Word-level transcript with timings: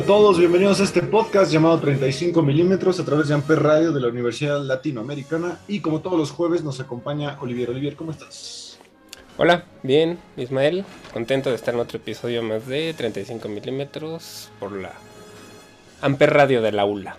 A 0.00 0.06
todos, 0.06 0.38
bienvenidos 0.38 0.80
a 0.80 0.84
este 0.84 1.02
podcast 1.02 1.52
llamado 1.52 1.78
35 1.78 2.40
milímetros 2.40 2.98
a 2.98 3.04
través 3.04 3.28
de 3.28 3.34
Amper 3.34 3.62
Radio 3.62 3.92
de 3.92 4.00
la 4.00 4.08
Universidad 4.08 4.62
Latinoamericana 4.62 5.60
y 5.68 5.80
como 5.80 6.00
todos 6.00 6.18
los 6.18 6.30
jueves 6.30 6.64
nos 6.64 6.80
acompaña 6.80 7.36
Olivier. 7.42 7.68
Olivier, 7.68 7.96
¿cómo 7.96 8.10
estás? 8.10 8.78
Hola, 9.36 9.66
bien, 9.82 10.18
Ismael, 10.38 10.86
contento 11.12 11.50
de 11.50 11.56
estar 11.56 11.74
en 11.74 11.80
otro 11.80 11.98
episodio 11.98 12.42
más 12.42 12.66
de 12.66 12.94
35 12.94 13.46
milímetros 13.48 14.48
por 14.58 14.72
la 14.72 14.92
Amper 16.00 16.32
Radio 16.32 16.62
de 16.62 16.72
la 16.72 16.86
ULA. 16.86 17.18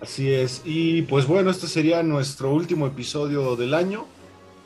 Así 0.00 0.32
es, 0.32 0.62
y 0.64 1.02
pues 1.02 1.26
bueno, 1.26 1.50
este 1.50 1.66
sería 1.66 2.02
nuestro 2.02 2.50
último 2.54 2.86
episodio 2.86 3.54
del 3.54 3.74
año 3.74 4.06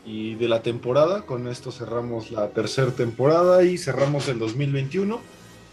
y 0.07 0.37
de 0.37 0.47
la 0.47 0.63
temporada. 0.63 1.23
Con 1.23 1.49
esto 1.49 1.73
cerramos 1.73 2.31
la 2.31 2.51
tercera 2.51 2.93
temporada 2.93 3.65
y 3.65 3.79
cerramos 3.79 4.29
el 4.29 4.39
2021 4.39 5.32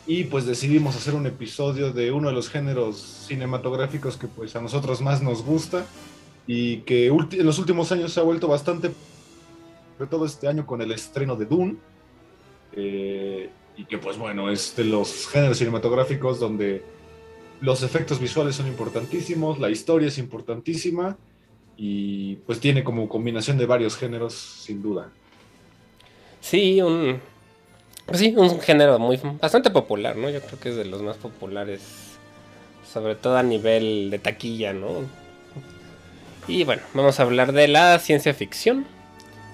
y 0.09 0.23
pues 0.23 0.47
decidimos 0.47 0.95
hacer 0.95 1.13
un 1.13 1.27
episodio 1.27 1.93
de 1.93 2.11
uno 2.11 2.29
de 2.29 2.33
los 2.33 2.49
géneros 2.49 2.97
cinematográficos 3.27 4.17
que 4.17 4.25
pues 4.25 4.55
a 4.55 4.59
nosotros 4.59 5.01
más 5.01 5.21
nos 5.21 5.43
gusta 5.43 5.85
y 6.47 6.77
que 6.77 7.05
en 7.05 7.45
los 7.45 7.59
últimos 7.59 7.91
años 7.91 8.11
se 8.11 8.19
ha 8.19 8.23
vuelto 8.23 8.47
bastante, 8.47 8.89
sobre 9.99 10.09
todo 10.09 10.25
este 10.25 10.47
año 10.47 10.65
con 10.65 10.81
el 10.81 10.91
estreno 10.91 11.35
de 11.35 11.45
Dune, 11.45 11.75
eh, 12.71 13.51
y 13.77 13.85
que 13.85 13.99
pues 13.99 14.17
bueno, 14.17 14.49
es 14.49 14.75
de 14.75 14.85
los 14.85 15.27
géneros 15.27 15.59
cinematográficos 15.59 16.39
donde 16.39 16.81
los 17.61 17.83
efectos 17.83 18.19
visuales 18.19 18.55
son 18.55 18.65
importantísimos, 18.65 19.59
la 19.59 19.69
historia 19.69 20.07
es 20.07 20.17
importantísima 20.17 21.17
y 21.77 22.37
pues 22.47 22.59
tiene 22.59 22.83
como 22.83 23.07
combinación 23.07 23.59
de 23.59 23.67
varios 23.67 23.95
géneros 23.95 24.33
sin 24.33 24.81
duda. 24.81 25.11
Sí, 26.41 26.81
un, 26.81 27.21
pues 28.09 28.21
sí, 28.21 28.33
un 28.35 28.59
género 28.59 28.97
muy 28.97 29.19
bastante 29.39 29.69
popular, 29.69 30.15
¿no? 30.15 30.31
Yo 30.31 30.41
creo 30.41 30.59
que 30.59 30.69
es 30.69 30.75
de 30.75 30.85
los 30.85 31.03
más 31.03 31.17
populares, 31.17 31.81
sobre 32.91 33.13
todo 33.13 33.37
a 33.37 33.43
nivel 33.43 34.09
de 34.09 34.17
taquilla, 34.17 34.73
¿no? 34.73 35.03
Y 36.47 36.63
bueno, 36.63 36.81
vamos 36.95 37.19
a 37.19 37.23
hablar 37.23 37.51
de 37.53 37.67
la 37.67 37.99
ciencia 37.99 38.33
ficción. 38.33 38.87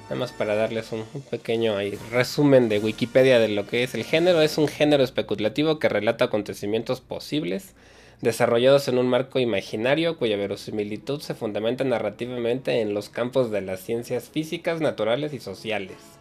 Nada 0.03 0.15
más 0.15 0.31
para 0.31 0.55
darles 0.55 0.93
un, 0.93 1.03
pequeño 1.29 1.75
resumen 2.11 2.69
de 2.69 2.79
Wikipedia 2.79 3.39
de 3.39 3.49
lo 3.49 3.67
que 3.67 3.83
es 3.83 3.93
el 3.93 4.05
género. 4.05 4.41
Es 4.41 4.57
un 4.57 4.69
género 4.69 5.03
especulativo 5.03 5.77
que 5.77 5.89
relata 5.89 6.25
acontecimientos 6.25 7.01
posibles 7.01 7.73
desarrollados 8.21 8.87
en 8.87 8.97
un 8.97 9.09
marco 9.09 9.39
imaginario 9.39 10.17
cuya 10.17 10.37
verosimilitud 10.37 11.19
se 11.19 11.35
fundamenta 11.35 11.83
narrativamente 11.83 12.79
en 12.79 12.93
los 12.93 13.09
campos 13.09 13.51
de 13.51 13.59
las 13.59 13.81
ciencias 13.81 14.29
físicas, 14.29 14.79
naturales 14.79 15.33
y 15.33 15.41
sociales 15.41 16.14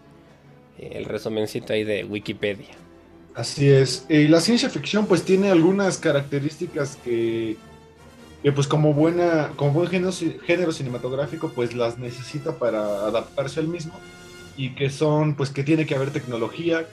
el 0.79 1.05
resumencito 1.05 1.73
ahí 1.73 1.85
de 1.85 2.05
Wikipedia. 2.05 2.75
Así 3.35 3.69
es. 3.69 4.07
Y 4.09 4.29
la 4.29 4.41
ciencia 4.41 4.71
ficción 4.71 5.07
pues 5.07 5.25
tiene 5.25 5.51
algunas 5.51 5.99
características 5.99 6.97
que, 7.05 7.57
pues 8.55 8.69
como 8.69 8.95
buena, 8.95 9.51
como 9.57 9.73
buen 9.73 9.89
género, 9.89 10.73
cinematográfico 10.73 11.51
pues 11.55 11.75
las 11.75 11.99
necesita 11.99 12.59
para 12.59 13.07
adaptarse 13.07 13.61
al 13.61 13.69
mismo 13.69 13.95
y 14.57 14.75
que 14.77 14.89
son 14.89 15.35
pues 15.35 15.51
que 15.51 15.65
tiene 15.65 15.85
que 15.85 15.97
haber 15.97 16.13
tecnología, 16.13 16.87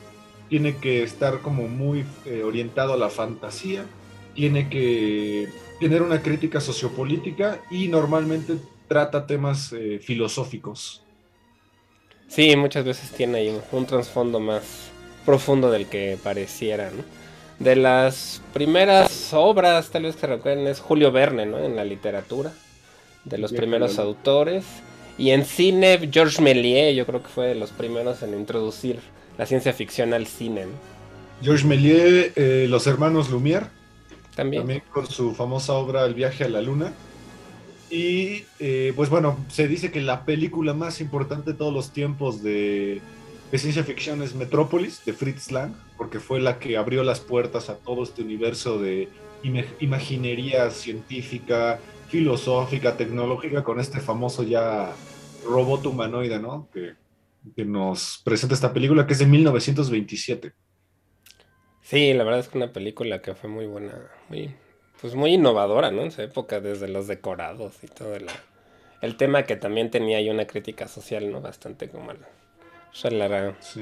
tiene 0.50 0.78
que 0.78 1.04
estar 1.04 1.42
como 1.42 1.68
muy 1.68 2.06
eh, 2.26 2.42
orientado 2.44 2.94
a 2.94 2.98
la 2.98 3.10
fantasía, 3.10 3.86
tiene 4.34 4.68
que 4.68 5.48
tener 5.80 6.02
una 6.02 6.24
crítica 6.24 6.60
sociopolítica 6.60 7.62
y 7.70 7.88
normalmente 7.88 8.58
trata 8.88 9.28
temas 9.28 9.74
eh, 9.74 10.00
filosóficos. 10.02 11.04
Sí, 12.32 12.56
muchas 12.56 12.86
veces 12.86 13.12
tiene 13.12 13.40
ahí 13.40 13.60
un, 13.74 13.86
trasfondo 13.86 14.40
más 14.40 14.64
profundo 15.26 15.70
del 15.70 15.88
que 15.88 16.18
pareciera, 16.24 16.90
¿no? 16.90 17.04
De 17.60 17.76
las 17.76 18.42
primeras 18.54 19.34
obras, 19.34 19.90
tal 19.90 20.04
vez 20.04 20.16
que 20.16 20.28
recuerden, 20.28 20.66
es 20.66 20.80
Julio 20.80 21.12
Verne, 21.12 21.46
¿no? 21.46 21.60
En 21.60 21.76
la 21.76 21.84
literatura, 21.84 22.54
de 23.26 23.38
los 23.38 23.52
primeros 23.52 24.00
autores. 24.00 24.64
Y 25.18 25.32
en 25.32 25.44
cine, 25.44 26.10
Georges 26.10 26.40
Méliès, 26.40 26.96
yo 26.96 27.06
creo 27.06 27.22
que 27.22 27.28
fue 27.28 27.48
de 27.48 27.56
los 27.56 27.72
primeros 27.72 28.24
en 28.24 28.34
introducir 28.34 29.00
la 29.38 29.46
ciencia 29.46 29.74
ficción 29.74 30.14
al 30.14 30.26
cine, 30.26 30.68
¿no? 30.68 30.72
Georges 31.44 31.66
Méliès, 31.66 32.32
eh, 32.38 32.66
los 32.70 32.88
hermanos 32.88 33.30
Lumière. 33.30 33.68
También. 34.38 34.62
También 34.62 34.84
con 34.90 35.06
su 35.06 35.36
famosa 35.36 35.74
obra 35.74 36.06
El 36.06 36.14
viaje 36.14 36.46
a 36.46 36.50
la 36.50 36.62
luna. 36.62 36.94
Y 37.92 38.46
eh, 38.60 38.94
pues 38.96 39.10
bueno, 39.10 39.38
se 39.50 39.68
dice 39.68 39.92
que 39.92 40.00
la 40.00 40.24
película 40.24 40.74
más 40.74 41.02
importante 41.02 41.52
de 41.52 41.58
todos 41.58 41.74
los 41.74 41.92
tiempos 41.92 42.42
de, 42.42 43.02
ciencia 43.54 43.84
ficción 43.84 44.24
es 44.24 44.34
Metrópolis, 44.34 45.04
de 45.04 45.12
Fritz 45.12 45.52
Lang, 45.52 45.74
porque 45.98 46.22
fue 46.22 46.40
la 46.40 46.58
que 46.58 46.78
abrió 46.78 47.04
las 47.04 47.20
puertas 47.20 47.70
a 47.70 47.76
todo 47.76 48.04
este 48.04 48.22
universo 48.22 48.80
de 48.80 49.10
imaginería 49.82 50.72
científica, 50.72 51.82
filosófica, 52.08 52.96
tecnológica, 52.96 53.62
con 53.62 53.78
este 53.82 54.00
famoso 54.00 54.44
ya 54.44 54.94
robot 55.46 55.86
humanoide, 55.86 56.40
¿no? 56.40 56.70
Que, 56.74 56.94
que 57.58 57.66
nos 57.66 58.22
presenta 58.24 58.56
esta 58.56 58.72
película, 58.72 59.06
que 59.06 59.14
es 59.14 59.20
de 59.20 59.26
1927. 59.26 60.54
Sí, 61.82 62.14
la 62.14 62.24
verdad 62.24 62.40
es 62.40 62.48
que 62.48 62.58
una 62.58 62.72
película 62.72 63.22
que 63.22 63.36
fue 63.36 63.50
muy 63.50 63.66
buena, 63.66 63.94
muy, 64.30 64.56
pues 65.02 65.16
muy 65.16 65.34
innovadora, 65.34 65.92
¿no? 65.92 66.02
En 66.02 66.08
esa 66.08 66.24
época, 66.24 66.62
desde 66.62 66.88
los 66.88 67.08
decorados 67.08 67.84
y 67.84 67.88
todo 67.88 68.16
el, 68.16 68.28
el 69.02 69.18
tema 69.18 69.44
que 69.44 69.56
también 69.56 69.90
tenía 69.90 70.18
ahí 70.18 70.30
una 70.30 70.46
crítica 70.46 70.88
social, 70.88 71.32
¿no? 71.32 71.42
Bastante 71.42 71.90
como 71.90 72.12
el, 72.12 72.20
la, 73.18 73.56
sí. 73.60 73.82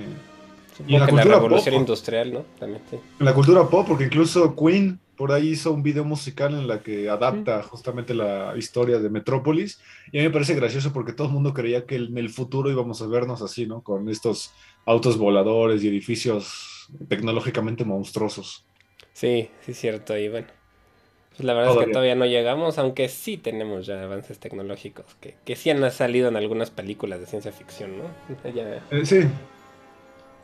Y 0.88 0.98
la, 0.98 1.06
revolución 1.06 1.76
industrial, 1.76 2.32
¿no? 2.32 2.46
También, 2.58 2.82
sí. 2.90 2.98
La 3.20 3.34
cultura 3.34 3.68
pop, 3.68 3.86
porque 3.88 4.06
incluso 4.06 4.56
Queen 4.56 5.00
por 5.18 5.34
ahí 5.34 5.50
hizo 5.50 5.74
un 5.74 5.84
video 5.84 6.06
musical 6.06 6.54
en 6.54 6.66
la 6.66 6.82
que 6.82 7.10
adapta 7.10 7.62
justamente 7.64 8.14
la 8.14 8.54
historia 8.56 9.00
de 9.00 9.10
Metrópolis. 9.10 9.82
Y 10.14 10.18
a 10.18 10.22
mí 10.22 10.28
me 10.30 10.34
parece 10.34 10.56
gracioso 10.56 10.94
porque 10.94 11.12
todo 11.12 11.28
el 11.28 11.34
mundo 11.34 11.54
creía 11.54 11.86
que 11.86 11.96
en 11.96 12.18
el 12.18 12.30
futuro 12.30 12.72
íbamos 12.72 13.02
a 13.02 13.08
vernos 13.08 13.42
así, 13.42 13.66
¿no? 13.66 13.82
Con 13.82 14.08
estos 14.08 14.54
autos 14.86 15.18
voladores 15.18 15.84
y 15.84 15.90
edificios 15.90 16.88
tecnológicamente 17.10 17.84
monstruosos. 17.84 18.66
Sí, 19.12 19.50
sí, 19.66 19.74
cierto. 19.74 20.18
Y 20.18 20.30
bueno, 20.30 20.48
pues 21.40 21.48
la 21.48 21.54
verdad 21.54 21.72
es 21.72 21.86
que 21.86 21.94
todavía 21.94 22.16
no 22.16 22.26
llegamos, 22.26 22.78
aunque 22.80 23.08
sí 23.08 23.38
tenemos 23.38 23.86
ya 23.86 24.04
avances 24.04 24.40
tecnológicos 24.40 25.06
que, 25.22 25.36
que 25.46 25.56
sí 25.56 25.70
han 25.70 25.90
salido 25.90 26.28
en 26.28 26.36
algunas 26.36 26.70
películas 26.70 27.22
de 27.22 27.28
ciencia 27.28 27.54
ficción, 27.54 27.92
¿no? 27.98 28.04
Eh, 28.92 29.06
sí. 29.06 29.22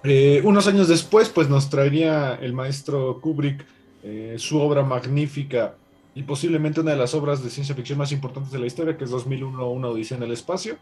Eh, 0.05 0.39
unos 0.45 0.67
años 0.67 0.87
después, 0.87 1.27
pues 1.27 1.49
nos 1.49 1.69
traería 1.69 2.35
el 2.35 2.53
maestro 2.53 3.19
Kubrick 3.19 3.65
eh, 4.05 4.35
su 4.37 4.57
obra 4.57 4.83
magnífica 4.83 5.75
y 6.13 6.23
posiblemente 6.23 6.79
una 6.79 6.91
de 6.91 6.97
las 6.97 7.13
obras 7.13 7.43
de 7.43 7.49
ciencia 7.49 7.75
ficción 7.75 7.97
más 7.97 8.13
importantes 8.13 8.53
de 8.53 8.59
la 8.59 8.65
historia, 8.65 8.95
que 8.95 9.03
es 9.03 9.09
2001, 9.09 9.69
Una 9.69 9.89
Odisea 9.89 10.15
en 10.15 10.23
el 10.23 10.31
Espacio, 10.31 10.77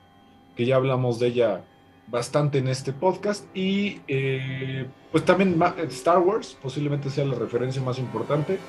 que 0.56 0.68
ya 0.68 0.76
hablamos 0.76 1.18
de 1.18 1.26
ella 1.26 1.64
bastante 2.06 2.60
en 2.60 2.68
este 2.68 2.94
podcast. 2.94 3.46
Y 3.56 3.96
pues 5.12 5.26
también 5.26 5.60
Star 5.90 6.20
Wars, 6.20 6.56
posiblemente 6.62 7.10
sea 7.10 7.26
la 7.26 7.34
referencia 7.34 7.82
más 7.82 7.98
importante 7.98 8.60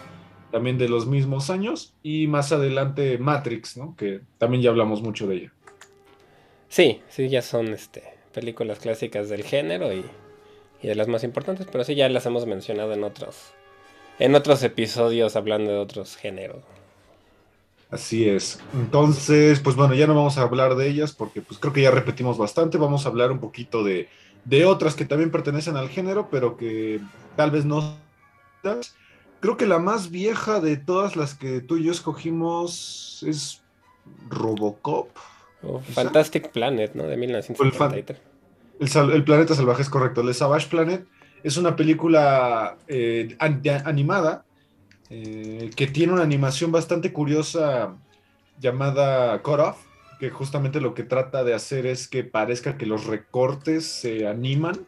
también 0.55 0.79
de 0.79 0.89
los 0.89 1.09
mismos 1.09 1.51
años, 1.51 1.95
y 2.01 2.29
más 2.29 2.53
adelante 2.53 3.19
Matrix, 3.19 3.77
¿no? 3.77 3.97
Que 3.97 4.21
también 4.39 4.63
ya 4.63 4.71
hablamos 4.71 5.03
mucho 5.03 5.27
de 5.27 5.35
ella. 5.35 5.53
Sí, 6.69 7.03
sí, 7.09 7.29
ya 7.29 7.43
son 7.43 7.73
este, 7.73 8.05
películas 8.33 8.79
clásicas 8.79 9.29
del 9.29 9.43
género 9.43 9.93
y, 9.93 10.05
de 10.81 10.95
las 10.95 11.09
más 11.09 11.25
importantes, 11.25 11.67
pero 11.73 11.83
sí 11.83 11.97
ya 11.97 12.09
las 12.09 12.25
hemos 12.27 12.47
mencionado 12.47 12.93
en 12.93 13.03
otros, 13.03 13.53
en 14.21 14.37
otros 14.37 14.63
episodios 14.63 15.35
hablando 15.35 15.73
de 15.73 15.79
otros 15.79 16.15
géneros. 16.15 16.63
Así 17.91 18.29
es. 18.29 18.61
Entonces, 18.75 19.59
pues 19.59 19.75
bueno, 19.75 19.95
ya 19.95 20.07
no 20.07 20.15
vamos 20.15 20.39
a 20.39 20.43
hablar 20.43 20.77
de 20.77 20.89
ellas 20.89 21.11
porque 21.13 21.41
pues 21.41 21.59
creo 21.59 21.73
que 21.73 21.83
ya 21.83 21.91
repetimos 21.91 22.39
bastante. 22.39 22.79
Vamos 22.79 23.07
a 23.07 23.09
hablar 23.09 23.33
un 23.33 23.41
poquito 23.41 23.83
de, 23.83 24.09
de 24.45 24.67
otras 24.67 24.95
que 24.95 25.05
también 25.05 25.33
pertenecen 25.33 25.77
al 25.77 25.89
género, 25.89 26.29
pero 26.31 26.57
que 26.57 27.01
tal 27.35 27.51
vez 27.51 27.65
no 27.65 27.97
creo 29.45 29.59
que 29.59 29.67
la 29.67 29.79
más 29.79 30.11
vieja 30.11 30.59
de 30.59 30.79
todas 30.79 31.17
las 31.17 31.35
que 31.35 31.61
tú 31.61 31.77
y 31.77 31.85
yo 31.85 31.93
escogimos 31.93 33.23
es 33.29 33.61
Robocop. 34.31 35.11
Fantastic 35.93 36.51
Planet, 36.51 36.95
¿no? 36.95 37.03
De 37.03 37.19
1973. 37.19 38.19
El, 38.81 39.11
el, 39.13 39.23
planeta 39.23 39.55
salvaje 39.55 39.83
es 39.83 39.91
correcto. 39.91 40.23
El 40.23 40.33
Savage 40.33 40.69
Planet 40.69 41.07
es 41.43 41.59
una 41.59 41.77
película 41.77 42.79
eh, 42.89 43.37
animada 43.39 44.47
eh, 45.11 45.71
que 45.77 45.89
tiene 45.89 46.15
una 46.15 46.23
animación 46.23 46.73
bastante 46.73 47.13
curiosa 47.13 47.95
llamada 48.59 49.43
Cut 49.43 49.61
Off, 49.61 49.77
que 50.21 50.31
justamente 50.31 50.81
lo 50.81 50.95
que 50.95 51.03
trata 51.03 51.45
de 51.45 51.53
hacer 51.53 51.85
es 51.85 52.09
que 52.09 52.25
parezca 52.25 52.79
que 52.79 52.87
los 52.87 53.05
recortes 53.05 53.85
se 53.85 54.27
animan. 54.27 54.87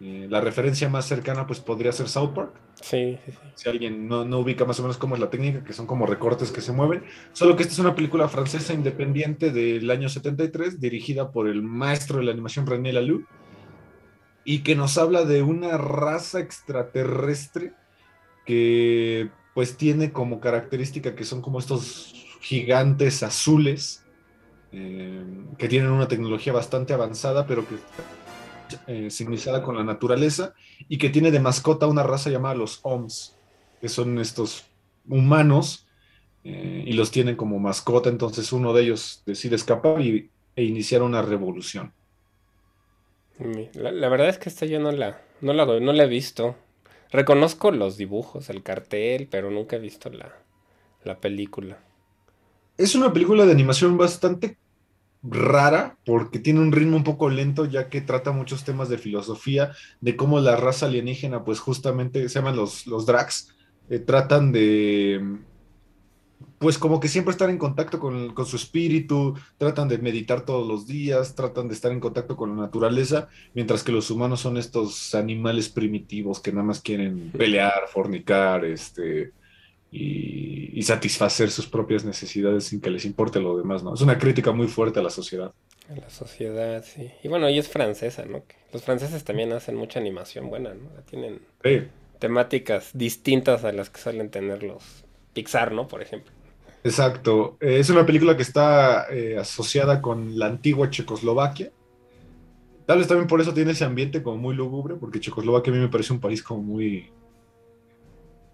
Eh, 0.00 0.26
la 0.28 0.42
referencia 0.42 0.88
más 0.90 1.06
cercana 1.06 1.46
pues 1.46 1.60
podría 1.60 1.90
ser 1.92 2.08
South 2.08 2.34
Park. 2.34 2.52
Sí, 2.80 3.18
sí, 3.24 3.32
sí. 3.32 3.38
Si 3.54 3.68
alguien 3.68 4.06
no, 4.06 4.24
no, 4.24 4.40
ubica 4.40 4.64
más 4.64 4.78
o 4.78 4.82
menos 4.82 4.98
cómo 4.98 5.14
es 5.14 5.20
la 5.20 5.30
técnica, 5.30 5.64
que 5.64 5.72
son 5.72 5.86
como 5.86 6.06
recortes 6.06 6.52
que 6.52 6.60
se 6.60 6.72
mueven. 6.72 7.04
Solo 7.32 7.56
que 7.56 7.62
esta 7.62 7.72
es 7.72 7.78
una 7.78 7.94
película 7.94 8.28
francesa 8.28 8.74
independiente 8.74 9.50
del 9.50 9.90
año 9.90 10.08
73, 10.08 10.80
dirigida 10.80 11.32
por 11.32 11.48
el 11.48 11.62
maestro 11.62 12.18
de 12.18 12.24
la 12.24 12.32
animación 12.32 12.66
René 12.66 12.92
Laloux, 12.92 13.24
y 14.44 14.60
que 14.60 14.76
nos 14.76 14.98
habla 14.98 15.24
de 15.24 15.42
una 15.42 15.78
raza 15.78 16.40
extraterrestre 16.40 17.72
que 18.44 19.30
pues 19.54 19.76
tiene 19.76 20.12
como 20.12 20.38
característica 20.38 21.14
que 21.14 21.24
son 21.24 21.40
como 21.40 21.58
estos 21.58 22.14
gigantes 22.40 23.22
azules 23.22 24.04
eh, 24.70 25.24
que 25.58 25.68
tienen 25.68 25.90
una 25.90 26.06
tecnología 26.06 26.52
bastante 26.52 26.92
avanzada, 26.92 27.46
pero 27.46 27.66
que 27.66 27.76
eh, 28.86 29.08
con 29.62 29.76
la 29.76 29.84
naturaleza 29.84 30.54
y 30.88 30.98
que 30.98 31.10
tiene 31.10 31.30
de 31.30 31.40
mascota 31.40 31.86
una 31.86 32.02
raza 32.02 32.30
llamada 32.30 32.54
los 32.54 32.80
OMS, 32.82 33.36
que 33.80 33.88
son 33.88 34.18
estos 34.18 34.64
humanos 35.08 35.86
eh, 36.44 36.84
y 36.86 36.92
los 36.92 37.10
tienen 37.10 37.36
como 37.36 37.58
mascota, 37.58 38.08
entonces 38.08 38.52
uno 38.52 38.72
de 38.72 38.82
ellos 38.82 39.22
decide 39.26 39.56
escapar 39.56 40.00
y, 40.00 40.30
e 40.54 40.64
iniciar 40.64 41.02
una 41.02 41.22
revolución. 41.22 41.92
La, 43.74 44.08
verdad 44.08 44.28
es 44.28 44.38
que 44.38 44.48
esta 44.48 44.64
yo 44.64 44.80
no 44.80 44.92
la, 44.92 45.20
no 45.42 45.52
la, 45.52 45.66
no 45.66 45.92
la 45.92 46.04
he 46.04 46.08
visto. 46.08 46.56
Reconozco 47.10 47.70
los 47.70 47.96
dibujos, 47.96 48.48
el 48.48 48.62
cartel, 48.62 49.28
pero 49.30 49.50
nunca 49.50 49.76
he 49.76 49.78
visto 49.78 50.08
la, 50.08 50.32
la 51.04 51.20
película. 51.20 51.78
Es 52.78 52.94
una 52.94 53.12
película 53.12 53.44
de 53.44 53.52
animación 53.52 53.96
bastante 53.98 54.56
rara 55.28 55.96
porque 56.04 56.38
tiene 56.38 56.60
un 56.60 56.72
ritmo 56.72 56.96
un 56.96 57.04
poco 57.04 57.28
lento 57.28 57.64
ya 57.64 57.88
que 57.88 58.00
trata 58.00 58.32
muchos 58.32 58.64
temas 58.64 58.88
de 58.88 58.98
filosofía, 58.98 59.72
de 60.00 60.16
cómo 60.16 60.40
la 60.40 60.56
raza 60.56 60.86
alienígena 60.86 61.44
pues 61.44 61.60
justamente 61.60 62.28
se 62.28 62.38
llaman 62.38 62.56
los, 62.56 62.86
los 62.86 63.06
Drax, 63.06 63.54
eh, 63.90 63.98
tratan 63.98 64.52
de 64.52 65.38
pues 66.58 66.78
como 66.78 67.00
que 67.00 67.08
siempre 67.08 67.32
estar 67.32 67.50
en 67.50 67.58
contacto 67.58 67.98
con, 67.98 68.32
con, 68.32 68.46
su 68.46 68.56
espíritu, 68.56 69.34
tratan 69.58 69.88
de 69.88 69.98
meditar 69.98 70.44
todos 70.44 70.66
los 70.66 70.86
días, 70.86 71.34
tratan 71.34 71.68
de 71.68 71.74
estar 71.74 71.92
en 71.92 72.00
contacto 72.00 72.36
con 72.36 72.56
la 72.56 72.62
naturaleza, 72.62 73.28
mientras 73.54 73.82
que 73.82 73.92
los 73.92 74.10
humanos 74.10 74.40
son 74.40 74.56
estos 74.56 75.14
animales 75.14 75.68
primitivos 75.68 76.40
que 76.40 76.52
nada 76.52 76.64
más 76.64 76.80
quieren 76.80 77.30
pelear, 77.36 77.88
fornicar, 77.92 78.64
este, 78.64 79.32
y, 79.90 80.82
satisfacer 80.82 81.50
sus 81.50 81.66
propias 81.66 82.04
necesidades 82.04 82.64
sin 82.64 82.80
que 82.80 82.90
les 82.90 83.04
importe 83.04 83.40
lo 83.40 83.56
demás, 83.56 83.82
¿no? 83.82 83.94
Es 83.94 84.02
una 84.02 84.18
crítica 84.18 84.52
muy 84.52 84.68
fuerte 84.68 85.00
a 85.00 85.02
la 85.02 85.10
sociedad. 85.10 85.52
A 85.90 85.96
la 85.96 86.08
sociedad, 86.10 86.84
sí. 86.84 87.10
Y 87.24 87.28
bueno, 87.28 87.48
ella 87.48 87.58
es 87.58 87.68
francesa, 87.68 88.24
¿no? 88.24 88.44
Los 88.72 88.82
franceses 88.82 89.24
también 89.24 89.52
hacen 89.52 89.74
mucha 89.74 89.98
animación 89.98 90.48
buena, 90.48 90.74
¿no? 90.74 90.90
Tienen 91.10 91.40
temáticas 92.20 92.90
distintas 92.94 93.64
a 93.64 93.72
las 93.72 93.90
que 93.90 94.00
suelen 94.00 94.30
tener 94.30 94.62
los 94.62 95.04
Pixar, 95.32 95.72
¿no? 95.72 95.88
Por 95.88 96.02
ejemplo. 96.02 96.32
Exacto. 96.84 97.56
Eh, 97.60 97.78
es 97.80 97.90
una 97.90 98.06
película 98.06 98.36
que 98.36 98.42
está 98.42 99.06
eh, 99.10 99.36
asociada 99.38 100.00
con 100.00 100.38
la 100.38 100.46
antigua 100.46 100.88
Checoslovaquia. 100.88 101.72
Tal 102.86 102.98
vez 102.98 103.08
también 103.08 103.26
por 103.26 103.40
eso 103.40 103.52
tiene 103.52 103.72
ese 103.72 103.84
ambiente 103.84 104.22
como 104.22 104.36
muy 104.36 104.54
lúgubre, 104.54 104.94
porque 104.94 105.18
Checoslovaquia 105.18 105.72
a 105.72 105.76
mí 105.76 105.82
me 105.82 105.88
parece 105.88 106.12
un 106.12 106.20
país 106.20 106.42
como 106.42 106.62
muy, 106.62 107.10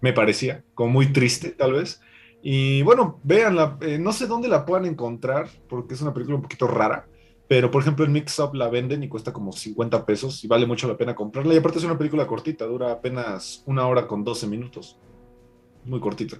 me 0.03 0.11
parecía, 0.11 0.65
como 0.75 0.91
muy 0.91 1.13
triste 1.13 1.51
tal 1.51 1.71
vez. 1.73 2.01
Y 2.41 2.81
bueno, 2.81 3.21
véanla, 3.23 3.77
eh, 3.79 3.97
no 3.97 4.11
sé 4.11 4.27
dónde 4.27 4.49
la 4.49 4.65
puedan 4.65 4.85
encontrar, 4.85 5.47
porque 5.69 5.93
es 5.93 6.01
una 6.01 6.13
película 6.13 6.35
un 6.35 6.41
poquito 6.41 6.67
rara, 6.67 7.07
pero 7.47 7.71
por 7.71 7.81
ejemplo 7.81 8.03
en 8.03 8.11
Mix 8.11 8.37
Up 8.39 8.53
la 8.53 8.67
venden 8.67 9.01
y 9.01 9.07
cuesta 9.07 9.31
como 9.31 9.53
50 9.53 10.05
pesos 10.05 10.43
y 10.43 10.47
vale 10.49 10.65
mucho 10.65 10.89
la 10.89 10.97
pena 10.97 11.15
comprarla. 11.15 11.53
Y 11.53 11.57
aparte 11.57 11.77
es 11.77 11.85
una 11.85 11.97
película 11.97 12.27
cortita, 12.27 12.65
dura 12.65 12.91
apenas 12.91 13.63
una 13.65 13.87
hora 13.87 14.05
con 14.05 14.25
12 14.25 14.45
minutos. 14.45 14.99
Muy 15.85 16.01
cortita. 16.01 16.37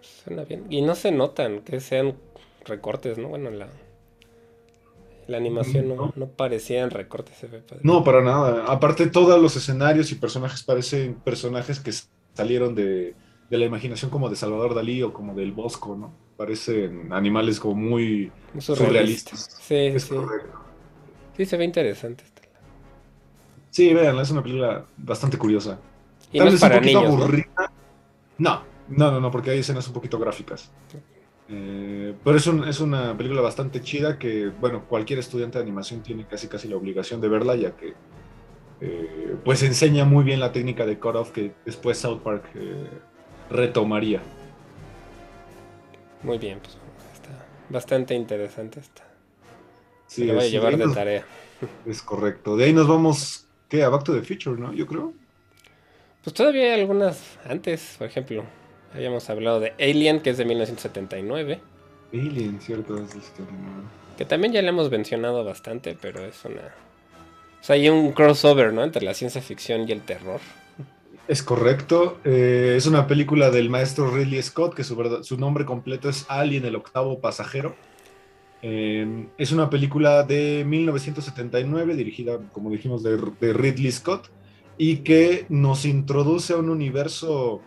Suena 0.00 0.42
bien. 0.42 0.66
Y 0.68 0.82
no 0.82 0.96
se 0.96 1.12
notan 1.12 1.60
que 1.60 1.78
sean 1.78 2.16
recortes, 2.64 3.16
¿no? 3.16 3.28
Bueno, 3.28 3.50
la, 3.50 3.68
la 5.26 5.36
animación 5.36 5.88
no, 5.88 6.12
no 6.14 6.28
parecían 6.28 6.90
recortes. 6.90 7.36
No, 7.82 8.04
para 8.04 8.22
nada. 8.22 8.64
Aparte, 8.66 9.06
todos 9.08 9.40
los 9.40 9.56
escenarios 9.56 10.12
y 10.12 10.14
personajes 10.14 10.62
parecen 10.62 11.14
personajes 11.14 11.80
que 11.80 11.92
salieron 12.34 12.74
de, 12.74 13.14
la 13.50 13.64
imaginación 13.64 14.10
como 14.10 14.28
de 14.28 14.36
Salvador 14.36 14.74
Dalí 14.74 15.02
o 15.02 15.12
como 15.12 15.34
del 15.34 15.52
Bosco, 15.52 15.96
¿no? 15.96 16.14
Parecen 16.36 17.12
animales 17.12 17.58
como 17.58 17.74
muy 17.74 18.30
surrealistas. 18.58 19.48
Sí, 19.60 19.98
sí. 19.98 20.14
Sí, 21.36 21.44
se 21.44 21.56
ve 21.56 21.64
interesante. 21.64 22.24
Sí, 23.70 23.92
vean, 23.92 24.18
es 24.18 24.30
una 24.30 24.42
película 24.42 24.86
bastante 24.96 25.36
curiosa. 25.36 25.78
Y 26.32 26.38
no 26.38 26.46
es 26.46 26.60
para 26.60 26.80
niños, 26.80 27.14
¿no? 28.38 28.62
no, 28.88 29.10
no, 29.10 29.20
no, 29.20 29.30
porque 29.30 29.50
hay 29.50 29.58
escenas 29.58 29.86
un 29.86 29.92
poquito 29.92 30.18
gráficas. 30.18 30.70
Eh, 31.48 32.14
pero 32.24 32.36
es, 32.36 32.46
es, 32.46 32.80
una 32.80 33.16
película 33.16 33.40
bastante 33.40 33.80
chida 33.80 34.18
que, 34.18 34.48
bueno, 34.48 34.84
cualquier 34.88 35.20
estudiante 35.20 35.58
de 35.58 35.62
animación 35.62 36.02
tiene 36.02 36.26
casi 36.26 36.48
casi 36.48 36.66
la 36.66 36.76
obligación 36.76 37.20
de 37.20 37.28
verla, 37.28 37.54
ya 37.54 37.76
que 37.76 37.94
eh, 38.80 39.36
pues 39.44 39.62
enseña 39.62 40.04
muy 40.04 40.22
bien 40.22 40.38
la 40.38 40.52
técnica 40.52 40.84
de 40.84 40.98
cut-off 40.98 41.30
que 41.30 41.52
después 41.64 41.98
South 41.98 42.20
Park 42.20 42.44
eh, 42.54 42.88
retomaría. 43.50 44.20
Muy 46.22 46.38
bien, 46.38 46.58
pues 46.60 46.76
está 47.14 47.30
bastante 47.70 48.14
interesante 48.14 48.80
esta. 48.80 49.04
Sí, 50.06 50.26
voy 50.30 50.44
a 50.44 50.48
llevar 50.48 50.76
de, 50.76 50.92
tarea. 50.92 51.24
Es 51.86 52.02
correcto. 52.02 52.56
De 52.56 52.64
ahí 52.64 52.72
nos 52.72 52.86
vamos, 52.86 53.46
¿qué? 53.68 53.82
A 53.82 53.88
Back 53.88 54.04
to 54.04 54.12
the 54.12 54.22
Future, 54.22 54.60
¿no? 54.60 54.72
Yo 54.74 54.86
creo. 54.86 55.14
Pues 56.22 56.34
todavía 56.34 56.74
hay 56.74 56.80
algunas 56.80 57.38
antes, 57.48 57.94
por 57.96 58.08
ejemplo. 58.08 58.44
Habíamos 58.94 59.28
hablado 59.28 59.60
de 59.60 59.74
Alien, 59.78 60.20
que 60.20 60.30
es 60.30 60.38
de 60.38 60.44
1979. 60.44 61.60
Alien, 62.12 62.60
cierto, 62.60 62.96
Que 64.16 64.24
también 64.24 64.52
ya 64.52 64.62
le 64.62 64.68
hemos 64.68 64.90
mencionado 64.90 65.44
bastante, 65.44 65.96
pero 66.00 66.24
es 66.24 66.44
una. 66.44 66.74
O 67.60 67.64
sea, 67.66 67.74
hay 67.74 67.88
un 67.88 68.12
crossover, 68.12 68.72
¿no? 68.72 68.84
Entre 68.84 69.04
la 69.04 69.14
ciencia 69.14 69.42
ficción 69.42 69.88
y 69.88 69.92
el 69.92 70.02
terror. 70.02 70.40
Es 71.28 71.42
correcto. 71.42 72.18
Eh, 72.24 72.74
es 72.76 72.86
una 72.86 73.06
película 73.06 73.50
del 73.50 73.68
maestro 73.68 74.10
Ridley 74.10 74.40
Scott, 74.42 74.74
que 74.74 74.84
su, 74.84 75.20
su 75.22 75.36
nombre 75.36 75.64
completo 75.64 76.08
es 76.08 76.24
Alien, 76.28 76.64
el 76.64 76.76
octavo 76.76 77.18
pasajero. 77.20 77.74
Eh, 78.62 79.26
es 79.36 79.52
una 79.52 79.68
película 79.68 80.22
de 80.22 80.64
1979, 80.66 81.94
dirigida, 81.96 82.38
como 82.52 82.70
dijimos, 82.70 83.02
de, 83.02 83.16
de 83.40 83.52
Ridley 83.52 83.90
Scott, 83.92 84.30
y 84.78 84.98
que 84.98 85.46
nos 85.48 85.84
introduce 85.84 86.52
a 86.52 86.56
un 86.56 86.70
universo 86.70 87.60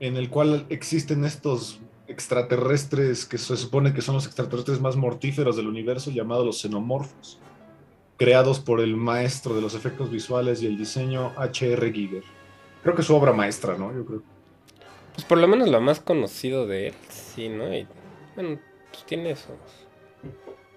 en 0.00 0.16
el 0.16 0.30
cual 0.30 0.66
existen 0.70 1.24
estos 1.24 1.78
extraterrestres 2.08 3.26
que 3.26 3.38
se 3.38 3.56
supone 3.56 3.94
que 3.94 4.02
son 4.02 4.16
los 4.16 4.26
extraterrestres 4.26 4.80
más 4.80 4.96
mortíferos 4.96 5.56
del 5.56 5.68
universo, 5.68 6.10
llamados 6.10 6.44
los 6.44 6.60
xenomorfos, 6.60 7.38
creados 8.16 8.58
por 8.58 8.80
el 8.80 8.96
maestro 8.96 9.54
de 9.54 9.60
los 9.60 9.74
efectos 9.74 10.10
visuales 10.10 10.62
y 10.62 10.66
el 10.66 10.76
diseño 10.76 11.32
H.R. 11.36 11.92
Giger. 11.92 12.24
Creo 12.82 12.94
que 12.94 13.02
es 13.02 13.06
su 13.06 13.14
obra 13.14 13.32
maestra, 13.32 13.76
¿no? 13.76 13.94
Yo 13.94 14.04
creo. 14.04 14.22
Pues 15.14 15.24
por 15.24 15.38
lo 15.38 15.46
menos 15.46 15.68
lo 15.68 15.80
más 15.80 16.00
conocido 16.00 16.66
de 16.66 16.88
él, 16.88 16.94
sí, 17.10 17.48
¿no? 17.48 17.72
Y, 17.74 17.86
bueno, 18.34 18.58
pues 18.90 19.04
tiene 19.04 19.32
eso. 19.32 19.54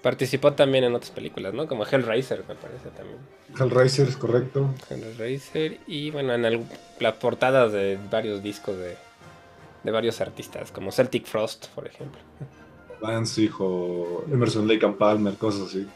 Participó 0.01 0.51
también 0.51 0.83
en 0.83 0.95
otras 0.95 1.11
películas, 1.11 1.53
¿no? 1.53 1.65
Como 1.65 1.85
Hellraiser, 1.85 2.43
me 2.47 2.55
parece 2.55 2.89
también. 2.89 3.19
Hellraiser 3.57 4.09
es 4.09 4.17
correcto. 4.17 4.69
Hellraiser 4.89 5.79
y 5.87 6.11
bueno, 6.11 6.33
en 6.33 6.67
las 6.99 7.13
portadas 7.13 7.71
de 7.71 7.97
varios 8.11 8.43
discos 8.43 8.77
de, 8.77 8.97
de 9.83 9.91
varios 9.91 10.21
artistas, 10.21 10.71
como 10.71 10.91
Celtic 10.91 11.25
Frost, 11.25 11.67
por 11.75 11.87
ejemplo. 11.87 12.19
Danzig 13.01 13.51
o 13.59 14.23
Emerson 14.31 14.67
Lake 14.67 14.85
and 14.85 14.95
Palmer, 14.95 15.33
cosas 15.35 15.67
así. 15.67 15.87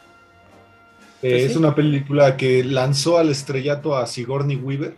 Pues 1.20 1.50
es 1.50 1.56
una 1.56 1.74
película 1.74 2.36
que 2.36 2.62
lanzó 2.62 3.18
al 3.18 3.30
estrellato 3.30 3.96
a 3.96 4.06
Sigourney 4.06 4.56
Weaver 4.56 4.94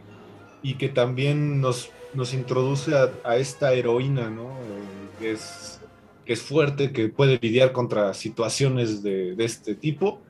y 0.63 0.75
que 0.75 0.91
también 0.91 1.61
nos, 1.61 1.91
nos 2.13 2.35
introduce 2.35 2.93
a, 3.25 3.37
esta 3.37 3.73
heroína, 3.73 4.29
¿no? 4.29 4.51
Eh, 4.51 5.19
que, 5.19 5.33
es, 5.33 5.81
que 6.27 6.35
es 6.35 6.43
fuerte, 6.43 6.93
que 6.93 7.09
puede 7.09 7.39
lidiar 7.41 7.73
contra 7.73 8.13
situaciones 8.13 9.03
de, 9.03 9.35
de, 9.35 9.45
este 9.45 9.75
tipo 9.75 10.21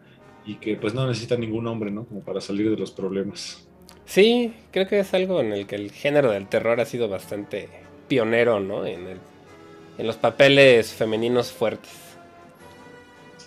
y 0.47 0.57
que 0.57 0.77
pues 0.77 0.95
no 0.95 1.09
necesita 1.09 1.37
ningún 1.37 1.67
hombre, 1.67 1.91
¿no? 1.91 2.05
Como 2.05 2.21
para 2.21 2.41
salir 2.41 2.71
de 2.71 2.77
los 2.77 2.93
problemas. 2.93 3.67
Sí, 4.05 4.55
creo 4.71 4.87
que 4.87 5.01
es 5.01 5.13
algo 5.13 5.41
en 5.41 5.53
el 5.53 5.67
que 5.67 5.75
el 5.75 5.91
género 5.91 6.31
del 6.31 6.49
terror 6.49 6.81
ha 6.81 6.85
sido 6.85 7.09
bastante 7.09 7.69
pionero, 8.11 8.61
¿no? 8.61 8.85
En, 8.85 9.07
el, 9.07 9.19
en 9.97 10.07
los 10.07 10.17
papeles 10.17 10.93
femeninos 10.93 11.51
fuertes. 11.51 11.93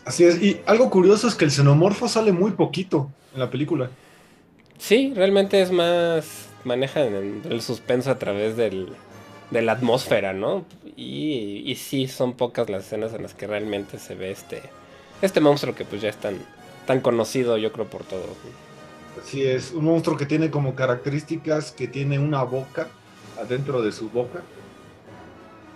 Así 0.05 0.23
es, 0.23 0.41
y 0.41 0.59
algo 0.65 0.89
curioso 0.89 1.27
es 1.27 1.35
que 1.35 1.45
el 1.45 1.51
xenomorfo 1.51 2.07
sale 2.07 2.31
muy 2.31 2.51
poquito 2.51 3.11
en 3.33 3.41
la 3.41 3.51
película. 3.51 3.91
Sí, 4.77 5.13
realmente 5.15 5.61
es 5.61 5.71
más. 5.71 6.47
maneja 6.63 7.01
el 7.01 7.61
suspenso 7.61 8.09
a 8.09 8.17
través 8.17 8.57
del, 8.57 8.87
de 9.51 9.61
la 9.61 9.73
atmósfera, 9.73 10.33
¿no? 10.33 10.65
Y, 10.97 11.63
y 11.65 11.75
sí, 11.75 12.07
son 12.07 12.33
pocas 12.33 12.69
las 12.69 12.85
escenas 12.85 13.13
en 13.13 13.23
las 13.23 13.33
que 13.33 13.47
realmente 13.47 13.99
se 13.99 14.15
ve 14.15 14.31
este, 14.31 14.61
este 15.21 15.39
monstruo 15.39 15.75
que 15.75 15.85
pues 15.85 16.01
ya 16.01 16.09
es 16.09 16.17
tan, 16.17 16.37
tan 16.85 17.01
conocido, 17.01 17.57
yo 17.57 17.71
creo, 17.71 17.87
por 17.87 18.03
todos. 18.03 18.25
Así 19.21 19.43
es, 19.43 19.71
un 19.71 19.85
monstruo 19.85 20.17
que 20.17 20.25
tiene 20.25 20.49
como 20.49 20.75
características 20.75 21.71
que 21.71 21.87
tiene 21.87 22.19
una 22.19 22.43
boca 22.43 22.87
adentro 23.39 23.81
de 23.81 23.91
su 23.91 24.09
boca, 24.09 24.41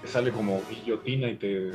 que 0.02 0.08
sale 0.08 0.32
como 0.32 0.62
guillotina 0.70 1.30
y 1.30 1.36
te, 1.36 1.72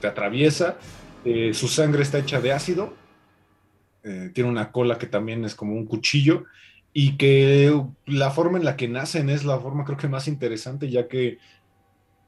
te, 0.00 0.06
atraviesa. 0.06 0.76
Eh, 1.24 1.54
su 1.54 1.68
sangre 1.68 2.02
está 2.02 2.18
hecha 2.18 2.40
de 2.40 2.52
ácido, 2.52 2.92
eh, 4.02 4.30
tiene 4.34 4.50
una 4.50 4.70
cola 4.70 4.98
que 4.98 5.06
también 5.06 5.44
es 5.44 5.54
como 5.54 5.72
un 5.74 5.86
cuchillo 5.86 6.44
y 6.92 7.16
que 7.16 7.74
la 8.06 8.30
forma 8.30 8.58
en 8.58 8.64
la 8.64 8.76
que 8.76 8.88
nacen 8.88 9.30
es 9.30 9.44
la 9.44 9.58
forma 9.58 9.84
creo 9.84 9.96
que 9.96 10.08
más 10.08 10.28
interesante, 10.28 10.90
ya 10.90 11.08
que 11.08 11.38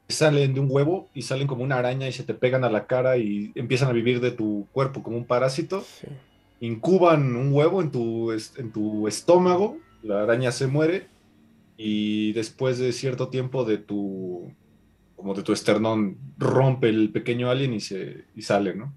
salen 0.09 0.53
de 0.53 0.59
un 0.59 0.67
huevo 0.69 1.09
y 1.13 1.21
salen 1.21 1.47
como 1.47 1.63
una 1.63 1.77
araña 1.77 2.07
y 2.07 2.11
se 2.11 2.23
te 2.23 2.33
pegan 2.33 2.63
a 2.63 2.69
la 2.69 2.87
cara 2.87 3.17
y 3.17 3.51
empiezan 3.55 3.89
a 3.89 3.93
vivir 3.93 4.19
de 4.19 4.31
tu 4.31 4.67
cuerpo 4.71 5.03
como 5.03 5.17
un 5.17 5.25
parásito. 5.25 5.85
Incuban 6.59 7.35
un 7.35 7.53
huevo 7.53 7.81
en 7.81 7.91
tu, 7.91 8.31
en 8.31 8.71
tu 8.71 9.07
estómago, 9.07 9.77
la 10.01 10.23
araña 10.23 10.51
se 10.51 10.67
muere 10.67 11.07
y 11.77 12.33
después 12.33 12.79
de 12.79 12.91
cierto 12.91 13.29
tiempo 13.29 13.63
de 13.63 13.77
tu 13.77 14.51
como 15.15 15.33
de 15.33 15.43
tu 15.43 15.53
esternón 15.53 16.17
rompe 16.37 16.89
el 16.89 17.11
pequeño 17.11 17.49
alien 17.49 17.73
y 17.73 17.79
se 17.79 18.25
y 18.35 18.41
sale, 18.41 18.75
¿no? 18.75 18.93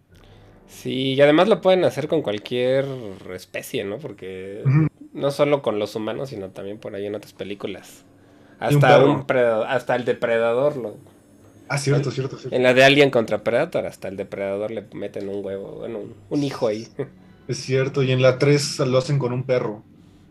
Sí, 0.69 1.15
y 1.15 1.21
además 1.21 1.49
lo 1.49 1.61
pueden 1.61 1.85
hacer 1.85 2.09
con 2.09 2.23
cualquier 2.23 2.87
especie, 3.35 3.85
¿no? 3.85 3.99
Porque 3.99 4.63
no 5.13 5.31
solo 5.31 5.63
con 5.63 5.79
los 5.79 5.97
humanos, 5.97 6.31
sino 6.31 6.51
también 6.51 6.79
por 6.79 6.95
ahí 6.95 7.07
en 7.07 7.15
otras 7.15 7.33
películas. 7.33 8.05
Hasta, 8.61 9.05
un, 9.05 9.27
hasta 9.67 9.97
el 9.97 10.05
depredador 10.05 10.77
lo... 10.77 10.97
Ah, 11.69 11.79
cierto, 11.79 12.11
cierto, 12.11 12.37
cierto. 12.37 12.55
En 12.55 12.63
la 12.63 12.75
de 12.75 12.85
Alien 12.85 13.11
contra 13.11 13.43
Predator, 13.43 13.87
hasta 13.87 14.09
el 14.09 14.17
depredador 14.17 14.71
le 14.71 14.85
meten 14.93 15.29
un 15.29 15.45
huevo, 15.45 15.77
bueno, 15.79 16.01
un, 16.29 16.43
hijo 16.43 16.69
ahí. 16.69 16.87
Es 17.49 17.59
cierto, 17.59 18.03
y 18.03 18.13
en 18.13 18.23
la 18.23 18.39
3 18.39 18.81
lo 18.81 18.99
hacen 18.99 19.19
con 19.19 19.33
un 19.33 19.45
perro. 19.45 19.83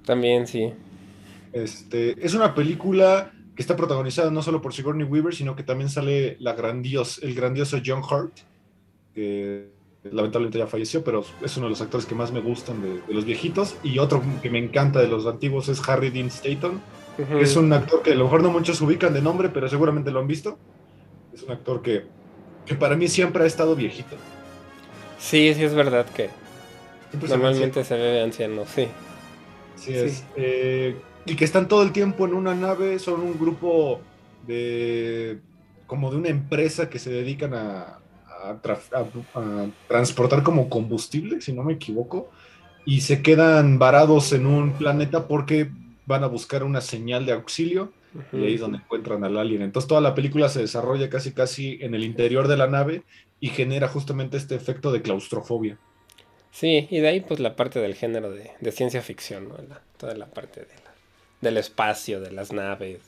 También, 0.05 0.47
sí. 0.47 0.73
Este, 1.53 2.15
es 2.25 2.33
una 2.33 2.53
película 2.53 3.31
que 3.55 3.61
está 3.61 3.75
protagonizada 3.75 4.31
no 4.31 4.41
solo 4.41 4.61
por 4.61 4.73
Sigourney 4.73 5.05
Weaver, 5.05 5.35
sino 5.35 5.55
que 5.55 5.63
también 5.63 5.89
sale 5.89 6.37
la 6.39 6.53
grandios, 6.53 7.19
el 7.21 7.35
grandioso 7.35 7.79
John 7.85 8.01
Hurt, 8.01 8.33
que 9.13 9.69
lamentablemente 10.03 10.57
ya 10.59 10.67
falleció, 10.67 11.03
pero 11.03 11.25
es 11.43 11.57
uno 11.57 11.65
de 11.65 11.71
los 11.71 11.81
actores 11.81 12.05
que 12.05 12.15
más 12.15 12.31
me 12.31 12.39
gustan 12.39 12.81
de, 12.81 13.13
los 13.13 13.25
viejitos. 13.25 13.75
Y 13.83 13.99
otro 13.99 14.23
que 14.41 14.49
me 14.49 14.59
encanta 14.59 14.99
de 14.99 15.07
los 15.07 15.25
antiguos 15.25 15.67
es 15.69 15.87
Harry 15.87 16.09
Dean 16.09 16.27
Stanton. 16.27 16.81
Es 17.41 17.57
un 17.57 17.73
actor 17.73 18.01
que 18.01 18.13
a 18.13 18.15
lo 18.15 18.23
mejor 18.23 18.41
no 18.41 18.49
muchos 18.49 18.79
ubican 18.79 19.13
de 19.13 19.21
nombre, 19.21 19.49
pero 19.49 19.67
seguramente 19.67 20.09
lo 20.09 20.21
han 20.21 20.27
visto. 20.27 20.57
Es 21.33 21.43
un 21.43 21.51
actor 21.51 21.81
que, 21.81 22.05
que 22.65 22.75
para 22.75 22.95
mí 22.95 23.09
siempre 23.09 23.43
ha 23.43 23.47
estado 23.47 23.75
viejito. 23.75 24.15
Sí, 25.17 25.53
sí 25.53 25.65
es 25.65 25.73
verdad 25.73 26.05
que 26.05 26.29
normalmente 27.27 27.83
se, 27.83 27.95
ve 27.95 28.21
anciano, 28.21 28.63
sí. 28.65 28.87
Sí, 29.75 29.93
es. 29.93 30.23
Eh, 30.37 30.95
y 31.29 31.35
que 31.35 31.45
están 31.45 31.67
todo 31.67 31.83
el 31.83 31.91
tiempo 31.91 32.25
en 32.25 32.33
una 32.33 32.55
nave, 32.55 32.99
son 32.99 33.21
un 33.21 33.37
grupo 33.37 34.01
de 34.47 35.39
como 35.85 36.11
de 36.11 36.17
una 36.17 36.29
empresa 36.29 36.89
que 36.89 36.99
se 36.99 37.09
dedican 37.09 37.53
a, 37.53 37.99
a, 38.27 38.57
transportar 39.87 40.43
como 40.43 40.69
combustible, 40.69 41.41
si 41.41 41.51
no 41.51 41.63
me 41.63 41.73
equivoco, 41.73 42.29
y 42.85 43.01
se 43.01 43.21
quedan 43.21 43.79
varados 43.79 44.31
en 44.33 44.45
un 44.45 44.73
planeta 44.73 45.27
porque 45.27 45.71
van 46.05 46.23
a 46.23 46.27
buscar 46.27 46.63
una 46.63 46.81
señal 46.81 47.25
de 47.25 47.33
auxilio 47.33 47.91
y 48.33 48.43
ahí 48.43 48.55
es 48.55 48.61
donde 48.61 48.79
encuentran 48.79 49.23
al 49.23 49.37
alien. 49.37 49.61
Entonces 49.61 49.87
toda 49.87 50.01
la 50.01 50.15
película 50.15 50.49
se 50.49 50.61
desarrolla 50.61 51.09
casi 51.09 51.31
casi 51.31 51.77
en 51.81 51.93
el 51.93 52.03
interior 52.03 52.47
de 52.47 52.57
la 52.57 52.67
nave 52.67 53.03
y 53.39 53.49
genera 53.49 53.87
justamente 53.87 54.37
este 54.37 54.55
efecto 54.55 54.91
de 54.91 55.01
claustrofobia. 55.01 55.77
Sí, 56.51 56.87
y 56.89 56.99
de 56.99 57.07
ahí 57.07 57.21
pues 57.21 57.39
la 57.39 57.55
parte 57.55 57.79
del 57.79 57.93
género 57.93 58.31
de, 58.31 58.71
ciencia 58.71 59.01
ficción, 59.01 59.49
toda 59.97 60.15
la 60.15 60.27
parte 60.27 60.61
del 61.41 61.57
espacio, 61.57 62.19
de 62.19 62.31
las 62.31 62.51
naves, 62.51 63.01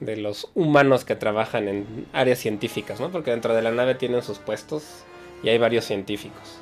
de 0.00 0.16
los 0.16 0.50
humanos 0.54 1.04
que 1.04 1.16
trabajan 1.16 1.68
en 1.68 2.06
áreas 2.12 2.38
científicas, 2.38 3.00
¿no? 3.00 3.10
Porque 3.10 3.30
dentro 3.30 3.54
de 3.54 3.62
la 3.62 3.70
nave 3.70 3.94
tienen 3.94 4.22
sus 4.22 4.38
puestos 4.38 5.04
y 5.42 5.48
hay 5.48 5.58
varios 5.58 5.84
científicos. 5.84 6.60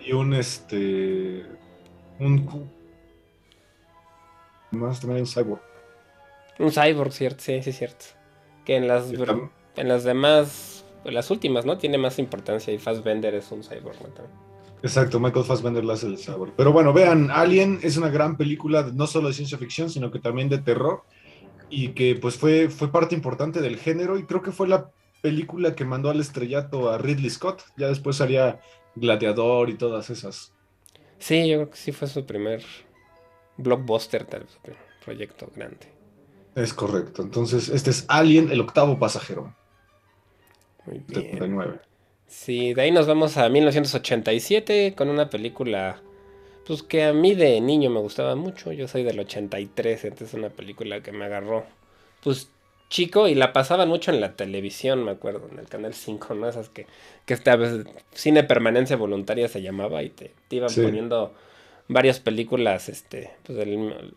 Y 0.00 0.12
un 0.12 0.34
este 0.34 1.44
un 2.18 2.70
más 4.70 5.00
también 5.00 5.16
hay 5.16 5.22
un 5.22 5.26
cyborg. 5.28 5.62
Un 6.58 6.70
cyborg, 6.70 7.12
cierto, 7.12 7.42
sí, 7.42 7.62
sí, 7.62 7.72
cierto. 7.72 8.04
Que 8.64 8.76
en 8.76 8.88
las 8.88 9.10
en 9.76 9.88
las 9.88 10.04
demás, 10.04 10.84
en 11.04 11.14
las 11.14 11.30
últimas, 11.30 11.64
¿no? 11.64 11.78
Tiene 11.78 11.98
más 11.98 12.18
importancia 12.18 12.72
y 12.72 12.78
Fassbender 12.78 13.34
es 13.34 13.50
un 13.50 13.62
cyborg, 13.62 14.00
¿no? 14.02 14.43
Exacto, 14.84 15.18
Michael 15.18 15.46
Fassbender 15.46 15.82
lo 15.82 15.94
hace 15.94 16.06
el 16.06 16.18
cyborg. 16.18 16.52
Pero 16.58 16.70
bueno, 16.70 16.92
vean, 16.92 17.30
Alien 17.30 17.78
es 17.82 17.96
una 17.96 18.10
gran 18.10 18.36
película 18.36 18.90
no 18.92 19.06
solo 19.06 19.28
de 19.28 19.34
ciencia 19.34 19.56
ficción, 19.56 19.88
sino 19.88 20.10
que 20.10 20.18
también 20.18 20.50
de 20.50 20.58
terror 20.58 21.04
y 21.70 21.92
que 21.92 22.16
pues 22.16 22.36
fue, 22.36 22.68
fue 22.68 22.92
parte 22.92 23.14
importante 23.14 23.62
del 23.62 23.78
género 23.78 24.18
y 24.18 24.24
creo 24.24 24.42
que 24.42 24.52
fue 24.52 24.68
la 24.68 24.90
película 25.22 25.74
que 25.74 25.86
mandó 25.86 26.10
al 26.10 26.20
estrellato 26.20 26.90
a 26.90 26.98
Ridley 26.98 27.30
Scott. 27.30 27.62
Ya 27.78 27.88
después 27.88 28.20
haría 28.20 28.60
Gladiador 28.94 29.70
y 29.70 29.74
todas 29.78 30.10
esas. 30.10 30.52
Sí, 31.18 31.48
yo 31.48 31.56
creo 31.56 31.70
que 31.70 31.78
sí 31.78 31.90
fue 31.90 32.06
su 32.06 32.26
primer 32.26 32.62
blockbuster, 33.56 34.26
tal 34.26 34.46
proyecto 35.02 35.50
grande. 35.56 35.88
Es 36.54 36.74
correcto. 36.74 37.22
Entonces, 37.22 37.70
este 37.70 37.88
es 37.88 38.04
Alien, 38.08 38.50
el 38.52 38.60
octavo 38.60 38.98
pasajero. 38.98 39.56
Muy 40.84 40.98
bien. 41.08 41.80
Sí, 42.34 42.74
de 42.74 42.82
ahí 42.82 42.90
nos 42.90 43.06
vamos 43.06 43.38
a 43.38 43.48
1987 43.48 44.94
con 44.94 45.08
una 45.08 45.30
película 45.30 46.02
pues 46.66 46.82
que 46.82 47.04
a 47.04 47.12
mí 47.12 47.34
de 47.34 47.60
niño 47.60 47.90
me 47.90 48.00
gustaba 48.00 48.34
mucho. 48.34 48.72
Yo 48.72 48.88
soy 48.88 49.02
del 49.02 49.20
83, 49.20 50.04
entonces 50.04 50.28
es 50.28 50.34
una 50.34 50.48
película 50.50 51.02
que 51.02 51.12
me 51.12 51.24
agarró 51.24 51.64
pues 52.22 52.50
chico 52.90 53.28
y 53.28 53.34
la 53.34 53.54
pasaban 53.54 53.88
mucho 53.88 54.10
en 54.10 54.20
la 54.20 54.36
televisión, 54.36 55.04
me 55.04 55.12
acuerdo, 55.12 55.48
en 55.50 55.58
el 55.58 55.68
canal 55.68 55.94
5, 55.94 56.34
¿no? 56.34 56.46
Esas 56.48 56.68
que, 56.68 56.86
que 57.24 57.32
esta 57.34 57.56
vez 57.56 57.86
cine 58.12 58.44
permanencia 58.44 58.96
voluntaria 58.96 59.48
se 59.48 59.62
llamaba 59.62 60.02
y 60.02 60.10
te, 60.10 60.32
iban 60.50 60.74
poniendo 60.74 61.32
varias 61.88 62.20
películas, 62.20 62.90
este, 62.90 63.30
pues 63.44 63.56
del, 63.56 64.14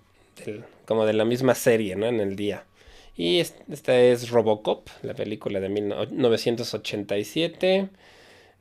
como 0.86 1.06
de 1.06 1.14
la 1.14 1.24
misma 1.24 1.56
serie, 1.56 1.96
¿no? 1.96 2.08
En 2.08 2.20
el 2.20 2.36
día. 2.36 2.66
Y 3.16 3.40
esta 3.40 3.98
es 4.00 4.30
Robocop, 4.30 4.90
la 5.02 5.14
película 5.16 5.60
de 5.60 5.70
1987, 5.70 7.90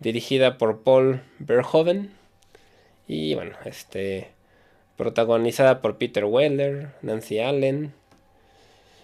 dirigida 0.00 0.58
por 0.58 0.82
Paul 0.82 1.22
Verhoeven 1.38 2.10
y 3.06 3.34
bueno, 3.34 3.56
este 3.64 4.30
protagonizada 4.96 5.80
por 5.80 5.98
Peter 5.98 6.24
Weller, 6.24 6.90
Nancy 7.02 7.38
Allen 7.38 7.92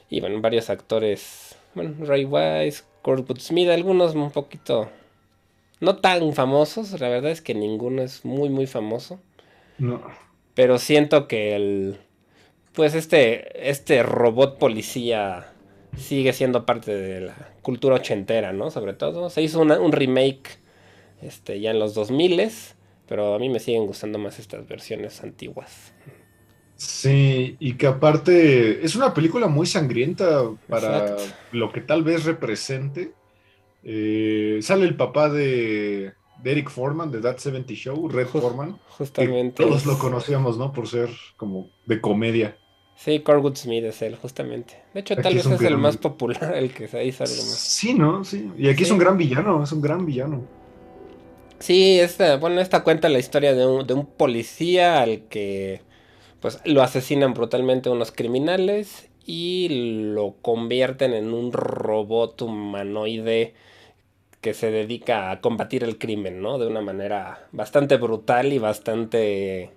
y 0.09 0.21
bueno, 0.21 0.41
varios 0.41 0.71
actores, 0.71 1.57
bueno, 1.75 1.95
Ray 2.05 2.25
Wise, 2.25 2.85
Kurt 3.03 3.39
Smith, 3.39 3.69
algunos 3.69 4.15
un 4.15 4.31
poquito 4.31 4.91
no 5.81 5.97
tan 5.97 6.33
famosos, 6.33 6.99
la 7.01 7.09
verdad 7.09 7.31
es 7.31 7.43
que 7.43 7.55
ninguno 7.55 8.03
es 8.03 8.25
muy 8.25 8.49
muy 8.49 8.67
famoso. 8.67 9.21
No. 9.79 10.01
Pero 10.55 10.79
siento 10.79 11.27
que 11.29 11.57
el 11.57 11.99
pues 12.73 12.95
este 12.95 13.69
este 13.69 14.03
robot 14.03 14.59
policía 14.59 15.53
sigue 15.97 16.33
siendo 16.33 16.65
parte 16.65 16.95
de 16.95 17.21
la 17.23 17.35
cultura 17.63 17.97
ochentera, 17.97 18.53
¿no? 18.53 18.71
Sobre 18.71 18.95
todo 18.95 19.29
se 19.29 19.43
hizo 19.43 19.61
un 19.61 19.93
remake 19.93 20.62
este 21.23 21.61
ya 21.61 21.71
en 21.71 21.79
los 21.79 21.97
2000s 21.97 22.75
pero 23.13 23.35
a 23.35 23.39
mí 23.39 23.51
me 23.51 23.61
siguen 23.61 23.87
gustando 23.87 24.19
más 24.19 24.39
estas 24.39 24.67
versiones 24.67 25.23
antiguas. 25.23 25.93
Sí, 26.77 27.57
y 27.61 27.75
que 27.75 27.87
aparte 27.87 28.83
es 28.85 28.97
una 28.97 29.13
película 29.13 29.49
muy 29.49 29.67
sangrienta 29.67 30.45
para 30.67 31.17
lo 31.53 31.71
que 31.71 31.83
tal 31.83 32.05
vez 32.05 32.25
represente. 32.25 33.13
Eh, 33.85 34.61
sale 34.63 34.87
el 34.87 34.97
papá 34.97 35.29
de, 35.29 36.15
Eric 36.43 36.71
Foreman, 36.71 37.11
de 37.11 37.21
That 37.21 37.37
70 37.37 37.75
Show, 37.75 38.09
Red 38.09 38.29
Foreman. 38.29 38.79
Justamente. 38.89 39.63
Todos 39.63 39.85
lo 39.85 39.99
conocíamos, 39.99 40.57
¿no? 40.57 40.73
Por 40.73 40.89
ser 40.89 41.11
como 41.37 41.69
de 41.85 42.01
comedia. 42.01 42.57
Sí, 42.97 43.21
Corwood 43.21 43.57
Smith 43.57 43.85
es 43.85 44.01
él, 44.01 44.17
justamente. 44.17 44.83
De 44.95 45.01
hecho, 45.01 45.17
tal 45.17 45.35
vez 45.35 45.45
es, 45.45 45.61
el 45.61 45.77
más 45.77 45.99
popular, 45.99 46.57
el 46.57 46.73
que 46.73 46.89
se 46.89 47.05
hizo 47.05 47.25
algo 47.25 47.37
más. 47.37 47.59
Sí, 47.59 47.93
¿no? 47.93 48.25
Sí. 48.25 48.51
Y 48.57 48.69
aquí 48.71 48.85
es 48.85 48.91
un 48.91 48.99
gran 48.99 49.19
villano, 49.19 49.63
es 49.63 49.73
un 49.73 49.83
gran 49.83 50.07
villano. 50.07 50.62
Sí, 51.63 52.01
esta, 52.01 52.37
bueno, 52.39 52.61
esta 52.61 52.83
cuenta 52.83 53.09
la 53.09 53.19
historia 53.21 53.55
de 53.55 53.65
un, 53.67 53.87
de 53.87 53.95
un 53.95 54.07
policía 54.07 55.01
al 55.01 55.29
que 55.29 55.81
pues 56.41 56.61
lo 56.65 56.83
asesinan 56.83 57.35
brutalmente 57.35 57.91
unos 57.91 58.13
criminales 58.13 59.11
y 59.27 59.69
lo 60.15 60.37
convierten 60.43 61.15
en 61.15 61.35
un 61.35 61.53
robot 61.53 62.43
humanoide 62.43 63.55
que 64.43 64.55
se 64.55 64.71
dedica 64.73 65.31
a 65.33 65.41
combatir 65.43 65.85
el 65.85 65.99
crimen, 65.99 66.43
¿no? 66.43 66.59
De 66.59 66.67
una 66.69 66.83
manera 66.83 67.49
bastante 67.53 67.97
brutal 67.99 68.53
y 68.53 68.59
bastante, 68.59 69.73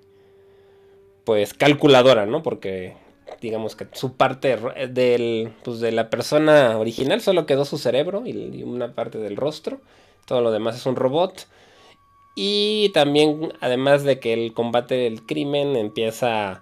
pues, 1.23 1.53
calculadora, 1.53 2.25
¿no? 2.25 2.43
Porque 2.43 2.95
digamos 3.41 3.75
que 3.75 3.87
su 3.93 4.15
parte 4.15 4.57
del, 4.89 5.51
pues, 5.63 5.79
de 5.79 5.91
la 5.91 6.09
persona 6.09 6.77
original 6.77 7.21
solo 7.21 7.45
quedó 7.45 7.65
su 7.65 7.77
cerebro 7.77 8.23
y 8.25 8.63
una 8.63 8.93
parte 8.93 9.17
del 9.17 9.35
rostro. 9.35 9.81
Todo 10.25 10.41
lo 10.41 10.51
demás 10.51 10.75
es 10.75 10.85
un 10.85 10.95
robot. 10.95 11.47
Y 12.35 12.89
también, 12.89 13.53
además 13.61 14.03
de 14.03 14.19
que 14.19 14.33
el 14.33 14.53
combate 14.53 14.95
del 14.95 15.25
crimen 15.25 15.77
empieza 15.77 16.61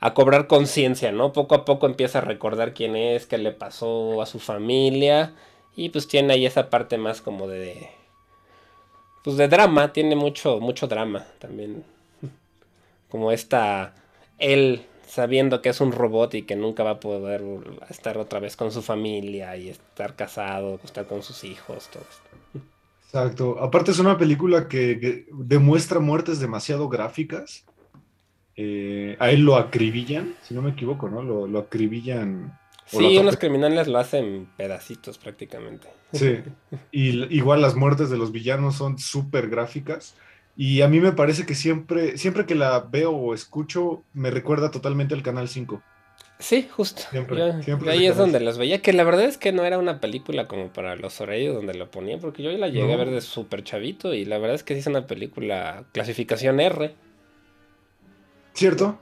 a 0.00 0.14
cobrar 0.14 0.46
conciencia, 0.46 1.12
¿no? 1.12 1.32
Poco 1.32 1.54
a 1.54 1.64
poco 1.64 1.86
empieza 1.86 2.18
a 2.18 2.22
recordar 2.22 2.74
quién 2.74 2.94
es, 2.94 3.26
qué 3.26 3.38
le 3.38 3.52
pasó 3.52 4.20
a 4.22 4.26
su 4.26 4.38
familia. 4.38 5.34
Y 5.74 5.88
pues 5.88 6.08
tiene 6.08 6.34
ahí 6.34 6.46
esa 6.46 6.70
parte 6.70 6.98
más 6.98 7.22
como 7.22 7.48
de... 7.48 7.88
Pues 9.24 9.36
de 9.36 9.48
drama, 9.48 9.92
tiene 9.92 10.14
mucho, 10.14 10.60
mucho 10.60 10.86
drama 10.86 11.26
también. 11.38 11.84
Como 13.10 13.32
esta... 13.32 13.94
Él 14.38 14.86
sabiendo 15.06 15.62
que 15.62 15.70
es 15.70 15.80
un 15.80 15.92
robot 15.92 16.34
y 16.34 16.42
que 16.42 16.54
nunca 16.54 16.82
va 16.82 16.90
a 16.90 17.00
poder 17.00 17.42
estar 17.88 18.18
otra 18.18 18.40
vez 18.40 18.56
con 18.56 18.70
su 18.72 18.82
familia 18.82 19.56
y 19.56 19.70
estar 19.70 20.14
casado, 20.16 20.78
estar 20.84 21.06
con 21.06 21.22
sus 21.22 21.44
hijos, 21.44 21.88
todo 21.88 22.02
esto. 22.02 22.37
Exacto. 23.08 23.58
Aparte 23.58 23.90
es 23.90 23.98
una 23.98 24.18
película 24.18 24.68
que, 24.68 25.26
demuestra 25.32 25.98
muertes 25.98 26.40
demasiado 26.40 26.90
gráficas. 26.90 27.64
Eh, 28.54 29.16
a 29.18 29.30
él 29.30 29.42
lo 29.42 29.56
acribillan, 29.56 30.34
si 30.42 30.52
no 30.52 30.60
me 30.60 30.70
equivoco, 30.70 31.08
¿no? 31.08 31.22
Lo, 31.22 31.58
acribillan. 31.58 32.58
Sí, 32.84 33.16
unos 33.16 33.38
criminales 33.38 33.88
lo 33.88 33.98
hacen 33.98 34.48
pedacitos 34.58 35.16
prácticamente. 35.16 35.88
Sí. 36.12 36.40
Y 36.92 37.34
igual 37.34 37.62
las 37.62 37.76
muertes 37.76 38.10
de 38.10 38.18
los 38.18 38.30
villanos 38.30 38.76
son 38.76 38.98
súper 38.98 39.48
gráficas. 39.48 40.14
Y 40.54 40.82
a 40.82 40.88
mí 40.88 41.00
me 41.00 41.12
parece 41.12 41.46
que 41.46 41.54
siempre, 41.54 42.18
siempre 42.18 42.44
que 42.44 42.56
la 42.56 42.80
veo 42.80 43.12
o 43.12 43.32
escucho, 43.32 44.02
me 44.12 44.30
recuerda 44.30 44.70
totalmente 44.70 45.14
al 45.14 45.22
Canal 45.22 45.48
5. 45.48 45.82
Sí, 46.38 46.68
justo. 46.70 47.02
Siempre, 47.10 47.62
siempre 47.62 47.90
ahí 47.90 48.06
es 48.06 48.16
donde 48.16 48.38
las 48.38 48.58
veía, 48.58 48.80
que 48.80 48.92
la 48.92 49.02
verdad 49.02 49.24
es 49.24 49.38
que 49.38 49.52
no 49.52 49.64
era 49.64 49.76
una 49.76 50.00
película 50.00 50.46
como 50.46 50.72
para 50.72 50.94
los 50.94 51.20
horarios 51.20 51.54
donde 51.54 51.74
lo 51.74 51.90
ponía, 51.90 52.18
porque 52.18 52.44
yo 52.44 52.50
la 52.52 52.68
llegué 52.68 52.92
a 52.92 52.96
ver 52.96 53.10
de 53.10 53.20
súper 53.20 53.64
chavito 53.64 54.14
y 54.14 54.24
la 54.24 54.38
verdad 54.38 54.54
es 54.54 54.62
que 54.62 54.74
sí 54.74 54.80
es 54.80 54.86
una 54.86 55.06
película 55.06 55.84
clasificación 55.92 56.60
R. 56.60 56.94
¿Cierto? 58.54 59.00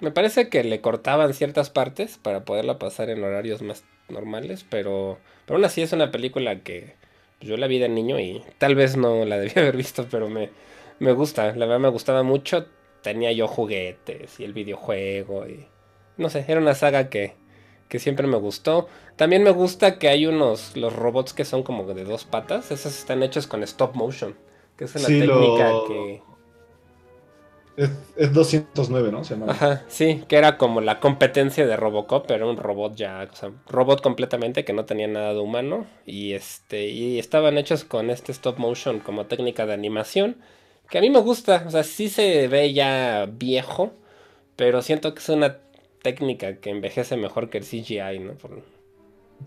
Me 0.00 0.10
parece 0.10 0.50
que 0.50 0.62
le 0.62 0.80
cortaban 0.82 1.32
ciertas 1.32 1.70
partes 1.70 2.18
para 2.18 2.44
poderla 2.44 2.78
pasar 2.78 3.08
en 3.08 3.24
horarios 3.24 3.62
más 3.62 3.84
normales, 4.10 4.66
pero, 4.68 5.18
pero 5.46 5.56
aún 5.56 5.64
así 5.64 5.80
es 5.80 5.92
una 5.92 6.10
película 6.10 6.60
que 6.60 6.96
yo 7.40 7.56
la 7.56 7.66
vi 7.66 7.78
de 7.78 7.88
niño 7.88 8.18
y 8.20 8.42
tal 8.58 8.74
vez 8.74 8.96
no 8.96 9.24
la 9.24 9.38
debía 9.40 9.62
haber 9.62 9.76
visto, 9.76 10.06
pero 10.10 10.28
me, 10.28 10.50
me 10.98 11.12
gusta, 11.12 11.54
la 11.54 11.66
verdad 11.66 11.80
me 11.80 11.88
gustaba 11.88 12.22
mucho. 12.22 12.66
Tenía 13.02 13.32
yo 13.32 13.46
juguetes 13.48 14.40
y 14.40 14.44
el 14.44 14.54
videojuego 14.54 15.46
y 15.46 15.66
no 16.16 16.30
sé, 16.30 16.44
era 16.48 16.60
una 16.60 16.74
saga 16.74 17.08
que, 17.08 17.34
que 17.88 17.98
siempre 17.98 18.26
me 18.26 18.36
gustó. 18.36 18.88
También 19.16 19.42
me 19.42 19.50
gusta 19.50 19.98
que 19.98 20.08
hay 20.08 20.26
unos, 20.26 20.76
los 20.76 20.94
robots 20.94 21.32
que 21.32 21.44
son 21.44 21.62
como 21.62 21.84
de 21.84 22.04
dos 22.04 22.24
patas, 22.24 22.70
esos 22.70 22.98
están 22.98 23.22
hechos 23.22 23.46
con 23.46 23.62
stop 23.62 23.94
motion, 23.94 24.36
que 24.76 24.84
es 24.84 24.94
una 24.94 25.06
técnica 25.06 25.72
que... 25.86 26.22
Es, 27.76 28.32
209, 28.32 29.10
¿no? 29.10 29.50
Ajá, 29.50 29.82
sí, 29.88 30.22
que 30.28 30.36
era 30.36 30.58
como 30.58 30.80
la 30.80 31.00
competencia 31.00 31.66
de 31.66 31.76
Robocop, 31.76 32.24
pero 32.24 32.48
un 32.48 32.56
robot 32.56 32.94
ya, 32.94 33.28
o 33.32 33.34
sea, 33.34 33.50
robot 33.66 34.00
completamente 34.00 34.64
que 34.64 34.72
no 34.72 34.84
tenía 34.84 35.08
nada 35.08 35.34
de 35.34 35.40
humano 35.40 35.84
y 36.06 36.34
este 36.34 36.86
y 36.86 37.18
estaban 37.18 37.58
hechos 37.58 37.82
con 37.82 38.10
este 38.10 38.30
stop 38.30 38.58
motion 38.58 39.00
como 39.00 39.26
técnica 39.26 39.66
de 39.66 39.74
animación 39.74 40.36
que 40.88 40.98
a 40.98 41.00
mí 41.00 41.10
me 41.10 41.20
gusta, 41.20 41.64
o 41.66 41.70
sea, 41.70 41.82
sí 41.82 42.08
se 42.08 42.48
ve 42.48 42.72
ya 42.72 43.26
viejo, 43.30 43.92
pero 44.56 44.82
siento 44.82 45.14
que 45.14 45.20
es 45.20 45.28
una 45.28 45.58
técnica 46.04 46.58
que 46.58 46.70
envejece 46.70 47.16
mejor 47.16 47.48
que 47.48 47.58
el 47.58 47.64
CGI, 47.64 48.18
¿no? 48.20 48.34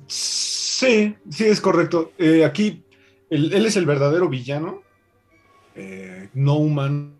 Sí, 0.07 1.15
sí, 1.29 1.45
es 1.45 1.61
correcto. 1.61 2.11
Eh, 2.17 2.43
aquí, 2.43 2.83
él, 3.29 3.53
es 3.53 3.77
el 3.77 3.85
verdadero 3.85 4.27
villano, 4.27 4.81
eh, 5.75 6.29
no 6.33 6.55
humano, 6.55 7.13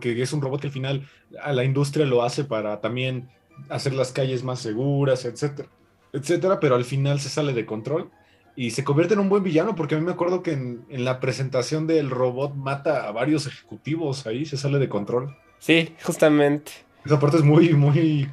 que 0.00 0.20
es 0.20 0.32
un 0.32 0.40
robot 0.40 0.62
que 0.62 0.68
al 0.68 0.72
final 0.72 1.08
a 1.42 1.52
la 1.52 1.64
industria 1.64 2.06
lo 2.06 2.22
hace 2.22 2.44
para 2.44 2.80
también 2.80 3.28
hacer 3.68 3.92
las 3.92 4.10
calles 4.10 4.42
más 4.42 4.60
seguras, 4.60 5.26
etcétera, 5.26 5.68
etcétera, 6.14 6.58
pero 6.58 6.74
al 6.74 6.84
final 6.84 7.20
se 7.20 7.28
sale 7.28 7.52
de 7.52 7.66
control 7.66 8.10
y 8.56 8.70
se 8.70 8.84
convierte 8.84 9.14
en 9.14 9.20
un 9.20 9.28
buen 9.28 9.42
villano, 9.42 9.74
porque 9.74 9.96
a 9.96 9.98
mí 9.98 10.04
me 10.04 10.12
acuerdo 10.12 10.42
que 10.42 10.52
en, 10.52 10.86
la 10.88 11.20
presentación 11.20 11.86
del 11.86 12.08
robot 12.08 12.54
mata 12.54 13.06
a 13.06 13.12
varios 13.12 13.46
ejecutivos 13.46 14.26
ahí, 14.26 14.46
se 14.46 14.56
sale 14.56 14.78
de 14.78 14.88
control. 14.88 15.36
Sí, 15.58 15.94
justamente. 16.02 16.72
Esa 17.04 17.20
parte 17.20 17.36
es 17.36 17.44
muy, 17.44 17.74
muy, 17.74 18.28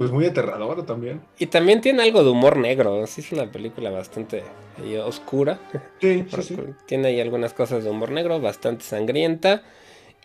pues 0.00 0.12
muy 0.12 0.24
aterradora 0.24 0.86
también. 0.86 1.20
Y 1.38 1.48
también 1.48 1.82
tiene 1.82 2.02
algo 2.02 2.24
de 2.24 2.30
humor 2.30 2.56
negro, 2.56 3.06
sí 3.06 3.20
es 3.20 3.32
una 3.32 3.52
película 3.52 3.90
bastante 3.90 4.42
oscura. 5.04 5.60
Sí, 6.00 6.24
sí, 6.26 6.42
sí. 6.42 6.56
Tiene 6.86 7.08
ahí 7.08 7.20
algunas 7.20 7.52
cosas 7.52 7.84
de 7.84 7.90
humor 7.90 8.10
negro, 8.10 8.40
bastante 8.40 8.82
sangrienta. 8.82 9.62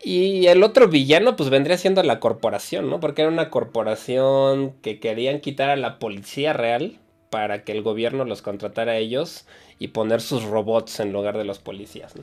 Y 0.02 0.46
el 0.46 0.62
otro 0.62 0.88
villano 0.88 1.36
pues 1.36 1.50
vendría 1.50 1.76
siendo 1.76 2.02
la 2.02 2.20
corporación, 2.20 2.88
¿no? 2.88 3.00
Porque 3.00 3.20
era 3.20 3.30
una 3.30 3.50
corporación 3.50 4.72
que 4.80 4.98
querían 4.98 5.40
quitar 5.40 5.68
a 5.68 5.76
la 5.76 5.98
policía 5.98 6.54
real 6.54 6.98
para 7.28 7.62
que 7.62 7.72
el 7.72 7.82
gobierno 7.82 8.24
los 8.24 8.40
contratara 8.40 8.92
a 8.92 8.96
ellos 8.96 9.46
y 9.78 9.88
poner 9.88 10.22
sus 10.22 10.44
robots 10.44 11.00
en 11.00 11.12
lugar 11.12 11.36
de 11.36 11.44
los 11.44 11.58
policías. 11.58 12.14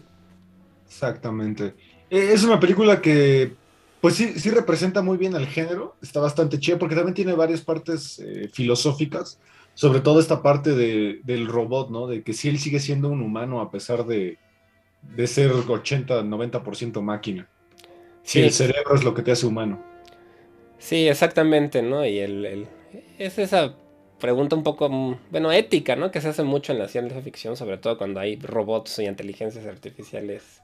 Exactamente. 0.88 1.76
E, 2.10 2.34
es 2.34 2.44
una 2.44 2.60
película 2.60 3.00
que, 3.00 3.54
pues 4.04 4.16
sí, 4.16 4.38
sí 4.38 4.50
representa 4.50 5.02
muy 5.02 5.16
bien 5.18 5.34
al 5.34 5.48
género, 5.48 5.96
está 6.02 6.20
bastante 6.20 6.60
chida 6.60 6.78
porque 6.78 6.94
también 6.94 7.14
tiene 7.14 7.32
varias 7.32 7.62
partes 7.62 8.20
eh, 8.20 8.50
filosóficas, 8.52 9.40
sobre 9.76 10.02
todo 10.02 10.20
esta 10.20 10.42
parte 10.44 10.72
del 10.76 11.48
robot, 11.48 11.90
¿no? 11.90 12.08
De 12.08 12.22
que 12.22 12.34
si 12.34 12.50
él 12.50 12.60
sigue 12.60 12.82
siendo 12.82 13.08
un 13.08 13.22
humano 13.22 13.62
a 13.62 13.72
pesar 13.72 14.06
de, 14.06 14.40
de 15.04 15.26
ser 15.26 15.54
80, 15.54 16.22
90% 16.22 17.02
máquina. 17.02 17.48
Si 18.24 18.42
el 18.42 18.52
cerebro 18.52 18.94
es 18.94 19.06
lo 19.06 19.14
que 19.14 19.22
te 19.22 19.32
hace 19.32 19.46
humano. 19.46 19.82
Sí, 20.80 21.08
exactamente, 21.08 21.82
¿no? 21.82 22.06
Y 22.06 22.20
el, 22.20 22.46
el, 22.46 22.68
es 23.18 23.40
esa 23.40 23.74
pregunta 24.20 24.58
un 24.58 24.64
poco, 24.64 24.90
bueno, 25.32 25.54
ética, 25.54 25.96
¿no? 25.96 26.12
Que 26.12 26.20
se 26.20 26.28
hace 26.28 26.44
mucho 26.44 26.74
en 26.74 26.80
la 26.80 26.90
ciencia 26.90 27.22
ficción, 27.22 27.56
sobre 27.56 27.78
todo 27.78 27.98
cuando 27.98 28.20
hay 28.20 28.36
robots 28.36 29.00
y 29.00 29.06
inteligencias 29.06 29.66
artificiales 29.66 30.62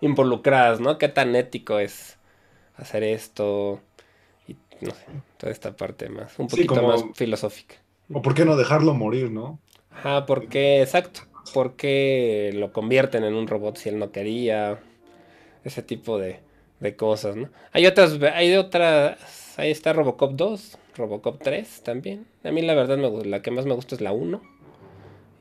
involucradas, 0.00 0.78
¿no? 0.78 0.98
¿Qué 0.98 1.08
tan 1.08 1.34
ético 1.34 1.80
es 1.80 2.16
hacer 2.76 3.02
esto? 3.02 3.80
Y 4.48 4.56
no 4.80 4.90
sé, 4.90 5.04
toda 5.38 5.52
esta 5.52 5.76
parte 5.76 6.08
más, 6.08 6.38
un 6.38 6.48
poquito 6.48 6.82
más 6.82 7.04
filosófica. 7.14 7.76
O 8.12 8.22
por 8.22 8.34
qué 8.34 8.44
no 8.44 8.56
dejarlo 8.56 8.94
morir, 8.94 9.30
¿no? 9.30 9.58
Ajá, 9.90 10.26
porque, 10.26 10.82
exacto, 10.82 11.20
porque 11.54 12.52
lo 12.54 12.72
convierten 12.72 13.24
en 13.24 13.34
un 13.34 13.46
robot 13.46 13.76
si 13.76 13.88
él 13.88 13.98
no 13.98 14.12
quería, 14.12 14.78
ese 15.64 15.82
tipo 15.82 16.18
de, 16.18 16.40
de 16.80 16.96
cosas, 16.96 17.36
¿no? 17.36 17.50
Hay 17.72 17.86
otras, 17.86 18.20
hay 18.34 18.54
otras, 18.56 19.58
ahí 19.58 19.70
está 19.70 19.92
Robocop 19.92 20.32
2, 20.32 20.78
Robocop 20.96 21.42
3 21.42 21.82
también. 21.82 22.26
A 22.44 22.50
mí 22.50 22.62
la 22.62 22.74
verdad 22.74 22.98
me, 22.98 23.24
la 23.24 23.42
que 23.42 23.50
más 23.50 23.66
me 23.66 23.74
gusta 23.74 23.94
es 23.94 24.00
la 24.00 24.12
1. 24.12 24.40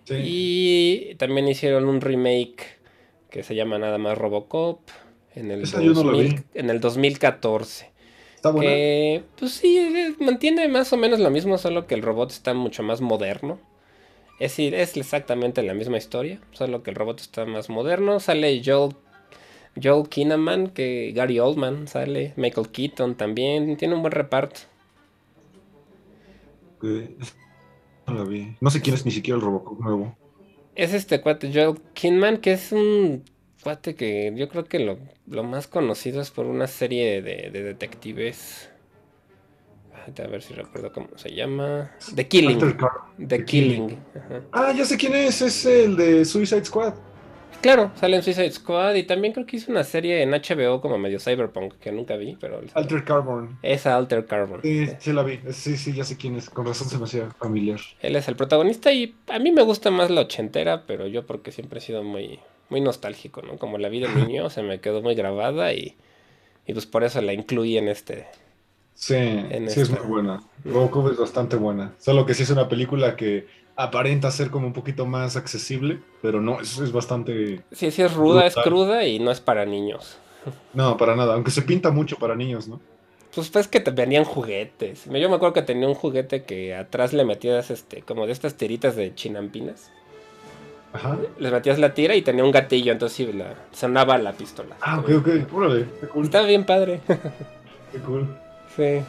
Y 0.10 1.16
también 1.16 1.48
hicieron 1.48 1.88
un 1.88 2.00
remake 2.00 2.80
que 3.30 3.44
se 3.44 3.56
llama 3.56 3.80
nada 3.80 3.98
más 3.98 4.18
Robocop 4.18 4.80
en 5.36 5.52
el, 5.52 5.64
en 6.54 6.70
el 6.70 6.80
2014. 6.80 7.92
Está 8.36 8.52
buena. 8.52 8.72
Que, 8.72 9.24
pues 9.38 9.54
sí, 9.54 10.16
mantiene 10.20 10.68
más 10.68 10.92
o 10.94 10.98
menos 10.98 11.20
lo 11.20 11.30
mismo, 11.30 11.58
solo 11.58 11.88
que 11.88 11.96
el 11.96 12.02
robot 12.02 12.32
está 12.32 12.54
mucho 12.54 12.84
más 12.84 13.02
moderno. 13.02 13.60
Es 14.40 14.52
decir, 14.52 14.74
es 14.74 14.98
exactamente 14.98 15.64
la 15.64 15.74
misma 15.74 15.98
historia, 15.98 16.42
solo 16.52 16.84
que 16.84 16.90
el 16.90 16.96
robot 16.96 17.22
está 17.22 17.46
más 17.46 17.70
moderno. 17.70 18.20
Sale 18.20 18.62
Joel, 18.64 18.96
Joel 19.82 20.10
Kinnaman, 20.10 20.68
que 20.68 21.14
Gary 21.16 21.40
Oldman 21.40 21.88
sale, 21.88 22.34
Michael 22.36 22.70
Keaton 22.70 23.16
también, 23.16 23.78
tiene 23.78 23.96
un 23.96 24.02
buen 24.02 24.12
reparto. 24.12 24.62
No 28.62 28.70
sé 28.70 28.82
quién 28.82 28.96
es 28.96 29.06
ni 29.06 29.12
siquiera 29.12 29.38
el 29.38 29.42
Robocop 29.42 29.80
nuevo. 29.80 30.18
Es 30.76 30.94
este 30.94 31.22
cuate, 31.22 31.52
Joel 31.54 31.80
Kinman, 31.94 32.38
que 32.38 32.52
es 32.52 32.74
un 32.74 33.24
cuate 33.66 33.96
que 33.96 34.32
yo 34.36 34.48
creo 34.48 34.66
que 34.66 34.78
lo, 34.78 35.44
más 35.44 35.66
conocido 35.66 36.22
es 36.22 36.30
por 36.30 36.46
una 36.46 36.68
serie 36.68 37.24
de, 37.24 37.50
detectives. 37.50 38.70
A 40.06 40.28
ver 40.28 40.44
si 40.44 40.54
recuerdo 40.54 40.94
cómo 40.94 41.08
se 41.16 41.34
llama. 41.34 41.92
The 42.14 42.28
Killing. 42.28 42.60
The, 43.28 43.44
Killing. 43.44 43.98
Ah, 44.52 44.72
ya 44.72 44.86
sé 44.86 44.98
quién 44.98 45.16
es. 45.16 45.42
Es 45.42 45.66
el 45.66 45.98
de 45.98 46.26
Suicide 46.26 46.64
Squad. 46.64 46.94
Claro, 47.62 47.92
sale 47.96 48.18
en 48.18 48.22
Suicide 48.22 48.52
Squad 48.52 48.94
y 48.94 49.04
también 49.04 49.34
creo 49.34 49.48
que 49.48 49.58
hizo 49.58 49.72
una 49.72 49.84
serie 49.84 50.22
en 50.22 50.30
HBO 50.30 50.80
como 50.80 51.00
medio 51.00 51.20
cyberpunk 51.20 51.74
que 51.80 51.92
nunca 51.92 52.16
vi, 52.18 52.38
pero... 52.40 52.62
Alter 52.76 53.04
Carbon. 53.04 53.58
Esa 53.64 53.96
Alter 53.96 54.28
Carbon. 54.28 54.62
Sí, 54.62 54.88
sí 55.00 55.12
la 55.12 55.24
vi. 55.24 55.40
Sí, 55.52 55.76
sí, 55.76 55.92
ya 55.94 56.04
sé 56.04 56.18
quién 56.18 56.36
es. 56.36 56.52
Con 56.52 56.68
razón 56.68 56.88
se 56.88 57.00
me 57.00 57.06
hacía 57.06 57.32
familiar. 57.40 57.80
Él 58.02 58.16
es 58.16 58.28
el 58.28 58.36
protagonista 58.36 58.94
y 58.94 59.16
a 59.26 59.40
mí 59.40 59.52
me 59.52 59.64
gusta 59.64 59.90
más 59.90 60.12
la 60.12 60.22
ochentera, 60.22 60.84
pero 60.86 61.08
yo 61.08 61.26
porque 61.26 61.52
siempre 61.52 61.80
he 61.80 61.82
sido 61.82 62.04
muy, 62.04 62.40
muy 62.70 62.82
nostálgico, 62.82 63.42
¿no? 63.42 63.58
Como 63.58 63.78
la 63.78 63.90
vida 63.90 64.08
de 64.08 64.26
niño 64.26 64.50
se 64.50 64.64
me 64.64 64.80
quedó 64.80 65.02
muy 65.02 65.16
grabada 65.16 65.74
y, 65.74 65.96
y 66.66 66.74
pues 66.74 66.86
por 66.86 67.04
eso 67.04 67.22
la 67.22 67.34
incluí 67.34 67.78
en 67.78 67.88
este... 67.88 68.28
Sí, 68.94 69.16
sí 69.68 69.82
es 69.82 69.90
muy 69.90 70.08
buena. 70.08 70.42
Robocop 70.64 71.12
es 71.12 71.18
bastante 71.18 71.58
buena. 71.58 71.94
Solo 72.00 72.26
que 72.26 72.34
sí 72.34 72.44
es 72.44 72.50
una 72.50 72.70
película 72.70 73.16
que 73.16 73.46
aparenta 73.76 74.32
ser 74.32 74.50
como 74.50 74.68
un 74.68 74.74
poquito 74.74 75.06
más 75.06 75.36
accesible, 75.36 76.00
pero 76.22 76.40
no, 76.40 76.62
es, 76.62 76.78
es 76.80 76.92
bastante... 76.92 77.62
Sí, 77.74 77.92
sí 77.92 78.02
es 78.02 78.14
ruda, 78.14 78.46
es 78.46 78.56
cruda 78.56 79.06
y 79.06 79.20
no 79.20 79.32
es 79.32 79.42
para 79.42 79.66
niños. 79.66 80.18
No, 80.74 80.96
para 80.96 81.16
nada, 81.16 81.34
aunque 81.34 81.52
se 81.52 81.62
pinta 81.62 81.92
mucho 81.92 82.18
para 82.18 82.36
niños, 82.36 82.68
¿no? 82.68 82.80
Pues 83.34 83.50
pues 83.50 83.68
que 83.68 83.82
te 83.82 83.92
venían 83.92 84.24
juguetes. 84.24 85.06
Yo 85.06 85.30
me 85.30 85.36
acuerdo 85.36 85.54
que 85.54 85.62
tenía 85.62 85.90
un 85.90 85.94
juguete 85.94 86.46
que 86.46 86.74
atrás 86.74 87.12
le 87.12 87.26
metías 87.26 87.70
este, 87.70 88.02
como 88.02 88.26
de 88.26 88.32
estas 88.32 88.56
tiritas 88.56 88.96
de 88.96 89.14
chinampinas. 89.14 89.92
Ajá. 90.96 91.18
Les 91.38 91.52
metías 91.52 91.78
la 91.80 91.94
tira 91.94 92.16
y 92.16 92.22
tenía 92.22 92.44
un 92.44 92.52
gatillo, 92.52 92.92
entonces 92.92 93.16
sí, 93.16 93.34
la, 93.34 93.54
sonaba 93.72 94.18
la 94.18 94.34
pistola. 94.34 94.76
Ah, 94.82 95.00
ok, 95.00 95.10
ok, 95.18 95.54
órale, 95.54 95.86
qué 96.00 96.08
cool. 96.08 96.26
Está 96.26 96.42
bien 96.44 96.66
padre. 96.66 97.02
Qué 97.92 98.00
cool. 98.00 98.28
Sí. 98.76 99.02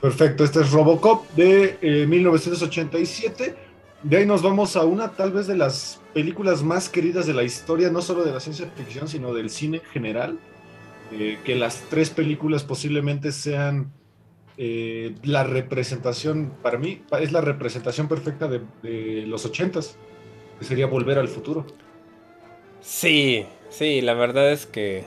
Perfecto, 0.00 0.44
este 0.44 0.60
es 0.60 0.72
Robocop 0.72 1.30
de 1.36 1.78
eh, 1.80 2.06
1987 2.06 3.72
de 4.02 4.16
ahí 4.16 4.26
nos 4.26 4.42
vamos 4.42 4.74
a 4.74 4.84
una 4.84 5.12
tal 5.12 5.30
vez 5.30 5.46
de 5.46 5.56
las 5.56 6.00
películas 6.12 6.64
más 6.64 6.88
queridas 6.88 7.24
de 7.26 7.34
la 7.34 7.44
historia, 7.44 7.88
no 7.88 8.02
solo 8.02 8.24
de 8.24 8.32
la 8.32 8.40
ciencia 8.40 8.68
ficción, 8.76 9.06
sino 9.06 9.32
del 9.32 9.48
cine 9.48 9.76
en 9.76 9.84
general. 9.84 10.38
Eh, 11.12 11.38
que 11.44 11.54
las 11.54 11.82
tres 11.88 12.10
películas 12.10 12.64
posiblemente 12.64 13.30
sean 13.30 13.92
eh, 14.56 15.14
la 15.22 15.44
representación, 15.44 16.52
para 16.62 16.78
mí, 16.78 17.02
es 17.20 17.30
la 17.30 17.42
representación 17.42 18.08
perfecta 18.08 18.48
de, 18.48 19.24
los 19.26 19.44
ochentas, 19.44 19.96
que 20.62 20.68
sería 20.68 20.86
Volver 20.86 21.18
al 21.18 21.26
Futuro. 21.26 21.66
Sí, 22.80 23.46
sí, 23.68 24.00
la 24.00 24.14
verdad 24.14 24.52
es 24.52 24.64
que, 24.64 25.02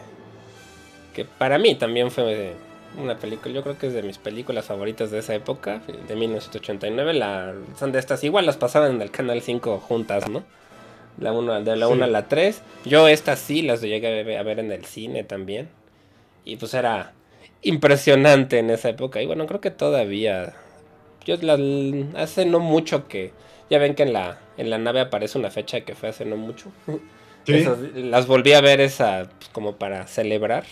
que 1.14 1.24
para 1.24 1.58
mí 1.58 1.76
también 1.76 2.12
fue 2.12 2.54
una 3.02 3.18
película, 3.18 3.56
yo 3.56 3.64
creo 3.64 3.78
que 3.78 3.88
es 3.88 3.94
de 3.94 4.04
mis 4.04 4.18
películas 4.18 4.66
favoritas 4.66 5.12
de 5.12 5.20
esa 5.20 5.34
época, 5.34 5.82
de 6.08 6.16
1989. 6.16 7.14
La, 7.14 7.54
son 7.78 7.94
de 7.94 8.00
estas, 8.00 8.24
igual 8.26 8.46
las 8.46 8.58
pasaban 8.58 8.96
en 8.96 9.02
el 9.02 9.12
Canal 9.12 9.42
5 9.42 9.80
juntas, 9.80 10.30
¿no? 10.30 10.44
La 11.20 11.32
uno, 11.32 11.62
de 11.62 11.76
la 11.78 11.88
1 11.88 12.04
a 12.04 12.08
la 12.08 12.28
3. 12.28 12.62
Yo 12.84 13.08
estas 13.08 13.40
sí 13.40 13.62
las 13.62 13.80
llegué 13.80 14.38
a 14.38 14.44
ver 14.44 14.60
en 14.60 14.74
el 14.74 14.84
cine 14.84 15.24
también. 15.24 15.70
Y 16.44 16.58
pues 16.58 16.74
era 16.74 17.14
impresionante 17.62 18.60
en 18.60 18.70
esa 18.72 18.90
época. 18.90 19.22
Y 19.22 19.26
bueno, 19.26 19.48
creo 19.48 19.62
que 19.62 19.72
todavía... 19.72 20.54
Yo 21.26 21.36
hace 22.18 22.46
no 22.46 22.60
mucho 22.60 23.08
que... 23.08 23.32
Ya 23.70 23.80
ven 23.80 23.96
que 23.96 24.04
en 24.04 24.14
la, 24.14 24.40
en 24.58 24.70
la 24.70 24.78
nave 24.78 25.00
aparece 25.00 25.38
una 25.38 25.50
fecha 25.50 25.82
que 25.82 25.96
fue 25.96 26.10
hace 26.10 26.26
no 26.26 26.38
mucho. 26.38 26.72
las 27.96 28.28
volví 28.28 28.54
a 28.54 28.62
ver 28.62 28.82
esa 28.82 29.30
pues, 29.38 29.50
como 29.50 29.76
para 29.76 30.08
celebrar 30.08 30.66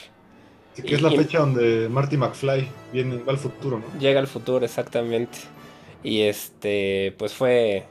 que 0.82 0.96
es 0.96 1.02
la 1.02 1.12
fecha 1.12 1.40
donde 1.40 1.88
Marty 1.88 2.18
McFly 2.18 2.68
viene, 2.92 3.18
va 3.18 3.34
al 3.34 3.38
futuro, 3.38 3.80
¿no? 3.80 4.00
Llega 4.00 4.20
al 4.20 4.28
futuro, 4.28 4.66
exactamente. 4.66 5.38
Y 6.04 6.22
este, 6.22 7.14
pues 7.18 7.34
fue. 7.34 7.86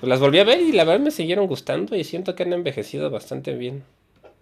Pues 0.00 0.08
las 0.08 0.18
volví 0.18 0.38
a 0.38 0.44
ver 0.44 0.60
y 0.60 0.72
la 0.72 0.84
verdad 0.84 1.04
me 1.04 1.10
siguieron 1.10 1.46
gustando 1.46 1.94
y 1.94 2.04
siento 2.04 2.34
que 2.34 2.42
han 2.42 2.52
envejecido 2.52 3.10
bastante 3.10 3.54
bien. 3.54 3.84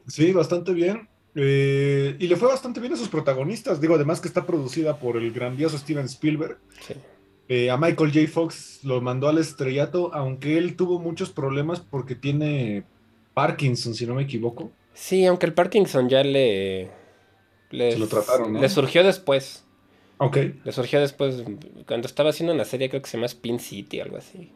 Sí, 0.07 0.33
bastante 0.33 0.73
bien. 0.73 1.09
Eh, 1.35 2.17
y 2.19 2.27
le 2.27 2.37
fue 2.37 2.49
bastante 2.49 2.81
bien 2.81 2.95
a 2.95 2.97
sus 2.97 3.09
protagonistas. 3.09 3.81
Digo, 3.81 3.97
además 3.97 4.21
que 4.21 4.29
está 4.29 4.47
producida 4.47 4.97
por 4.99 5.17
el 5.17 5.31
grandioso 5.33 5.77
Steven 5.77 6.07
Spielberg. 6.07 6.59
Sí. 6.87 6.95
Eh, 7.49 7.71
a 7.71 7.77
Michael 7.79 8.13
J. 8.13 8.27
Fox 8.31 8.81
lo 8.83 9.01
mandó 9.01 9.29
al 9.29 9.39
estrellato, 9.39 10.13
aunque 10.13 10.59
él 10.59 10.77
tuvo 10.77 10.99
muchos 10.99 11.31
problemas 11.31 11.81
porque 11.81 12.15
tiene 12.15 12.85
Parkinson, 13.33 13.95
si 13.95 14.07
no 14.07 14.15
me 14.15 14.23
equivoco. 14.23 14.71
Sí, 14.93 15.25
aunque 15.25 15.47
el 15.47 15.55
Parkinson 15.55 16.09
ya 16.09 16.23
le, 16.23 16.91
se 17.71 17.99
lo 17.99 18.07
trataron, 18.07 18.53
¿no? 18.53 18.61
Le 18.61 18.69
surgió 18.69 19.03
después. 19.03 19.65
Ok. 20.19 20.37
Le 20.65 20.73
surgió 20.73 21.01
después, 21.01 21.45
cuando 21.87 22.07
estaba 22.07 22.31
haciendo 22.31 22.53
una 22.53 22.65
serie, 22.65 22.91
creo 22.91 23.01
que 23.01 23.09
se 23.09 23.17
llama 23.17 23.27
Spin 23.27 23.61
City, 23.61 24.01
algo 24.01 24.17
así. 24.17 24.51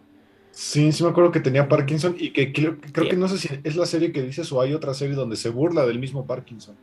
Sí, 0.50 0.92
sí 0.92 1.02
me 1.02 1.10
acuerdo 1.10 1.32
que 1.32 1.40
tenía 1.40 1.68
Parkinson 1.68 2.14
y 2.18 2.30
que 2.32 2.52
creo, 2.52 2.78
que 2.78 3.16
no 3.16 3.26
sé 3.28 3.38
si 3.38 3.48
es 3.64 3.76
la 3.76 3.86
serie 3.86 4.12
que 4.12 4.20
dices 4.20 4.52
o 4.52 4.60
hay 4.60 4.74
otra 4.74 4.92
serie 4.92 5.14
donde 5.14 5.36
se 5.36 5.48
burla 5.48 5.86
del 5.86 5.98
mismo 5.98 6.26
Parkinson. 6.26 6.76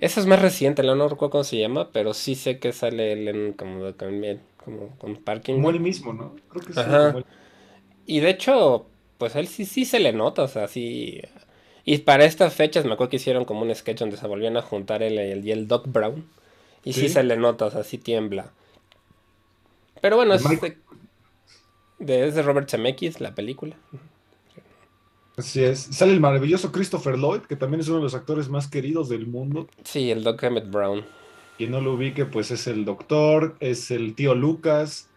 Esa 0.00 0.20
es 0.20 0.26
más 0.26 0.40
reciente, 0.40 0.84
no, 0.84 1.08
recuerdo 1.08 1.30
cómo 1.30 1.44
se 1.44 1.58
llama, 1.58 1.90
pero 1.90 2.14
sí 2.14 2.36
sé 2.36 2.60
que 2.60 2.72
sale 2.72 3.12
él 3.12 3.26
en, 3.26 3.52
como, 3.54 3.92
como, 4.68 4.98
con 4.98 5.16
Parkinson. 5.16 5.62
Como 5.62 5.70
él 5.70 5.80
mismo, 5.80 6.12
¿no? 6.12 6.36
Creo 6.48 6.62
que 6.62 6.72
sí. 6.72 7.24
Y 8.06 8.20
de 8.20 8.30
hecho, 8.30 8.86
pues 9.18 9.36
él 9.36 9.48
sí, 9.48 9.64
sí 9.64 9.84
se 9.84 10.00
le 10.00 10.12
nota, 10.12 10.42
o 10.42 10.48
sea, 10.48 10.68
sí 10.68 11.20
y 11.90 11.96
para 11.96 12.26
estas 12.26 12.52
fechas 12.52 12.84
me 12.84 12.92
acuerdo 12.92 13.08
que 13.08 13.16
hicieron 13.16 13.46
como 13.46 13.62
un 13.62 13.74
sketch 13.74 14.00
donde 14.00 14.18
se 14.18 14.26
volvían 14.26 14.58
a 14.58 14.62
juntar 14.62 15.02
él 15.02 15.42
y 15.42 15.50
el, 15.50 15.66
Doc 15.66 15.86
Brown. 15.90 16.28
Y 16.84 16.92
sí, 16.92 17.08
se 17.08 17.22
le 17.22 17.38
nota, 17.38 17.64
o 17.64 17.70
sea, 17.70 17.82
sí 17.82 17.96
tiembla. 17.96 18.52
Pero 20.02 20.16
bueno, 20.16 20.34
es 20.34 20.44
de, 21.98 22.42
Robert 22.42 22.68
Zemeckis, 22.68 23.22
la 23.22 23.34
película. 23.34 23.74
Así 25.38 25.64
es. 25.64 25.78
Sale 25.78 26.12
el 26.12 26.20
maravilloso 26.20 26.72
Christopher 26.72 27.16
Lloyd, 27.16 27.44
que 27.48 27.56
también 27.56 27.80
es 27.80 27.88
uno 27.88 27.96
de 27.96 28.02
los 28.04 28.14
actores 28.14 28.50
más 28.50 28.68
queridos 28.68 29.08
del 29.08 29.26
mundo. 29.26 29.66
Sí, 29.82 30.10
el 30.10 30.22
Doc 30.24 30.42
Emmett 30.42 30.70
Brown. 30.70 31.06
Quien 31.58 31.72
no 31.72 31.80
lo 31.80 31.94
ubique, 31.94 32.24
pues 32.24 32.52
es 32.52 32.68
el 32.68 32.84
doctor, 32.84 33.56
es 33.58 33.90
el 33.90 34.14
tío 34.14 34.36
Lucas, 34.36 35.10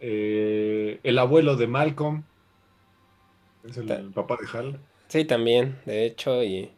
eh, 0.00 1.00
el 1.02 1.18
abuelo 1.18 1.56
de 1.56 1.66
Malcolm, 1.66 2.24
es 3.66 3.78
el, 3.78 3.90
el 3.90 4.10
papá 4.10 4.36
de 4.40 4.46
Hal. 4.58 4.80
Sí, 5.08 5.24
también, 5.24 5.78
de 5.86 6.04
hecho, 6.04 6.44
y... 6.44 6.70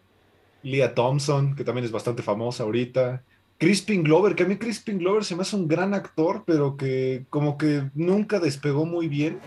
Leah 0.62 0.94
Thompson, 0.94 1.56
que 1.56 1.64
también 1.64 1.84
es 1.84 1.90
bastante 1.90 2.22
famosa 2.22 2.62
ahorita. 2.62 3.24
Crispin 3.58 4.04
Glover, 4.04 4.36
que 4.36 4.44
a 4.44 4.46
mí 4.46 4.56
Crispin 4.56 4.98
Glover 4.98 5.24
se 5.24 5.34
me 5.34 5.42
hace 5.42 5.56
un 5.56 5.66
gran 5.66 5.92
actor, 5.92 6.44
pero 6.46 6.76
que 6.76 7.26
como 7.30 7.58
que 7.58 7.90
nunca 7.94 8.38
despegó 8.38 8.86
muy 8.86 9.08
bien. 9.08 9.40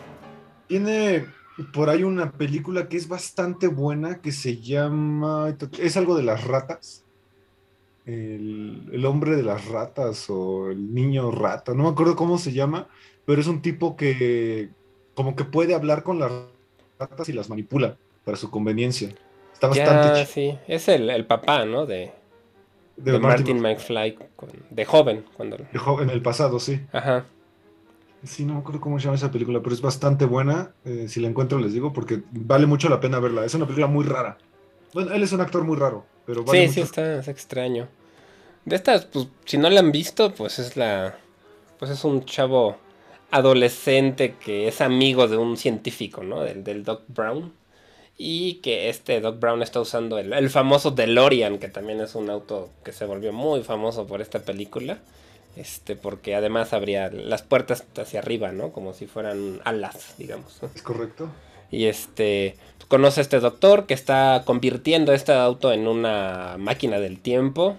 Tiene 0.67 1.25
por 1.71 1.89
ahí 1.89 2.03
una 2.03 2.31
película 2.33 2.89
que 2.89 2.97
es 2.97 3.07
bastante 3.07 3.67
buena, 3.67 4.21
que 4.21 4.31
se 4.33 4.57
llama... 4.59 5.55
Es 5.79 5.95
algo 5.95 6.17
de 6.17 6.23
las 6.23 6.43
ratas. 6.43 7.05
El, 8.05 8.89
el, 8.91 9.05
hombre 9.05 9.35
de 9.35 9.43
las 9.43 9.65
ratas 9.69 10.29
o 10.29 10.69
el 10.69 10.93
niño 10.93 11.31
rata, 11.31 11.73
no 11.73 11.83
me 11.83 11.89
acuerdo 11.89 12.17
cómo 12.17 12.37
se 12.37 12.51
llama, 12.51 12.89
pero 13.25 13.39
es 13.39 13.47
un 13.47 13.61
tipo 13.61 13.95
que 13.95 14.69
como 15.13 15.35
que 15.35 15.45
puede 15.45 15.73
hablar 15.73 16.03
con 16.03 16.19
las 16.19 16.31
ratas 16.99 17.29
y 17.29 17.33
las 17.33 17.49
manipula 17.49 17.97
para 18.25 18.37
su 18.37 18.49
conveniencia. 18.49 19.13
Está 19.53 19.67
bastante 19.67 20.25
Sí, 20.25 20.57
es 20.67 20.87
el, 20.87 21.25
papá, 21.25 21.65
¿no? 21.65 21.85
De, 21.85 22.11
de, 22.97 23.19
Martin, 23.19 23.61
McFly, 23.61 24.17
de 24.69 24.85
joven. 24.85 25.25
Cuando... 25.35 25.57
De 25.57 25.79
joven, 25.79 26.09
en 26.09 26.15
el 26.15 26.21
pasado, 26.21 26.59
sí. 26.59 26.81
Ajá. 26.91 27.25
Sí, 28.23 28.45
no 28.45 28.53
me 28.53 28.59
acuerdo 28.59 28.79
cómo 28.79 28.99
se 28.99 29.05
llama 29.05 29.15
esa 29.15 29.31
película, 29.31 29.61
pero 29.61 29.75
es 29.75 29.81
bastante 29.81 30.25
buena. 30.25 30.71
Eh, 30.85 31.07
si 31.09 31.19
la 31.19 31.27
encuentro, 31.27 31.59
les 31.59 31.73
digo, 31.73 31.91
porque 31.91 32.23
vale 32.31 32.65
mucho 32.65 32.89
la 32.89 32.99
pena 32.99 33.19
verla. 33.19 33.45
Es 33.45 33.53
una 33.53 33.65
película 33.65 33.87
muy 33.87 34.05
rara. 34.05 34.37
Bueno, 34.93 35.13
él 35.13 35.23
es 35.23 35.31
un 35.31 35.41
actor 35.41 35.63
muy 35.63 35.77
raro, 35.77 36.05
pero 36.25 36.43
vale 36.43 36.67
Sí, 36.67 36.75
sí, 36.75 36.81
está 36.81 37.19
es 37.19 37.27
extraño. 37.27 37.87
De 38.65 38.75
estas, 38.75 39.05
pues, 39.05 39.27
si 39.45 39.57
no 39.57 39.69
la 39.69 39.79
han 39.79 39.91
visto, 39.91 40.33
pues 40.33 40.59
es 40.59 40.77
la. 40.77 41.17
Pues 41.79 41.91
es 41.91 42.03
un 42.03 42.25
chavo 42.25 42.77
adolescente 43.31 44.35
que 44.35 44.67
es 44.67 44.79
amigo 44.79 45.27
de 45.27 45.37
un 45.37 45.57
científico, 45.57 46.23
¿no? 46.23 46.41
Del, 46.41 46.63
del 46.63 46.83
Doc 46.83 47.01
Brown 47.07 47.51
y 48.17 48.55
que 48.55 48.89
este 48.89 49.19
Doc 49.21 49.39
Brown 49.39 49.61
está 49.61 49.79
usando 49.81 50.19
el, 50.19 50.49
famoso 50.49 50.91
DeLorean, 50.91 51.57
que 51.57 51.67
también 51.67 51.99
es 51.99 52.15
un 52.15 52.29
auto 52.29 52.69
que 52.83 52.91
se 52.91 53.05
volvió 53.05 53.33
muy 53.33 53.63
famoso 53.63 54.05
por 54.05 54.21
esta 54.21 54.39
película. 54.39 54.99
Este, 55.55 55.95
porque 55.95 56.33
además 56.33 56.73
abría 56.73 57.11
las 57.11 57.43
puertas 57.43 57.85
hacia 57.95 58.19
arriba, 58.19 58.51
¿no? 58.51 58.71
Como 58.71 58.93
si 58.93 59.05
fueran 59.05 59.61
alas, 59.65 60.15
digamos. 60.17 60.61
Es 60.73 60.81
correcto. 60.81 61.29
Y 61.69 61.85
este 61.85 62.55
conoce 62.93 63.21
a 63.21 63.23
este 63.23 63.39
doctor 63.39 63.87
que 63.87 63.95
está 63.95 64.43
convirtiendo 64.45 65.13
este 65.13 65.33
auto 65.33 65.73
en 65.73 65.87
una 65.87 66.57
máquina 66.59 66.99
del 66.99 67.19
tiempo. 67.19 67.75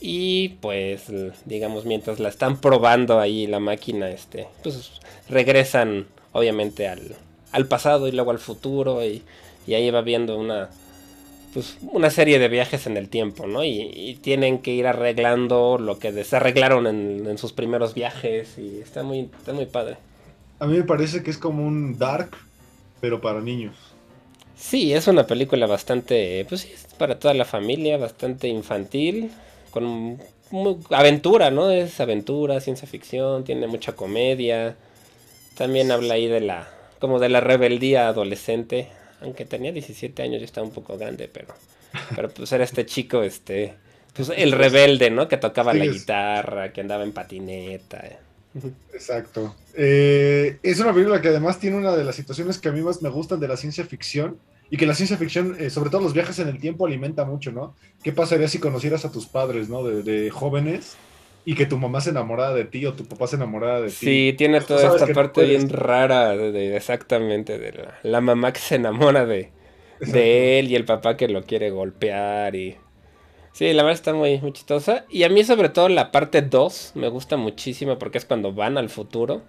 Y 0.00 0.56
pues, 0.60 1.04
digamos, 1.44 1.84
mientras 1.84 2.18
la 2.18 2.30
están 2.30 2.60
probando 2.60 3.20
ahí 3.20 3.46
la 3.46 3.60
máquina, 3.60 4.10
este, 4.10 4.48
pues 4.64 4.90
regresan 5.28 6.06
obviamente 6.32 6.88
al, 6.88 7.14
al 7.52 7.66
pasado 7.66 8.08
y 8.08 8.12
luego 8.12 8.32
al 8.32 8.40
futuro. 8.40 9.04
Y 9.04 9.22
y 9.70 9.74
ahí 9.74 9.88
va 9.90 10.02
viendo 10.02 10.36
una, 10.36 10.68
pues, 11.54 11.78
una 11.82 12.10
serie 12.10 12.40
de 12.40 12.48
viajes 12.48 12.88
en 12.88 12.96
el 12.96 13.08
tiempo, 13.08 13.46
¿no? 13.46 13.64
Y, 13.64 14.18
tienen 14.20 14.58
que 14.58 14.72
ir 14.72 14.86
arreglando 14.86 15.78
lo 15.78 15.98
que 15.98 16.10
desarreglaron 16.10 16.88
en, 16.88 17.26
en 17.26 17.38
sus 17.38 17.52
primeros 17.52 17.94
viajes 17.94 18.58
y 18.58 18.80
está 18.80 19.02
muy, 19.02 19.30
está 19.38 19.52
muy 19.52 19.66
padre. 19.66 19.96
A 20.58 20.66
mí 20.66 20.76
me 20.76 20.82
parece 20.82 21.22
que 21.22 21.30
es 21.30 21.38
como 21.38 21.64
un 21.64 21.98
Dark, 21.98 22.36
pero 23.00 23.20
para 23.20 23.40
niños. 23.40 23.76
Sí, 24.60 24.92
es 24.92 25.08
una 25.08 25.26
película 25.26 25.66
bastante, 25.66 26.44
pues 26.48 26.60
sí, 26.60 26.72
para 26.98 27.18
toda 27.18 27.32
la 27.32 27.46
familia, 27.46 27.96
bastante 27.96 28.46
infantil, 28.46 29.30
con 29.70 30.20
aventura, 30.90 31.50
¿no? 31.50 31.70
Es 31.70 31.98
aventura, 31.98 32.60
ciencia 32.60 32.86
ficción, 32.86 33.42
tiene 33.42 33.66
mucha 33.66 33.94
comedia. 33.96 34.76
También 35.56 35.90
habla 35.90 36.14
ahí 36.14 36.28
de 36.28 36.40
la, 36.40 36.68
como 36.98 37.18
de 37.18 37.30
la 37.30 37.40
rebeldía 37.40 38.08
adolescente, 38.08 38.88
aunque 39.22 39.46
tenía 39.46 39.72
17 39.72 40.22
años, 40.22 40.40
ya 40.40 40.44
estaba 40.44 40.66
un 40.66 40.74
poco 40.74 40.98
grande, 40.98 41.28
pero, 41.32 41.48
pero 42.14 42.28
pues 42.28 42.52
era 42.52 42.62
este 42.62 42.84
chico, 42.84 43.22
este, 43.22 43.74
pues 44.12 44.30
el 44.36 44.52
rebelde, 44.52 45.10
¿no? 45.10 45.26
Que 45.26 45.38
tocaba 45.38 45.72
la 45.72 45.86
guitarra, 45.86 46.72
que 46.72 46.82
andaba 46.82 47.02
en 47.02 47.12
patineta. 47.12 48.04
Exacto. 48.92 49.54
Eh, 49.74 50.58
es 50.62 50.80
una 50.80 50.92
película 50.92 51.20
que 51.20 51.28
además 51.28 51.58
tiene 51.58 51.76
una 51.76 51.94
de 51.94 52.04
las 52.04 52.16
situaciones 52.16 52.58
que 52.58 52.68
a 52.68 52.72
mí 52.72 52.80
más 52.80 53.02
me 53.02 53.08
gustan 53.08 53.40
de 53.40 53.48
la 53.48 53.56
ciencia 53.56 53.84
ficción 53.84 54.38
y 54.70 54.76
que 54.76 54.86
la 54.86 54.94
ciencia 54.94 55.16
ficción, 55.16 55.56
eh, 55.58 55.70
sobre 55.70 55.90
todo 55.90 56.00
los 56.00 56.14
viajes 56.14 56.38
en 56.38 56.48
el 56.48 56.60
tiempo, 56.60 56.86
alimenta 56.86 57.24
mucho, 57.24 57.52
¿no? 57.52 57.74
¿Qué 58.02 58.12
pasaría 58.12 58.48
si 58.48 58.58
conocieras 58.58 59.04
a 59.04 59.12
tus 59.12 59.26
padres, 59.26 59.68
¿no? 59.68 59.82
De, 59.84 60.30
jóvenes 60.30 60.96
y 61.44 61.54
que 61.54 61.66
tu 61.66 61.78
mamá 61.78 62.00
se 62.00 62.10
enamorara 62.10 62.54
de 62.54 62.64
ti 62.64 62.84
o 62.86 62.92
tu 62.92 63.04
papá 63.04 63.26
se 63.26 63.36
enamorara 63.36 63.80
de 63.80 63.88
ti. 63.88 63.94
Sí, 63.94 64.34
tiene 64.36 64.60
toda 64.60 64.94
esta 64.94 65.06
parte 65.08 65.44
bien 65.44 65.68
rara, 65.68 66.36
de, 66.36 66.76
exactamente, 66.76 67.58
de 67.58 67.88
la, 68.02 68.20
mamá 68.20 68.52
que 68.52 68.60
se 68.60 68.76
enamora 68.76 69.26
de, 69.26 69.50
de 70.00 70.58
él 70.58 70.70
y 70.70 70.76
el 70.76 70.84
papá 70.84 71.16
que 71.16 71.28
lo 71.28 71.42
quiere 71.44 71.70
golpear 71.70 72.54
y... 72.54 72.76
Sí, 73.52 73.72
la 73.72 73.82
verdad 73.82 73.98
está 73.98 74.14
muy, 74.14 74.38
muy 74.40 74.52
chistosa. 74.52 75.04
Y 75.10 75.24
a 75.24 75.28
mí 75.28 75.44
sobre 75.44 75.68
todo 75.68 75.88
la 75.88 76.12
parte 76.12 76.42
2 76.42 76.92
me 76.94 77.08
gusta 77.08 77.36
muchísimo 77.36 77.98
porque 77.98 78.18
es 78.18 78.24
cuando 78.24 78.52
van 78.52 78.78
al 78.78 78.88
futuro 78.88 79.42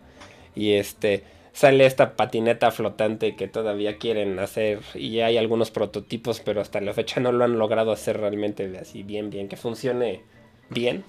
y 0.55 0.73
este 0.73 1.23
sale 1.53 1.85
esta 1.85 2.15
patineta 2.15 2.71
flotante 2.71 3.35
que 3.35 3.47
todavía 3.47 3.97
quieren 3.97 4.39
hacer 4.39 4.79
y 4.95 5.19
hay 5.19 5.37
algunos 5.37 5.69
prototipos 5.69 6.39
pero 6.39 6.61
hasta 6.61 6.79
la 6.79 6.93
fecha 6.93 7.19
no 7.19 7.31
lo 7.33 7.43
han 7.43 7.59
logrado 7.59 7.91
hacer 7.91 8.17
realmente 8.17 8.77
así 8.79 9.03
bien 9.03 9.29
bien 9.29 9.49
que 9.49 9.57
funcione 9.57 10.21
bien 10.69 11.03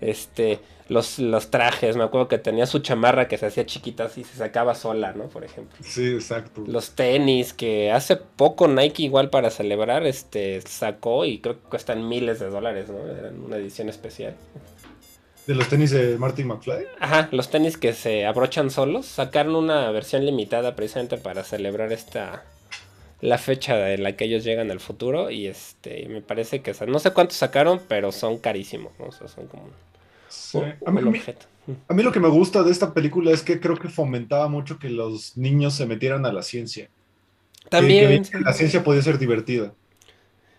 este 0.00 0.60
los, 0.88 1.18
los 1.18 1.50
trajes, 1.50 1.96
me 1.96 2.04
acuerdo 2.04 2.28
que 2.28 2.38
tenía 2.38 2.66
su 2.66 2.78
chamarra 2.78 3.28
que 3.28 3.36
se 3.36 3.46
hacía 3.46 3.66
chiquita 3.66 4.10
y 4.16 4.24
se 4.24 4.36
sacaba 4.36 4.74
sola, 4.74 5.12
¿no? 5.12 5.24
Por 5.24 5.44
ejemplo. 5.44 5.76
Sí, 5.82 6.14
exacto. 6.14 6.64
Los 6.66 6.92
tenis 6.92 7.52
que 7.52 7.92
hace 7.92 8.16
poco 8.16 8.68
Nike 8.68 9.02
igual 9.02 9.28
para 9.28 9.50
celebrar, 9.50 10.06
este, 10.06 10.60
sacó 10.62 11.24
y 11.26 11.40
creo 11.40 11.56
que 11.56 11.68
cuestan 11.68 12.08
miles 12.08 12.40
de 12.40 12.48
dólares, 12.48 12.88
¿no? 12.88 13.06
Eran 13.06 13.40
una 13.42 13.56
edición 13.56 13.88
especial. 13.88 14.34
¿De 15.46 15.54
los 15.54 15.68
tenis 15.68 15.90
de 15.90 16.18
Martin 16.18 16.46
McFly? 16.46 16.86
Ajá, 17.00 17.28
los 17.32 17.50
tenis 17.50 17.76
que 17.76 17.92
se 17.92 18.26
abrochan 18.26 18.70
solos. 18.70 19.06
Sacaron 19.06 19.56
una 19.56 19.90
versión 19.90 20.24
limitada 20.24 20.74
precisamente 20.74 21.16
para 21.16 21.44
celebrar 21.44 21.92
esta 21.92 22.44
la 23.20 23.36
fecha 23.36 23.76
de 23.76 23.98
la 23.98 24.12
que 24.12 24.26
ellos 24.26 24.44
llegan 24.44 24.70
al 24.70 24.78
futuro 24.78 25.30
y 25.30 25.48
este 25.48 26.06
me 26.08 26.20
parece 26.20 26.60
que 26.60 26.72
no 26.86 26.98
sé 27.00 27.10
cuántos 27.12 27.36
sacaron, 27.36 27.80
pero 27.88 28.12
son 28.12 28.38
carísimos, 28.38 28.92
¿no? 28.98 29.06
O 29.06 29.12
sea, 29.12 29.26
son 29.26 29.48
como 29.48 29.64
a, 30.84 30.90
mí, 30.90 32.02
lo 32.02 32.12
que 32.12 32.20
me 32.20 32.28
gusta 32.28 32.62
de 32.62 32.70
esta 32.70 32.94
película 32.94 33.30
es 33.30 33.42
que 33.42 33.60
creo 33.60 33.76
que 33.76 33.88
fomentaba 33.88 34.48
mucho 34.48 34.78
que 34.78 34.90
los 34.90 35.36
niños 35.36 35.74
se 35.74 35.86
metieran 35.86 36.26
a 36.26 36.32
la 36.32 36.42
ciencia. 36.42 36.88
También. 37.68 38.22
la 38.44 38.52
ciencia 38.52 38.82
podía 38.82 39.02
ser 39.02 39.18
divertida. 39.18 39.72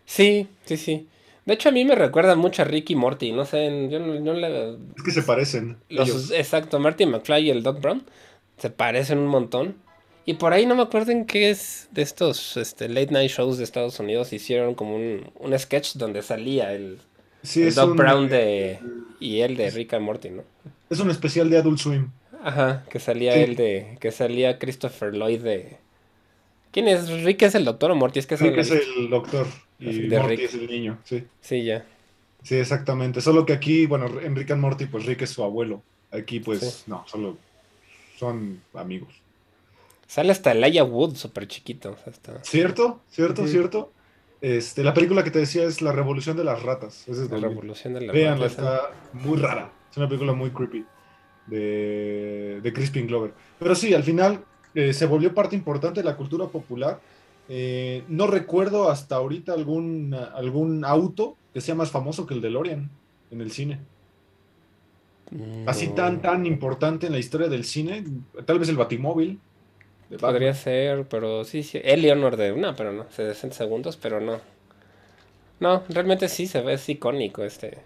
Sí, 0.06 0.48
sí, 0.66 0.78
sí. 0.78 1.08
De 1.46 1.56
hecho, 1.56 1.70
a 1.70 1.72
mí 1.72 1.84
me 1.86 1.96
recuerda 1.96 2.36
mucho 2.36 2.62
a 2.62 2.66
Ricky 2.66 2.96
Morty. 2.96 3.32
No 3.32 3.46
sé, 3.46 3.88
yo 3.90 4.00
no, 4.00 4.34
le... 4.34 4.78
Es 4.96 5.04
que 5.04 5.12
se 5.12 5.24
parecen. 5.24 5.78
exacto, 5.90 6.80
Marty 6.80 7.06
McFly 7.06 7.48
y 7.48 7.50
el 7.50 7.64
Doc 7.64 7.82
Brown 7.82 8.04
se 8.58 8.70
parecen 8.70 9.20
un 9.20 9.28
montón. 9.28 9.76
Y 10.26 10.36
por 10.36 10.54
ahí 10.54 10.68
no 10.68 10.76
me 10.76 10.84
acuerdo 10.84 11.12
en 11.12 11.26
qué 11.26 11.50
es 11.50 11.88
de 11.92 12.04
estos 12.04 12.56
este, 12.58 12.88
late 12.88 13.12
night 13.12 13.32
shows 13.32 13.58
de 13.58 13.64
Estados 13.64 14.00
Unidos. 14.00 14.32
Hicieron 14.32 14.76
como 14.76 14.96
un, 14.96 15.32
un 15.40 15.58
sketch 15.58 15.94
donde 15.96 16.22
salía 16.22 16.74
el, 16.74 17.00
Sí, 17.44 17.70
Doc 17.70 17.96
Brown 17.96 18.28
de, 18.28 18.72
eh, 18.72 18.80
y 19.20 19.40
él 19.40 19.56
de 19.56 19.70
Rick 19.72 19.94
and 19.94 20.06
Morty, 20.06 20.30
¿no? 20.30 20.44
Es 20.90 21.00
un 21.00 21.10
especial 21.10 21.50
de 21.50 21.58
Adult 21.58 21.80
Swim. 21.80 22.10
Ajá, 22.44 22.86
que 22.90 23.00
salía 23.00 23.36
él 23.36 23.56
de. 23.56 23.98
Que 24.00 24.12
salía 24.12 24.60
Christopher 24.60 25.14
Lloyd 25.14 25.42
de. 25.42 25.78
¿Quién 26.72 26.88
es? 26.88 27.10
¿Rick 27.24 27.44
es 27.44 27.56
el 27.56 27.66
doctor 27.66 27.92
o 27.92 27.96
Morty? 27.96 28.20
Es 28.20 28.28
que 28.28 28.36
es 28.36 28.42
Rick 28.42 28.58
es 28.58 28.72
el 28.72 29.10
doctor 29.10 29.48
y 29.80 30.08
Morty 30.08 30.44
es 30.44 30.54
el 30.54 30.68
niño, 30.68 30.98
sí. 31.04 31.24
Sí, 31.42 31.64
ya. 31.64 31.86
Sí, 32.44 32.56
exactamente. 32.56 33.22
Solo 33.22 33.46
que 33.46 33.54
aquí, 33.54 33.86
bueno, 33.86 34.08
en 34.22 34.36
Rick 34.36 34.52
and 34.52 34.62
Morty, 34.62 34.86
pues 34.86 35.06
Rick 35.06 35.24
es 35.24 35.32
su 35.32 35.44
abuelo. 35.44 35.82
Aquí, 36.12 36.40
pues, 36.40 36.84
no, 36.88 37.06
solo 37.08 37.38
son 38.18 38.62
amigos. 38.74 39.14
Sale 40.08 40.32
hasta 40.32 40.52
Elijah 40.52 40.84
Wood, 40.84 41.16
súper 41.16 41.48
chiquito. 41.48 41.96
¿Cierto? 42.42 43.00
¿Cierto? 43.10 43.48
¿Cierto? 43.48 43.92
Este, 44.42 44.84
la 44.84 44.94
película 44.94 45.24
que 45.24 45.32
te 45.32 45.40
decía 45.40 45.64
es 45.66 45.82
La 45.82 45.92
Revolución 45.92 46.38
de 46.38 46.44
las 46.44 46.64
Ratas. 46.64 47.08
es 47.08 47.30
la 47.30 47.38
Revolución 47.38 47.94
de 47.94 48.02
las 48.02 48.16
Ratas. 48.16 48.52
está 48.52 48.92
muy 49.14 49.38
rara. 49.38 49.72
Es 49.92 49.98
una 49.98 50.08
película 50.08 50.34
muy 50.34 50.52
creepy 50.52 50.86
de, 51.48 52.60
de 52.62 52.74
Crispin 52.74 53.08
Glover. 53.08 53.34
Pero 53.58 53.76
sí, 53.76 53.94
al 53.94 54.04
final 54.04 54.44
eh, 54.74 54.94
se 54.94 55.06
volvió 55.06 55.34
parte 55.34 55.56
importante 55.56 56.02
de 56.02 56.06
la 56.06 56.16
cultura 56.16 56.48
popular. 56.48 57.00
Eh, 57.50 58.04
no 58.08 58.28
recuerdo 58.28 58.90
hasta 58.90 59.16
ahorita 59.16 59.54
algún, 59.54 60.14
algún 60.14 60.86
auto 60.86 61.36
que 61.54 61.62
sea 61.62 61.76
más 61.76 61.90
famoso 61.90 62.28
que 62.28 62.36
el 62.36 62.42
DeLorean 62.42 62.90
en 63.32 63.42
el 63.42 63.52
cine. 63.52 63.80
Así 65.68 65.90
tan, 65.90 66.22
tan 66.22 66.46
importante 66.46 67.06
en 67.06 67.12
la 67.12 67.20
historia 67.20 67.48
del 67.48 67.64
cine. 67.64 68.04
Tal 68.46 68.58
vez 68.58 68.70
el 68.70 68.78
Batimóvil. 68.78 69.40
Podría 70.18 70.54
ser, 70.56 71.08
pero 71.08 71.44
sí, 71.44 71.62
sí. 71.62 71.80
Eleanor 71.84 72.36
de. 72.36 72.56
No, 72.56 72.76
pero 72.76 72.92
no. 72.92 73.06
60 73.12 73.56
segundos, 73.56 73.98
pero 73.98 74.20
no. 74.20 74.40
No, 75.60 75.84
realmente 75.90 76.30
sí 76.30 76.48
se 76.48 76.62
ve, 76.62 76.74
es 76.74 76.90
icónico 76.90 77.44
este. 77.44 77.80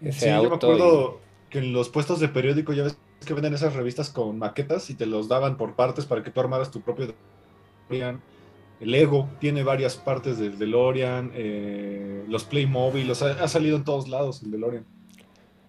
Ese 0.00 0.20
sí, 0.20 0.26
yo 0.26 0.48
me 0.48 0.56
acuerdo 0.56 1.20
que 1.48 1.58
en 1.58 1.72
los 1.72 1.88
puestos 1.88 2.20
de 2.20 2.28
periódico 2.28 2.72
ya 2.72 2.84
ves 2.84 2.96
que 3.26 3.34
venden 3.34 3.54
esas 3.54 3.74
revistas 3.74 4.10
con 4.10 4.38
maquetas 4.38 4.90
y 4.90 4.94
te 4.94 5.06
los 5.06 5.28
daban 5.28 5.56
por 5.56 5.74
partes 5.74 6.06
para 6.06 6.22
que 6.22 6.30
tú 6.30 6.40
armaras 6.40 6.70
tu 6.70 6.80
propio 6.80 7.14
DeLorean. 7.88 8.20
El 8.80 8.90
Lego 8.90 9.28
tiene 9.38 9.62
varias 9.62 9.96
partes 9.96 10.38
del 10.38 10.58
DeLorean. 10.58 11.30
Eh, 11.34 12.24
los 12.28 12.44
Playmobil, 12.44 13.10
o 13.10 13.14
sea, 13.14 13.28
ha 13.40 13.48
salido 13.48 13.76
en 13.76 13.84
todos 13.84 14.08
lados 14.08 14.42
el 14.42 14.50
DeLorean. 14.50 14.84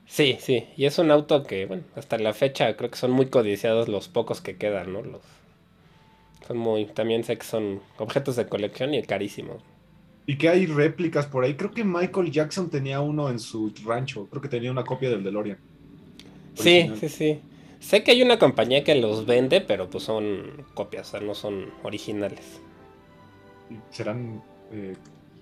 Sí, 0.06 0.38
sí, 0.40 0.68
y 0.76 0.86
es 0.86 0.98
un 1.00 1.12
auto 1.12 1.44
que, 1.44 1.66
bueno, 1.66 1.84
hasta 1.96 2.18
la 2.18 2.34
fecha 2.34 2.76
creo 2.76 2.90
que 2.90 2.98
son 2.98 3.12
muy 3.12 3.28
codiciados 3.28 3.88
los 3.88 4.10
pocos 4.10 4.42
que 4.42 4.58
quedan, 4.58 4.92
¿no? 4.92 5.02
Los, 5.02 5.22
son 6.48 6.58
muy, 6.58 6.86
también 6.86 7.24
sé 7.24 7.38
que 7.38 7.46
son 7.46 7.82
objetos 7.98 8.36
de 8.36 8.48
colección 8.48 8.94
y 8.94 9.02
carísimos. 9.04 9.62
Y 10.26 10.38
que 10.38 10.50
hay 10.50 10.66
réplicas 10.66 11.26
por 11.26 11.44
ahí. 11.44 11.56
Creo 11.56 11.72
que 11.72 11.84
Michael 11.84 12.32
Jackson 12.32 12.70
tenía 12.70 13.02
uno 13.02 13.30
en 13.30 13.40
su 13.40 13.74
rancho. 13.86 14.28
Creo 14.30 14.42
que 14.42 14.48
tenía 14.48 14.72
una 14.72 14.84
copia 14.84 15.10
del 15.10 15.24
DeLorean. 15.24 15.58
Sí, 16.56 16.90
sí, 17.00 17.10
sí. 17.10 17.40
Sé 17.80 18.04
que 18.04 18.12
hay 18.12 18.22
una 18.22 18.40
compañía 18.40 18.84
que 18.84 18.96
los 18.96 19.26
vende, 19.26 19.60
pero 19.60 19.90
pues 19.90 20.06
son 20.06 20.66
copias, 20.74 21.10
o 21.10 21.12
sea, 21.12 21.20
no 21.20 21.36
son 21.36 21.72
originales. 21.84 22.62
¿Serán 23.90 24.42
eh, 24.72 24.96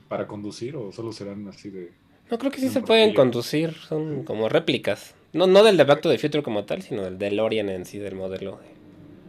para 0.08 0.26
conducir 0.26 0.76
o 0.76 0.92
solo 0.92 1.12
serán 1.12 1.48
así 1.48 1.70
de.? 1.70 1.92
No, 2.32 2.40
creo 2.40 2.52
que 2.52 2.60
sí 2.60 2.70
se 2.70 2.82
pueden 2.82 3.14
conducir, 3.14 3.74
son 3.74 4.24
como 4.24 4.50
réplicas. 4.50 5.14
No, 5.34 5.46
no 5.46 5.64
del 5.64 5.78
de 5.78 5.84
Back 5.84 6.02
to 6.02 6.10
the 6.10 6.18
Future 6.18 6.42
como 6.42 6.64
tal, 6.64 6.82
sino 6.82 7.04
del 7.04 7.20
DeLorean 7.20 7.70
en 7.70 7.86
sí, 7.86 8.00
del 8.00 8.16
modelo. 8.16 8.60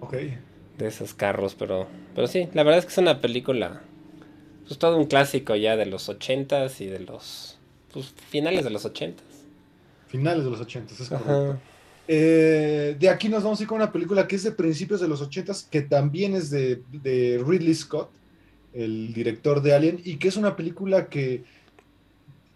Ok 0.01 0.15
de 0.83 0.89
esos 0.89 1.15
carros, 1.15 1.55
pero, 1.55 1.87
pero 2.15 2.27
sí, 2.27 2.49
la 2.53 2.63
verdad 2.63 2.81
es 2.81 2.85
que 2.85 2.93
es 2.93 2.99
una 2.99 3.21
película, 3.21 3.83
pues 4.67 4.79
todo 4.79 4.99
un 4.99 5.07
clásico 5.07 5.55
ya 5.57 5.77
de 5.77 5.87
los 5.87 6.09
ochentas 6.09 6.81
y 6.81 6.87
de 6.87 7.01
los, 7.01 7.59
pues, 7.93 8.15
finales 8.29 8.65
de 8.65 8.71
los 8.71 8.85
ochentas. 8.85 9.27
Finales 10.09 10.45
de 10.45 10.51
los 10.51 10.61
ochentas, 10.61 11.01
es 11.01 11.09
correcto. 11.09 11.59
Eh, 12.09 12.97
de 12.99 13.09
aquí 13.09 13.29
nos 13.29 13.45
vamos 13.45 13.61
a 13.61 13.63
ir 13.63 13.69
con 13.69 13.77
una 13.77 13.93
película 13.93 14.27
que 14.27 14.37
es 14.37 14.43
de 14.43 14.53
principios 14.53 15.01
de 15.01 15.09
los 15.09 15.23
ochentas, 15.23 15.63
que 15.63 15.83
también 15.83 16.35
es 16.35 16.51
de, 16.51 16.83
de 16.91 17.43
Ridley 17.47 17.75
Scott, 17.75 18.11
el 18.75 19.15
director 19.15 19.63
de 19.63 19.75
Alien, 19.75 20.01
y 20.05 20.17
que 20.17 20.29
es 20.29 20.37
una 20.37 20.57
película 20.57 21.09
que 21.09 21.45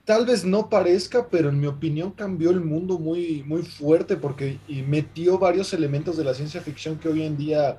tal 0.05 0.27
vez 0.27 0.45
no 0.45 0.69
parezca, 0.69 1.29
pero 1.29 1.49
en 1.49 1.61
mi 1.61 1.67
opinión 1.67 2.13
cambió 2.13 2.51
el 2.51 2.61
mundo 2.61 2.99
muy, 2.99 3.43
muy 3.45 3.63
fuerte 3.63 4.17
porque 4.17 4.59
y 4.67 4.83
metió 4.83 5.39
varios 5.39 5.73
elementos 5.73 6.17
de 6.17 6.25
la 6.25 6.33
ciencia 6.33 6.61
ficción 6.61 6.99
que 6.99 7.09
hoy 7.09 7.23
en 7.23 7.37
día 7.37 7.79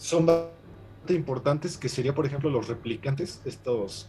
son 0.00 0.24
bastante 0.24 1.14
importantes, 1.14 1.76
que 1.76 1.90
sería, 1.90 2.14
por 2.14 2.24
ejemplo, 2.24 2.48
los 2.48 2.68
replicantes, 2.68 3.42
estos 3.44 4.08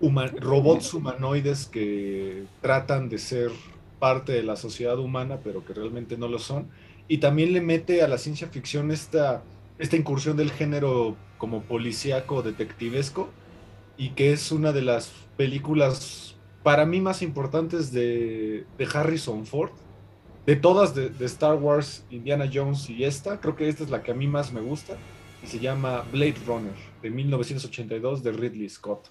robots 0.00 0.94
humanoides 0.94 1.66
que 1.66 2.44
tratan 2.62 3.10
de 3.10 3.18
ser 3.18 3.50
parte 3.98 4.32
de 4.32 4.42
la 4.42 4.56
sociedad 4.56 4.98
humana, 4.98 5.38
pero 5.44 5.62
que 5.64 5.74
realmente 5.74 6.16
no 6.16 6.26
lo 6.26 6.38
son. 6.38 6.68
Y 7.06 7.18
también 7.18 7.52
le 7.52 7.60
mete 7.60 8.02
a 8.02 8.08
la 8.08 8.16
ciencia 8.16 8.48
ficción 8.48 8.90
esta, 8.90 9.42
esta 9.78 9.96
incursión 9.96 10.38
del 10.38 10.50
género 10.50 11.16
como 11.36 11.62
policíaco 11.64 12.40
detectivesco, 12.42 13.28
y 13.98 14.10
que 14.10 14.32
es 14.32 14.50
una 14.52 14.72
de 14.72 14.80
las 14.80 15.12
películas 15.36 16.34
para 16.62 16.86
mí 16.86 17.02
más 17.02 17.20
importantes 17.20 17.92
de, 17.92 18.64
de 18.78 18.88
Harrison 18.90 19.44
Ford 19.44 19.72
de 20.46 20.56
todas 20.56 20.94
de, 20.94 21.12
Star 21.26 21.56
Wars, 21.56 22.04
Indiana 22.10 22.50
Jones 22.52 22.88
y 22.88 23.04
esta, 23.04 23.40
creo 23.40 23.56
que 23.56 23.68
esta 23.68 23.84
es 23.84 23.90
la 23.90 24.02
que 24.02 24.12
a 24.12 24.14
mí 24.14 24.26
más 24.26 24.52
me 24.52 24.60
gusta. 24.60 24.96
y 25.42 25.46
se 25.46 25.58
llama 25.58 26.04
Blade 26.12 26.36
Runner 26.46 26.74
de 27.02 27.10
1982 27.10 28.22
de 28.22 28.32
Ridley 28.32 28.68
Scott. 28.68 29.08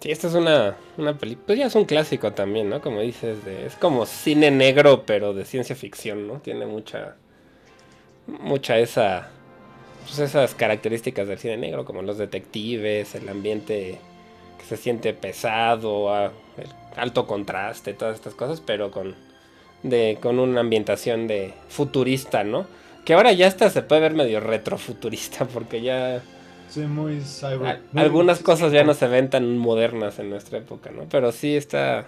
Sí, 0.00 0.10
esta 0.10 0.28
es 0.28 0.34
una, 0.34 0.76
una 0.96 1.18
película, 1.18 1.46
pues 1.46 1.58
ya 1.58 1.66
es 1.66 1.74
un 1.74 1.84
clásico 1.84 2.32
también, 2.32 2.70
¿no? 2.70 2.80
Como 2.80 3.00
dices, 3.00 3.44
de, 3.44 3.66
es 3.66 3.76
como 3.76 4.06
cine 4.06 4.50
negro, 4.50 5.04
pero 5.04 5.34
de 5.34 5.44
ciencia 5.44 5.76
ficción, 5.76 6.26
¿no? 6.26 6.40
Tiene 6.40 6.64
mucha, 6.64 7.16
mucha 8.26 8.78
esa, 8.78 9.28
pues 10.06 10.18
esas 10.18 10.54
características 10.54 11.28
del 11.28 11.38
cine 11.38 11.58
negro, 11.58 11.84
como 11.84 12.00
los 12.00 12.16
detectives, 12.16 13.14
el 13.14 13.28
ambiente 13.28 13.98
que 14.58 14.64
se 14.64 14.78
siente 14.78 15.12
pesado, 15.12 16.10
el 16.56 16.68
alto 16.96 17.26
contraste, 17.26 17.92
todas 17.92 18.16
estas 18.16 18.34
cosas, 18.34 18.62
pero 18.62 18.90
con, 18.90 19.14
de, 19.82 20.18
con 20.20 20.38
una 20.38 20.60
ambientación 20.60 21.26
de 21.26 21.52
futurista, 21.68 22.44
¿no? 22.44 22.66
Que 23.04 23.14
ahora 23.14 23.32
ya 23.32 23.46
hasta 23.46 23.70
se 23.70 23.82
puede 23.82 24.02
ver 24.02 24.14
medio 24.14 24.40
retrofuturista, 24.40 25.46
porque 25.46 25.82
ya 25.82 26.22
Sí, 26.70 26.80
muy 26.80 27.20
cyber. 27.20 27.80
Algunas 27.96 28.38
cosas 28.40 28.72
ya 28.72 28.84
no 28.84 28.94
se 28.94 29.08
ven 29.08 29.28
tan 29.28 29.58
modernas 29.58 30.20
en 30.20 30.30
nuestra 30.30 30.58
época, 30.58 30.90
¿no? 30.92 31.06
Pero 31.10 31.32
sí 31.32 31.56
está. 31.56 32.06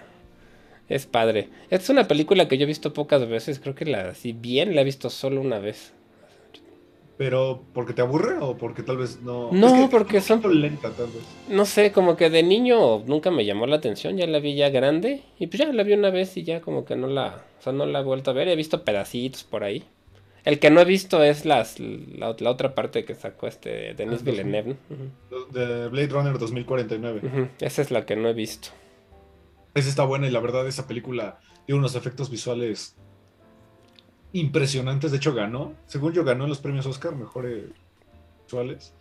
Es 0.87 1.05
padre. 1.05 1.49
Esta 1.65 1.83
es 1.83 1.89
una 1.89 2.07
película 2.07 2.47
que 2.47 2.57
yo 2.57 2.63
he 2.63 2.67
visto 2.67 2.93
pocas 2.93 3.27
veces. 3.27 3.59
Creo 3.59 3.75
que 3.75 3.85
la, 3.85 4.15
si 4.15 4.31
bien 4.31 4.73
la 4.73 4.81
he 4.81 4.85
visto 4.85 5.09
solo 5.09 5.41
una 5.41 5.59
vez. 5.59 5.93
¿Pero 7.17 7.63
porque 7.73 7.93
te 7.93 8.01
aburre 8.01 8.37
o 8.39 8.57
porque 8.57 8.81
tal 8.81 8.97
vez 8.97 9.21
no.? 9.21 9.51
No, 9.51 9.89
porque 9.89 10.19
son. 10.19 10.41
lenta, 10.59 10.89
tal 10.91 11.07
vez. 11.07 11.23
No 11.47 11.65
sé, 11.65 11.91
como 11.91 12.15
que 12.15 12.29
de 12.29 12.41
niño 12.41 12.99
nunca 13.05 13.29
me 13.29 13.45
llamó 13.45 13.67
la 13.67 13.75
atención. 13.75 14.17
Ya 14.17 14.25
la 14.25 14.39
vi 14.39 14.55
ya 14.55 14.69
grande. 14.69 15.21
Y 15.37 15.47
pues 15.47 15.59
ya 15.59 15.71
la 15.71 15.83
vi 15.83 15.93
una 15.93 16.09
vez 16.09 16.35
y 16.37 16.43
ya 16.43 16.61
como 16.61 16.85
que 16.85 16.95
no 16.95 17.07
la. 17.07 17.43
O 17.59 17.61
sea, 17.61 17.71
no 17.71 17.85
la 17.85 17.99
he 17.99 18.03
vuelto 18.03 18.31
a 18.31 18.33
ver. 18.33 18.47
He 18.47 18.55
visto 18.55 18.83
pedacitos 18.83 19.43
por 19.43 19.63
ahí. 19.63 19.83
El 20.43 20.59
que 20.59 20.69
no 20.69 20.81
he 20.81 20.85
visto 20.85 21.23
es 21.23 21.45
las, 21.45 21.79
la, 21.79 22.29
otra 22.29 22.75
parte 22.75 23.05
que 23.05 23.15
sacó 23.15 23.47
este 23.47 23.93
Denis 23.93 24.19
ah, 24.21 24.25
Villeneuve. 24.25 24.75
De 25.51 25.87
Blade 25.87 26.07
Runner 26.07 26.37
2049. 26.37 27.49
Esa 27.61 27.81
es 27.81 27.91
la 27.91 28.05
que 28.05 28.15
no 28.15 28.27
he 28.27 28.33
visto. 28.33 28.69
Esa 29.73 29.87
está 29.87 30.03
buena 30.03 30.27
y 30.27 30.31
la 30.31 30.41
verdad 30.41 30.67
esa 30.67 30.85
película 30.85 31.39
tiene 31.65 31.79
unos 31.79 31.95
efectos 31.95 32.29
visuales 32.29 32.97
impresionantes. 34.33 35.11
De 35.11 35.17
hecho 35.17 35.33
ganó, 35.33 35.73
según 35.85 36.13
yo 36.13 36.23
ganó 36.23 36.43
en 36.43 36.49
los 36.49 36.59
premios 36.59 36.85
Oscar, 36.85 37.15
mejores 37.15 37.65
visuales. 38.43 38.93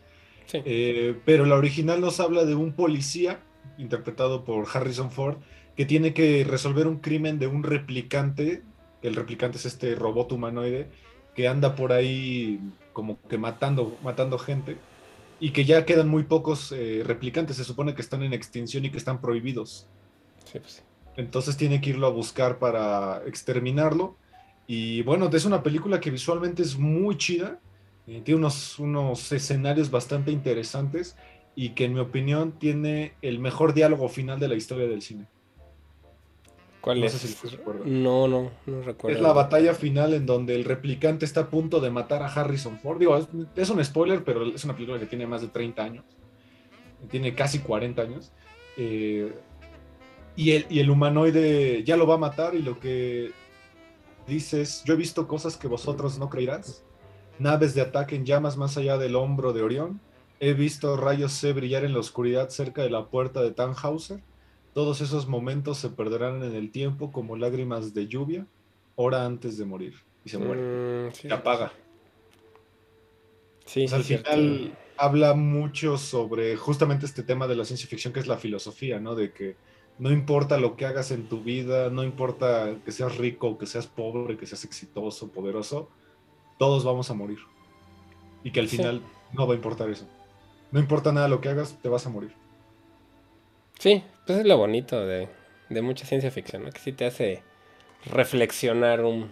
Eh, 0.53 1.19
pero 1.25 1.47
la 1.47 1.57
original 1.57 2.01
nos 2.01 2.21
habla 2.21 2.45
de 2.45 2.55
un 2.55 2.73
policía, 2.73 3.41
interpretado 3.79 4.45
por 4.45 4.67
Harrison 4.73 5.11
Ford, 5.11 5.39
que 5.77 5.87
tiene 5.87 6.15
que 6.15 6.45
resolver 6.45 6.87
un 6.87 6.99
crimen 6.99 7.39
de 7.39 7.47
un 7.47 7.63
replicante. 7.63 8.63
El 9.03 9.17
replicante 9.17 9.59
es 9.59 9.67
este 9.67 9.95
robot 9.95 10.33
humanoide 10.33 10.91
que 11.35 11.49
anda 11.49 11.75
por 11.75 11.93
ahí 11.93 12.61
como 12.93 13.19
que 13.29 13.39
matando, 13.39 13.97
matando 14.03 14.39
gente 14.39 14.77
y 15.41 15.51
que 15.51 15.65
ya 15.65 15.87
quedan 15.87 16.09
muy 16.09 16.25
pocos 16.25 16.73
eh, 16.73 17.03
replicantes. 17.05 17.57
Se 17.57 17.65
supone 17.65 17.95
que 17.95 18.03
están 18.03 18.23
en 18.23 18.33
extinción 18.33 18.85
y 18.85 18.91
que 18.91 18.99
están 18.99 19.21
prohibidos. 19.21 19.87
Pues 20.53 20.85
Entonces 21.17 21.57
tiene 21.57 21.81
que 21.81 21.91
irlo 21.91 22.07
a 22.07 22.11
buscar 22.11 22.59
para 22.59 23.23
exterminarlo. 23.27 24.17
Y 24.67 25.03
bueno, 25.03 25.29
es 25.33 25.45
una 25.45 25.63
película 25.63 26.01
que 26.01 26.11
visualmente 26.11 26.63
es 26.63 26.79
muy 26.79 27.17
chida. 27.17 27.61
Eh, 28.07 28.21
tiene 28.25 28.39
unos, 28.39 28.79
unos 28.79 29.31
escenarios 29.33 29.91
bastante 29.91 30.31
interesantes 30.31 31.17
y 31.55 31.71
que 31.71 31.85
en 31.85 31.95
mi 31.95 32.01
opinión 32.01 32.53
tiene 32.53 33.15
el 33.23 33.39
mejor 33.39 33.75
diálogo 33.75 34.09
final 34.09 34.41
de 34.41 34.49
la 34.49 34.55
historia 34.55 34.87
del 34.87 35.03
cine. 35.03 35.27
¿Cuál 36.81 36.99
no 37.01 37.07
es? 37.07 37.13
Sé 37.13 37.29
si 37.29 37.59
no, 37.85 38.27
no, 38.27 38.51
no 38.67 38.83
recuerdo. 38.83 39.17
Es 39.17 39.23
la 39.23 39.33
batalla 39.33 39.73
final 39.73 40.15
en 40.15 40.27
donde 40.27 40.57
el 40.57 40.65
replicante 40.65 41.25
está 41.25 41.43
a 41.43 41.51
punto 41.51 41.81
de 41.81 41.91
matar 41.91 42.23
a 42.23 42.27
Harrison 42.27 42.79
Ford. 42.81 42.99
Digo, 42.99 43.17
es, 43.55 43.71
un 43.71 43.85
spoiler, 43.85 44.25
pero 44.25 44.45
es 44.47 44.65
una 44.65 44.75
película 44.75 44.99
que 44.99 45.07
tiene 45.07 45.27
más 45.27 45.43
de 45.43 45.49
30 45.49 45.83
años. 45.83 46.05
Tiene 47.09 47.35
casi 47.35 47.61
40 47.61 48.03
años. 48.03 48.33
Eh, 48.77 49.33
y, 50.35 50.53
el, 50.53 50.67
y 50.71 50.81
el 50.81 50.91
humanoide 50.91 51.85
ya 51.85 51.97
lo 51.97 52.07
va 52.07 52.15
a 52.15 52.19
matar 52.19 52.57
y 52.57 52.63
lo 52.63 52.81
que 52.81 53.31
dices, 54.27 54.83
yo 54.85 54.95
he 54.95 54.97
visto 54.97 55.29
cosas 55.29 55.57
que 55.57 55.69
vosotros 55.69 56.19
no 56.19 56.29
creerás. 56.31 56.85
Naves 57.39 57.75
de 57.75 57.81
ataque 57.81 58.17
en 58.17 58.25
llamas 58.25 58.57
más 58.57 58.77
allá 58.77 58.99
del 58.99 59.17
hombro 59.17 59.53
de 59.53 59.63
Orión. 59.63 60.01
He 60.41 60.53
visto 60.55 60.97
rayos 60.97 61.33
C 61.33 61.53
brillar 61.53 61.85
en 61.85 61.93
la 61.93 62.01
oscuridad 62.01 62.49
cerca 62.49 62.83
de 62.83 62.91
la 62.91 63.07
puerta 63.07 63.43
de 63.43 63.53
Tannhauser 63.53 64.21
todos 64.73 65.03
esos 65.03 65.29
momentos 65.29 65.79
se 65.79 65.91
perderán 65.91 66.43
en 66.43 66.55
el 66.55 66.71
tiempo 66.71 67.13
como 67.13 67.37
lágrimas 67.37 67.93
de 67.93 68.09
lluvia, 68.09 68.47
hora 68.97 69.27
antes 69.27 69.59
de 69.59 69.67
morir. 69.67 69.95
Y 70.25 70.31
se 70.31 70.39
muere. 70.39 71.09
Mm, 71.09 71.13
se 71.13 71.33
apaga. 71.33 71.73
Sí, 73.67 73.87
al 73.93 74.03
final 74.03 74.77
habla 74.97 75.35
mucho 75.35 75.99
sobre 75.99 76.57
justamente 76.57 77.07
este 77.07 77.23
tema 77.23 77.47
de 77.47 77.57
la 77.57 77.65
ciencia 77.65 77.87
ficción, 77.87 78.13
que 78.13 78.21
es 78.21 78.27
la 78.27 78.39
filosofía, 78.39 78.99
¿no? 78.99 79.15
De 79.15 79.33
que 79.33 79.57
no 79.99 80.11
importa 80.11 80.59
lo 80.59 80.77
que 80.77 80.87
hagas 80.87 81.11
en 81.11 81.29
tu 81.29 81.43
vida, 81.43 81.91
no 81.91 82.03
importa 82.03 82.75
que 82.85 82.93
seas 82.93 83.17
rico, 83.19 83.59
que 83.59 83.67
seas 83.67 83.87
pobre, 83.87 84.37
que 84.37 84.47
seas 84.47 84.65
exitoso, 84.65 85.29
poderoso, 85.29 85.89
todos 86.59 86.85
vamos 86.85 87.11
a 87.11 87.15
morir. 87.15 87.39
Y 88.45 88.51
que 88.51 88.61
al 88.61 88.69
final 88.69 89.03
no 89.33 89.47
va 89.47 89.55
a 89.55 89.57
importar 89.57 89.89
eso. 89.91 90.07
No 90.71 90.81
importa 90.81 91.13
nada 91.13 91.29
lo 91.29 91.41
que 91.41 91.49
hagas, 91.49 91.79
te 91.81 91.89
vas 91.89 92.07
a 92.07 92.11
morir. 92.11 92.33
Sí, 93.79 94.03
pues 94.27 94.41
es 94.41 94.47
lo 94.47 94.57
bonito 94.57 95.05
de, 95.07 95.29
mucha 95.83 96.07
ciencia 96.07 96.31
ficción, 96.31 96.65
¿no? 96.65 96.71
Que 96.71 96.81
sí 96.81 96.93
te 96.93 97.05
hace 97.05 97.43
reflexionar 98.07 99.05
un... 99.05 99.31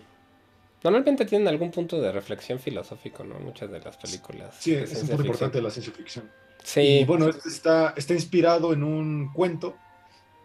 Normalmente 0.83 1.25
tienen 1.25 1.49
algún 1.49 1.71
punto 1.71 2.01
de 2.01 2.13
reflexión 2.13 2.59
filosófico, 2.59 3.25
¿no? 3.25 3.39
Muchas 3.39 3.71
de 3.71 3.81
las 3.81 3.97
películas. 3.97 4.57
Sí, 4.59 4.75
es 4.75 5.03
muy 5.05 5.27
importante 5.27 5.59
de 5.59 5.63
la 5.63 5.71
ciencia 5.71 5.93
ficción. 5.93 6.31
Sí. 6.63 6.81
Y 6.81 7.05
bueno, 7.05 7.29
este 7.29 7.49
está, 7.49 7.95
está 7.97 8.15
inspirado 8.15 8.73
en 8.73 8.83
un 8.83 9.33
cuento 9.33 9.77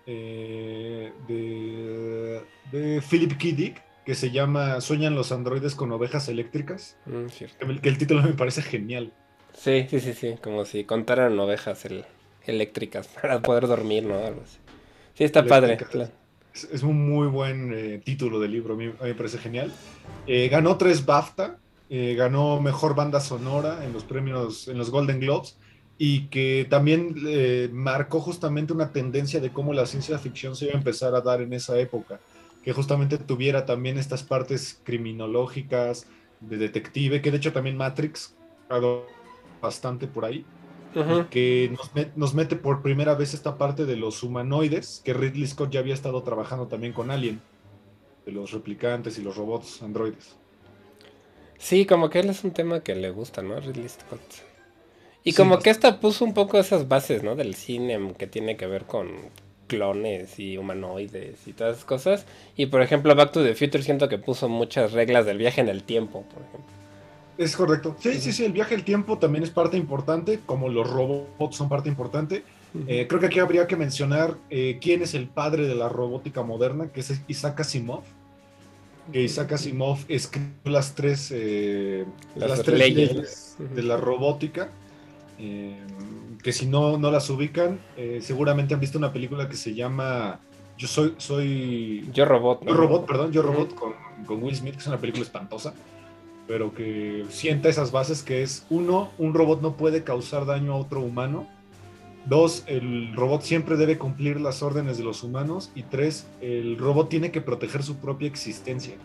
eh, 0.07 1.11
de, 1.27 2.41
de 2.71 3.01
Philip 3.01 3.31
K. 3.31 3.55
Dick 3.55 3.81
que 4.05 4.13
se 4.13 4.29
llama 4.29 4.79
Sueñan 4.81 5.15
los 5.15 5.31
androides 5.31 5.73
con 5.73 5.91
ovejas 5.91 6.29
eléctricas. 6.29 6.95
Mm, 7.07 7.25
que, 7.25 7.81
que 7.81 7.89
el 7.89 7.97
título 7.97 8.21
me 8.21 8.33
parece 8.33 8.61
genial. 8.61 9.11
Sí, 9.53 9.87
sí, 9.89 9.99
sí, 9.99 10.13
sí, 10.13 10.35
como 10.43 10.65
si 10.65 10.83
contaran 10.83 11.37
ovejas 11.39 11.85
el, 11.85 12.05
eléctricas 12.45 13.07
para 13.21 13.41
poder 13.41 13.67
dormir, 13.67 14.03
¿no? 14.03 14.19
Sí, 15.15 15.23
está 15.23 15.43
padre. 15.45 15.77
Es, 16.53 16.83
un 16.83 17.09
muy 17.09 17.27
buen 17.27 17.73
eh, 17.75 18.01
título 18.03 18.39
de 18.39 18.47
libro, 18.47 18.75
a 18.75 18.77
mí, 18.77 18.89
me 19.01 19.13
parece 19.15 19.39
genial. 19.39 19.73
Eh, 20.27 20.47
ganó 20.49 20.77
tres 20.77 21.05
BAFTA, 21.05 21.57
ganó 21.89 22.61
Mejor 22.61 22.95
Banda 22.95 23.19
Sonora 23.19 23.83
en 23.83 23.91
los 23.91 24.03
premios, 24.03 24.67
en 24.67 24.77
los 24.77 24.89
Golden 24.89 25.19
Globes, 25.19 25.57
y 25.97 26.27
que 26.27 26.67
también 26.69 27.15
marcó 27.71 28.19
justamente 28.19 28.73
una 28.73 28.91
tendencia 28.91 29.39
de 29.39 29.51
cómo 29.51 29.73
la 29.73 29.86
ciencia 29.86 30.17
ficción 30.17 30.55
se 30.55 30.65
iba 30.65 30.73
a 30.73 30.77
empezar 30.77 31.15
a 31.15 31.21
dar 31.21 31.41
en 31.41 31.53
esa 31.53 31.77
época, 31.79 32.19
que 32.63 32.73
justamente 32.73 33.17
tuviera 33.17 33.65
también 33.65 33.97
estas 33.97 34.23
partes 34.23 34.79
criminológicas, 34.84 36.08
de 36.41 36.58
detective, 36.58 37.21
que 37.21 37.31
de 37.31 37.38
hecho 37.38 37.53
también 37.53 37.77
Matrix 37.77 38.36
ha 38.69 38.75
dado 38.75 39.05
bastante 39.62 40.08
por 40.08 40.25
ahí 40.25 40.45
que 41.29 41.75
nos, 42.15 42.34
mete 42.34 42.55
por 42.55 42.81
primera 42.81 43.15
vez 43.15 43.34
esta 43.34 43.58
parte 43.58 43.86
de 43.86 43.97
los 43.97 44.23
humanoides, 44.23 45.01
que 45.03 45.13
Ridley 45.13 45.45
Scott 45.45 45.69
ya 45.71 45.81
había 45.81 45.93
estado 45.93 46.23
trabajando 46.23 46.67
también 46.67 46.93
con 46.93 47.12
Alien, 47.12 47.41
de 48.25 48.31
los 48.31 48.51
replicantes 48.51 49.17
y 49.19 49.21
los 49.21 49.36
robots 49.36 49.81
androides. 49.84 50.38
Sí, 51.58 51.86
como 51.86 52.10
que 52.10 52.19
él 52.19 52.29
es 52.29 52.43
un 52.43 52.51
tema 52.51 52.81
que 52.81 52.95
le 52.95 53.10
gusta, 53.10 53.41
¿no? 53.41 53.60
Ridley 53.60 53.89
Scott. 53.89 54.21
Y 55.25 55.33
como 55.33 55.59
que 55.59 55.71
esta 55.71 55.99
puso 55.99 56.23
un 56.23 56.33
poco 56.33 56.59
esas 56.59 56.88
bases, 56.88 57.23
¿no? 57.23 57.35
Del 57.35 57.55
cine 57.55 58.13
que 58.17 58.27
tiene 58.27 58.55
que 58.55 58.67
ver 58.67 58.85
con 58.85 59.09
clones 59.67 60.39
y 60.39 60.57
humanoides 60.57 61.47
y 61.47 61.53
todas 61.53 61.73
esas 61.73 61.85
cosas. 61.85 62.25
Y 62.55 62.67
por 62.67 62.81
ejemplo, 62.81 63.15
Back 63.15 63.31
to 63.31 63.43
the 63.43 63.55
Future 63.55 63.83
siento 63.83 64.07
que 64.07 64.19
puso 64.19 64.47
muchas 64.47 64.91
reglas 64.91 65.25
del 65.25 65.39
viaje 65.39 65.61
en 65.61 65.69
el 65.69 65.83
tiempo, 65.83 66.23
por 66.31 66.43
ejemplo. 66.43 66.75
Es 67.38 67.55
correcto. 67.55 67.95
Sí, 67.99 68.21
sí, 68.21 68.31
sí, 68.31 68.45
el 68.45 68.53
viaje 68.53 68.75
al 68.75 68.83
tiempo 68.83 69.17
también 69.17 69.43
es 69.43 69.49
parte 69.49 69.77
importante, 69.77 70.39
como 70.45 70.69
los 70.69 70.89
robots 70.89 71.57
son 71.57 71.69
parte 71.69 71.89
importante. 71.89 72.43
Eh, 72.88 73.07
creo 73.07 73.19
que 73.19 73.27
aquí 73.27 73.39
habría 73.39 73.67
que 73.67 73.77
mencionar 73.77 74.35
eh, 74.49 74.79
quién 74.81 75.01
es 75.01 75.13
el 75.13 75.27
padre 75.27 75.67
de 75.67 75.75
la 75.75 75.89
robótica 75.89 76.43
moderna, 76.43 76.89
que 76.91 76.99
es 76.99 77.21
Isaac 77.27 77.61
Asimov. 77.61 78.03
Que 79.12 79.21
Isaac 79.23 79.54
Asimov 79.54 80.00
escribió 80.08 80.52
las 80.65 80.93
tres, 80.93 81.31
eh, 81.33 82.06
las, 82.35 82.63
tres 82.63 82.77
leyes, 82.77 83.56
de 83.60 83.83
la 83.83 83.97
robótica. 83.97 84.69
Que 85.38 86.52
si 86.54 86.65
no, 86.65 86.98
no 86.98 87.12
las 87.12 87.29
ubican, 87.29 87.79
seguramente 88.21 88.73
han 88.73 88.79
visto 88.79 88.98
una 88.98 89.12
película 89.12 89.50
que 89.50 89.56
se 89.56 89.73
llama 89.73 90.40
Yo 90.77 90.88
soy. 90.88 91.15
soy 91.17 92.10
Yo 92.13 92.25
Robot. 92.25 92.65
Yo 92.65 92.73
Robot, 92.73 93.06
perdón, 93.06 93.31
Yo 93.31 93.42
Robot 93.42 93.75
con, 93.75 93.94
con 94.25 94.44
Will 94.44 94.56
Smith, 94.56 94.73
que 94.73 94.79
es 94.81 94.88
una 94.88 95.00
película 95.00 95.23
espantosa 95.23 95.73
pero 96.48 96.73
que 96.73 97.25
sienta 97.29 97.69
esas 97.69 97.92
bases 97.92 98.21
que 98.21 98.44
es, 98.44 98.65
uno, 98.69 99.10
un 99.17 99.33
robot 99.33 99.62
no 99.62 99.75
puede 99.77 100.04
causar 100.04 100.46
daño 100.46 100.73
a 100.73 100.77
otro 100.77 101.02
humano. 101.02 101.48
Dos, 102.25 102.63
el 102.67 103.15
robot 103.15 103.42
siempre 103.42 103.77
debe 103.77 103.98
cumplir 103.98 104.40
las 104.42 104.63
órdenes 104.63 104.98
de 104.98 105.04
los 105.04 105.23
humanos. 105.23 105.71
Y 105.75 105.83
tres, 105.83 106.27
el 106.42 106.77
robot 106.77 107.10
tiene 107.10 107.31
que 107.31 107.42
proteger 107.42 107.83
su 107.83 107.98
propia 107.98 108.27
existencia. 108.27 108.96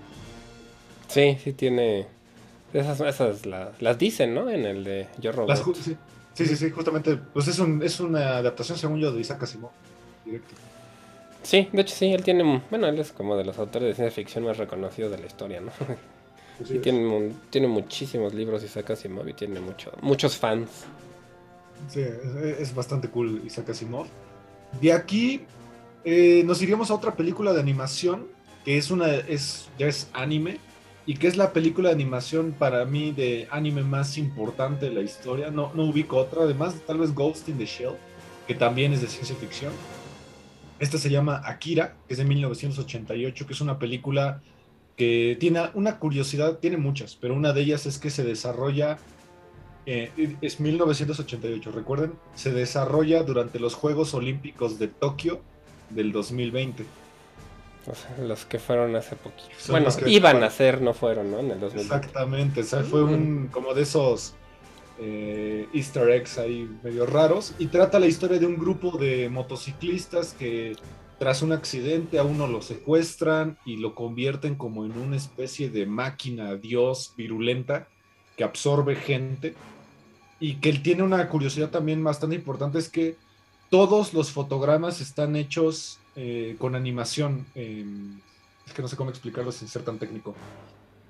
Sí, 1.09 1.37
sí 1.43 1.53
tiene 1.53 2.07
Esas, 2.72 3.01
esas 3.01 3.45
las 3.47 3.99
dicen, 3.99 4.35
¿no? 4.35 4.49
En 4.49 4.64
el 4.64 4.85
de 4.85 5.09
Yo 5.18 5.33
Robot. 5.33 5.74
sí. 5.76 5.97
Sí, 6.35 6.57
sí, 6.57 6.70
justamente. 6.70 7.16
Pues 7.16 7.49
es, 7.49 7.59
un, 7.59 7.83
es 7.83 8.01
una 8.01 8.39
adaptación, 8.39 8.78
según 8.78 8.99
yo, 8.99 9.12
de 9.12 9.20
Isaac 9.20 9.43
Asimov. 9.43 9.70
Directo. 10.24 10.55
Sí, 11.43 11.68
de 11.72 11.83
hecho 11.83 11.95
sí, 11.95 12.12
él 12.12 12.22
tiene, 12.22 12.62
bueno, 12.70 12.87
él 12.87 12.99
es 12.99 13.12
como 13.12 13.37
de 13.37 13.45
los 13.45 13.59
autores 13.59 13.89
de 13.89 13.95
ciencia 13.95 14.14
ficción 14.14 14.45
más 14.45 14.59
reconocidos 14.59 15.11
de 15.11 15.18
la 15.18 15.26
historia, 15.26 15.61
¿no? 15.61 15.72
y 16.68 16.78
tiene, 16.78 17.33
tiene 17.49 17.66
muchísimos 17.66 18.35
libros 18.35 18.62
Isaac 18.62 18.91
Asimov 18.91 19.26
y 19.28 19.33
tiene 19.33 19.61
mucho, 19.61 19.93
muchos 20.03 20.37
fans. 20.37 20.68
Sí, 21.89 22.05
es, 22.59 22.74
bastante 22.74 23.09
cool 23.09 23.41
Isaac 23.47 23.70
Asimov. 23.70 24.07
De 24.81 24.93
aquí 24.93 25.47
eh, 26.05 26.43
nos 26.45 26.61
iríamos 26.61 26.91
a 26.91 26.95
otra 26.95 27.14
película 27.14 27.55
de 27.55 27.61
animación 27.61 28.26
que 28.64 28.76
es 28.76 28.91
una, 28.91 29.14
es, 29.14 29.68
ya 29.78 29.87
es 29.87 30.09
anime 30.12 30.59
y 31.11 31.14
que 31.14 31.26
es 31.26 31.36
la 31.36 31.52
película 31.52 31.88
de 31.88 31.96
animación 31.96 32.54
para 32.56 32.84
mí 32.84 33.11
de 33.11 33.48
anime 33.50 33.82
más 33.82 34.16
importante 34.16 34.86
de 34.86 34.94
la 34.94 35.00
historia. 35.00 35.50
No, 35.50 35.72
no 35.74 35.82
ubico 35.86 36.16
otra, 36.16 36.44
además 36.44 36.76
tal 36.86 36.98
vez 36.98 37.12
Ghost 37.12 37.48
in 37.48 37.58
the 37.58 37.66
Shell, 37.66 37.94
que 38.46 38.54
también 38.54 38.92
es 38.92 39.00
de 39.00 39.08
ciencia 39.08 39.34
ficción. 39.34 39.72
Esta 40.78 40.98
se 40.98 41.11
llama 41.11 41.42
Akira, 41.44 41.96
que 42.06 42.14
es 42.14 42.18
de 42.18 42.24
1988, 42.24 43.44
que 43.44 43.52
es 43.52 43.61
una 43.61 43.76
película 43.80 44.40
que 44.96 45.36
tiene 45.40 45.61
una 45.74 45.98
curiosidad, 45.98 46.58
tiene 46.58 46.76
muchas, 46.76 47.16
pero 47.16 47.34
una 47.34 47.52
de 47.52 47.62
ellas 47.62 47.86
es 47.86 47.98
que 47.98 48.11
se 48.11 48.22
desarrolla, 48.22 48.96
eh, 49.86 50.36
es 50.40 50.61
1988, 50.61 51.72
recuerden, 51.72 52.12
se 52.36 52.52
desarrolla 52.52 53.24
durante 53.24 53.58
los 53.58 53.74
Juegos 53.74 54.14
Olímpicos 54.14 54.78
de 54.78 54.86
Tokio 54.86 55.40
del 55.88 56.12
2020. 56.12 56.99
O 57.87 57.95
sea, 57.95 58.16
los 58.18 58.45
que 58.45 58.59
fueron 58.59 58.95
hace 58.95 59.16
poquito. 59.16 59.49
bueno, 59.68 59.89
iban 60.07 60.43
a 60.45 60.51
ser, 60.51 60.83
no 60.83 60.93
fueron, 60.93 61.31
¿no? 61.31 61.39
En 61.39 61.51
el 61.51 61.61
2020. 61.61 61.81
Exactamente, 61.81 62.61
o 62.61 62.64
sea, 62.64 62.83
fue 62.83 63.03
un 63.03 63.49
como 63.51 63.72
de 63.72 63.83
esos 63.83 64.35
eh, 64.99 65.66
easter 65.72 66.11
eggs 66.11 66.37
ahí 66.37 66.68
medio 66.83 67.07
raros 67.07 67.55
y 67.59 67.68
trata 67.68 67.99
la 67.99 68.07
historia 68.07 68.39
de 68.39 68.45
un 68.45 68.59
grupo 68.59 68.99
de 68.99 69.31
motociclistas 69.31 70.35
que 70.39 70.76
tras 71.18 71.41
un 71.41 71.53
accidente 71.53 72.18
a 72.18 72.22
uno 72.24 72.47
lo 72.47 72.61
secuestran 72.61 73.57
y 73.64 73.76
lo 73.76 73.95
convierten 73.95 74.57
como 74.57 74.85
en 74.85 74.93
una 74.99 75.16
especie 75.16 75.70
de 75.70 75.87
máquina 75.87 76.55
dios 76.57 77.14
virulenta 77.16 77.89
que 78.37 78.45
absorbe 78.45 78.95
gente 78.95 79.55
y 80.39 80.57
que 80.57 80.68
él 80.68 80.83
tiene 80.83 81.03
una 81.03 81.28
curiosidad 81.28 81.70
también 81.70 82.05
bastante 82.05 82.37
importante 82.37 82.78
es 82.78 82.91
que 82.91 83.16
todos 83.70 84.12
los 84.12 84.33
fotogramas 84.33 85.01
están 85.01 85.37
hechos 85.37 85.99
eh, 86.21 86.57
con 86.59 86.75
animación. 86.75 87.47
es 87.55 88.73
que 88.75 88.83
no 88.83 88.89
sé 88.89 88.97
cómo 88.97 89.11
explicarlo 89.11 89.53
sin 89.53 89.68
ser 89.68 89.83
tan 89.83 89.99
técnico 89.99 90.35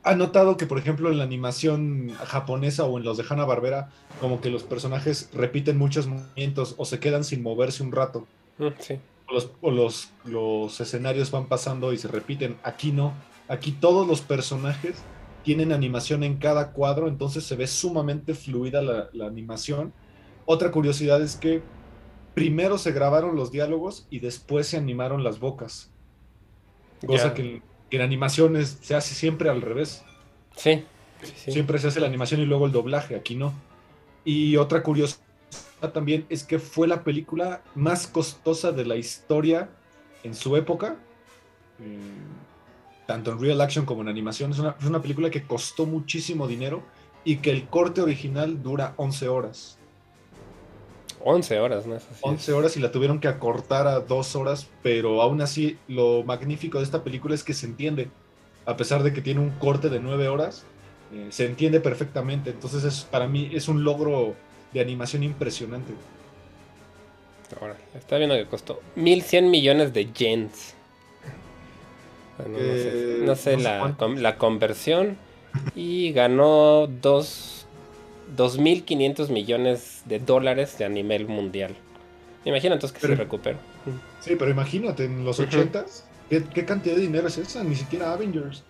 ha 0.03 0.15
notado 0.15 0.57
que, 0.57 0.67
por 0.67 0.79
ejemplo, 0.79 1.11
en 1.11 1.19
la 1.19 1.25
animación 1.25 2.11
japonesa 2.25 2.85
o 2.85 2.99
en 2.99 3.05
los 3.05 3.19
de 3.19 3.25
Hanna 3.29 3.45
Barbera, 3.45 3.91
como 4.21 4.41
que 4.41 4.51
los 4.51 4.63
personajes 4.63 5.29
repiten 5.35 5.77
muchos 5.77 6.07
movimientos 6.07 6.75
o 6.79 6.85
se 6.85 7.01
quedan 7.01 7.25
sin 7.25 7.43
moverse 7.43 7.83
un 7.83 7.93
rato. 7.93 8.27
Mm, 8.59 8.69
sí. 8.79 8.99
O, 9.61 9.71
los, 9.71 10.11
los, 10.25 10.81
escenarios 10.81 11.31
van 11.31 11.47
pasando 11.47 11.93
y 11.93 11.99
se 11.99 12.09
repiten. 12.09 12.57
Aquí 12.63 12.93
no. 12.93 13.13
Aquí 13.49 13.73
todos 13.73 14.07
los 14.07 14.23
personajes 14.23 14.97
tienen 15.45 15.73
animación 15.73 16.25
en 16.25 16.39
cada 16.39 16.73
cuadro, 16.73 17.09
entonces 17.09 17.45
se 17.45 17.57
ve 17.57 17.67
sumamente 17.67 18.35
fluida 18.35 18.83
la, 18.83 19.27
animación. 19.27 19.93
Otra 20.47 20.71
curiosidad 20.71 21.23
es 21.23 21.37
que 21.37 21.63
primero 22.41 22.79
se 22.79 22.93
grabaron 22.93 23.37
los 23.37 23.51
diálogos 23.51 24.07
y 24.11 24.21
después 24.21 24.67
se 24.67 24.77
animaron 24.77 25.25
las 25.25 25.41
bocas. 25.41 25.91
Cosa 27.07 27.35
que 27.35 27.63
que 27.91 27.97
en 27.97 28.03
animaciones 28.03 28.79
se 28.81 28.95
hace 28.95 29.15
siempre 29.15 29.51
al 29.51 29.61
revés. 29.61 30.03
Sí, 30.57 30.85
Siempre 31.35 31.79
se 31.79 31.89
hace 31.89 32.01
la 32.01 32.07
animación 32.07 32.41
y 32.41 32.47
luego 32.47 32.65
el 32.65 32.73
doblaje, 32.73 33.15
aquí 33.15 33.35
no. 33.35 33.53
Y 34.25 34.57
otra 34.57 34.83
curiosidad 34.83 35.21
también 35.93 36.25
es 36.31 36.45
que 36.45 36.59
fue 36.59 36.89
la 36.89 37.05
película 37.05 37.63
más 37.75 38.07
costosa 38.07 38.73
de 38.73 38.87
la 38.87 38.97
historia 38.97 39.69
en 40.23 40.35
su 40.35 40.57
época, 40.57 40.97
eh, 41.79 41.99
tanto 43.07 43.33
en 43.33 43.41
real 43.41 43.61
action 43.61 43.85
como 43.85 44.01
en 44.01 44.09
animación. 44.09 44.53
Es 44.53 44.59
una, 44.61 44.77
es 44.81 44.87
una 44.87 45.03
película 45.03 45.29
que 45.29 45.43
costó 45.43 45.85
muchísimo 45.85 46.47
dinero 46.47 46.83
y 47.23 47.37
que 47.37 47.51
el 47.51 47.69
corte 47.69 48.01
original 48.01 48.63
dura 48.63 48.95
11 48.97 49.29
horas. 49.29 49.79
11 51.25 51.61
horas, 51.61 51.87
¿no? 51.87 51.99
11 52.23 52.53
horas 52.53 52.77
y 52.77 52.81
la 52.81 52.91
tuvieron 52.91 53.21
que 53.21 53.29
acortar 53.29 53.87
a 53.87 54.01
2 54.01 54.37
horas, 54.37 54.69
pero 54.83 55.23
aún 55.23 55.41
así 55.41 55.79
lo 55.89 56.23
magnífico 56.25 56.79
de 56.79 56.85
esta 56.85 57.05
película 57.05 57.35
es 57.35 57.45
que 57.45 57.55
se 57.55 57.67
entiende, 57.67 58.09
a 58.67 58.77
pesar 58.77 59.03
de 59.03 59.13
que 59.13 59.21
tiene 59.21 59.41
un 59.41 59.51
corte 59.51 59.89
de 59.89 60.01
9 60.01 60.29
horas, 60.29 60.65
eh, 61.13 61.27
se 61.31 61.47
entiende 61.47 61.81
perfectamente, 61.81 62.51
entonces 62.51 62.85
es, 62.85 63.03
para 63.05 63.27
mí 63.27 63.51
es 63.53 63.69
un 63.69 63.85
logro 63.85 64.35
de 64.73 64.81
animación 64.81 65.23
impresionante. 65.23 65.93
Ahora, 67.61 67.77
está 67.95 68.17
viendo 68.17 68.37
que 68.37 68.47
costó 68.47 68.81
1100 68.95 69.51
millones 69.51 69.93
de 69.93 70.13
yens. 70.13 70.75
No, 73.25 73.35
sé, 73.35 73.59
la, 73.59 73.95
la 74.17 74.39
conversión 74.39 75.19
y 75.75 76.13
ganó 76.13 76.87
2 76.87 77.60
2.500 78.37 79.29
millones 79.31 80.03
de 80.05 80.19
dólares 80.19 80.81
a 80.81 80.89
nivel 80.89 81.27
mundial. 81.27 81.75
Imagina 82.45 82.75
entonces 82.75 82.99
que 82.99 83.07
se 83.07 83.15
recupera. 83.15 83.59
Sí, 84.21 84.37
pero 84.37 84.51
imagínate, 84.51 85.05
en 85.05 85.25
los 85.25 85.41
80s, 85.41 86.03
¿qué, 86.29 86.65
cantidad 86.65 86.95
de 86.97 87.03
dinero 87.03 87.29
es 87.29 87.39
esa? 87.39 87.63
Ni 87.63 87.75
siquiera 87.75 88.13
Avengers. 88.13 88.65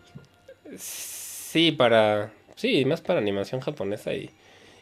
Sí, 0.77 1.73
para. 1.73 2.33
Sí, 2.57 2.85
más 2.85 3.01
para 3.01 3.21
animación 3.21 3.61
japonesa. 3.61 4.13
Y, 4.13 4.31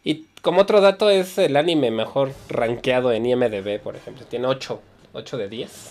y 0.04 0.26
como 0.42 0.62
otro 0.62 0.80
dato, 0.80 1.10
es 1.10 1.38
el 1.38 1.56
anime 1.56 1.90
mejor 1.90 2.32
rankeado 2.48 3.12
en 3.12 3.26
IMDb, 3.26 3.80
por 3.80 3.94
ejemplo. 3.96 4.24
Tiene 4.26 4.46
8, 4.46 4.80
8 5.12 5.36
de 5.38 5.48
10, 5.48 5.90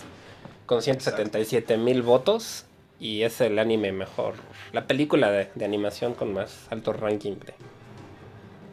con 0.66 0.82
177 0.82 1.76
mil 1.76 2.02
votos. 2.02 2.64
Y 3.00 3.22
es 3.22 3.40
el 3.40 3.60
anime 3.60 3.92
mejor. 3.92 4.34
La 4.72 4.88
película 4.88 5.30
de, 5.30 5.48
de 5.54 5.64
animación 5.64 6.14
con 6.14 6.34
más 6.34 6.66
alto 6.68 6.92
ranking 6.92 7.34
de, 7.34 7.54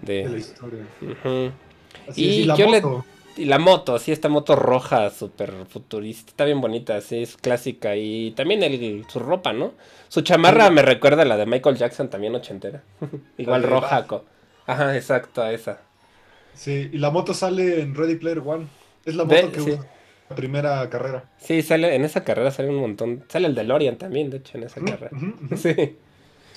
de, 0.01 0.29
la 0.29 0.37
historia. 0.37 0.79
y, 2.15 2.43
la 2.45 2.55
moto. 2.55 3.05
y 3.37 3.45
la 3.45 3.59
moto, 3.59 3.99
sí, 3.99 4.11
esta 4.11 4.29
moto 4.29 4.55
roja, 4.55 5.09
súper 5.09 5.53
futurista, 5.69 6.29
está 6.29 6.45
bien 6.45 6.61
bonita, 6.61 6.99
sí, 7.01 7.23
es 7.23 7.37
clásica. 7.37 7.95
Y 7.95 8.31
también 8.31 8.63
el, 8.63 9.05
su 9.09 9.19
ropa, 9.19 9.53
¿no? 9.53 9.73
Su 10.07 10.21
chamarra 10.21 10.69
me 10.69 10.81
recuerda 10.81 11.23
a 11.23 11.25
la 11.25 11.37
de 11.37 11.45
Michael 11.45 11.77
Jackson, 11.77 12.09
también 12.09 12.35
ochentera. 12.35 12.83
Igual 13.37 13.63
roja. 13.63 14.05
Ajá, 14.67 14.95
exacto, 14.95 15.47
esa. 15.47 15.81
Sí, 16.53 16.89
y 16.93 16.97
la 16.97 17.11
moto 17.11 17.33
sale 17.33 17.81
en 17.81 17.95
Ready 17.95 18.15
Player 18.15 18.39
One. 18.39 18.67
Es 19.05 19.15
la 19.15 19.25
moto 19.25 19.51
que 19.51 19.61
usa 19.61 19.85
la 20.29 20.35
primera 20.35 20.89
carrera. 20.89 21.25
Sí, 21.37 21.61
sale, 21.61 21.95
en 21.95 22.03
esa 22.03 22.23
carrera 22.23 22.51
sale 22.51 22.69
un 22.69 22.77
montón. 22.77 23.23
Sale 23.27 23.47
el 23.47 23.55
DeLorean 23.55 23.97
también, 23.97 24.29
de 24.29 24.37
hecho, 24.37 24.57
en 24.57 24.63
esa 24.63 24.81
carrera. 24.81 25.11
Sí. 25.55 25.97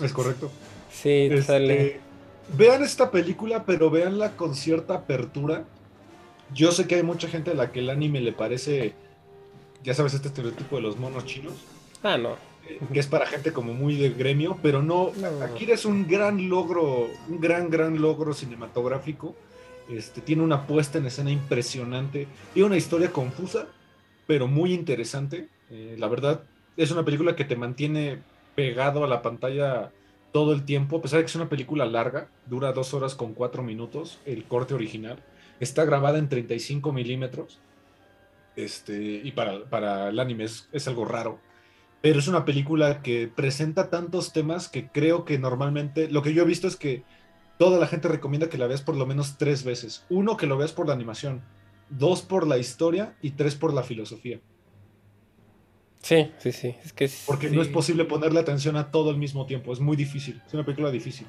Es 0.03 0.12
correcto. 0.12 0.51
Sí, 0.91 1.28
este, 1.30 1.43
sale 1.43 2.01
vean 2.57 2.82
esta 2.82 3.11
película, 3.11 3.64
pero 3.64 3.90
véanla 3.90 4.36
con 4.36 4.55
cierta 4.55 4.94
apertura. 4.94 5.64
Yo 6.55 6.72
sé 6.72 6.86
que 6.86 6.96
hay 6.96 7.03
mucha 7.03 7.28
gente 7.28 7.51
a 7.51 7.55
la 7.55 7.72
que 7.72 7.80
el 7.80 7.90
anime 7.90 8.20
le 8.20 8.32
parece, 8.32 8.94
ya 9.82 9.94
sabes, 9.94 10.14
este 10.14 10.28
estereotipo 10.28 10.76
de 10.76 10.82
los 10.82 10.96
monos 10.96 11.26
chinos. 11.26 11.55
Ah, 12.03 12.16
no. 12.16 12.36
Eh, 12.68 12.80
que 12.92 13.01
es 13.01 13.07
para 13.07 13.26
gente 13.26 13.53
como 13.53 13.74
muy 13.74 13.96
de 13.96 14.11
gremio, 14.11 14.59
pero 14.62 14.82
no, 14.82 15.12
Akira 15.42 15.74
es 15.74 15.84
un 15.84 16.07
gran 16.07 16.49
logro, 16.49 17.09
un 17.28 17.40
gran, 17.40 17.70
gran 17.70 18.01
logro 18.01 18.32
cinematográfico. 18.32 19.34
Este, 19.88 20.20
tiene 20.20 20.42
una 20.42 20.66
puesta 20.66 20.99
en 20.99 21.07
escena 21.07 21.30
impresionante, 21.30 22.28
tiene 22.53 22.66
una 22.66 22.76
historia 22.76 23.11
confusa, 23.11 23.66
pero 24.26 24.46
muy 24.46 24.74
interesante. 24.74 25.49
Eh, 25.70 25.96
la 25.99 26.09
verdad, 26.09 26.42
es 26.76 26.90
una 26.90 27.05
película 27.05 27.34
que 27.36 27.44
te 27.44 27.57
mantiene 27.57 28.22
pegado 28.55 29.05
a 29.05 29.09
la 29.09 29.22
pantalla 29.22 29.90
todo 30.32 30.52
el 30.52 30.64
tiempo, 30.64 30.98
a 30.98 31.02
pesar 31.02 31.18
de 31.18 31.24
que 31.24 31.30
es 31.30 31.36
una 31.36 31.48
película 31.48 31.86
larga, 31.86 32.28
dura 32.46 32.72
dos 32.72 32.94
horas 32.94 33.14
con 33.14 33.34
cuatro 33.34 33.62
minutos, 33.62 34.18
el 34.26 34.44
corte 34.44 34.74
original, 34.74 35.22
está 35.60 35.84
grabada 35.84 36.18
en 36.18 36.28
35 36.28 36.92
milímetros, 36.92 37.60
este, 38.56 39.20
y 39.22 39.32
para, 39.32 39.64
para 39.70 40.08
el 40.08 40.18
anime 40.18 40.44
es, 40.44 40.88
algo 40.88 41.04
raro, 41.04 41.38
pero 42.00 42.18
es 42.18 42.28
una 42.28 42.44
película 42.44 43.02
que 43.02 43.28
presenta 43.28 43.90
tantos 43.90 44.32
temas 44.32 44.68
que 44.68 44.88
creo 44.88 45.24
que 45.24 45.38
normalmente, 45.38 46.10
lo 46.10 46.22
que 46.22 46.34
yo 46.34 46.42
he 46.42 46.46
visto 46.46 46.66
es 46.66 46.76
que 46.76 47.04
toda 47.58 47.78
la 47.78 47.86
gente 47.86 48.08
recomienda 48.08 48.48
que 48.48 48.58
la 48.58 48.66
veas 48.66 48.82
por 48.82 48.96
lo 48.96 49.06
menos 49.06 49.36
tres 49.38 49.64
veces. 49.64 50.04
Uno, 50.08 50.36
que 50.36 50.46
lo 50.46 50.56
veas 50.56 50.72
por 50.72 50.86
la 50.86 50.94
animación, 50.94 51.42
dos, 51.88 52.22
por 52.22 52.46
la 52.46 52.58
historia 52.58 53.16
y 53.22 53.32
tres, 53.32 53.54
por 53.54 53.72
la 53.72 53.82
filosofía. 53.82 54.40
Sí, 56.03 56.30
sí, 56.38 56.53
sí. 56.53 56.74
Es 56.84 56.92
que 56.92 57.11
Porque 57.26 57.51
no 57.51 57.61
es 57.61 57.68
posible 57.68 58.05
ponerle 58.05 58.40
atención 58.40 58.76
a 58.76 58.90
todo 58.90 59.11
al 59.11 59.16
mismo 59.16 59.46
tiempo. 59.46 59.72
Es 59.72 59.80
muy 59.80 59.96
difícil. 59.96 60.40
Es 60.46 60.55
una 60.55 60.64
película 60.64 60.90
difícil. 60.90 61.26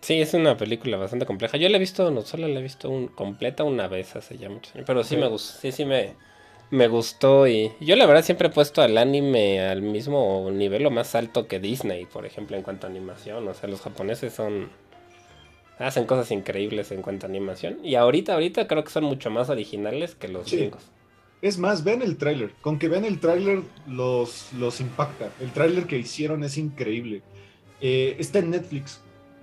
Sí, 0.00 0.20
es 0.20 0.34
una 0.34 0.56
película 0.56 0.96
bastante 0.96 1.26
compleja. 1.26 1.56
Yo 1.56 1.68
la 1.68 1.76
he 1.76 1.80
visto, 1.80 2.10
no 2.10 2.22
solo 2.22 2.48
la 2.48 2.58
he 2.58 2.62
visto 2.62 2.90
un, 2.90 3.06
completa 3.06 3.62
una 3.62 3.86
vez 3.86 4.16
hace 4.16 4.36
ya 4.36 4.48
muchos 4.48 4.74
años. 4.74 4.84
Pero 4.86 5.04
sí, 5.04 5.16
me 5.16 5.28
gusta. 5.28 5.60
Sí, 5.60 5.70
sí 5.70 5.84
me, 5.84 6.14
me 6.70 6.88
gustó 6.88 7.46
y 7.46 7.70
yo 7.80 7.94
la 7.94 8.06
verdad 8.06 8.24
siempre 8.24 8.48
he 8.48 8.50
puesto 8.50 8.82
al 8.82 8.98
anime 8.98 9.60
al 9.60 9.82
mismo 9.82 10.50
nivel 10.50 10.86
o 10.86 10.90
más 10.90 11.14
alto 11.14 11.46
que 11.46 11.60
Disney, 11.60 12.06
por 12.06 12.26
ejemplo, 12.26 12.56
en 12.56 12.64
cuanto 12.64 12.86
a 12.86 12.90
animación. 12.90 13.46
O 13.46 13.54
sea, 13.54 13.68
los 13.68 13.80
japoneses 13.80 14.32
son 14.32 14.70
hacen 15.78 16.06
cosas 16.06 16.30
increíbles 16.30 16.90
en 16.92 17.02
cuanto 17.02 17.26
a 17.26 17.28
animación 17.28 17.78
y 17.82 17.94
ahorita 17.94 18.34
ahorita 18.34 18.68
creo 18.68 18.84
que 18.84 18.90
son 18.90 19.04
mucho 19.04 19.30
más 19.30 19.50
originales 19.50 20.14
que 20.14 20.28
los 20.28 20.48
Sí. 20.48 20.70
Es 21.42 21.58
más, 21.58 21.84
ven 21.84 22.02
el 22.02 22.16
tráiler. 22.16 22.52
Con 22.60 22.78
que 22.78 22.88
ven 22.88 23.04
el 23.04 23.18
tráiler 23.18 23.62
los, 23.86 24.52
los 24.58 24.80
impacta. 24.80 25.30
El 25.40 25.50
tráiler 25.50 25.86
que 25.86 25.98
hicieron 25.98 26.44
es 26.44 26.56
increíble. 26.56 27.22
Eh, 27.80 28.16
está 28.18 28.38
en 28.38 28.50
Netflix. 28.50 29.00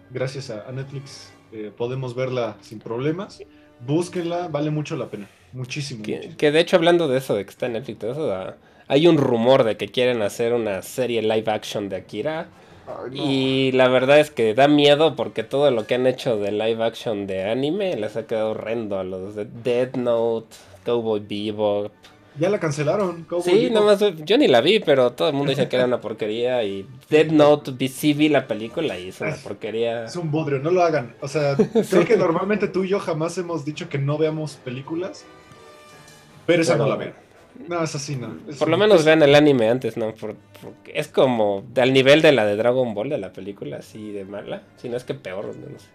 Gracias 0.10 0.50
a, 0.50 0.68
a 0.68 0.72
Netflix 0.72 1.32
eh, 1.52 1.72
podemos 1.76 2.16
verla 2.16 2.58
sin 2.62 2.80
problemas. 2.80 3.42
Búsquenla, 3.86 4.48
vale 4.50 4.70
mucho 4.72 4.96
la 4.96 5.08
pena. 5.08 5.28
Muchísimo. 5.52 6.04
Que, 6.04 6.14
muchísimo. 6.14 6.38
que 6.38 6.52
de 6.52 6.60
hecho 6.60 6.76
hablando 6.76 7.08
de 7.08 7.18
eso 7.18 7.36
de 7.36 7.44
que 7.44 7.50
está 7.50 7.66
en 7.66 7.74
Netflix, 7.74 8.04
eso, 8.04 8.32
ah, 8.34 8.56
hay 8.88 9.08
un 9.08 9.18
rumor 9.18 9.64
de 9.64 9.78
que 9.78 9.88
quieren 9.88 10.22
hacer 10.22 10.54
una 10.54 10.82
serie 10.82 11.22
live 11.22 11.52
action 11.52 11.90
de 11.90 11.98
Akira. 11.98 12.50
Ay, 12.88 13.12
no. 13.12 13.24
Y 13.24 13.72
la 13.72 13.88
verdad 13.88 14.20
es 14.20 14.32
que 14.32 14.54
da 14.54 14.68
miedo 14.68 15.16
porque 15.16 15.44
todo 15.44 15.72
lo 15.72 15.88
que 15.88 15.96
han 15.96 16.08
hecho 16.08 16.38
de 16.38 16.52
live 16.52 16.84
action 16.84 17.28
de 17.28 17.50
anime 17.50 17.96
les 17.96 18.16
ha 18.16 18.26
quedado 18.26 18.52
horrendo 18.52 19.00
a 19.00 19.04
los 19.04 19.36
de 19.36 19.46
Dead 19.46 19.96
Note, 19.96 20.56
Cowboy 20.90 21.20
Bebop. 21.22 21.92
Ya 22.40 22.50
la 22.50 22.60
cancelaron. 22.60 23.24
Cowboy 23.26 23.44
Sí, 23.44 23.52
Bebop. 23.70 23.74
nada 23.74 23.86
más 23.86 24.16
yo 24.26 24.38
ni 24.38 24.48
la 24.48 24.62
vi, 24.62 24.80
pero 24.80 25.12
todo 25.14 25.28
el 25.30 25.34
mundo 25.36 25.50
dice 25.52 25.68
que 25.68 25.76
era 25.76 25.86
una 25.86 26.00
porquería 26.02 26.64
y 26.64 26.88
Dead 27.10 27.28
Note 27.32 27.72
vi 27.78 28.30
la 28.30 28.48
película 28.48 28.98
y 28.98 29.10
es 29.10 29.20
una 29.22 29.32
Es- 29.32 29.40
porquería. 29.42 30.06
Es 30.06 30.16
un 30.16 30.32
bodrio, 30.32 30.60
no 30.60 30.72
lo 30.72 30.82
hagan. 30.84 31.16
O 31.22 31.28
sea, 31.28 31.56
creo 31.90 32.06
que 32.06 32.18
normalmente 32.18 32.68
tú 32.68 32.84
y 32.84 32.88
yo 32.90 33.00
jamás 33.00 33.38
hemos 33.38 33.66
dicho 33.66 33.90
que 33.90 33.98
no 33.98 34.18
veamos 34.18 34.56
películas. 34.56 35.26
Pero 36.46 36.62
esa 36.62 36.74
Pero- 36.74 36.86
no 36.86 36.90
la 36.90 36.96
ven. 36.96 37.14
No, 37.68 37.84
esa 37.84 38.00
sí 38.00 38.16
no. 38.16 38.38
Es 38.48 38.56
Por 38.58 38.70
lo 38.70 38.78
menos 38.78 39.00
es- 39.02 39.06
vean 39.06 39.22
el 39.22 39.36
anime 39.36 39.70
antes, 39.70 39.98
¿no? 39.98 40.14
Por- 40.16 40.36
porque 40.62 40.94
es 40.96 41.08
como 41.10 41.66
al 41.76 41.92
nivel 41.94 42.22
de 42.22 42.32
la 42.32 42.46
de 42.46 42.56
Dragon 42.56 42.94
Ball 42.94 43.10
de 43.10 43.18
la 43.18 43.34
película, 43.34 43.78
así 43.78 44.12
de 44.12 44.24
mala. 44.24 44.64
Si 44.78 44.88
no 44.88 44.96
es 44.98 45.04
que 45.04 45.14
peor, 45.14 45.46
no, 45.46 45.70
no 45.70 45.80
sé. 45.80 45.88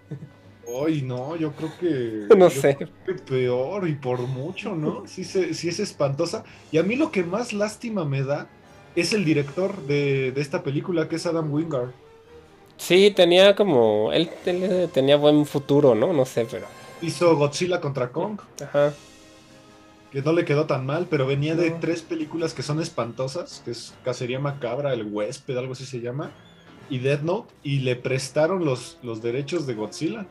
Ay, 0.86 1.02
no, 1.02 1.36
yo 1.36 1.52
creo 1.52 1.70
que. 1.78 2.26
No 2.36 2.50
sé. 2.50 2.76
que 2.76 3.14
peor 3.14 3.88
y 3.88 3.94
por 3.94 4.20
mucho, 4.20 4.74
¿no? 4.74 5.04
Sí, 5.06 5.24
se- 5.24 5.54
sí 5.54 5.68
es 5.68 5.80
espantosa. 5.80 6.44
Y 6.72 6.78
a 6.78 6.82
mí 6.82 6.96
lo 6.96 7.10
que 7.10 7.22
más 7.24 7.52
lástima 7.52 8.04
me 8.04 8.22
da 8.22 8.48
es 8.96 9.12
el 9.12 9.24
director 9.24 9.76
de, 9.86 10.32
de 10.32 10.40
esta 10.40 10.62
película, 10.62 11.08
que 11.08 11.16
es 11.16 11.26
Adam 11.26 11.52
Wingard. 11.52 11.90
Sí, 12.76 13.12
tenía 13.14 13.54
como. 13.54 14.12
Él, 14.12 14.30
él 14.46 14.88
tenía 14.92 15.16
buen 15.16 15.46
futuro, 15.46 15.94
¿no? 15.94 16.12
No 16.12 16.24
sé, 16.24 16.46
pero. 16.50 16.66
Hizo 17.02 17.36
Godzilla 17.36 17.80
contra 17.80 18.10
Kong, 18.10 18.38
Ajá. 18.62 18.94
que 20.10 20.22
no 20.22 20.32
le 20.32 20.44
quedó 20.44 20.64
tan 20.66 20.86
mal, 20.86 21.06
pero 21.10 21.26
venía 21.26 21.54
de 21.54 21.70
tres 21.72 22.02
películas 22.02 22.54
que 22.54 22.62
son 22.62 22.80
espantosas, 22.80 23.60
que 23.64 23.72
es 23.72 23.94
Cacería 24.04 24.38
Macabra, 24.40 24.92
El 24.94 25.12
Huésped, 25.12 25.56
algo 25.58 25.72
así 25.74 25.84
se 25.84 26.00
llama, 26.00 26.30
y 26.88 26.98
Death 27.00 27.20
Note, 27.22 27.52
y 27.62 27.80
le 27.80 27.96
prestaron 27.96 28.64
los, 28.64 28.98
los 29.02 29.20
derechos 29.22 29.66
de 29.66 29.74
Godzilla. 29.74 30.26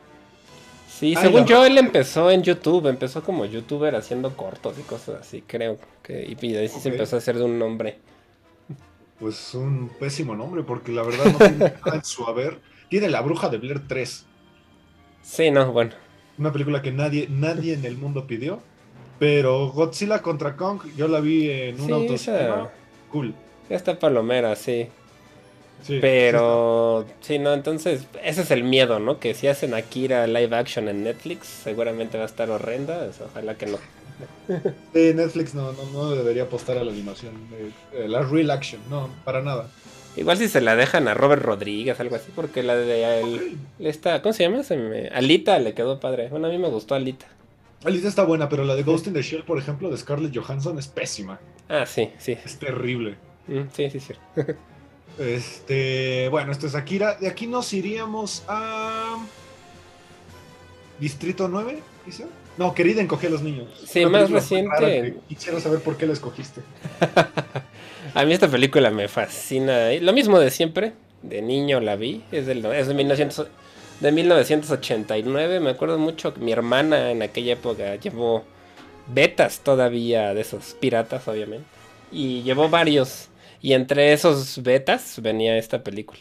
Sí, 0.98 1.14
Ay, 1.16 1.24
según 1.24 1.44
yo, 1.44 1.64
él 1.66 1.76
empezó 1.76 2.30
en 2.30 2.42
YouTube. 2.42 2.86
Empezó 2.86 3.22
como 3.22 3.44
youtuber 3.46 3.96
haciendo 3.96 4.36
cortos 4.36 4.78
y 4.78 4.82
cosas 4.82 5.20
así, 5.22 5.42
creo. 5.46 5.76
que 6.02 6.24
Y 6.24 6.52
de 6.52 6.58
ahí 6.60 6.68
sí 6.68 6.78
se 6.80 6.90
empezó 6.90 7.16
a 7.16 7.18
hacer 7.18 7.36
de 7.36 7.44
un 7.44 7.58
nombre. 7.58 7.98
Pues 9.18 9.54
un 9.54 9.90
pésimo 9.98 10.36
nombre, 10.36 10.62
porque 10.62 10.92
la 10.92 11.02
verdad 11.02 11.24
no 11.24 11.38
tiene 11.38 11.56
nada 11.84 11.96
en 11.96 12.04
su 12.04 12.24
haber. 12.26 12.60
Tiene 12.88 13.08
La 13.08 13.22
Bruja 13.22 13.48
de 13.48 13.58
Blair 13.58 13.88
3. 13.88 14.26
Sí, 15.22 15.50
no, 15.50 15.72
bueno. 15.72 15.92
Una 16.38 16.52
película 16.52 16.80
que 16.82 16.92
nadie, 16.92 17.26
nadie 17.28 17.74
en 17.74 17.84
el 17.84 17.96
mundo 17.96 18.26
pidió. 18.26 18.60
Pero 19.18 19.68
Godzilla 19.72 20.22
contra 20.22 20.56
Kong, 20.56 20.80
yo 20.96 21.08
la 21.08 21.20
vi 21.20 21.50
en 21.50 21.80
un 21.80 21.86
Sí, 21.86 21.92
autocinema. 21.92 22.70
Cool. 23.10 23.34
Esta 23.68 23.98
palomera, 23.98 24.54
sí. 24.56 24.88
Sí, 25.86 25.98
Pero, 26.00 27.04
sí, 27.20 27.38
no, 27.38 27.52
entonces, 27.52 28.06
ese 28.22 28.40
es 28.42 28.50
el 28.50 28.64
miedo, 28.64 29.00
¿no? 29.00 29.20
Que 29.20 29.34
si 29.34 29.48
hacen 29.48 29.74
Akira 29.74 30.26
live 30.26 30.56
action 30.56 30.88
en 30.88 31.04
Netflix, 31.04 31.46
seguramente 31.46 32.16
va 32.16 32.22
a 32.22 32.26
estar 32.26 32.48
horrenda. 32.50 33.00
pues, 33.04 33.20
ojalá 33.20 33.54
que 33.56 33.66
no. 33.66 33.76
sí, 34.94 35.12
Netflix 35.14 35.54
no, 35.54 35.72
no, 35.72 35.84
no 35.92 36.10
debería 36.12 36.44
apostar 36.44 36.78
a 36.78 36.84
la 36.84 36.90
animación. 36.90 37.34
eh, 37.52 37.70
eh, 37.92 38.08
la 38.08 38.22
real 38.22 38.50
action, 38.50 38.80
no, 38.88 39.10
para 39.24 39.42
nada. 39.42 39.68
Igual 40.16 40.38
si 40.38 40.48
se 40.48 40.60
la 40.62 40.74
dejan 40.76 41.06
a 41.08 41.12
Robert 41.14 41.42
Rodríguez, 41.42 41.98
algo 42.00 42.16
así, 42.16 42.30
porque 42.34 42.62
la 42.62 42.76
de 42.76 43.20
él, 43.20 43.58
esta, 43.80 44.22
¿cómo 44.22 44.32
se 44.32 44.44
llama? 44.44 44.62
Se 44.62 44.76
me- 44.76 45.08
Alita 45.08 45.58
le 45.58 45.74
quedó 45.74 45.98
padre. 46.00 46.28
Bueno, 46.28 46.46
a 46.46 46.50
mí 46.50 46.56
me 46.58 46.68
gustó 46.68 46.94
Alita. 46.94 47.26
Alita 47.84 48.08
está 48.08 48.22
buena, 48.24 48.48
pero 48.48 48.64
la 48.64 48.74
de 48.76 48.84
Ghost 48.84 49.08
in 49.08 49.12
the 49.12 49.20
Shell, 49.22 49.42
por 49.44 49.58
ejemplo, 49.58 49.90
de 49.90 49.98
Scarlett 49.98 50.34
Johansson 50.34 50.78
es 50.78 50.86
pésima. 50.86 51.40
Ah, 51.68 51.84
sí, 51.84 52.10
sí. 52.18 52.38
Es 52.44 52.58
terrible. 52.58 53.16
Mm, 53.48 53.62
sí, 53.74 53.90
sí, 53.90 54.00
sí. 54.00 54.14
Este, 55.18 56.28
bueno, 56.28 56.52
esto 56.52 56.66
es 56.66 56.74
Akira. 56.74 57.14
De 57.14 57.28
aquí 57.28 57.46
nos 57.46 57.72
iríamos 57.72 58.42
a. 58.48 59.18
Distrito 60.98 61.48
9, 61.48 61.80
quizá. 62.04 62.24
No, 62.56 62.74
querida, 62.74 63.00
encogí 63.00 63.26
a 63.26 63.30
los 63.30 63.42
niños. 63.42 63.68
Sí, 63.86 64.04
Una 64.04 64.20
más 64.20 64.30
reciente. 64.30 65.16
Quisiera 65.28 65.58
saber 65.60 65.80
por 65.80 65.96
qué 65.96 66.06
la 66.06 66.12
escogiste. 66.12 66.60
A 68.14 68.24
mí 68.24 68.32
esta 68.32 68.48
película 68.48 68.90
me 68.90 69.08
fascina. 69.08 69.90
Lo 70.00 70.12
mismo 70.12 70.38
de 70.38 70.50
siempre. 70.50 70.92
De 71.22 71.42
niño 71.42 71.80
la 71.80 71.96
vi. 71.96 72.22
Es, 72.30 72.46
del, 72.46 72.64
es 72.66 72.86
de, 72.86 72.94
1900 72.94 73.48
de 74.00 74.12
1989. 74.12 75.58
Me 75.58 75.70
acuerdo 75.70 75.98
mucho 75.98 76.32
que 76.32 76.40
mi 76.40 76.52
hermana 76.52 77.10
en 77.10 77.22
aquella 77.22 77.54
época 77.54 77.96
llevó 77.96 78.44
betas 79.08 79.60
todavía 79.60 80.32
de 80.32 80.42
esos 80.42 80.76
piratas, 80.78 81.26
obviamente. 81.26 81.66
Y 82.12 82.42
llevó 82.42 82.68
varios. 82.68 83.30
Y 83.64 83.72
entre 83.72 84.12
esos 84.12 84.62
betas 84.62 85.20
venía 85.22 85.56
esta 85.56 85.82
película. 85.82 86.20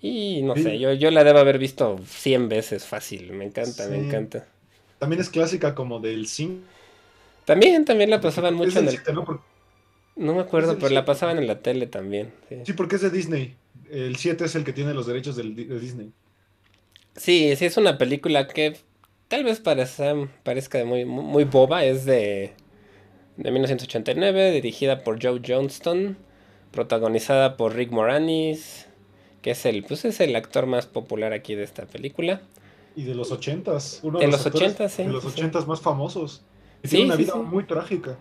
Y 0.00 0.42
no 0.42 0.54
Sí. 0.56 0.62
sé, 0.62 0.78
yo, 0.78 0.92
yo 0.94 1.10
la 1.10 1.22
debo 1.24 1.38
haber 1.40 1.58
visto 1.58 1.98
100 2.06 2.48
veces 2.48 2.86
fácil. 2.86 3.32
Me 3.32 3.44
encanta, 3.44 3.86
me 3.88 3.98
encanta. 3.98 4.46
También 4.98 5.20
es 5.20 5.28
clásica 5.28 5.74
como 5.74 6.00
del 6.00 6.26
5. 6.26 6.62
También, 7.44 7.84
también 7.84 8.08
la 8.08 8.20
pasaban 8.20 8.54
mucho 8.54 8.78
en 8.78 8.88
el... 8.88 8.98
¿no? 9.12 9.24
Por- 9.24 9.42
No 10.16 10.34
me 10.34 10.40
acuerdo, 10.40 10.74
pero 10.76 10.88
la 10.88 11.00
siete. 11.00 11.06
pasaban 11.06 11.38
en 11.38 11.46
la 11.46 11.60
tele 11.60 11.86
también. 11.86 12.32
sí. 12.48 12.56
Sí, 12.64 12.72
porque 12.72 12.96
es 12.96 13.02
de 13.02 13.10
Disney. 13.10 13.54
El 13.90 14.16
7 14.16 14.46
es 14.46 14.54
el 14.54 14.64
que 14.64 14.72
tiene 14.72 14.94
los 14.94 15.06
derechos 15.06 15.36
del- 15.36 15.54
de 15.54 15.78
Disney. 15.78 16.12
Sí, 17.16 17.54
sí, 17.56 17.64
es 17.66 17.76
una 17.76 17.98
película 17.98 18.48
que 18.48 18.76
tal 19.28 19.44
vez 19.44 19.60
parezca, 19.60 20.14
parezca 20.42 20.84
muy, 20.84 21.04
muy 21.04 21.24
muy 21.24 21.44
boba. 21.44 21.84
Es 21.84 22.04
de, 22.04 22.52
de 23.36 23.50
1989, 23.50 24.50
dirigida 24.52 25.04
por 25.04 25.22
Joe 25.22 25.40
Johnston, 25.46 26.16
protagonizada 26.74 27.56
por 27.56 27.74
Rick 27.74 27.90
Moranis, 27.92 28.86
que 29.42 29.52
es 29.52 29.64
el, 29.66 29.84
pues 29.84 30.04
es 30.04 30.20
el 30.20 30.34
actor 30.36 30.66
más 30.66 30.86
popular 30.86 31.32
aquí 31.32 31.54
de 31.54 31.64
esta 31.64 31.86
película. 31.86 32.42
Y 32.96 33.04
de 33.04 33.14
los 33.14 33.32
80s. 33.32 34.00
Uno 34.02 34.20
De 34.20 34.26
de 34.26 34.28
los 34.28 34.44
los, 34.44 34.54
80s, 34.54 34.88
sí, 34.88 35.04
De 35.04 35.12
los 35.12 35.24
sí, 35.24 35.30
sí. 35.30 35.42
80s 35.42 35.66
más 35.66 35.80
famosos. 35.80 36.46
Y 36.82 36.88
Sí, 36.88 36.96
tiene 36.96 37.04
una 37.06 37.16
vida 37.16 37.34
muy 37.36 37.66
trágica. 37.66 38.20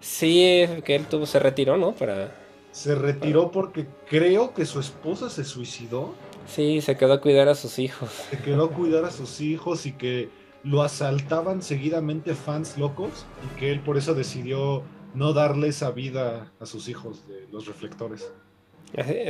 Sí, 0.00 0.66
que 0.84 0.96
él 0.96 1.08
tuvo, 1.08 1.26
se 1.26 1.38
retiró, 1.38 1.76
¿no? 1.76 1.94
Para, 1.94 2.34
Se 2.72 2.94
retiró 2.94 3.50
porque 3.50 3.86
creo 4.06 4.54
que 4.54 4.64
su 4.66 4.80
esposa 4.80 5.30
se 5.30 5.44
suicidó. 5.44 6.20
sí, 6.44 6.80
se 6.80 6.96
quedó 6.96 7.14
a 7.14 7.20
cuidar 7.20 7.48
a 7.48 7.54
sus 7.54 7.78
hijos. 7.78 8.10
Se 8.30 8.40
quedó 8.40 8.64
a 8.66 8.72
cuidar 8.72 9.04
a 9.04 9.10
sus 9.10 9.40
hijos 9.40 9.86
y 9.86 9.92
que 9.92 10.32
lo 10.62 10.82
asaltaban 10.82 11.62
seguidamente 11.62 12.34
fans 12.34 12.76
locos 12.76 13.28
y 13.40 13.48
que 13.58 13.72
él 13.72 13.82
por 13.82 13.96
eso 13.96 14.14
decidió 14.14 14.90
no 15.14 15.32
darle 15.32 15.68
esa 15.68 15.90
vida 15.90 16.52
a 16.60 16.66
sus 16.66 16.88
hijos 16.88 17.26
de 17.28 17.46
los 17.50 17.66
reflectores. 17.66 18.30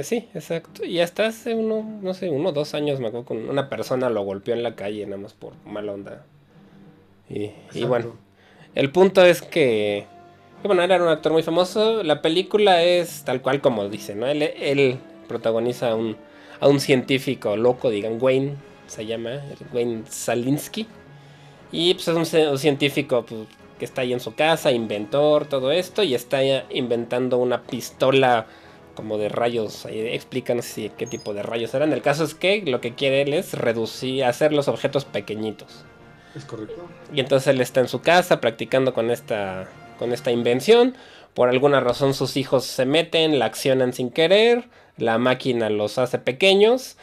Sí, 0.03 0.29
exacto. 0.35 0.85
Y 0.85 1.01
hasta 1.01 1.27
hace 1.27 1.55
uno, 1.55 1.99
no 2.03 2.15
sé, 2.15 2.31
uno 2.31 2.49
o 2.49 2.53
dos 2.53 2.75
años 2.75 2.99
me 2.99 3.09
acuerdo 3.09 3.27
con 3.27 3.49
una 3.49 3.69
persona 3.69 4.09
lo 4.09 4.23
golpeó 4.23 4.55
en 4.55 4.63
la 4.63 4.75
calle 4.75 5.05
nada 5.05 5.21
más 5.21 5.35
por 5.35 5.53
mala 5.67 5.93
onda. 5.93 6.25
Y, 7.29 7.53
bueno, 7.85 8.17
el 8.75 8.91
punto 8.91 9.25
es 9.25 9.43
que, 9.43 10.07
bueno, 10.65 10.83
era 10.83 11.01
un 11.01 11.09
actor 11.09 11.33
muy 11.33 11.43
famoso. 11.43 12.03
La 12.03 12.23
película 12.23 12.83
es 12.83 13.25
tal 13.25 13.41
cual 13.41 13.61
como 13.61 13.89
dice, 13.89 14.17
¿no? 14.17 14.27
Él, 14.27 14.43
él 14.43 14.99
protagoniza 15.29 15.91
a 15.91 15.95
un, 15.95 16.17
a 16.59 16.67
un 16.67 16.81
científico 16.81 17.57
loco, 17.57 17.91
digan, 17.91 18.19
Wayne, 18.21 18.57
se 18.89 19.07
llama, 19.07 19.43
Wayne 19.73 20.03
Salinsky. 20.09 20.87
Y 21.71 21.95
pues 21.95 22.09
es 22.09 22.17
un 22.17 22.59
científico 22.59 23.25
pues, 23.25 23.43
que 23.81 23.85
está 23.87 24.03
ahí 24.03 24.13
en 24.13 24.21
su 24.21 24.37
casa, 24.37 24.71
inventor, 24.71 25.47
todo 25.47 25.73
esto, 25.73 26.05
y 26.05 26.15
está 26.15 26.41
inventando 26.71 27.39
una 27.39 27.63
pistola 27.63 28.47
como 28.95 29.17
de 29.19 29.31
rayos. 29.31 29.87
Ahí 29.87 29.99
explícanos 30.01 30.67
si 30.67 30.91
qué 30.91 31.07
tipo 31.07 31.33
de 31.33 31.43
rayos 31.43 31.73
eran. 31.75 31.93
El 31.93 32.03
caso 32.03 32.23
es 32.23 32.35
que 32.35 32.63
lo 32.67 32.81
que 32.81 32.95
quiere 32.95 33.23
él 33.23 33.33
es 33.33 33.55
reducir, 33.55 34.25
hacer 34.25 34.53
los 34.53 34.69
objetos 34.69 35.07
pequeñitos. 35.07 35.85
¿Es 36.37 36.45
correcto? 36.45 36.87
Y 37.13 37.21
entonces 37.21 37.49
él 37.49 37.61
está 37.61 37.81
en 37.81 37.89
su 37.89 38.03
casa 38.03 38.41
practicando 38.41 38.93
con 38.93 39.11
esta, 39.11 39.69
con 39.99 40.13
esta 40.13 40.31
invención. 40.31 40.95
Por 41.33 41.49
alguna 41.49 41.81
razón 41.81 42.13
sus 42.13 42.37
hijos 42.37 42.67
se 42.67 42.85
meten, 42.85 43.39
la 43.39 43.47
accionan 43.47 43.95
sin 43.95 44.11
querer, 44.11 44.69
la 44.99 45.17
máquina 45.17 45.71
los 45.71 45.97
hace 45.97 46.19
pequeños 46.19 46.99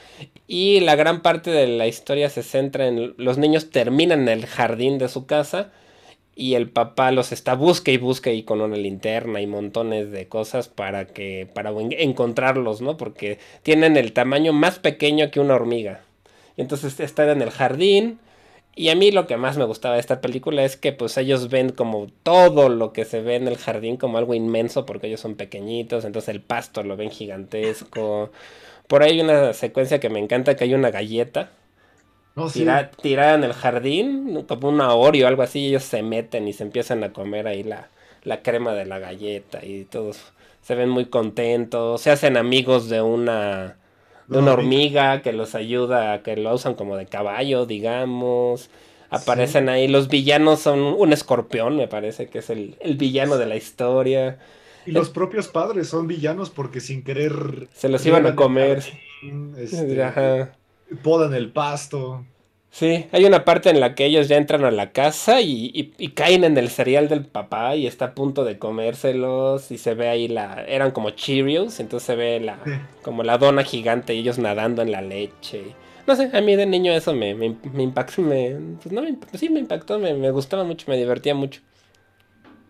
y 0.45 0.82
la 0.82 0.95
gran 0.95 1.21
parte 1.21 1.49
de 1.49 1.65
la 1.65 1.88
historia 1.88 2.30
se 2.30 2.43
centra 2.43 2.88
en 2.88 3.15
los 3.17 3.39
niños 3.39 3.71
terminan 3.71 4.21
en 4.21 4.30
el 4.30 4.45
jardín 4.45 4.99
de 4.99 5.09
su 5.09 5.25
casa 5.25 5.71
y 6.38 6.54
el 6.54 6.70
papá 6.70 7.12
los 7.12 7.32
está 7.32 7.56
busque 7.56 7.92
y 7.92 7.98
busque 7.98 8.36
y 8.36 8.44
con 8.44 8.62
una 8.62 8.78
linterna 8.78 9.42
y 9.42 9.48
montones 9.48 10.12
de 10.12 10.28
cosas 10.28 10.68
para 10.68 11.08
que 11.08 11.50
para 11.52 11.72
encontrarlos, 11.72 12.80
¿no? 12.80 12.96
Porque 12.96 13.40
tienen 13.64 13.98
el 13.98 14.14
tamaño 14.14 14.54
más 14.54 14.78
pequeño 14.78 15.32
que 15.32 15.40
una 15.40 15.56
hormiga. 15.56 16.02
Y 16.56 16.62
entonces 16.62 17.00
están 17.00 17.30
en 17.30 17.42
el 17.42 17.50
jardín 17.50 18.20
y 18.76 18.90
a 18.90 18.96
mí 18.96 19.10
lo 19.10 19.26
que 19.26 19.36
más 19.38 19.58
me 19.58 19.66
gustaba 19.66 19.96
de 19.96 20.02
esta 20.02 20.22
película 20.22 20.64
es 20.64 20.78
que 20.78 20.94
pues 20.94 21.18
ellos 21.18 21.50
ven 21.50 21.72
como 21.72 22.06
todo 22.22 22.70
lo 22.70 22.94
que 22.94 23.06
se 23.06 23.22
ve 23.22 23.36
en 23.36 23.48
el 23.48 23.58
jardín 23.58 23.98
como 23.98 24.20
algo 24.20 24.36
inmenso 24.36 24.86
porque 24.86 25.08
ellos 25.08 25.22
son 25.22 25.36
pequeñitos, 25.36 26.06
entonces 26.06 26.30
el 26.30 26.42
pasto 26.42 26.84
lo 26.84 26.96
ven 26.98 27.10
gigantesco. 27.10 28.30
Por 28.88 29.02
ahí 29.02 29.14
hay 29.14 29.22
una 29.22 29.54
secuencia 29.54 30.00
que 30.00 30.10
me 30.10 30.20
encanta 30.20 30.56
que 30.56 30.66
hay 30.66 30.76
una 30.76 30.92
galleta 30.92 31.50
tirada 33.02 33.34
en 33.34 33.44
el 33.44 33.54
jardín, 33.54 34.46
como 34.48 34.70
una 34.70 34.94
Oreo 34.94 35.26
o 35.26 35.28
algo 35.28 35.42
así, 35.42 35.60
y 35.60 35.68
ellos 35.70 35.84
se 35.84 36.04
meten 36.04 36.48
y 36.48 36.54
se 36.54 36.64
empiezan 36.64 37.04
a 37.04 37.14
comer 37.14 37.48
ahí 37.48 37.64
la, 37.64 37.90
la 38.24 38.42
crema 38.42 38.74
de 38.74 38.86
la 38.86 39.00
galleta 39.00 39.66
y 39.66 39.86
todos 39.86 40.20
se 40.62 40.76
ven 40.76 40.90
muy 40.90 41.06
contentos, 41.06 42.02
se 42.02 42.12
hacen 42.12 42.38
amigos 42.38 42.90
de 42.90 43.02
una 43.02 43.78
de 44.28 44.40
una 44.40 44.54
hormiga 44.54 45.22
que 45.22 45.32
los 45.32 45.56
ayuda, 45.56 46.22
que 46.22 46.36
lo 46.36 46.54
usan 46.54 46.76
como 46.76 46.98
de 46.98 47.06
caballo, 47.06 47.66
digamos. 47.66 48.70
Aparecen 49.10 49.70
ahí, 49.70 49.88
los 49.88 50.10
villanos 50.10 50.60
son 50.60 50.80
un 50.80 51.14
escorpión, 51.14 51.78
me 51.78 51.88
parece 51.88 52.28
que 52.28 52.40
es 52.40 52.50
el, 52.50 52.76
villano 52.98 53.38
de 53.38 53.46
la 53.46 53.56
historia. 53.56 54.38
Y 54.86 54.92
los 54.92 55.10
propios 55.10 55.48
padres 55.48 55.88
son 55.88 56.08
villanos 56.08 56.50
porque 56.50 56.82
sin 56.82 57.04
querer... 57.04 57.70
Se 57.74 57.88
los 57.88 58.06
iban 58.06 58.26
a 58.26 58.36
comer. 58.36 58.84
Este, 59.58 60.50
podan 61.04 61.34
el 61.34 61.52
pasto. 61.52 62.26
Sí, 62.70 63.08
hay 63.12 63.26
una 63.26 63.44
parte 63.44 63.70
en 63.70 63.80
la 63.80 63.96
que 63.96 64.06
ellos 64.06 64.28
ya 64.28 64.38
entran 64.38 64.64
a 64.64 64.72
la 64.72 64.92
casa 64.92 65.42
y, 65.42 65.94
caen 66.14 66.44
en 66.44 66.58
el 66.58 66.70
cereal 66.70 67.08
del 67.08 67.26
papá 67.26 67.76
y 67.76 67.88
está 67.88 68.06
a 68.06 68.14
punto 68.14 68.44
de 68.44 68.60
comérselos 68.60 69.72
y 69.72 69.78
se 69.78 69.96
ve 69.96 70.10
ahí 70.10 70.28
la... 70.28 70.64
Eran 70.68 70.92
como 70.92 71.10
Cheerios, 71.12 71.80
entonces 71.80 72.06
se 72.06 72.16
ve 72.16 72.40
la 72.40 72.60
como 73.02 73.24
la 73.24 73.38
dona 73.38 73.64
gigante 73.64 74.14
y 74.14 74.20
ellos 74.20 74.38
nadando 74.38 74.82
en 74.82 74.92
la 74.92 75.02
leche. 75.02 75.76
No 76.06 76.16
sé, 76.16 76.30
a 76.32 76.42
mí 76.42 76.56
de 76.56 76.66
niño 76.66 76.92
eso 76.94 77.14
me, 77.14 77.32
impactó, 77.32 78.22
me, 78.22 78.58
pues 78.82 78.94
no, 78.94 79.02
sí 79.34 79.50
me 79.50 79.60
impactó, 79.60 79.98
me, 79.98 80.14
me 80.14 80.32
gustaba 80.32 80.64
mucho, 80.64 80.86
me 80.90 80.98
divertía 80.98 81.34
mucho. 81.34 81.62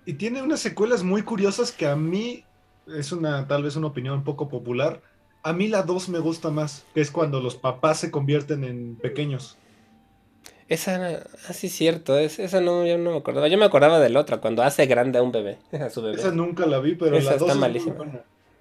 Y 0.06 0.14
tiene 0.14 0.42
unas 0.42 0.62
secuelas 0.62 1.04
muy 1.04 1.24
curiosas 1.24 1.72
que 1.72 1.86
a 1.86 1.96
mí 1.96 2.46
es 2.88 3.12
una 3.12 3.46
tal 3.48 3.64
vez 3.64 3.76
una 3.76 3.88
opinión 3.88 4.16
un 4.16 4.24
poco 4.24 4.48
popular. 4.48 5.02
A 5.44 5.54
mí 5.54 5.68
la 5.68 5.84
2 5.84 6.10
me 6.10 6.20
gusta 6.20 6.50
más, 6.50 6.86
que 6.94 7.02
es 7.02 7.12
cuando 7.12 7.40
los 7.40 7.56
papás 7.56 8.00
se 8.00 8.12
convierten 8.12 8.64
en 8.64 8.96
pequeños. 8.96 9.58
Esa, 10.68 11.24
así 11.48 11.68
ah, 11.68 11.70
es 11.70 11.74
cierto, 11.74 12.18
es, 12.18 12.40
esa 12.40 12.60
no, 12.60 12.86
yo 12.86 12.98
no 12.98 13.12
me 13.12 13.18
acordaba. 13.18 13.48
Yo 13.48 13.58
me 13.58 13.66
acordaba 13.66 14.00
de 14.00 14.10
la 14.10 14.20
otra, 14.20 14.38
cuando 14.38 14.64
hace 14.64 14.86
grande 14.86 15.20
a 15.20 15.24
un 15.24 15.32
bebé, 15.32 15.60
a 15.72 15.90
su 15.90 16.02
bebé. 16.02 16.18
Esa 16.18 16.32
nunca 16.32 16.66
la 16.66 16.80
vi, 16.80 16.96
pero 16.96 17.18
la 17.20 17.38
dos 17.38 17.56
malísima. 17.56 17.96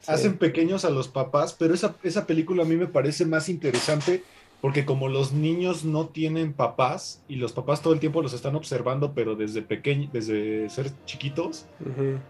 Hacen 0.06 0.38
pequeños 0.38 0.84
a 0.84 0.90
los 0.90 1.08
papás, 1.08 1.56
pero 1.58 1.74
esa, 1.74 1.96
esa 2.04 2.26
película 2.26 2.62
a 2.62 2.66
mí 2.66 2.76
me 2.76 2.86
parece 2.86 3.26
más 3.26 3.48
interesante 3.48 4.22
porque 4.60 4.84
como 4.84 5.08
los 5.08 5.32
niños 5.32 5.84
no 5.84 6.08
tienen 6.08 6.52
papás 6.52 7.22
y 7.28 7.36
los 7.36 7.52
papás 7.52 7.82
todo 7.82 7.92
el 7.92 8.00
tiempo 8.00 8.22
los 8.22 8.32
están 8.32 8.56
observando, 8.56 9.12
pero 9.14 9.36
desde 9.36 9.62
pequeños, 9.62 10.12
desde 10.12 10.68
ser 10.70 10.90
chiquitos, 11.04 11.66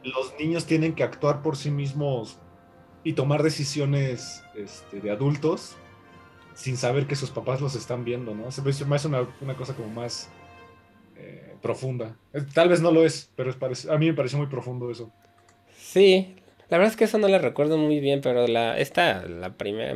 los 0.03 0.35
niños 0.39 0.67
tienen 0.67 0.95
que 0.95 1.03
actuar 1.03 1.43
por 1.43 1.57
sí 1.57 1.71
mismos 1.71 2.39
y 3.07 3.13
tomar 3.13 3.45
decisiones 3.45 4.43
este, 4.57 5.01
de 5.01 5.13
adultos 5.13 5.77
sin 6.55 6.77
saber 6.77 7.07
que 7.07 7.15
sus 7.15 7.31
papás 7.31 7.61
los 7.61 7.77
están 7.77 8.05
viendo, 8.05 8.35
¿no? 8.35 8.51
Se 8.51 8.63
me 8.63 8.97
hace 8.97 9.07
una, 9.07 9.29
una 9.41 9.55
cosa 9.55 9.75
como 9.75 9.89
más 9.91 10.29
eh, 11.17 11.55
profunda. 11.63 12.17
Eh, 12.33 12.43
tal 12.53 12.69
vez 12.69 12.81
no 12.81 12.91
lo 12.91 13.07
es, 13.07 13.31
pero 13.37 13.55
a 13.91 13.99
mí 13.99 14.07
me 14.07 14.13
parece 14.13 14.37
muy 14.37 14.49
profundo 14.49 14.91
eso. 14.91 15.13
Sí, 15.79 16.35
la 16.69 16.79
verdad 16.79 16.91
es 16.91 16.97
que 16.97 17.05
eso 17.05 17.19
no 17.19 17.29
la 17.29 17.39
recuerdo 17.39 17.79
muy 17.79 18.01
bien, 18.01 18.23
pero 18.23 18.49
la 18.49 18.77
esta, 18.77 19.25
la 19.25 19.57
primera, 19.57 19.95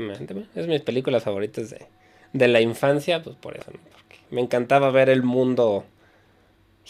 es 0.54 0.68
mis 0.68 0.82
películas 0.82 1.24
favoritas 1.24 1.68
de, 1.68 1.88
de 2.32 2.46
la 2.46 2.60
infancia, 2.60 3.24
pues 3.24 3.34
por 3.34 3.56
eso, 3.56 3.72
¿no? 3.72 3.80
Porque 3.90 4.18
me 4.30 4.40
encantaba 4.40 4.92
ver 4.92 5.08
el 5.08 5.24
mundo 5.24 5.84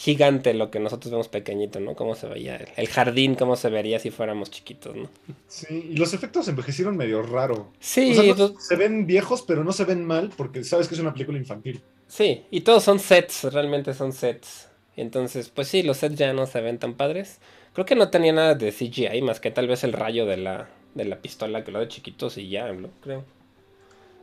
gigante 0.01 0.55
lo 0.55 0.71
que 0.71 0.81
nosotros 0.81 1.11
vemos 1.11 1.29
pequeñito, 1.29 1.79
¿no? 1.79 1.95
Cómo 1.95 2.15
se 2.15 2.27
veía 2.27 2.57
el, 2.57 2.89
jardín, 2.89 3.35
cómo 3.35 3.55
se 3.55 3.69
vería 3.69 3.99
si 3.99 4.11
fuéramos 4.11 4.51
chiquitos, 4.51 4.97
¿no? 4.97 5.11
Sí, 5.47 5.91
y 5.91 5.97
los 5.99 6.15
efectos 6.15 6.49
envejecieron 6.49 6.97
medio 6.97 7.21
raro. 7.21 7.71
Sí, 7.81 8.15
se 8.59 8.77
ven 8.77 9.07
viejos, 9.07 9.43
pero 9.43 9.63
no 9.63 9.73
se 9.73 9.85
ven 9.85 10.07
mal 10.07 10.33
porque 10.35 10.65
sabes 10.65 10.89
que 10.89 10.95
es 10.95 11.03
una 11.03 11.13
película 11.13 11.37
infantil. 11.37 11.83
Sí, 12.09 12.45
y 12.51 12.63
todos 12.63 12.83
son 12.83 12.99
sets, 12.99 13.45
realmente 13.53 13.93
son 13.93 14.15
sets. 14.15 14.69
Entonces, 14.97 15.51
pues 15.51 15.69
sí, 15.69 15.83
los 15.83 15.99
sets 15.99 16.17
ya 16.17 16.33
no 16.33 16.47
se 16.47 16.63
ven 16.63 16.79
tan 16.79 16.95
padres. 16.95 17.39
Creo 17.75 17.85
que 17.85 17.95
no 17.95 18.09
tenía 18.09 18.33
nada 18.33 18.55
de 18.55 18.73
CGI 18.73 19.21
más 19.21 19.39
que 19.39 19.51
tal 19.51 19.69
vez 19.69 19.85
el 19.85 19.93
rayo 19.93 20.25
de 20.25 20.39
la, 20.39 20.71
de 20.95 21.05
la 21.05 21.21
pistola 21.21 21.63
que 21.63 21.73
lo 21.73 21.79
de 21.79 21.89
chiquitos 21.89 22.39
y 22.39 22.49
ya, 22.49 22.73
¿no? 22.73 22.89
Creo. 23.03 23.23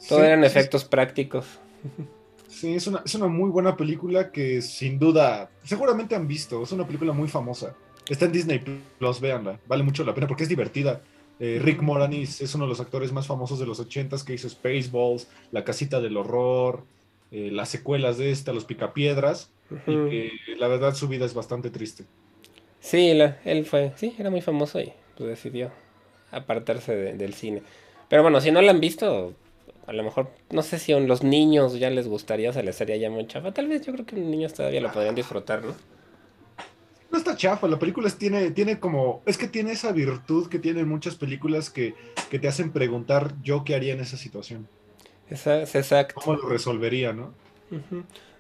Todo 0.10 0.24
eran 0.24 0.44
efectos 0.44 0.86
prácticos. 0.86 1.46
Sí, 2.60 2.74
es 2.74 2.88
una, 2.88 3.28
muy 3.28 3.52
buena 3.52 3.78
película 3.78 4.32
que 4.32 4.64
sin 4.64 4.98
duda, 4.98 5.52
seguramente 5.64 6.16
han 6.16 6.28
visto. 6.28 6.64
Es 6.64 6.72
una 6.72 6.88
película 6.88 7.14
muy 7.14 7.28
famosa. 7.28 7.76
Está 8.10 8.26
en 8.26 8.32
Disney 8.32 8.64
Plus, 8.98 9.22
véanla. 9.22 9.60
Vale 9.68 9.84
mucho 9.84 10.04
la 10.04 10.16
pena 10.16 10.26
porque 10.26 10.42
es 10.42 10.50
divertida. 10.50 11.02
Eh, 11.40 11.60
Rick 11.62 11.84
Moranis 11.84 12.42
es 12.42 12.56
uno 12.56 12.64
de 12.64 12.70
los 12.70 12.80
actores 12.80 13.12
más 13.12 13.28
famosos 13.28 13.60
de 13.60 13.68
los 13.68 13.80
80s 13.80 14.24
que 14.24 14.34
hizo 14.34 14.50
Spaceballs, 14.50 15.28
La 15.52 15.64
Casita 15.64 16.02
del 16.02 16.18
Horror, 16.18 16.84
eh, 17.32 17.52
las 17.52 17.70
secuelas 17.70 18.18
de 18.18 18.32
esta, 18.32 18.54
Los 18.54 18.66
Picapiedras. 18.66 19.52
Y 19.86 20.56
la 20.58 20.68
verdad 20.68 20.96
su 20.96 21.08
vida 21.08 21.26
es 21.26 21.36
bastante 21.36 21.70
triste. 21.70 22.06
Sí, 22.80 23.10
él 23.46 23.66
fue, 23.66 23.94
sí, 23.98 24.16
era 24.18 24.32
muy 24.32 24.42
famoso 24.42 24.80
y 24.80 24.94
pues, 25.16 25.30
decidió 25.30 25.70
apartarse 26.32 26.96
del 26.96 27.34
cine. 27.36 27.62
Pero 28.10 28.24
bueno, 28.24 28.42
si 28.42 28.50
no 28.50 28.64
la 28.64 28.72
han 28.72 28.80
visto, 28.80 29.36
a 29.88 29.94
lo 29.94 30.04
mejor, 30.04 30.30
no 30.52 30.62
sé 30.64 30.80
si 30.80 30.92
a 30.92 31.00
los 31.00 31.24
niños 31.24 31.80
ya 31.80 31.90
les 31.90 32.10
gustaría, 32.10 32.52
se 32.52 32.62
les 32.62 32.80
haría 32.82 32.98
ya 32.98 33.10
muy 33.10 33.26
chafa. 33.26 33.54
Tal 33.54 33.70
vez 33.70 33.86
yo 33.86 33.94
creo 33.94 34.06
que 34.06 34.18
los 34.18 34.26
niños 34.26 34.54
todavía 34.54 34.82
lo 34.82 34.92
podrían 34.92 35.16
disfrutar, 35.16 35.64
¿no? 35.64 35.74
No 37.10 37.18
está 37.18 37.38
chafa, 37.38 37.70
la 37.70 37.80
película 37.80 38.10
tiene, 38.10 38.52
tiene 38.52 38.82
como, 38.82 39.22
es 39.26 39.38
que 39.38 39.48
tiene 39.48 39.72
esa 39.72 39.94
virtud 39.94 40.50
que 40.50 40.60
tienen 40.60 40.90
muchas 40.90 41.16
películas 41.16 41.70
que, 41.70 41.96
te 42.30 42.48
hacen 42.50 42.74
preguntar 42.74 43.34
yo 43.42 43.64
qué 43.64 43.76
haría 43.76 43.94
en 43.94 44.02
esa 44.02 44.18
situación. 44.18 44.68
Esa, 45.30 45.62
exacto. 45.62 46.20
¿Cómo 46.22 46.36
lo 46.36 46.50
resolvería, 46.50 47.14
no? 47.14 47.34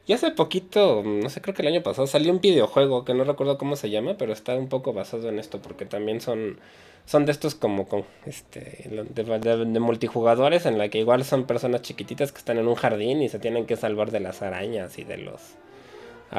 Y 0.05 0.11
hace 0.11 0.31
poquito, 0.31 1.01
no 1.01 1.29
sé, 1.29 1.41
creo 1.41 1.55
que 1.55 1.61
el 1.61 1.69
año 1.69 1.81
pasado 1.81 2.07
salió 2.07 2.33
un 2.33 2.41
videojuego 2.41 3.05
que 3.05 3.13
no 3.13 3.23
recuerdo 3.23 3.57
cómo 3.57 3.77
se 3.77 3.89
llama, 3.89 4.17
pero 4.17 4.33
está 4.33 4.55
un 4.55 4.67
poco 4.67 4.91
basado 4.91 5.29
en 5.29 5.39
esto 5.39 5.61
porque 5.61 5.85
también 5.85 6.19
son 6.19 6.59
son 7.07 7.25
de 7.25 7.31
estos 7.31 7.55
como 7.55 7.87
con 7.87 8.03
este 8.25 8.83
de, 9.15 9.79
multijugadores 9.79 10.65
en 10.65 10.77
la 10.77 10.89
que 10.89 10.99
igual 10.99 11.23
son 11.23 11.45
personas 11.45 11.81
chiquititas 11.81 12.33
que 12.33 12.37
están 12.37 12.57
en 12.57 12.67
un 12.67 12.75
jardín 12.75 13.21
y 13.21 13.29
se 13.29 13.39
tienen 13.39 13.65
que 13.65 13.77
salvar 13.77 14.11
de 14.11 14.19
las 14.19 14.41
arañas 14.41 14.99
y 14.99 15.05
de 15.05 15.17
los 15.17 15.41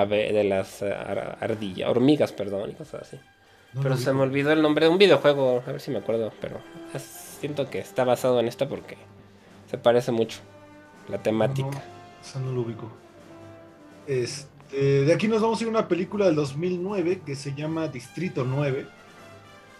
de 0.06 0.44
las 0.44 0.82
eh, 0.82 0.94
ardillas, 1.40 1.88
hormigas, 1.88 2.32
perdón, 2.32 2.70
y 2.70 2.74
cosas 2.74 3.02
así. 3.02 3.18
pero 3.82 3.96
se 3.96 4.12
me 4.12 4.20
olvidó 4.20 4.52
el 4.52 4.60
nombre 4.60 4.84
de 4.84 4.92
un 4.92 4.98
videojuego, 4.98 5.62
a 5.66 5.72
ver 5.72 5.80
si 5.80 5.90
me 5.90 5.98
acuerdo, 5.98 6.30
pero 6.42 6.60
siento 7.40 7.70
que 7.70 7.78
está 7.78 8.04
basado 8.04 8.38
en 8.38 8.48
esto 8.48 8.68
porque 8.68 8.98
se 9.70 9.78
parece 9.78 10.12
mucho 10.12 10.40
la 11.08 11.22
temática. 11.22 11.82
No, 12.34 12.40
no 12.40 12.52
lo 12.52 12.60
ubico. 12.60 12.90
Este, 14.06 15.04
de 15.06 15.14
aquí 15.14 15.28
nos 15.28 15.40
vamos 15.40 15.58
a 15.58 15.62
ir 15.62 15.68
a 15.68 15.70
una 15.70 15.88
película 15.88 16.26
del 16.26 16.34
2009 16.34 17.22
que 17.24 17.34
se 17.34 17.54
llama 17.54 17.88
Distrito 17.88 18.44
9 18.44 18.97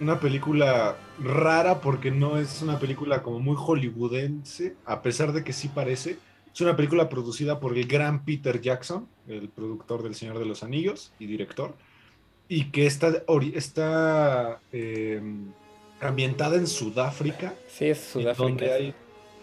una 0.01 0.21
película 0.21 0.97
rara 1.19 1.81
porque 1.81 2.11
no 2.11 2.39
es 2.39 2.63
una 2.63 2.79
película 2.79 3.23
como 3.23 3.41
muy 3.41 3.57
hollywoodense, 3.57 4.77
a 4.85 5.03
pesar 5.03 5.33
de 5.33 5.45
que 5.45 5.53
sí 5.53 5.69
parece. 5.69 6.19
Es 6.53 6.61
una 6.61 6.77
película 6.77 7.09
producida 7.09 7.61
por 7.61 7.77
el 7.77 7.87
gran 7.87 8.25
Peter 8.25 8.61
Jackson, 8.61 9.09
el 9.27 9.49
productor 9.49 10.03
del 10.03 10.15
Señor 10.15 10.39
de 10.39 10.47
los 10.47 10.63
Anillos 10.63 11.13
y 11.19 11.27
director, 11.27 11.75
y 12.49 12.71
que 12.71 12.87
está, 12.87 13.23
está 13.55 14.61
eh, 14.73 15.21
ambientada 16.01 16.57
en 16.57 16.67
Sudáfrica. 16.67 17.55
Sí, 17.69 17.87
es 17.87 17.99
Sudáfrica. 17.99 18.43
Donde 18.43 18.73
hay, 18.73 18.95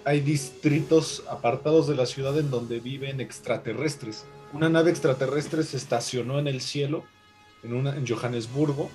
hay 0.04 0.20
distritos 0.22 1.24
apartados 1.30 1.88
de 1.88 1.96
la 1.96 2.06
ciudad 2.06 2.38
en 2.40 2.50
donde 2.50 2.80
viven 2.80 3.22
extraterrestres. 3.22 4.26
Una 4.54 4.70
nave 4.70 4.90
extraterrestre 4.90 5.64
se 5.64 5.78
estacionó 5.78 6.40
en 6.40 6.48
el 6.48 6.62
cielo, 6.62 7.04
en, 7.64 7.74
una, 7.74 7.96
en 7.96 8.08
Johannesburgo, 8.08 8.90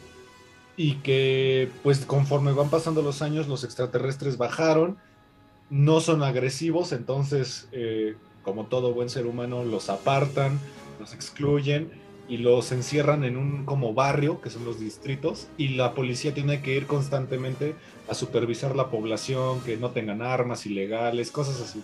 y 0.77 0.95
que 0.97 1.71
pues 1.83 2.05
conforme 2.07 2.53
van 2.53 2.71
pasando 2.71 3.03
los 3.03 3.23
años 3.23 3.49
los 3.49 3.64
extraterrestres 3.64 4.39
bajaron, 4.39 4.99
no 5.68 6.01
son 6.01 6.23
agresivos, 6.23 6.93
entonces 6.93 7.68
eh, 7.73 8.16
como 8.43 8.66
todo 8.66 8.93
buen 8.93 9.09
ser 9.09 9.27
humano 9.27 9.64
los 9.64 9.89
apartan, 9.89 10.59
los 10.99 11.14
excluyen 11.14 11.91
y 12.29 12.37
los 12.37 12.71
encierran 12.71 13.25
en 13.25 13.37
un 13.37 13.64
como 13.64 13.93
barrio, 13.93 14.41
que 14.41 14.51
son 14.51 14.64
los 14.64 14.79
distritos, 14.79 15.49
y 15.57 15.71
la 15.71 15.95
policía 15.95 16.33
tiene 16.33 16.62
que 16.62 16.77
ir 16.77 16.87
constantemente 16.87 17.75
a 18.09 18.14
supervisar 18.14 18.77
la 18.77 18.89
población, 18.89 19.61
que 19.62 19.77
no 19.77 19.91
tengan 19.91 20.23
armas 20.23 20.64
ilegales, 20.64 21.33
cosas 21.33 21.61
así. 21.61 21.83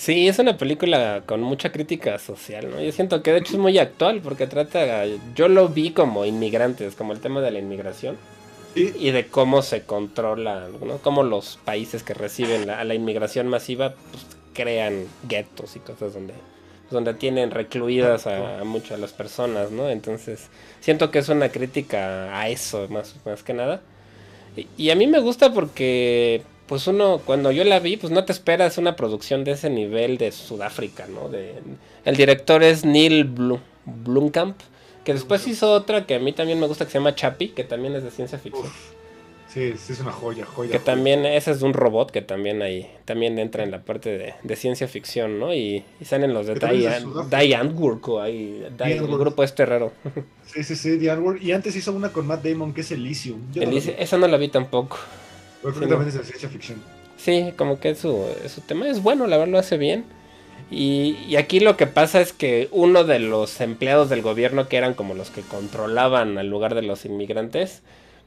Sí, 0.00 0.28
es 0.28 0.38
una 0.38 0.56
película 0.56 1.24
con 1.26 1.42
mucha 1.42 1.72
crítica 1.72 2.18
social, 2.18 2.70
¿no? 2.70 2.80
Yo 2.80 2.90
siento 2.90 3.22
que 3.22 3.32
de 3.32 3.40
hecho 3.40 3.52
es 3.52 3.58
muy 3.58 3.78
actual 3.78 4.22
porque 4.22 4.46
trata, 4.46 5.04
yo 5.34 5.46
lo 5.48 5.68
vi 5.68 5.90
como 5.90 6.24
inmigrantes, 6.24 6.94
como 6.94 7.12
el 7.12 7.20
tema 7.20 7.42
de 7.42 7.50
la 7.50 7.58
inmigración 7.58 8.16
y 8.74 9.10
de 9.10 9.26
cómo 9.26 9.60
se 9.60 9.82
controla, 9.82 10.68
¿no? 10.82 10.96
Cómo 11.02 11.22
los 11.22 11.58
países 11.66 12.02
que 12.02 12.14
reciben 12.14 12.66
la, 12.66 12.80
a 12.80 12.84
la 12.84 12.94
inmigración 12.94 13.48
masiva 13.48 13.94
pues, 14.10 14.24
crean 14.54 15.04
guetos 15.28 15.76
y 15.76 15.80
cosas 15.80 16.14
donde, 16.14 16.32
donde 16.90 17.12
tienen 17.12 17.50
recluidas 17.50 18.26
a, 18.26 18.60
a 18.60 18.64
muchas 18.64 18.98
las 19.00 19.12
personas, 19.12 19.70
¿no? 19.70 19.90
Entonces, 19.90 20.48
siento 20.80 21.10
que 21.10 21.18
es 21.18 21.28
una 21.28 21.50
crítica 21.50 22.40
a 22.40 22.48
eso, 22.48 22.88
más, 22.88 23.16
más 23.26 23.42
que 23.42 23.52
nada. 23.52 23.82
Y, 24.56 24.66
y 24.78 24.90
a 24.92 24.96
mí 24.96 25.06
me 25.06 25.20
gusta 25.20 25.52
porque 25.52 26.42
pues 26.70 26.86
uno, 26.86 27.20
cuando 27.26 27.50
yo 27.50 27.64
la 27.64 27.80
vi, 27.80 27.96
pues 27.96 28.12
no 28.12 28.24
te 28.24 28.30
esperas 28.30 28.78
una 28.78 28.94
producción 28.94 29.42
de 29.42 29.50
ese 29.50 29.68
nivel 29.70 30.18
de 30.18 30.30
Sudáfrica, 30.30 31.08
¿no? 31.08 31.28
De, 31.28 31.56
el 32.04 32.16
director 32.16 32.62
es 32.62 32.84
Neil 32.84 33.24
Blomkamp, 33.84 34.56
que 35.02 35.12
después 35.12 35.48
hizo 35.48 35.72
otra 35.72 36.06
que 36.06 36.14
a 36.14 36.20
mí 36.20 36.32
también 36.32 36.60
me 36.60 36.68
gusta 36.68 36.84
que 36.84 36.92
se 36.92 36.98
llama 36.98 37.16
Chappie, 37.16 37.54
que 37.54 37.64
también 37.64 37.96
es 37.96 38.04
de 38.04 38.12
ciencia 38.12 38.38
ficción. 38.38 38.70
Sí, 39.48 39.74
sí, 39.76 39.94
es 39.94 39.98
una 39.98 40.12
joya, 40.12 40.46
joya. 40.46 40.70
Que 40.70 40.78
también, 40.78 41.26
ese 41.26 41.50
es 41.50 41.62
un 41.62 41.74
robot 41.74 42.12
que 42.12 42.22
también 42.22 42.62
ahí, 42.62 42.88
también 43.04 43.40
entra 43.40 43.64
en 43.64 43.72
la 43.72 43.82
parte 43.82 44.16
de, 44.16 44.34
de 44.40 44.54
ciencia 44.54 44.86
ficción, 44.86 45.40
¿no? 45.40 45.52
Y, 45.52 45.82
y 46.00 46.04
salen 46.04 46.32
los 46.32 46.46
de 46.46 46.54
Die 46.54 47.56
Antwoord, 47.56 48.22
ahí, 48.22 48.64
el 48.78 49.08
grupo 49.08 49.42
este 49.42 49.66
raro. 49.66 49.90
Sí, 50.46 50.62
sí, 50.62 50.76
sí, 50.76 51.08
Antwoord. 51.08 51.42
Y 51.42 51.50
antes 51.50 51.74
hizo 51.74 51.90
una 51.90 52.12
con 52.12 52.28
Matt 52.28 52.44
Damon 52.44 52.72
que 52.72 52.82
es 52.82 52.92
Elysium. 52.92 53.40
Elysium 53.56 53.96
esa 53.98 54.18
no 54.18 54.28
la 54.28 54.36
vi 54.36 54.46
tampoco. 54.46 54.98
Creo 55.62 56.02
es 56.02 56.14
ciencia 56.14 56.48
ficción. 56.48 56.82
Sí, 57.16 57.52
como 57.56 57.80
que 57.80 57.94
su, 57.94 58.26
su 58.48 58.62
tema 58.62 58.88
es 58.88 59.02
bueno, 59.02 59.26
la 59.26 59.36
verdad 59.36 59.52
lo 59.52 59.58
hace 59.58 59.76
bien. 59.76 60.04
Y, 60.70 61.18
y, 61.28 61.36
aquí 61.36 61.58
lo 61.60 61.76
que 61.76 61.86
pasa 61.86 62.20
es 62.20 62.32
que 62.32 62.68
uno 62.70 63.02
de 63.04 63.18
los 63.18 63.60
empleados 63.60 64.08
del 64.08 64.22
gobierno, 64.22 64.68
que 64.68 64.76
eran 64.76 64.94
como 64.94 65.14
los 65.14 65.30
que 65.30 65.42
controlaban 65.42 66.38
al 66.38 66.48
lugar 66.48 66.74
de 66.74 66.82
los 66.82 67.04
inmigrantes, 67.04 67.82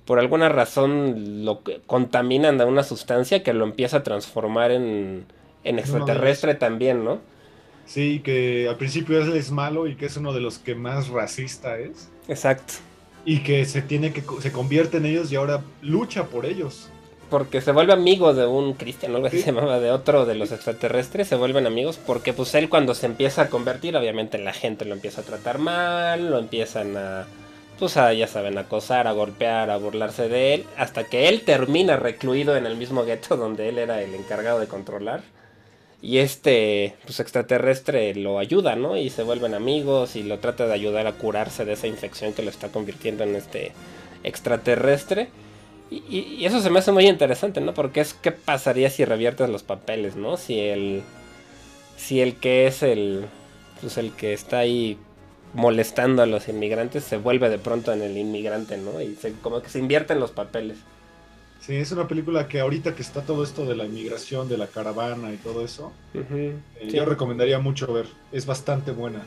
por 0.05 0.19
alguna 0.19 0.49
razón 0.49 1.45
lo 1.45 1.61
contaminan 1.87 2.57
de 2.57 2.65
una 2.65 2.83
sustancia 2.83 3.43
que 3.43 3.53
lo 3.53 3.63
empieza 3.63 3.97
a 3.97 4.03
transformar 4.03 4.71
en, 4.71 5.25
en 5.63 5.79
extraterrestre 5.79 6.55
también, 6.55 7.05
¿no? 7.05 7.21
Sí, 7.85 8.21
que 8.23 8.67
al 8.67 8.77
principio 8.77 9.21
es, 9.21 9.27
es 9.33 9.51
malo 9.51 9.87
y 9.87 9.95
que 9.95 10.05
es 10.05 10.17
uno 10.17 10.33
de 10.33 10.41
los 10.41 10.59
que 10.59 10.75
más 10.75 11.07
racista 11.07 11.79
es. 11.79 12.09
Exacto. 12.27 12.73
Y 13.25 13.39
que 13.39 13.65
se 13.65 13.81
tiene 13.81 14.11
que 14.11 14.23
se 14.41 14.51
convierte 14.51 14.97
en 14.97 15.05
ellos 15.05 15.31
y 15.31 15.37
ahora 15.37 15.61
lucha 15.81 16.25
por 16.25 16.45
ellos 16.45 16.89
porque 17.33 17.61
se 17.61 17.71
vuelve 17.71 17.93
amigo 17.93 18.35
de 18.35 18.45
un 18.45 18.73
cristiano, 18.73 19.15
algo 19.15 19.25
así 19.25 19.39
se 19.39 19.47
llamaba, 19.47 19.79
de 19.79 19.89
otro 19.89 20.27
de 20.27 20.35
los 20.35 20.51
extraterrestres, 20.51 21.27
se 21.27 21.35
vuelven 21.35 21.65
amigos 21.65 21.97
porque 21.97 22.31
pues 22.31 22.53
él 22.53 22.69
cuando 22.69 22.93
se 22.93 23.07
empieza 23.07 23.41
a 23.41 23.49
convertir, 23.49 23.97
obviamente 23.97 24.37
la 24.37 24.53
gente 24.53 24.85
lo 24.85 24.93
empieza 24.93 25.21
a 25.21 25.23
tratar 25.23 25.57
mal, 25.57 26.29
lo 26.29 26.37
empiezan 26.37 26.95
a, 26.95 27.25
pues 27.79 27.97
a, 27.97 28.13
ya 28.13 28.27
saben, 28.27 28.59
a 28.59 28.61
acosar, 28.61 29.07
a 29.07 29.13
golpear, 29.13 29.71
a 29.71 29.77
burlarse 29.77 30.29
de 30.29 30.53
él, 30.53 30.65
hasta 30.77 31.05
que 31.05 31.27
él 31.27 31.41
termina 31.41 31.95
recluido 31.95 32.55
en 32.55 32.67
el 32.67 32.77
mismo 32.77 33.03
gueto 33.03 33.35
donde 33.35 33.67
él 33.67 33.79
era 33.79 34.03
el 34.03 34.13
encargado 34.13 34.59
de 34.59 34.67
controlar. 34.67 35.23
Y 36.03 36.19
este, 36.19 36.97
pues 37.03 37.19
extraterrestre 37.19 38.13
lo 38.13 38.37
ayuda, 38.37 38.75
¿no? 38.75 38.95
Y 38.95 39.09
se 39.09 39.23
vuelven 39.23 39.55
amigos 39.55 40.15
y 40.15 40.21
lo 40.21 40.37
trata 40.37 40.67
de 40.67 40.73
ayudar 40.73 41.07
a 41.07 41.13
curarse 41.13 41.65
de 41.65 41.73
esa 41.73 41.87
infección 41.87 42.33
que 42.33 42.43
lo 42.43 42.51
está 42.51 42.67
convirtiendo 42.67 43.23
en 43.23 43.35
este 43.35 43.71
extraterrestre. 44.23 45.29
Y, 45.89 46.43
eso 46.45 46.59
se 46.61 46.69
me 46.69 46.79
hace 46.79 46.91
muy 46.91 47.07
interesante, 47.07 47.61
¿no? 47.61 47.73
Porque 47.73 48.01
es 48.01 48.13
qué 48.13 48.31
pasaría 48.31 48.89
si 48.89 49.05
reviertes 49.05 49.49
los 49.49 49.63
papeles, 49.63 50.15
¿no? 50.15 50.37
Si 50.37 50.59
el. 50.59 51.03
Si 51.97 52.21
el 52.21 52.35
que 52.35 52.67
es 52.67 52.83
el. 52.83 53.25
Pues 53.81 53.97
el 53.97 54.11
que 54.11 54.33
está 54.33 54.59
ahí 54.59 54.97
molestando 55.53 56.23
a 56.23 56.25
los 56.25 56.47
inmigrantes 56.47 57.03
se 57.03 57.17
vuelve 57.17 57.49
de 57.49 57.59
pronto 57.59 57.93
en 57.93 58.01
el 58.01 58.17
inmigrante, 58.17 58.77
¿no? 58.77 59.01
Y 59.01 59.15
se, 59.15 59.33
como 59.33 59.61
que 59.61 59.69
se 59.69 59.79
invierten 59.79 60.19
los 60.19 60.31
papeles. 60.31 60.77
Sí, 61.65 61.75
es 61.75 61.91
una 61.93 62.07
película 62.07 62.47
que 62.49 62.59
ahorita 62.59 62.93
que 62.93 63.01
está 63.01 63.21
todo 63.21 63.43
esto 63.43 63.65
de 63.65 63.75
la 63.75 63.85
inmigración, 63.85 64.49
de 64.49 64.57
la 64.57 64.67
caravana 64.67 65.31
y 65.31 65.37
todo 65.37 65.63
eso, 65.63 65.93
eh, 66.13 66.57
yo 66.91 67.05
recomendaría 67.05 67.57
mucho 67.59 67.91
ver. 67.93 68.07
Es 68.33 68.45
bastante 68.45 68.91
buena. 68.91 69.23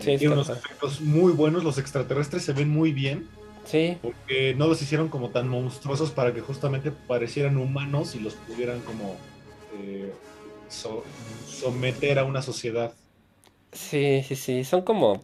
Sí, 0.00 0.16
Tiene 0.16 0.34
unos 0.34 0.48
efectos 0.48 1.00
muy 1.02 1.32
buenos, 1.32 1.64
los 1.64 1.76
extraterrestres 1.76 2.44
se 2.44 2.54
ven 2.54 2.70
muy 2.70 2.92
bien. 2.92 3.28
Sí. 3.68 3.98
Porque 4.00 4.54
no 4.54 4.66
los 4.66 4.80
hicieron 4.80 5.08
como 5.08 5.28
tan 5.28 5.46
monstruosos 5.46 6.10
para 6.10 6.32
que 6.32 6.40
justamente 6.40 6.90
parecieran 6.90 7.58
humanos 7.58 8.14
y 8.14 8.20
los 8.20 8.32
pudieran 8.34 8.80
como 8.80 9.14
eh, 9.74 10.10
someter 11.46 12.18
a 12.18 12.24
una 12.24 12.40
sociedad. 12.40 12.94
Sí, 13.72 14.24
sí, 14.26 14.36
sí. 14.36 14.64
Son 14.64 14.80
como, 14.80 15.20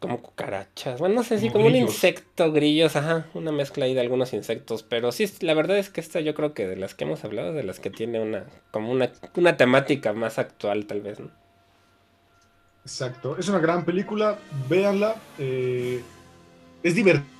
como 0.00 0.20
cucarachas. 0.20 1.00
Bueno, 1.00 1.14
no 1.14 1.22
sé 1.22 1.38
si 1.38 1.48
como, 1.48 1.64
un 1.64 1.76
insecto, 1.76 2.52
grillos, 2.52 2.94
ajá. 2.94 3.26
Una 3.32 3.52
mezcla 3.52 3.86
ahí 3.86 3.94
de 3.94 4.02
algunos 4.02 4.34
insectos. 4.34 4.82
Pero 4.82 5.10
sí, 5.10 5.24
la 5.40 5.54
verdad 5.54 5.78
es 5.78 5.88
que 5.88 6.02
esta 6.02 6.20
yo 6.20 6.34
creo 6.34 6.52
que 6.52 6.66
de 6.66 6.76
las 6.76 6.94
que 6.94 7.04
hemos 7.04 7.24
hablado, 7.24 7.54
de 7.54 7.62
las 7.62 7.80
que 7.80 7.88
tiene 7.88 8.20
una, 8.20 8.44
como 8.70 8.92
una, 8.92 9.10
una 9.34 9.56
temática 9.56 10.12
más 10.12 10.38
actual 10.38 10.84
tal 10.84 11.00
vez, 11.00 11.20
¿no? 11.20 11.30
Exacto. 12.82 13.38
Es 13.38 13.48
una 13.48 13.60
gran 13.60 13.86
película. 13.86 14.38
Véanla. 14.68 15.16
Eh, 15.38 16.02
es 16.82 16.94
divertido 16.94 17.37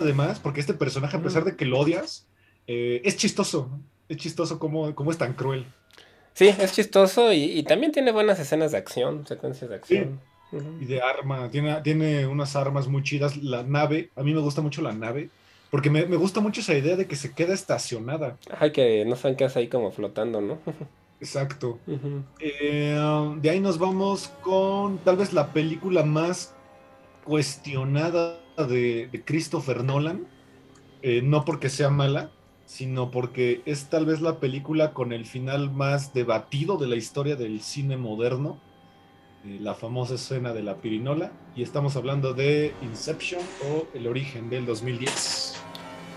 además, 0.00 0.38
porque 0.40 0.60
este 0.60 0.74
personaje, 0.74 1.16
a 1.16 1.22
pesar 1.22 1.44
de 1.44 1.56
que 1.56 1.64
lo 1.64 1.78
odias, 1.78 2.26
eh, 2.66 3.02
es 3.04 3.16
chistoso. 3.16 3.70
Es 4.08 4.16
chistoso 4.16 4.58
cómo, 4.58 4.94
cómo, 4.94 5.10
es 5.10 5.18
tan 5.18 5.34
cruel. 5.34 5.66
Sí, 6.34 6.48
es 6.48 6.72
chistoso 6.72 7.32
y, 7.32 7.62
también 7.62 7.92
tiene 7.92 8.12
buenas 8.12 8.38
escenas 8.38 8.72
de 8.72 8.78
acción, 8.78 9.26
secuencias 9.26 9.70
de 9.70 9.76
acción. 9.76 10.20
Y 10.80 10.84
de 10.84 11.00
arma, 11.00 11.50
tiene, 11.50 11.80
tiene 11.80 12.26
unas 12.26 12.56
armas 12.56 12.86
muy 12.86 13.02
chidas. 13.02 13.36
La 13.38 13.62
nave, 13.62 14.10
a 14.16 14.22
mí 14.22 14.34
me 14.34 14.40
gusta 14.40 14.60
mucho 14.60 14.82
la 14.82 14.92
nave, 14.92 15.30
porque 15.70 15.88
me, 15.88 16.04
gusta 16.16 16.40
mucho 16.40 16.60
esa 16.60 16.74
idea 16.74 16.96
de 16.96 17.06
que 17.06 17.16
se 17.16 17.32
queda 17.32 17.54
estacionada. 17.54 18.36
Ay, 18.58 18.72
que 18.72 19.04
no 19.06 19.16
saben 19.16 19.36
qué 19.36 19.44
hace 19.44 19.60
ahí 19.60 19.68
como 19.68 19.90
flotando, 19.92 20.40
¿no? 20.40 20.58
Exacto. 21.20 21.78
Eh, 22.40 22.98
de 23.40 23.50
ahí 23.50 23.60
nos 23.60 23.78
vamos 23.78 24.32
con 24.42 24.98
tal 24.98 25.16
vez 25.16 25.32
la 25.32 25.52
película 25.52 26.02
más 26.02 26.54
cuestionada 27.24 28.41
de, 28.56 29.22
Christopher 29.24 29.84
Nolan, 29.84 30.26
eh, 31.02 31.22
no 31.22 31.44
porque 31.44 31.68
sea 31.68 31.90
mala, 31.90 32.30
sino 32.66 33.10
porque 33.10 33.62
es 33.66 33.86
tal 33.86 34.06
vez 34.06 34.20
la 34.20 34.38
película 34.38 34.92
con 34.92 35.12
el 35.12 35.26
final 35.26 35.70
más 35.70 36.14
debatido 36.14 36.76
de 36.76 36.86
la 36.86 36.96
historia 36.96 37.36
del 37.36 37.60
cine 37.60 37.96
moderno, 37.96 38.58
eh, 39.44 39.58
la 39.60 39.74
famosa 39.74 40.14
escena 40.14 40.52
de 40.52 40.62
la 40.62 40.76
pirinola, 40.76 41.32
y 41.56 41.62
estamos 41.62 41.96
hablando 41.96 42.34
de 42.34 42.72
Inception 42.82 43.42
o 43.70 43.86
El 43.94 44.06
origen 44.06 44.48
del 44.48 44.66
2010. 44.66 45.56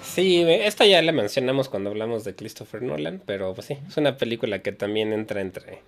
Sí, 0.04 0.44
esta 0.48 0.86
ya 0.86 1.02
la 1.02 1.12
mencionamos 1.12 1.68
cuando 1.68 1.90
hablamos 1.90 2.24
de 2.24 2.36
Christopher 2.36 2.82
Nolan, 2.82 3.22
pero 3.26 3.54
pues 3.54 3.68
sí, 3.68 3.78
es 3.86 3.98
una 3.98 4.16
película 4.16 4.60
que 4.60 4.72
también 4.72 5.12
entra 5.12 5.42
entre 5.42 5.82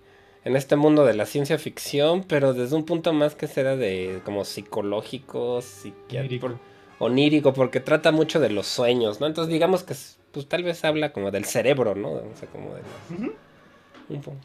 en 0.44 0.56
este 0.56 0.76
mundo 0.76 1.04
de 1.04 1.14
la 1.14 1.26
ciencia 1.26 1.58
ficción, 1.58 2.24
pero 2.24 2.54
desde 2.54 2.76
un 2.76 2.84
punto 2.84 3.12
más 3.12 3.34
que 3.34 3.46
será 3.46 3.76
de 3.76 4.20
como 4.24 4.44
psicológico, 4.44 5.60
psiquiátrico, 5.62 6.58
onírico, 6.98 7.52
porque 7.52 7.80
trata 7.80 8.12
mucho 8.12 8.40
de 8.40 8.50
los 8.50 8.66
sueños, 8.66 9.20
¿no? 9.20 9.26
Entonces 9.26 9.52
digamos 9.52 9.82
que 9.82 9.94
pues 10.32 10.46
tal 10.46 10.62
vez 10.62 10.84
habla 10.84 11.12
como 11.12 11.30
del 11.30 11.44
cerebro, 11.44 11.94
¿no? 11.94 12.10
O 12.10 12.32
sea, 12.38 12.48
como 12.48 12.74
de 12.74 12.82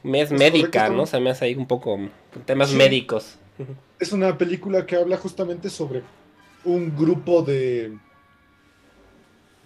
mes 0.04 0.32
médica, 0.32 0.90
¿no? 0.90 1.06
Se 1.06 1.20
me 1.20 1.30
hace 1.30 1.46
ahí 1.46 1.56
un 1.56 1.68
poco 1.68 2.00
temas 2.46 2.74
médicos. 2.74 3.38
Es 4.00 4.12
una 4.12 4.38
película 4.38 4.86
que 4.86 4.96
habla 4.96 5.18
justamente 5.18 5.70
sobre 5.70 6.04
un 6.66 6.96
grupo 6.96 7.42
de 7.44 7.98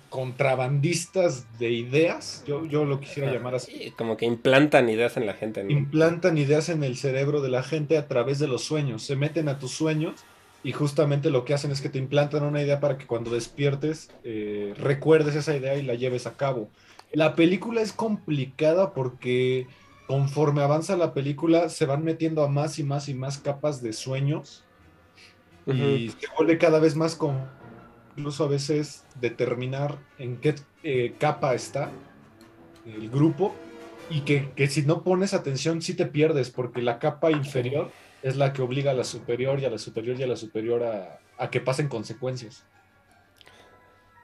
contrabandistas 0.09 1.45
de 1.59 1.71
ideas, 1.71 2.43
yo, 2.47 2.65
yo 2.65 2.85
lo 2.85 2.99
quisiera 2.99 3.31
llamar 3.31 3.55
así. 3.55 3.93
Como 3.97 4.17
que 4.17 4.25
implantan 4.25 4.89
ideas 4.89 5.17
en 5.17 5.25
la 5.25 5.33
gente. 5.33 5.65
Implantan 5.67 6.37
ideas 6.37 6.69
en 6.69 6.83
el 6.83 6.97
cerebro 6.97 7.41
de 7.41 7.49
la 7.49 7.63
gente 7.63 7.97
a 7.97 8.07
través 8.07 8.39
de 8.39 8.47
los 8.47 8.63
sueños, 8.63 9.03
se 9.03 9.15
meten 9.15 9.49
a 9.49 9.59
tus 9.59 9.71
sueños 9.71 10.23
y 10.63 10.71
justamente 10.71 11.29
lo 11.29 11.45
que 11.45 11.53
hacen 11.53 11.71
es 11.71 11.81
que 11.81 11.89
te 11.89 11.99
implantan 11.99 12.43
una 12.43 12.61
idea 12.61 12.79
para 12.79 12.97
que 12.97 13.05
cuando 13.05 13.31
despiertes 13.31 14.09
eh, 14.23 14.73
recuerdes 14.77 15.35
esa 15.35 15.55
idea 15.55 15.75
y 15.75 15.83
la 15.83 15.95
lleves 15.95 16.25
a 16.25 16.35
cabo. 16.35 16.69
La 17.11 17.35
película 17.35 17.81
es 17.81 17.93
complicada 17.93 18.93
porque 18.93 19.67
conforme 20.07 20.61
avanza 20.61 20.95
la 20.97 21.13
película 21.13 21.69
se 21.69 21.85
van 21.85 22.03
metiendo 22.03 22.43
a 22.43 22.47
más 22.47 22.79
y 22.79 22.83
más 22.83 23.09
y 23.09 23.13
más 23.13 23.37
capas 23.37 23.81
de 23.81 23.93
sueños 23.93 24.63
y 25.73 26.09
se 26.09 26.27
vuelve 26.37 26.57
cada 26.57 26.79
vez 26.79 26.95
más 26.95 27.15
con 27.15 27.45
incluso 28.17 28.43
a 28.43 28.47
veces 28.47 29.05
determinar 29.21 29.99
en 30.17 30.37
qué 30.37 30.55
eh, 30.83 31.13
capa 31.19 31.53
está 31.53 31.91
el 32.85 33.09
grupo 33.11 33.53
y 34.09 34.21
que, 34.21 34.67
si 34.69 34.81
no 34.81 35.03
pones 35.03 35.35
atención 35.35 35.83
sí 35.83 35.93
te 35.93 36.07
pierdes 36.07 36.49
porque 36.49 36.81
la 36.81 36.97
capa 36.97 37.29
inferior 37.29 37.91
es 38.23 38.35
la 38.35 38.53
que 38.53 38.63
obliga 38.63 38.91
a 38.91 38.93
la 38.95 39.03
superior 39.03 39.59
y 39.59 39.65
a 39.65 39.69
la 39.69 39.77
superior 39.77 40.19
y 40.19 40.23
a 40.23 40.27
la 40.27 40.35
superior 40.35 40.83
a, 40.83 41.49
que 41.51 41.61
pasen 41.61 41.87
consecuencias. 41.89 42.63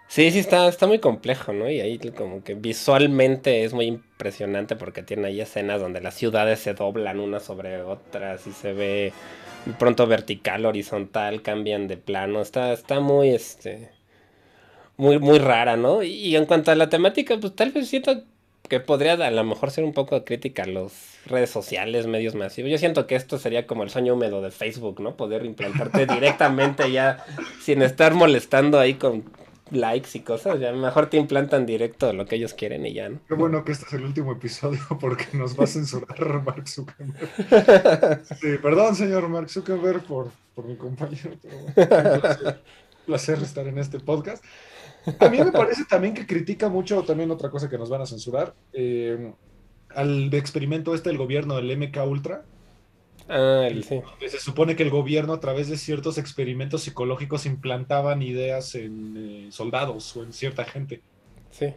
Sí, 0.07 0.29
sí, 0.31 0.39
está, 0.39 0.67
está 0.67 0.85
muy 0.85 0.99
complejo, 0.99 1.53
¿no? 1.53 1.69
Y 1.69 1.79
ahí 1.81 1.97
como 2.15 2.43
que 2.43 2.53
visualmente 2.53 3.63
es 3.63 3.73
muy 3.73 3.85
impresionante 3.87 4.75
porque 4.75 5.01
tiene 5.01 5.27
ahí 5.27 5.41
escenas 5.41 5.81
donde 5.81 6.01
las 6.01 6.13
ciudades 6.13 6.59
se 6.59 6.75
doblan 6.75 7.19
unas 7.19 7.43
sobre 7.43 7.81
otras 7.81 8.45
y 8.45 8.51
se 8.51 8.73
ve 8.73 9.13
pronto 9.79 10.05
vertical, 10.05 10.65
horizontal, 10.65 11.41
cambian 11.41 11.87
de 11.87 11.97
plano. 11.97 12.41
Está, 12.41 12.73
está 12.73 12.99
muy, 12.99 13.29
este, 13.29 13.89
muy, 14.97 15.19
muy 15.19 15.39
rara, 15.39 15.77
¿no? 15.77 16.03
Y 16.03 16.35
en 16.35 16.45
cuanto 16.45 16.71
a 16.71 16.75
la 16.75 16.89
temática, 16.89 17.37
pues 17.39 17.55
tal 17.55 17.71
vez 17.71 17.87
siento 17.89 18.23
que 18.69 18.79
podría 18.79 19.13
a 19.13 19.31
lo 19.31 19.43
mejor 19.43 19.71
ser 19.71 19.83
un 19.83 19.93
poco 19.93 20.23
crítica 20.23 20.63
a 20.63 20.67
las 20.67 21.19
redes 21.25 21.49
sociales, 21.49 22.07
medios 22.07 22.35
masivos. 22.35 22.71
Yo 22.71 22.77
siento 22.77 23.07
que 23.07 23.15
esto 23.15 23.37
sería 23.37 23.67
como 23.67 23.83
el 23.83 23.89
sueño 23.89 24.13
húmedo 24.13 24.41
de 24.41 24.51
Facebook, 24.51 25.01
¿no? 25.01 25.15
Poder 25.17 25.45
implantarte 25.45 26.05
directamente 26.13 26.91
ya 26.91 27.25
sin 27.61 27.81
estar 27.81 28.13
molestando 28.13 28.79
ahí 28.79 28.95
con 28.95 29.23
likes 29.71 30.09
y 30.17 30.21
cosas, 30.21 30.59
ya 30.59 30.71
mejor 30.73 31.07
te 31.09 31.17
implantan 31.17 31.65
directo 31.65 32.11
lo 32.13 32.25
que 32.25 32.35
ellos 32.35 32.53
quieren 32.53 32.85
y 32.85 32.93
ya, 32.93 33.09
¿no? 33.09 33.19
Qué 33.27 33.33
bueno 33.33 33.63
que 33.63 33.71
este 33.71 33.85
es 33.85 33.93
el 33.93 34.03
último 34.03 34.33
episodio 34.33 34.79
porque 34.99 35.25
nos 35.33 35.57
va 35.59 35.63
a 35.63 35.67
censurar 35.67 36.43
Mark 36.45 36.67
Zuckerberg. 36.67 37.29
Sí, 38.39 38.57
perdón, 38.61 38.95
señor 38.95 39.27
Mark 39.29 39.49
Zuckerberg, 39.49 40.03
por, 40.03 40.31
por 40.53 40.65
mi 40.65 40.75
compañero. 40.75 41.31
Pero 41.41 41.57
un 41.57 41.73
placer, 41.73 42.61
placer 43.05 43.39
estar 43.39 43.67
en 43.67 43.77
este 43.77 43.99
podcast. 43.99 44.43
A 45.19 45.27
mí 45.29 45.37
me 45.39 45.51
parece 45.51 45.83
también 45.85 46.13
que 46.13 46.25
critica 46.25 46.69
mucho 46.69 47.03
también 47.03 47.29
otra 47.31 47.49
cosa 47.49 47.69
que 47.69 47.77
nos 47.77 47.89
van 47.89 48.01
a 48.01 48.05
censurar. 48.05 48.55
eh, 48.71 49.33
al 49.95 50.33
experimento 50.33 50.93
este 50.95 51.09
del 51.09 51.17
gobierno 51.17 51.55
del 51.55 51.77
MK 51.77 51.97
Ultra, 52.07 52.45
Ah, 53.29 53.67
el, 53.69 53.83
sí. 53.83 54.01
que 54.19 54.29
se 54.29 54.39
supone 54.39 54.75
que 54.75 54.83
el 54.83 54.89
gobierno 54.89 55.33
a 55.33 55.39
través 55.39 55.69
de 55.69 55.77
ciertos 55.77 56.17
experimentos 56.17 56.83
psicológicos 56.83 57.45
implantaban 57.45 58.21
ideas 58.21 58.75
en 58.75 59.15
eh, 59.17 59.51
soldados 59.51 60.15
o 60.17 60.23
en 60.23 60.33
cierta 60.33 60.65
gente. 60.65 61.01
Sí. 61.51 61.73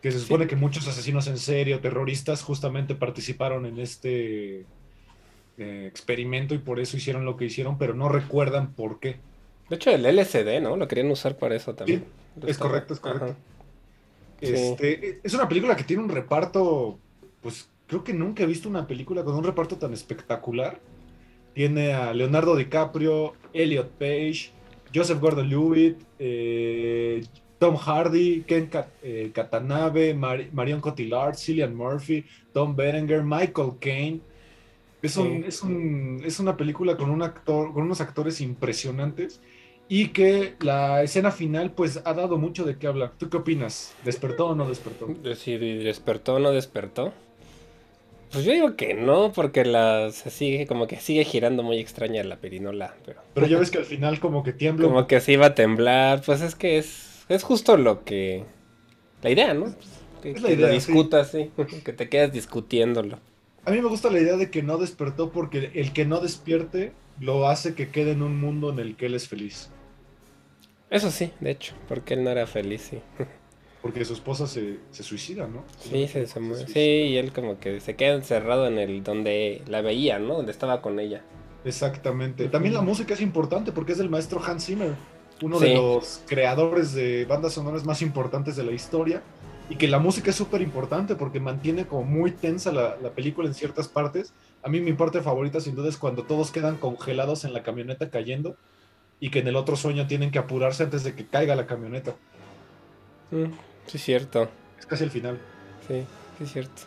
Que 0.00 0.10
se 0.10 0.18
supone 0.18 0.46
que 0.46 0.56
muchos 0.56 0.88
asesinos 0.88 1.26
en 1.28 1.38
serie 1.38 1.74
o 1.74 1.80
terroristas 1.80 2.42
justamente 2.42 2.94
participaron 2.94 3.66
en 3.66 3.78
este 3.78 4.64
eh, 5.58 5.86
experimento 5.86 6.54
y 6.54 6.58
por 6.58 6.80
eso 6.80 6.96
hicieron 6.96 7.24
lo 7.24 7.36
que 7.36 7.44
hicieron, 7.44 7.78
pero 7.78 7.94
no 7.94 8.08
recuerdan 8.08 8.72
por 8.72 8.98
qué. 8.98 9.16
De 9.68 9.76
hecho, 9.76 9.90
el 9.90 10.04
LCD, 10.04 10.60
¿no? 10.60 10.76
Lo 10.76 10.88
querían 10.88 11.10
usar 11.10 11.36
para 11.36 11.54
eso 11.54 11.74
también. 11.74 12.04
es 12.46 12.58
correcto, 12.58 12.94
es 12.94 13.00
correcto. 13.00 13.36
Este, 14.40 15.20
es 15.22 15.34
una 15.34 15.48
película 15.48 15.76
que 15.76 15.84
tiene 15.84 16.02
un 16.02 16.08
reparto, 16.08 16.98
pues 17.40 17.68
creo 17.92 18.04
que 18.04 18.14
nunca 18.14 18.42
he 18.42 18.46
visto 18.46 18.70
una 18.70 18.86
película 18.86 19.22
con 19.22 19.34
un 19.34 19.44
reparto 19.44 19.76
tan 19.76 19.92
espectacular. 19.92 20.80
Tiene 21.52 21.92
a 21.92 22.14
Leonardo 22.14 22.56
DiCaprio, 22.56 23.34
Elliot 23.52 23.90
Page, 23.98 24.50
Joseph 24.94 25.20
Gordon-Levitt, 25.20 25.98
eh, 26.18 27.22
Tom 27.58 27.76
Hardy, 27.76 28.44
Ken 28.46 28.68
Kat- 28.68 28.88
eh, 29.02 29.30
Katanabe, 29.34 30.14
Mar- 30.14 30.48
Marion 30.52 30.80
Cotillard, 30.80 31.34
Cillian 31.36 31.74
Murphy, 31.76 32.24
Tom 32.54 32.74
Berenger, 32.74 33.22
Michael 33.22 33.72
Caine. 33.78 34.20
Es, 35.02 35.18
un- 35.18 35.42
Sí. 35.42 35.44
es, 35.48 35.62
un- 35.62 36.22
es 36.24 36.40
una 36.40 36.56
película 36.56 36.96
con, 36.96 37.10
un 37.10 37.20
actor, 37.22 37.74
con 37.74 37.82
unos 37.82 38.00
actores 38.00 38.40
impresionantes 38.40 39.42
y 39.86 40.08
que 40.08 40.54
la 40.60 41.02
escena 41.02 41.30
final 41.30 41.72
pues 41.72 42.00
ha 42.06 42.14
dado 42.14 42.38
mucho 42.38 42.64
de 42.64 42.78
qué 42.78 42.86
hablar. 42.86 43.12
¿Tú 43.18 43.28
qué 43.28 43.36
opinas? 43.36 43.94
¿Despertó 44.02 44.46
o 44.46 44.54
no 44.54 44.66
despertó? 44.66 45.08
Decir, 45.22 45.60
¿despertó 45.60 46.36
o 46.36 46.38
no 46.38 46.52
despertó? 46.52 47.12
Pues 48.32 48.44
yo 48.46 48.52
digo 48.52 48.76
que 48.76 48.94
no, 48.94 49.32
porque 49.32 49.64
la 49.64 50.10
se 50.10 50.30
sigue, 50.30 50.66
como 50.66 50.86
que 50.86 50.96
sigue 50.98 51.24
girando 51.24 51.62
muy 51.62 51.78
extraña 51.78 52.24
la 52.24 52.36
perinola, 52.40 52.96
pero 53.04 53.20
Pero 53.34 53.46
ya 53.46 53.58
ves 53.58 53.70
que 53.72 53.78
al 53.78 53.84
final 53.84 54.20
como 54.20 54.42
que 54.42 54.52
tiembla. 54.54 54.88
como 54.88 55.06
que 55.06 55.20
se 55.20 55.32
iba 55.32 55.46
a 55.46 55.54
temblar, 55.54 56.22
pues 56.24 56.40
es 56.40 56.54
que 56.54 56.78
es, 56.78 57.24
es 57.28 57.42
justo 57.42 57.76
lo 57.76 58.04
que... 58.04 58.44
La 59.22 59.30
idea, 59.30 59.54
¿no? 59.54 59.74
Que, 60.22 60.32
Es 60.32 60.42
la 60.42 60.48
que 60.48 60.56
lo 60.56 60.68
idea, 60.68 60.80
sí. 60.80 60.92
discutas, 60.92 61.30
sí, 61.30 61.50
que 61.84 61.92
te 61.92 62.08
quedas 62.08 62.32
discutiéndolo. 62.32 63.18
A 63.64 63.70
mí 63.70 63.80
me 63.82 63.88
gusta 63.88 64.10
la 64.10 64.18
idea 64.20 64.36
de 64.36 64.50
que 64.50 64.62
no 64.62 64.78
despertó 64.78 65.30
porque 65.30 65.70
el 65.74 65.92
que 65.92 66.04
no 66.06 66.20
despierte 66.20 66.92
lo 67.20 67.48
hace 67.48 67.74
que 67.74 67.90
quede 67.90 68.12
en 68.12 68.22
un 68.22 68.40
mundo 68.40 68.70
en 68.70 68.78
el 68.80 68.96
que 68.96 69.06
él 69.06 69.14
es 69.14 69.28
feliz. 69.28 69.70
Eso 70.90 71.10
sí, 71.10 71.32
de 71.40 71.50
hecho, 71.52 71.74
porque 71.88 72.14
él 72.14 72.24
no 72.24 72.30
era 72.30 72.46
feliz, 72.46 72.82
sí. 72.90 73.00
Porque 73.82 74.04
su 74.04 74.12
esposa 74.14 74.46
se, 74.46 74.78
se 74.92 75.02
suicida, 75.02 75.48
¿no? 75.48 75.64
Sí, 75.80 76.06
se, 76.06 76.26
se. 76.26 76.66
Sí, 76.68 76.80
y 76.80 77.16
él 77.16 77.32
como 77.32 77.58
que 77.58 77.80
se 77.80 77.96
queda 77.96 78.14
encerrado 78.14 78.68
en 78.68 78.78
el 78.78 79.02
donde 79.02 79.62
la 79.66 79.82
veía, 79.82 80.18
¿no? 80.20 80.34
Donde 80.36 80.52
estaba 80.52 80.80
con 80.80 81.00
ella. 81.00 81.22
Exactamente. 81.64 82.48
También 82.48 82.74
la 82.74 82.80
música 82.80 83.14
es 83.14 83.20
importante 83.20 83.72
porque 83.72 83.92
es 83.92 83.98
del 83.98 84.08
maestro 84.08 84.40
Hans 84.44 84.66
Zimmer, 84.66 84.94
uno 85.42 85.58
Sí. 85.58 85.66
de 85.68 85.74
los 85.74 86.22
creadores 86.26 86.92
de 86.94 87.24
bandas 87.24 87.54
sonoras 87.54 87.84
más 87.84 88.02
importantes 88.02 88.54
de 88.56 88.62
la 88.64 88.72
historia. 88.72 89.22
Y 89.70 89.76
que 89.76 89.88
la 89.88 89.98
música 89.98 90.30
es 90.30 90.36
súper 90.36 90.60
importante 90.60 91.14
porque 91.16 91.40
mantiene 91.40 91.86
como 91.86 92.04
muy 92.04 92.30
tensa 92.32 92.72
la, 92.72 92.96
la 93.02 93.10
película 93.10 93.48
en 93.48 93.54
ciertas 93.54 93.88
partes. 93.88 94.32
A 94.62 94.68
mí 94.68 94.80
mi 94.80 94.92
parte 94.92 95.22
favorita 95.22 95.60
sin 95.60 95.74
duda 95.74 95.88
es 95.88 95.96
cuando 95.96 96.24
todos 96.24 96.50
quedan 96.50 96.76
congelados 96.76 97.44
en 97.44 97.52
la 97.52 97.62
camioneta 97.62 98.10
cayendo 98.10 98.56
y 99.18 99.30
que 99.30 99.38
en 99.38 99.48
el 99.48 99.56
otro 99.56 99.74
sueño 99.76 100.06
tienen 100.06 100.30
que 100.30 100.38
apurarse 100.38 100.82
antes 100.82 101.04
de 101.04 101.14
que 101.14 101.26
caiga 101.26 101.54
la 101.56 101.66
camioneta. 101.66 102.14
Mm, 103.30 103.44
sí, 103.86 103.98
cierto. 103.98 104.48
Es 104.78 104.86
casi 104.86 105.04
el 105.04 105.10
final. 105.10 105.38
Sí, 105.88 106.04
sí, 106.38 106.46
cierto. 106.46 106.82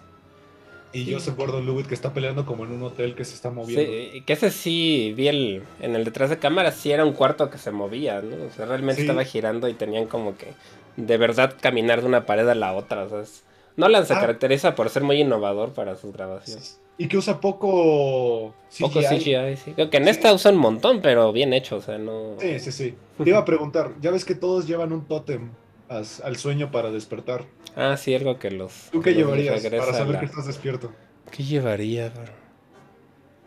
Y 0.93 1.06
Sí. 1.06 1.14
Joseph 1.14 1.36
Gordon-Levitt 1.36 1.88
que 1.88 1.93
está 1.93 2.14
peleando 2.14 2.46
como 2.46 2.64
en 2.64 2.72
un 2.72 2.84
hotel 2.84 3.16
que 3.16 3.26
se 3.26 3.34
está 3.36 3.50
moviendo. 3.50 3.82
Sí, 3.91 4.22
que 4.26 4.34
ese 4.34 4.50
sí, 4.50 5.14
vi 5.16 5.28
el, 5.28 5.64
en 5.82 5.93
el 5.96 6.06
detrás 6.06 6.30
de 6.30 6.39
cámara, 6.39 6.72
sí 6.72 6.91
era 6.91 7.04
un 7.04 7.12
cuarto 7.12 7.50
que 7.50 7.58
se 7.58 7.72
movía, 7.72 8.22
¿no? 8.22 8.46
O 8.46 8.52
sea, 8.52 8.66
realmente 8.66 9.02
Sí. 9.02 9.08
estaba 9.08 9.26
girando 9.26 9.68
y 9.68 9.74
tenían 9.74 10.06
como 10.08 10.38
que 10.38 10.54
de 10.96 11.18
verdad 11.18 11.54
caminar 11.60 12.00
de 12.00 12.08
una 12.08 12.26
pared 12.26 12.48
a 12.48 12.56
la 12.56 12.74
otra. 12.74 13.04
O 13.04 13.10
sea, 13.10 13.20
es- 13.22 13.43
Nolan 13.76 14.06
se 14.06 14.14
Ah. 14.14 14.22
caracteriza 14.22 14.74
por 14.74 14.89
ser 14.89 15.04
muy 15.04 15.20
innovador 15.20 15.74
para 15.74 15.96
sus 15.98 16.14
grabaciones. 16.14 16.80
Y 16.98 17.10
que 17.10 17.18
usa 17.18 17.41
poco 17.41 18.54
CGI. 18.70 18.82
Poco 18.88 19.02
CGI, 19.02 19.58
sí. 19.58 19.72
Creo 19.74 19.89
que 19.89 19.98
en 19.98 20.08
esta 20.08 20.34
usa 20.34 20.52
un 20.52 20.58
montón, 20.58 21.02
pero 21.02 21.34
bien 21.34 21.52
hecho, 21.52 21.76
o 21.76 21.82
sea, 21.82 21.98
no... 21.98 22.36
Sí, 22.39 22.58
sí, 22.62 22.72
sí. 22.72 22.96
Te 23.22 23.30
iba 23.30 23.39
a 23.39 23.43
preguntar, 23.43 23.91
ya 24.00 24.12
ves 24.12 24.24
que 24.24 24.34
todos 24.36 24.66
llevan 24.66 24.93
un 24.93 25.04
tótem 25.06 25.50
al 25.90 26.36
sueño 26.38 26.72
para 26.72 26.92
despertar. 26.92 27.46
Ah, 27.76 27.98
sí, 27.98 28.16
algo 28.16 28.40
que 28.40 28.52
los... 28.52 28.90
¿Tú 28.92 29.02
qué 29.02 29.12
los 29.12 29.20
llevarías 29.20 29.66
para 29.66 29.94
saber 29.94 30.14
la- 30.14 30.20
que 30.20 30.26
estás 30.26 30.48
despierto? 30.48 30.92
¿Qué 31.32 31.44
llevaría, 31.44 32.10
bro? 32.10 32.24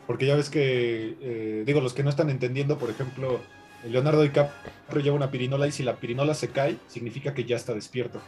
Porque 0.06 0.26
ya 0.26 0.36
ves 0.36 0.48
que, 0.48 1.16
eh, 1.20 1.62
digo, 1.66 1.80
los 1.80 1.92
que 1.92 2.02
no 2.02 2.10
están 2.10 2.30
entendiendo, 2.30 2.78
por 2.78 2.90
ejemplo, 2.90 3.40
Leonardo 3.86 4.22
DiCaprio 4.22 5.02
lleva 5.02 5.16
una 5.16 5.30
pirinola 5.30 5.66
y 5.66 5.72
si 5.72 5.82
la 5.82 5.96
pirinola 5.96 6.34
se 6.34 6.48
cae, 6.48 6.76
significa 6.88 7.34
que 7.34 7.44
ya 7.44 7.56
está 7.56 7.74
despierto. 7.74 8.20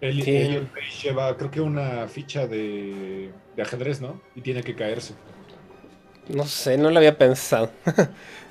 Elliot 0.00 0.26
Page 0.72 1.08
lleva, 1.08 1.36
creo 1.36 1.50
que 1.50 1.60
una 1.60 2.06
ficha 2.08 2.46
de, 2.46 3.32
de 3.56 3.62
ajedrez, 3.62 4.00
¿no? 4.02 4.20
Y 4.34 4.42
tiene 4.42 4.62
que 4.62 4.74
caerse. 4.74 5.14
No 6.28 6.44
sé, 6.44 6.76
no 6.78 6.90
lo 6.90 6.98
había 6.98 7.16
pensado. 7.18 7.70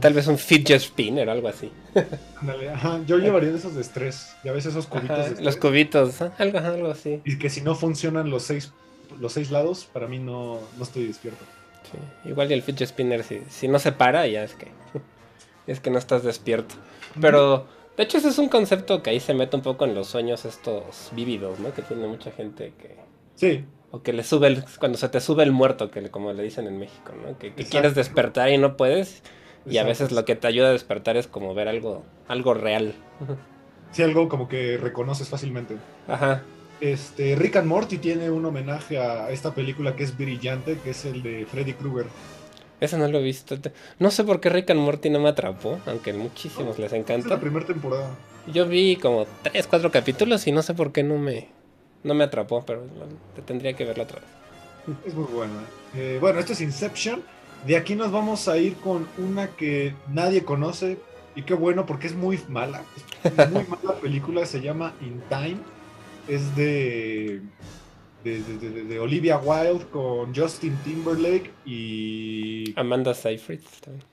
Tal 0.00 0.14
vez 0.14 0.26
un 0.28 0.38
fidget 0.38 0.80
spinner 0.80 1.28
o 1.28 1.32
algo 1.32 1.48
así. 1.48 1.70
Ándale, 2.40 2.70
ajá, 2.70 3.00
yo 3.06 3.18
llevaría 3.18 3.50
de 3.50 3.58
esos 3.58 3.74
de 3.74 3.82
estrés. 3.82 4.34
Ya 4.42 4.52
ves 4.52 4.64
esos 4.66 4.86
cubitos 4.86 5.18
Ajá, 5.18 5.30
de 5.30 5.42
los 5.42 5.56
cubitos, 5.56 6.22
¿ah? 6.22 6.32
algo, 6.38 6.58
algo 6.58 6.90
así. 6.90 7.20
Y 7.24 7.38
que 7.38 7.50
si 7.50 7.60
no 7.60 7.74
funcionan 7.74 8.30
los 8.30 8.44
seis, 8.44 8.72
los 9.20 9.32
seis 9.34 9.50
lados, 9.50 9.86
para 9.92 10.06
mí 10.06 10.18
no, 10.18 10.58
no 10.78 10.82
estoy 10.82 11.06
despierto. 11.06 11.44
Sí, 11.90 12.28
Igual 12.30 12.50
y 12.50 12.54
el 12.54 12.62
fidget 12.62 12.88
spinner, 12.88 13.22
si, 13.24 13.42
si 13.50 13.68
no 13.68 13.78
se 13.78 13.92
para, 13.92 14.26
ya 14.26 14.42
es 14.44 14.54
que 14.54 14.68
es 15.66 15.80
que 15.80 15.90
no 15.90 15.98
estás 15.98 16.22
despierto. 16.22 16.74
Pero, 17.20 17.66
de 17.96 18.04
hecho, 18.04 18.16
ese 18.18 18.28
es 18.28 18.38
un 18.38 18.48
concepto 18.48 19.02
que 19.02 19.10
ahí 19.10 19.20
se 19.20 19.34
mete 19.34 19.54
un 19.54 19.62
poco 19.62 19.84
en 19.84 19.94
los 19.94 20.06
sueños 20.08 20.46
estos 20.46 21.10
vívidos, 21.12 21.60
¿no? 21.60 21.72
Que 21.74 21.82
tiene 21.82 22.06
mucha 22.06 22.30
gente 22.32 22.72
que... 22.80 22.96
Sí, 23.36 23.64
O 23.90 24.00
que 24.02 24.12
le 24.14 24.24
sube 24.24 24.46
el... 24.48 24.64
Cuando 24.80 24.96
se 24.96 25.08
te 25.10 25.20
sube 25.20 25.42
el 25.42 25.52
muerto, 25.52 25.90
que 25.90 26.00
le- 26.00 26.10
como 26.10 26.32
le 26.32 26.42
dicen 26.42 26.66
en 26.66 26.78
México, 26.78 27.12
¿no? 27.22 27.38
Que, 27.38 27.52
que 27.54 27.64
quieres 27.64 27.94
despertar 27.94 28.48
y 28.50 28.56
no 28.58 28.76
puedes. 28.78 29.22
Y 29.66 29.78
a 29.78 29.84
veces 29.84 30.12
lo 30.12 30.24
que 30.24 30.36
te 30.36 30.46
ayuda 30.46 30.68
a 30.68 30.72
despertar 30.72 31.16
es 31.16 31.26
como 31.26 31.54
ver 31.54 31.68
algo, 31.68 32.02
algo 32.28 32.54
real. 32.54 32.94
sí, 33.92 34.02
algo 34.02 34.28
como 34.28 34.48
que 34.48 34.76
reconoces 34.76 35.28
fácilmente. 35.28 35.76
Ajá. 36.08 36.42
Este, 36.80 37.34
Rick 37.36 37.56
and 37.56 37.66
Morty 37.68 37.98
tiene 37.98 38.30
un 38.30 38.44
homenaje 38.44 38.98
a 38.98 39.30
esta 39.30 39.54
película 39.54 39.96
que 39.96 40.02
es 40.04 40.16
brillante, 40.16 40.78
que 40.82 40.90
es 40.90 41.04
el 41.04 41.22
de 41.22 41.46
Freddy 41.46 41.72
Krueger. 41.72 42.06
Eso 42.80 42.98
no 42.98 43.08
lo 43.08 43.18
he 43.20 43.22
visto. 43.22 43.56
No 43.98 44.10
sé 44.10 44.24
por 44.24 44.40
qué 44.40 44.50
Rick 44.50 44.70
and 44.70 44.80
Morty 44.80 45.08
no 45.08 45.20
me 45.20 45.28
atrapó, 45.30 45.78
aunque 45.86 46.10
a 46.10 46.14
muchísimos 46.14 46.78
les 46.78 46.92
Esta 46.92 46.96
es 46.96 47.02
encanta. 47.02 47.28
la 47.36 47.40
primera 47.40 47.64
temporada. 47.64 48.10
Yo 48.46 48.66
vi 48.66 48.96
como 48.96 49.26
3, 49.42 49.66
4 49.66 49.90
capítulos 49.90 50.46
y 50.46 50.52
no 50.52 50.62
sé 50.62 50.74
por 50.74 50.92
qué 50.92 51.02
no 51.02 51.16
me, 51.16 51.48
no 52.02 52.12
me 52.12 52.24
atrapó, 52.24 52.62
pero 52.66 52.82
te 53.34 53.40
tendría 53.40 53.72
que 53.74 53.84
verlo 53.86 54.02
otra 54.02 54.18
vez. 54.20 54.98
Es 55.06 55.14
muy 55.14 55.24
buena. 55.24 55.54
Eh, 55.94 56.18
bueno, 56.20 56.40
esto 56.40 56.52
es 56.52 56.60
Inception. 56.60 57.22
De 57.66 57.76
aquí 57.76 57.94
nos 57.94 58.12
vamos 58.12 58.46
a 58.48 58.58
ir 58.58 58.74
con 58.76 59.06
una 59.18 59.48
que 59.48 59.94
nadie 60.08 60.44
conoce. 60.44 60.98
Y 61.36 61.42
qué 61.42 61.54
bueno, 61.54 61.84
porque 61.86 62.06
es 62.06 62.14
muy 62.14 62.38
mala. 62.48 62.82
Es 63.24 63.50
muy 63.50 63.64
mala 63.64 63.94
película. 64.00 64.46
Se 64.46 64.60
llama 64.60 64.94
In 65.00 65.20
Time. 65.28 65.56
Es 66.28 66.54
de, 66.56 67.40
de, 68.22 68.42
de- 68.42 68.58
de- 68.70 68.84
de 68.84 68.98
Olivia 69.00 69.38
Wilde 69.38 69.84
con 69.90 70.34
Justin 70.34 70.76
Timberlake 70.84 71.50
y 71.66 72.72
Amanda 72.78 73.12
Seyfried 73.14 73.60
también. 73.84 74.04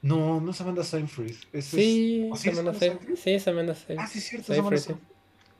No, 0.00 0.40
no 0.40 0.52
es 0.52 0.60
Amanda 0.60 0.84
Seyfried. 0.84 1.34
es- 1.52 1.64
Sí, 1.66 2.28
¿o 2.30 2.34
es 2.34 2.40
sí 2.40 2.48
es 2.50 2.58
Amanda 2.58 2.78
Seyfried. 2.78 2.98
Seyfried? 3.00 3.16
Sí, 3.16 3.30
es 3.32 3.48
Amanda 3.48 3.74
Seyfried. 3.74 3.98
Ah, 3.98 4.06
sí, 4.06 4.18
es 4.18 4.24
cierto. 4.24 4.42
es 4.42 4.46
Seyfried, 4.46 4.60
Amanda 4.60 4.78
sí. 4.78 4.84
Seyfried. 4.86 5.06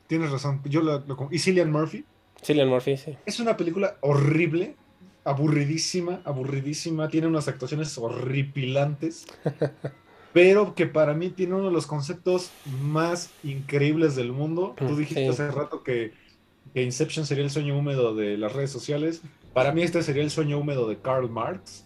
Tienes 0.07 0.31
razón. 0.31 0.61
Yo 0.65 0.81
lo 0.81 1.05
con- 1.17 1.27
¿Y 1.31 1.37
Cillian 1.39 1.71
Murphy? 1.71 2.05
Cillian 2.43 2.69
Murphy, 2.69 2.95
sí. 2.97 3.15
Es 3.25 3.39
una 3.39 3.57
película 3.57 3.97
horrible, 4.01 4.75
aburridísima, 5.23 6.21
aburridísima. 6.25 7.07
Tiene 7.09 7.27
unas 7.27 7.47
actuaciones 7.47 7.97
horripilantes. 7.97 9.25
pero 10.33 10.75
que 10.75 10.85
para 10.85 11.13
mí 11.13 11.29
tiene 11.29 11.55
uno 11.55 11.65
de 11.65 11.71
los 11.71 11.87
conceptos 11.87 12.51
más 12.81 13.31
increíbles 13.43 14.15
del 14.15 14.31
mundo. 14.31 14.75
Tú 14.77 14.95
dijiste 14.95 15.23
Sí. 15.23 15.27
hace 15.29 15.51
rato 15.51 15.83
que, 15.83 16.13
que 16.73 16.83
Inception 16.83 17.25
sería 17.25 17.43
el 17.43 17.49
sueño 17.49 17.77
húmedo 17.77 18.15
de 18.15 18.37
las 18.37 18.53
redes 18.53 18.71
sociales. 18.71 19.21
Para 19.53 19.71
mí 19.71 19.81
este 19.81 20.03
sería 20.03 20.23
el 20.23 20.29
sueño 20.31 20.59
húmedo 20.59 20.87
de 20.87 20.97
Karl 20.99 21.29
Marx. 21.29 21.85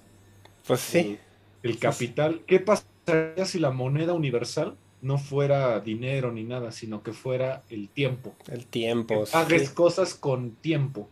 Pues 0.68 0.82
sí. 0.82 1.18
El, 1.64 1.72
el 1.72 1.80
capital. 1.80 2.42
¿Qué 2.46 2.60
pasaría 2.60 3.46
si 3.46 3.60
la 3.60 3.72
moneda 3.72 4.14
universal 4.14 4.76
no 5.02 5.18
fuera 5.18 5.80
dinero 5.80 6.32
ni 6.32 6.44
nada, 6.44 6.72
sino 6.72 7.02
que 7.02 7.14
fuera 7.14 7.64
el 7.70 7.90
tiempo? 7.90 8.34
El 8.48 8.66
tiempo. 8.66 9.24
Que 9.24 9.38
hagas 9.38 9.70
cosas 9.70 10.16
con 10.16 10.52
tiempo. 10.52 11.10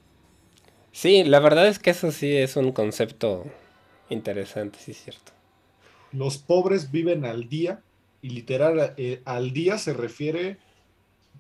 Sí, 0.92 1.24
la 1.24 1.40
verdad 1.40 1.68
es 1.68 1.80
que 1.80 1.90
eso 1.92 2.12
sí 2.12 2.36
es 2.38 2.56
un 2.56 2.72
concepto 2.72 3.46
interesante, 4.10 4.80
sí 4.80 4.92
es 4.92 5.04
cierto. 5.04 5.34
Los 6.12 6.38
pobres 6.38 6.92
viven 6.92 7.26
al 7.26 7.50
día 7.50 7.84
y 8.22 8.30
literal 8.30 8.94
eh, 8.98 9.22
al 9.26 9.52
día 9.54 9.78
se 9.78 9.94
refiere 9.94 10.64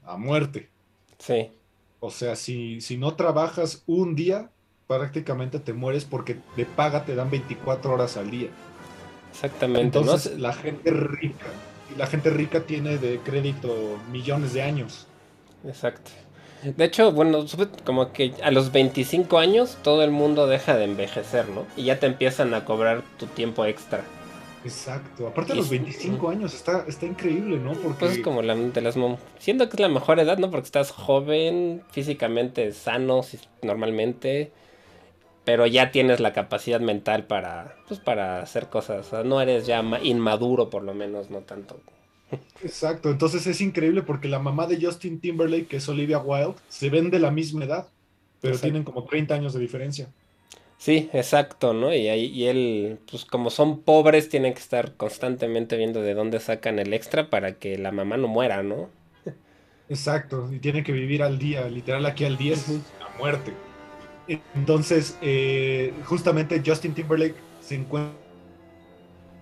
a 0.03 0.17
muerte. 0.17 0.73
Sí, 1.19 1.51
O 1.99 2.11
sea, 2.11 2.35
si, 2.35 2.81
si 2.81 2.97
no 2.97 3.15
trabajas 3.15 3.83
un 3.85 4.15
día, 4.15 4.53
prácticamente 4.87 5.59
te 5.59 5.73
mueres 5.73 6.05
porque 6.05 6.43
de 6.55 6.65
paga 6.65 7.05
te 7.05 7.15
dan 7.15 7.29
24 7.29 7.93
horas 7.93 8.17
al 8.17 8.29
día. 8.31 8.57
exactamente. 9.29 10.01
¿no? 10.01 10.13
Entonces 10.13 10.37
la 10.39 10.53
gente 10.53 10.91
rica, 10.91 11.65
y 11.87 11.95
la 11.95 12.07
gente 12.07 12.29
rica 12.29 12.65
tiene 12.65 12.97
de 12.97 13.23
crédito 13.23 14.03
millones 14.05 14.53
de 14.53 14.63
años. 14.63 15.11
Exacto. 15.63 16.11
De 16.63 16.85
hecho, 16.85 17.11
bueno, 17.11 17.45
como 17.83 18.11
que 18.13 18.33
a 18.43 18.51
los 18.51 18.71
25 18.71 19.37
años 19.39 19.77
todo 19.83 20.03
el 20.03 20.11
mundo 20.11 20.47
deja 20.47 20.75
de 20.77 20.85
envejecer, 20.85 21.49
¿no? 21.49 21.65
Y 21.75 21.83
ya 21.85 21.99
te 21.99 22.05
empiezan 22.07 22.53
a 22.53 22.65
cobrar 22.65 23.03
tu 23.17 23.27
tiempo 23.27 23.65
extra. 23.65 24.03
Exacto. 24.63 25.27
Aparte 25.27 25.53
de 25.53 25.57
los 25.57 25.67
sí. 25.67 25.77
25 25.77 26.29
años, 26.29 26.53
está, 26.53 26.85
está 26.87 27.05
increíble, 27.05 27.57
¿no? 27.57 27.73
Porque 27.73 27.97
Pues 27.99 28.11
es 28.13 28.19
como 28.19 28.41
la 28.41 28.55
de 28.55 28.81
las 28.81 28.95
mom- 28.95 29.17
Siento 29.39 29.67
que 29.69 29.75
es 29.75 29.79
la 29.79 29.89
mejor 29.89 30.19
edad, 30.19 30.37
¿no? 30.37 30.51
Porque 30.51 30.65
estás 30.65 30.91
joven, 30.91 31.83
físicamente 31.91 32.71
sano 32.73 33.21
normalmente, 33.63 34.51
pero 35.45 35.67
ya 35.67 35.91
tienes 35.91 36.19
la 36.19 36.33
capacidad 36.33 36.79
mental 36.81 37.25
para, 37.25 37.75
pues, 37.87 37.99
para 37.99 38.41
hacer 38.41 38.69
cosas. 38.69 39.07
O 39.07 39.09
sea, 39.09 39.23
no 39.23 39.41
eres 39.41 39.65
ya 39.67 39.81
ma- 39.83 40.01
inmaduro, 40.01 40.69
por 40.69 40.83
lo 40.83 40.93
menos, 40.93 41.29
no 41.31 41.39
tanto. 41.41 41.79
Exacto, 42.63 43.09
entonces 43.09 43.45
es 43.47 43.61
increíble 43.61 44.03
porque 44.03 44.27
la 44.27 44.39
mamá 44.39 44.67
de 44.67 44.79
Justin 44.83 45.19
Timberlake, 45.19 45.67
que 45.67 45.77
es 45.77 45.89
Olivia 45.89 46.19
Wilde, 46.19 46.55
se 46.67 46.89
ven 46.89 47.09
de 47.09 47.19
la 47.19 47.31
misma 47.31 47.65
edad, 47.65 47.87
pero 48.39 48.55
Exacto. 48.55 48.61
tienen 48.61 48.83
como 48.83 49.05
30 49.05 49.33
años 49.35 49.53
de 49.53 49.59
diferencia. 49.59 50.13
Sí, 50.77 51.09
exacto, 51.13 51.73
¿no? 51.73 51.93
Y, 51.93 52.07
ahí, 52.07 52.25
y 52.25 52.45
él, 52.45 52.99
pues 53.09 53.25
como 53.25 53.51
son 53.51 53.83
pobres, 53.83 54.29
tienen 54.29 54.53
que 54.53 54.59
estar 54.59 54.95
constantemente 54.95 55.77
viendo 55.77 56.01
de 56.01 56.15
dónde 56.15 56.39
sacan 56.39 56.79
el 56.79 56.93
extra 56.93 57.29
para 57.29 57.59
que 57.59 57.77
la 57.77 57.91
mamá 57.91 58.17
no 58.17 58.27
muera, 58.27 58.63
¿no? 58.63 58.89
Exacto, 59.89 60.51
y 60.51 60.59
tienen 60.59 60.83
que 60.83 60.91
vivir 60.91 61.21
al 61.21 61.37
día, 61.37 61.67
literal 61.69 62.05
aquí 62.05 62.25
al 62.25 62.37
día 62.37 62.53
es 62.53 62.67
la 62.69 63.09
muerte. 63.19 63.53
Entonces, 64.55 65.17
eh, 65.21 65.93
justamente 66.05 66.61
Justin 66.65 66.93
Timberlake 66.93 67.35
se 67.59 67.75
encuentra 67.75 68.17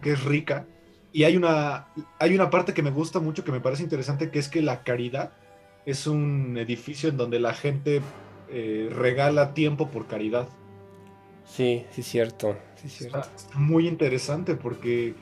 que 0.01 0.13
es 0.13 0.23
rica 0.23 0.65
y 1.11 1.23
hay 1.23 1.37
una, 1.37 1.87
hay 2.19 2.35
una 2.35 2.49
parte 2.49 2.73
que 2.73 2.83
me 2.83 2.91
gusta 2.91 3.19
mucho, 3.19 3.43
que 3.43 3.51
me 3.51 3.61
parece 3.61 3.83
interesante, 3.83 4.29
que 4.31 4.39
es 4.39 4.47
que 4.49 4.61
la 4.61 4.83
caridad 4.83 5.31
es 5.85 6.07
un 6.07 6.57
edificio 6.57 7.09
en 7.09 7.17
donde 7.17 7.39
la 7.39 7.53
gente 7.53 8.01
eh, 8.49 8.89
regala 8.91 9.53
tiempo 9.53 9.89
por 9.89 10.07
caridad. 10.07 10.47
Sí, 11.45 11.85
sí, 11.91 12.03
cierto. 12.03 12.57
Sí, 12.75 12.89
cierto. 12.89 13.19
Está, 13.19 13.57
muy 13.57 13.87
interesante 13.87 14.55
porque 14.55 15.15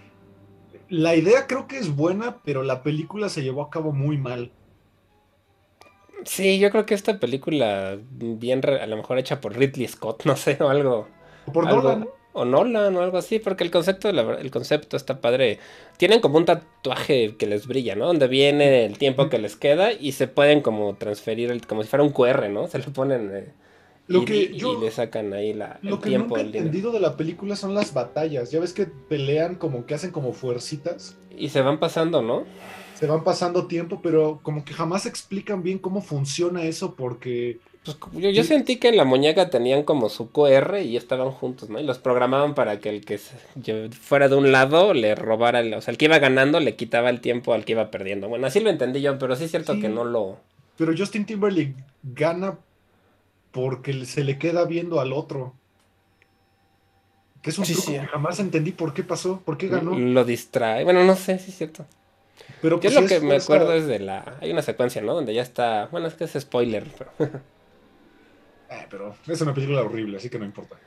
la 0.89 1.15
idea 1.15 1.47
creo 1.47 1.67
que 1.67 1.77
es 1.77 1.95
buena, 1.95 2.37
pero 2.43 2.63
la 2.63 2.83
película 2.83 3.29
se 3.29 3.43
llevó 3.43 3.61
a 3.61 3.69
cabo 3.69 3.93
muy 3.93 4.17
mal. 4.17 4.51
Sí, 6.25 6.59
yo 6.59 6.69
creo 6.71 6.85
que 6.85 6.93
esta 6.93 7.19
película, 7.19 7.97
bien 8.11 8.61
a 8.65 8.85
lo 8.87 8.97
mejor 8.97 9.17
hecha 9.17 9.39
por 9.39 9.57
Ridley 9.57 9.87
Scott, 9.87 10.23
no 10.25 10.35
sé, 10.35 10.57
o 10.59 10.67
algo. 10.67 11.07
Por 11.53 11.65
algo- 11.65 11.81
Nolan, 11.83 12.09
O 12.37 12.45
Nolan 12.45 12.95
o 12.95 13.01
algo 13.01 13.17
así, 13.17 13.39
porque 13.39 13.63
el 13.63 13.71
concepto, 13.71 14.11
la 14.11 14.21
el 14.35 14.51
concepto 14.51 14.95
está 14.97 15.19
padre. 15.21 15.59
Tienen 15.97 16.19
como 16.21 16.37
un 16.37 16.45
tatuaje 16.45 17.35
que 17.37 17.47
les 17.47 17.67
brilla, 17.67 17.95
¿no? 17.95 18.05
Donde 18.07 18.27
viene 18.27 18.85
el 18.85 18.97
tiempo 18.97 19.29
que 19.29 19.39
les 19.39 19.55
queda 19.55 19.91
y 19.91 20.11
se 20.11 20.27
pueden 20.27 20.61
como 20.61 20.95
transferir, 20.95 21.51
el- 21.51 21.65
como 21.65 21.83
si 21.83 21.89
fuera 21.89 22.03
un 22.03 22.11
QR, 22.11 22.49
¿no? 22.49 22.67
Se 22.67 22.77
lo 22.79 22.85
ponen 22.93 23.31
eh, 23.33 23.53
Lo 24.07 24.21
y, 24.21 24.25
que 24.25 24.35
y- 24.37 24.57
yo- 24.57 24.77
y 24.77 24.81
le 24.85 24.91
sacan 24.91 25.33
ahí 25.33 25.53
la, 25.53 25.79
el 25.83 25.89
Lo 25.89 25.99
que 25.99 26.09
tiempo. 26.09 26.37
nunca 26.37 26.41
he 26.41 26.49
el 26.49 26.55
entendido 26.55 26.91
de 26.91 26.99
la 26.99 27.17
película 27.17 27.55
son 27.55 27.73
las 27.73 27.93
batallas. 27.93 28.51
Ya 28.51 28.59
ves 28.59 28.73
que 28.73 28.85
pelean 28.85 29.55
como 29.55 29.85
que 29.85 29.95
hacen 29.95 30.11
como 30.11 30.31
fuercitas. 30.33 31.17
Y 31.37 31.49
se 31.49 31.61
van 31.61 31.79
pasando, 31.79 32.21
¿no? 32.21 32.45
Se 32.99 33.05
van 33.07 33.23
pasando 33.23 33.67
tiempo, 33.67 33.99
pero 34.01 34.39
como 34.43 34.65
que 34.65 34.73
jamás 34.73 35.05
explican 35.05 35.61
bien 35.63 35.77
cómo 35.79 36.01
funciona 36.01 36.63
eso 36.63 36.95
porque... 36.95 37.59
Pues 38.11 38.35
yo, 38.35 38.43
sentí 38.43 38.77
que 38.77 38.89
en 38.89 38.97
la 38.97 39.05
muñeca 39.05 39.49
tenían 39.49 39.83
como 39.83 40.09
su 40.09 40.29
QR 40.31 40.79
y 40.83 40.97
estaban 40.97 41.31
juntos, 41.31 41.69
¿no? 41.69 41.79
Y 41.79 41.83
los 41.83 41.99
programaban 41.99 42.53
para 42.53 42.79
que 42.81 42.89
el 42.89 43.05
que 43.05 43.17
fuera 43.91 44.27
de 44.27 44.35
un 44.35 44.51
lado 44.51 44.93
le 44.93 45.15
robara, 45.15 45.61
el, 45.61 45.73
o 45.73 45.79
sea, 45.79 45.93
el 45.93 45.97
que 45.97 46.05
iba 46.05 46.19
ganando 46.19 46.59
le 46.59 46.75
quitaba 46.75 47.09
el 47.09 47.21
tiempo 47.21 47.53
al 47.53 47.63
que 47.63 47.71
iba 47.73 47.89
perdiendo. 47.89 48.27
Bueno, 48.27 48.45
así 48.47 48.59
lo 48.59 48.69
entendí 48.69 48.99
yo, 49.01 49.17
pero 49.17 49.37
sí 49.37 49.45
es 49.45 49.51
cierto 49.51 49.75
Sí. 49.75 49.79
que 49.81 49.87
no 49.87 50.03
lo... 50.03 50.37
Pero 50.75 50.91
Justin 50.97 51.25
Timberlake 51.25 51.75
gana 52.03 52.57
porque 53.51 54.05
se 54.05 54.25
le 54.25 54.37
queda 54.37 54.65
viendo 54.65 54.99
al 54.99 55.13
otro. 55.13 55.53
Que 57.41 57.51
es 57.51 57.57
un 57.57 57.65
Sí, 57.65 57.73
truco 57.73 57.87
sí. 57.91 57.93
que 57.99 58.05
jamás 58.07 58.39
entendí 58.39 58.71
por 58.71 58.93
qué 58.93 59.03
pasó, 59.03 59.39
por 59.45 59.57
qué 59.57 59.69
ganó. 59.69 59.97
Lo 59.97 60.25
distrae. 60.25 60.83
Bueno, 60.83 61.05
no 61.05 61.15
sé, 61.15 61.39
sí 61.39 61.51
es 61.51 61.57
cierto. 61.57 61.85
Pero 62.61 62.79
Yo 62.79 62.89
pues 62.89 63.01
lo 63.01 63.07
que 63.07 63.19
me 63.19 63.35
acuerdo 63.35 63.73
es 63.73 63.87
de 63.87 63.99
la... 63.99 64.37
Hay 64.41 64.51
una 64.51 64.61
secuencia, 64.61 65.01
¿no? 65.01 65.13
Donde 65.13 65.33
ya 65.33 65.41
está... 65.41 65.87
Bueno, 65.91 66.07
es 66.07 66.15
que 66.15 66.23
es 66.23 66.33
spoiler, 66.39 66.85
pero... 66.97 67.11
Eh, 68.69 68.85
pero 68.89 69.15
es 69.27 69.41
una 69.41 69.53
película 69.53 69.81
horrible, 69.81 70.17
así 70.17 70.29
que 70.29 70.39
no 70.39 70.45
importa. 70.45 70.77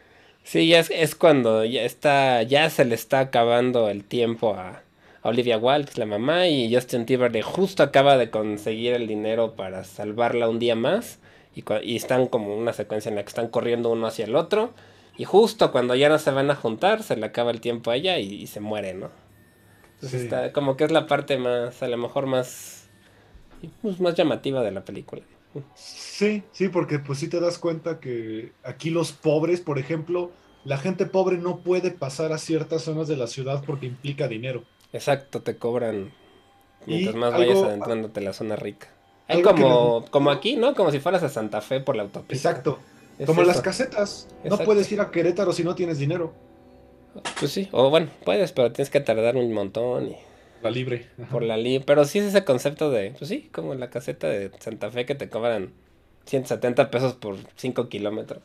Sí, 0.42 0.68
ya 0.68 0.80
es, 0.80 0.90
es 0.90 1.14
cuando 1.14 1.64
ya 1.64 1.82
está, 1.82 2.42
ya 2.42 2.68
se 2.70 2.84
le 2.84 2.94
está 2.94 3.20
acabando 3.20 3.88
el 3.88 4.05
tiempo 4.05 4.55
a, 4.55 4.82
a 5.22 5.28
Olivia 5.28 5.59
Wilde, 5.59 5.84
que 5.84 5.90
es 5.92 5.98
la 5.98 6.07
mamá, 6.07 6.48
y 6.48 6.74
Justin 6.74 7.07
Timberlake 7.07 7.42
justo 7.42 7.82
acaba 7.82 8.16
de 8.16 8.30
conseguir 8.30 8.94
el 8.94 9.07
dinero 9.07 9.55
para 9.55 9.84
salvarla 9.84 10.48
un 10.48 10.59
día 10.59 10.74
más, 10.74 11.18
y, 11.55 11.62
y 11.82 11.96
están 11.96 12.26
como 12.26 12.57
una 12.57 12.72
secuencia 12.72 13.11
en 13.11 13.16
la 13.16 13.22
que 13.22 13.28
están 13.28 13.48
corriendo 13.48 13.90
uno 13.90 14.07
hacia 14.07 14.24
el 14.24 14.34
otro, 14.34 14.72
y 15.16 15.24
justo 15.24 15.70
cuando 15.72 15.94
ya 15.94 16.09
no 16.09 16.18
se 16.18 16.30
van 16.30 16.51
a 16.51 16.57
juntar, 16.57 17.03
se 17.03 17.16
le 17.16 17.26
acaba 17.26 17.51
el 17.51 17.61
tiempo 17.61 17.90
a 17.90 17.96
ella 17.96 18.18
y, 18.18 18.32
y 18.34 18.46
se 18.46 18.61
muere, 18.61 18.94
¿no? 18.94 19.11
Entonces 20.03 20.20
Sí. 20.20 20.26
está 20.26 20.53
como 20.53 20.76
que 20.76 20.84
es 20.84 20.90
la 20.90 21.07
parte 21.07 21.36
más, 21.38 21.82
a 21.82 21.88
lo 21.88 21.96
mejor 21.98 22.26
más, 22.26 22.88
pues, 23.82 24.01
más 24.01 24.14
llamativa 24.14 24.62
de 24.62 24.70
la 24.70 24.82
película. 24.84 25.22
Sí, 25.74 26.42
sí, 26.53 26.68
porque 26.68 26.98
pues 27.01 27.18
sí 27.18 27.28
te 27.28 27.38
das 27.40 27.59
cuenta 27.59 28.01
que 28.01 28.53
aquí 28.62 28.90
los 28.90 29.12
pobres, 29.12 29.61
por 29.61 29.78
ejemplo, 29.78 30.30
la 30.64 30.78
gente 30.78 31.07
pobre 31.07 31.36
no 31.38 31.59
puede 31.59 31.90
pasar 31.90 32.32
a 32.32 32.38
ciertas 32.38 32.82
zonas 32.82 33.09
de 33.09 33.16
la 33.16 33.26
ciudad 33.26 33.62
porque 33.66 33.86
implica 33.86 34.28
dinero. 34.28 34.64
Exacto, 34.92 35.42
te 35.42 35.57
cobran 35.57 36.12
mientras 36.86 37.14
Y 37.14 37.18
más 37.18 37.34
algo- 37.34 37.46
vayas 37.53 37.62
adentrándote 37.64 38.20
a 38.20 38.22
la 38.22 38.32
zona 38.32 38.57
rica. 38.57 38.88
Hay 39.28 39.42
como, 39.42 40.05
como 40.11 40.30
aquí, 40.30 40.57
¿no? 40.57 40.74
Como 40.74 40.90
si 40.90 40.98
fueras 40.98 41.22
a 41.22 41.28
Santa 41.28 41.61
Fe 41.61 41.80
por 41.80 41.94
la 41.96 42.03
autopista. 42.05 42.48
Exacto. 42.51 42.78
Es 43.18 43.26
Como 43.26 43.42
las 43.42 43.61
casetas. 43.61 44.28
No 44.44 44.57
puedes 44.59 44.90
ir 44.92 45.01
a 45.01 45.11
Querétaro 45.11 45.53
si 45.53 45.62
no 45.62 45.74
tienes 45.74 45.98
dinero. 45.98 46.32
Pues 47.38 47.50
sí, 47.50 47.68
o 47.72 47.90
bueno, 47.90 48.08
puedes, 48.24 48.52
pero 48.52 48.72
tienes 48.72 48.90
que 48.90 49.00
tardar 49.00 49.36
un 49.36 49.52
montón 49.52 50.11
y 50.11 50.16
La 50.62 50.70
libre. 50.70 51.06
Ajá. 51.20 51.30
por 51.30 51.42
la 51.42 51.56
li 51.56 51.80
Pero 51.80 52.04
sí 52.04 52.18
es 52.18 52.26
ese 52.26 52.44
concepto 52.44 52.90
de, 52.90 53.14
pues 53.18 53.28
sí, 53.28 53.48
como 53.52 53.74
la 53.74 53.90
caseta 53.90 54.28
de 54.28 54.50
Santa 54.58 54.90
Fe 54.90 55.06
que 55.06 55.14
te 55.14 55.28
cobran 55.28 55.72
170 56.26 56.90
pesos 56.90 57.14
por 57.14 57.36
5 57.56 57.88
kilómetros. 57.88 58.40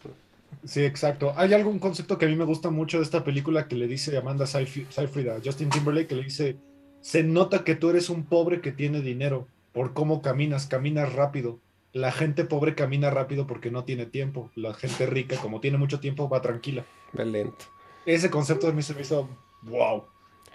Sí, 0.64 0.84
exacto. 0.84 1.34
Hay 1.36 1.54
algún 1.54 1.80
concepto 1.80 2.18
que 2.18 2.26
a 2.26 2.30
mí 2.30 2.36
me 2.36 2.46
gusta 2.46 2.70
mucho 2.70 2.98
de 2.98 3.04
esta 3.04 3.24
película 3.24 3.68
que 3.68 3.76
le 3.76 3.88
dice 3.88 4.18
Amanda 4.18 4.48
Seyfried 4.48 4.88
Seyfried 4.90 5.28
a 5.28 5.40
Justin 5.44 5.70
Timberlake, 5.70 6.08
que 6.08 6.16
le 6.16 6.24
dice, 6.24 6.58
se 7.02 7.24
nota 7.24 7.64
que 7.64 7.76
tú 7.76 7.90
eres 7.90 8.10
un 8.10 8.26
pobre 8.26 8.62
que 8.62 8.72
tiene 8.72 9.02
dinero 9.02 9.48
por 9.74 9.94
cómo 9.94 10.22
caminas, 10.22 10.68
caminas 10.68 11.14
rápido. 11.14 11.60
La 11.92 12.12
gente 12.12 12.46
pobre 12.46 12.76
camina 12.76 13.10
rápido 13.10 13.46
porque 13.46 13.72
no 13.72 13.84
tiene 13.84 14.06
tiempo. 14.06 14.50
La 14.56 14.74
gente 14.74 15.06
rica, 15.06 15.38
como 15.38 15.60
tiene 15.60 15.78
mucho 15.78 16.00
tiempo, 16.00 16.28
va 16.28 16.42
tranquila. 16.42 16.86
Ve 17.14 17.26
lento. 17.26 17.66
Ese 18.06 18.30
concepto 18.30 18.68
de 18.68 18.74
mí 18.74 18.82
se 18.82 18.94
me 18.94 19.02
hizo, 19.02 19.30
wow. 19.64 20.06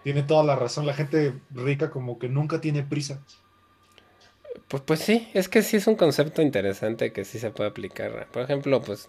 Tiene 0.02 0.22
toda 0.22 0.44
la 0.44 0.56
razón. 0.56 0.86
La 0.86 0.94
gente 0.94 1.34
rica 1.50 1.90
como 1.90 2.18
que 2.18 2.28
nunca 2.28 2.60
tiene 2.60 2.82
prisa. 2.82 3.22
Pues, 4.68 4.82
pues 4.82 5.00
sí, 5.00 5.28
es 5.34 5.48
que 5.48 5.62
sí 5.62 5.76
es 5.76 5.86
un 5.86 5.96
concepto 5.96 6.42
interesante 6.42 7.12
que 7.12 7.24
sí 7.24 7.38
se 7.38 7.50
puede 7.50 7.70
aplicar. 7.70 8.28
Por 8.32 8.42
ejemplo, 8.42 8.80
pues 8.80 9.08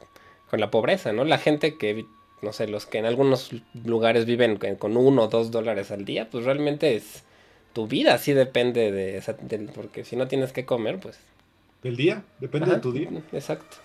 con 0.50 0.60
la 0.60 0.72
pobreza, 0.72 1.14
¿no? 1.14 1.24
La 1.24 1.38
gente 1.38 1.78
que 1.78 2.06
no 2.42 2.54
sé, 2.54 2.68
los 2.68 2.86
que 2.86 2.98
en 2.98 3.06
algunos 3.06 3.52
lugares 3.86 4.26
viven 4.26 4.58
con 4.78 4.98
uno 4.98 5.24
o 5.24 5.28
dos 5.28 5.52
dólares 5.52 5.92
al 5.92 6.06
día, 6.06 6.30
pues 6.30 6.44
realmente 6.44 6.96
es 6.96 7.24
tu 7.74 7.88
vida, 7.88 8.18
sí 8.18 8.34
depende 8.34 8.92
de, 8.92 9.70
porque 9.74 10.04
si 10.04 10.16
no 10.16 10.28
tienes 10.28 10.52
que 10.52 10.66
comer, 10.66 11.00
pues... 11.00 11.20
Del 11.84 11.96
día, 11.96 12.24
depende 12.40 12.72
de 12.72 12.80
tu 12.80 12.92
día. 12.92 13.10
Exacto. 13.32 13.78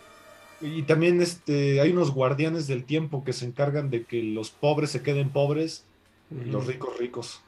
Y 0.60 0.82
también 0.82 1.20
este, 1.20 1.80
hay 1.80 1.92
unos 1.92 2.12
guardianes 2.12 2.66
del 2.66 2.84
tiempo 2.84 3.24
que 3.24 3.32
se 3.32 3.44
encargan 3.44 3.90
de 3.90 4.04
que 4.04 4.22
los 4.22 4.50
pobres 4.50 4.90
se 4.90 5.02
queden 5.02 5.30
pobres 5.30 5.84
y 6.30 6.48
los 6.48 6.66
ricos 6.66 6.98
ricos. 6.98 7.42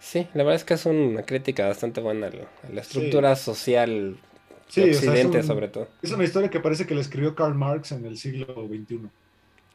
Sí, 0.00 0.26
la 0.34 0.42
verdad 0.42 0.56
es 0.56 0.64
que 0.64 0.74
es 0.74 0.84
una 0.84 1.22
crítica 1.22 1.68
bastante 1.68 2.00
buena 2.00 2.26
a 2.26 2.30
la, 2.72 2.80
estructura 2.80 3.36
social 3.36 4.18
sí, 4.66 4.82
Occidente, 4.82 5.44
sobre 5.44 5.68
todo. 5.68 5.88
Es 6.02 6.10
una 6.10 6.24
historia 6.24 6.50
que 6.50 6.58
parece 6.58 6.86
que 6.86 6.94
la 6.96 7.00
escribió 7.00 7.36
Karl 7.36 7.54
Marx 7.54 7.92
en 7.92 8.04
el 8.04 8.18
siglo 8.18 8.46
XXI. 8.66 9.00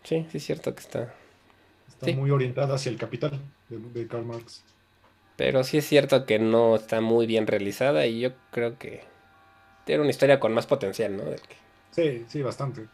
Sí, 0.03 0.25
sí, 0.29 0.37
es 0.37 0.45
cierto 0.45 0.75
que 0.75 0.81
está. 0.81 1.13
Está 1.87 2.11
muy 2.11 2.29
orientada 2.29 2.75
hacia 2.75 2.89
el 2.89 2.97
capital 2.97 3.39
de, 3.69 4.07
Karl 4.07 4.25
Marx. 4.25 4.63
Pero 5.37 5.63
sí 5.63 5.77
es 5.77 5.87
cierto 5.87 6.25
que 6.25 6.39
no 6.39 6.75
está 6.75 6.99
muy 6.99 7.25
bien 7.25 7.47
realizada 7.47 8.05
y 8.05 8.19
yo 8.19 8.31
creo 8.51 8.77
que 8.77 9.03
tiene 9.85 10.01
una 10.01 10.09
historia 10.09 10.41
con 10.41 10.53
más 10.53 10.67
potencial, 10.67 11.15
¿no? 11.15 11.23
Sí, 11.91 12.25
sí, 12.27 12.41
bastante. 12.41 12.87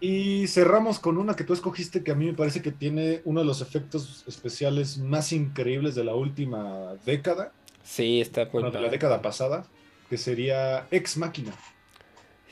Y 0.00 0.48
cerramos 0.48 0.98
con 0.98 1.18
una 1.18 1.36
que 1.36 1.44
tú 1.44 1.52
escogiste 1.52 2.02
que 2.02 2.10
a 2.10 2.14
mí 2.16 2.26
me 2.26 2.34
parece 2.34 2.62
que 2.62 2.72
tiene 2.72 3.22
uno 3.24 3.40
de 3.40 3.46
los 3.46 3.60
efectos 3.60 4.24
especiales 4.26 4.98
más 4.98 5.32
increíbles 5.32 5.94
de 5.94 6.02
la 6.02 6.14
última 6.16 6.94
década. 7.06 7.52
Sí, 7.84 8.20
está 8.20 8.46
bueno, 8.46 8.72
de 8.72 8.80
la 8.80 8.88
década 8.88 9.22
pasada, 9.22 9.64
que 10.10 10.18
sería 10.18 10.88
Ex 10.90 11.16
Máquina. 11.16 11.52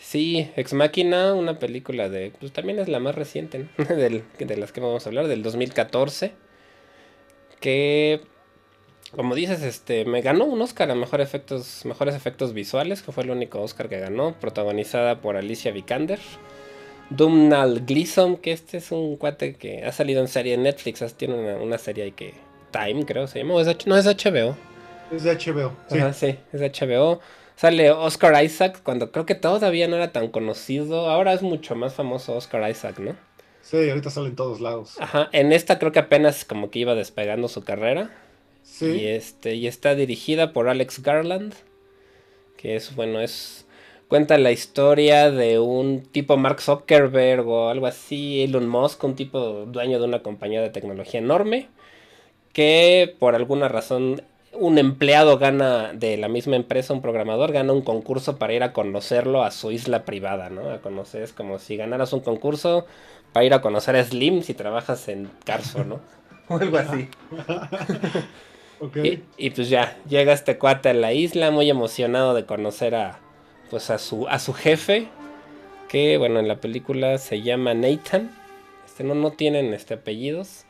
Sí, 0.01 0.51
Ex 0.57 0.73
Máquina, 0.73 1.35
una 1.35 1.59
película 1.59 2.09
de, 2.09 2.33
pues 2.39 2.53
también 2.53 2.79
es 2.79 2.89
la 2.89 3.01
más 3.01 3.15
reciente, 3.15 3.59
¿no? 3.77 3.85
de 3.85 4.57
las 4.57 4.73
que 4.73 4.81
vamos 4.81 5.05
a 5.05 5.09
hablar, 5.09 5.27
del 5.27 5.43
2014, 5.43 6.33
que, 7.61 8.23
como 9.15 9.35
dices, 9.35 9.63
este, 9.63 10.05
me 10.05 10.23
ganó 10.23 10.45
un 10.45 10.61
Oscar 10.63 10.91
a 10.91 10.95
mejor 10.95 11.21
efectos, 11.21 11.85
mejores 11.85 12.15
efectos 12.15 12.53
visuales, 12.53 13.03
que 13.03 13.13
fue 13.13 13.25
el 13.25 13.31
único 13.31 13.61
Oscar 13.61 13.89
que 13.89 13.99
ganó, 13.99 14.35
protagonizada 14.41 15.21
por 15.21 15.37
Alicia 15.37 15.73
Vikander 15.73 16.21
Dumnal 17.11 17.85
Gleason, 17.85 18.37
que 18.37 18.53
este 18.53 18.79
es 18.79 18.93
un 18.93 19.17
cuate 19.17 19.57
que 19.57 19.85
ha 19.85 19.93
salido 19.93 20.21
en 20.21 20.29
serie 20.29 20.55
en 20.55 20.63
Netflix, 20.63 21.15
tiene 21.15 21.57
una, 21.57 21.77
serie 21.77 22.05
ahí 22.05 22.13
que 22.13 22.35
Time, 22.71 23.05
creo 23.05 23.27
se 23.27 23.41
llama, 23.41 23.55
no 23.55 23.97
es 23.97 24.07
HBO. 24.07 24.57
Es 25.11 25.25
de 25.25 25.37
HBO, 25.37 25.73
sí. 25.89 25.99
sí, 26.13 26.39
es 26.53 26.61
de 26.61 26.71
HBO. 26.71 27.21
Sale 27.57 27.91
Oscar 27.91 28.43
Isaac 28.43 28.81
cuando 28.85 29.11
creo 29.11 29.27
que 29.27 29.35
todavía 29.35 29.89
no 29.89 29.97
era 29.97 30.13
tan 30.13 30.29
conocido. 30.29 31.11
Ahora 31.11 31.33
es 31.33 31.43
mucho 31.43 31.75
más 31.75 31.95
famoso 31.95 32.35
Oscar 32.37 32.71
Isaac, 32.71 33.01
¿no? 33.01 33.17
Sí, 33.61 33.91
ahorita 33.91 34.09
sale 34.09 34.29
en 34.29 34.37
todos 34.37 34.61
lados. 34.61 34.97
Ajá, 34.99 35.29
en 35.33 35.53
esta 35.53 35.79
creo 35.79 35.93
que 35.93 35.99
apenas 35.99 36.45
como 36.45 36.71
que 36.71 36.79
iba 36.79 36.95
despegando 36.95 37.49
su 37.49 37.63
carrera. 37.63 38.11
Sí. 38.63 38.87
Y, 38.87 39.07
este, 39.07 39.55
y 39.55 39.67
está 39.67 39.95
dirigida 39.95 40.53
por 40.53 40.69
Alex 40.69 41.03
Garland, 41.03 41.55
que 42.57 42.77
es, 42.77 42.95
bueno, 42.95 43.21
es 43.21 43.67
cuenta 44.09 44.39
la 44.39 44.51
historia 44.51 45.31
de 45.31 45.61
un 45.61 46.03
tipo 46.03 46.37
Mark 46.37 46.61
Zuckerberg 46.61 47.47
o 47.47 47.69
algo 47.69 47.87
así, 47.87 48.43
Elon 48.43 48.69
Musk, 48.69 49.03
un 49.05 49.15
tipo 49.15 49.67
dueño 49.67 49.99
de 50.01 50.05
una 50.05 50.23
compañía 50.23 50.61
de 50.61 50.71
tecnología 50.71 51.21
enorme, 51.21 51.69
que 52.53 53.15
por 53.19 53.35
alguna 53.35 53.69
razón 53.69 54.23
un 54.53 54.79
empleado 54.79 55.39
gana 55.39 55.93
de 55.93 56.17
la 56.17 56.29
misma 56.29 56.57
empresa, 56.57 56.93
un 56.93 57.03
programador, 57.03 57.53
gana 57.53 57.73
un 57.73 57.83
concurso 57.83 58.37
para 58.37 58.53
ir 58.53 58.63
a 58.65 58.73
conocerlo 58.73 59.45
a 59.45 59.53
su 59.53 59.71
isla 59.71 60.05
privada, 60.05 60.51
¿no? 60.51 60.71
A 60.71 60.79
conocer, 60.79 61.23
es 61.23 61.33
como 61.33 61.59
si 61.59 61.77
ganaras 61.77 62.13
un 62.13 62.21
concurso 62.21 62.87
para 63.33 63.47
ir 63.47 63.55
a 63.55 63.63
conocer 63.63 63.95
a 63.97 64.05
Slim 64.05 64.43
si 64.43 64.55
trabajas 64.55 65.09
en 65.09 65.31
Carso, 65.45 65.85
¿no? 65.85 66.01
o 66.49 66.57
algo 66.57 66.79
así. 66.79 67.09
y, 69.37 69.51
pues 69.51 69.69
ya, 69.69 69.99
llega 70.09 70.33
este 70.33 70.57
cuate 70.59 70.89
a 70.89 70.95
la 70.95 71.13
isla 71.13 71.51
muy 71.51 71.69
emocionado 71.69 72.35
de 72.35 72.47
conocer 72.47 72.95
a, 72.95 73.21
pues 73.71 73.91
a 73.91 73.99
su, 73.99 74.27
a 74.29 74.39
su 74.39 74.55
jefe, 74.55 75.09
que 75.89 76.17
bueno, 76.17 76.41
en 76.41 76.49
la 76.49 76.61
película 76.61 77.19
se 77.19 77.43
llama 77.43 77.75
Nathan. 77.75 78.31
Este, 78.87 79.05
no, 79.05 79.15
no 79.15 79.33
tienen 79.33 79.75
este, 79.75 79.95
apellidos. 79.95 80.65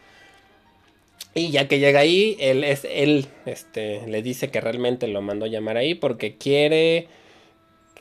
Y 1.34 1.50
ya 1.50 1.68
que 1.68 1.78
llega 1.78 2.00
ahí, 2.00 2.36
él, 2.40 2.64
es, 2.64 2.84
él 2.90 3.26
este, 3.46 4.04
le 4.08 4.22
dice 4.22 4.50
que 4.50 4.61
realmente 4.61 5.06
lo 5.06 5.22
mandó 5.22 5.46
llamar 5.46 5.76
ahí 5.76 5.94
porque 5.94 6.36
quiere 6.36 7.06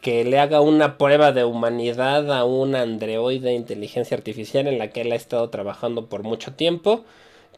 que 0.02 0.24
le 0.24 0.40
haga 0.40 0.62
una 0.62 0.98
prueba 0.98 1.32
de 1.32 1.44
humanidad 1.44 2.32
a 2.32 2.46
un 2.46 2.74
androide 2.76 3.50
de 3.50 3.54
inteligencia 3.54 4.18
artificial 4.18 4.68
en 4.68 4.80
la 4.80 4.90
que 4.90 5.02
él 5.02 5.12
ha 5.12 5.16
estado 5.16 5.50
trabajando 5.50 6.08
por 6.08 6.24
mucho 6.24 6.54
tiempo. 6.54 7.04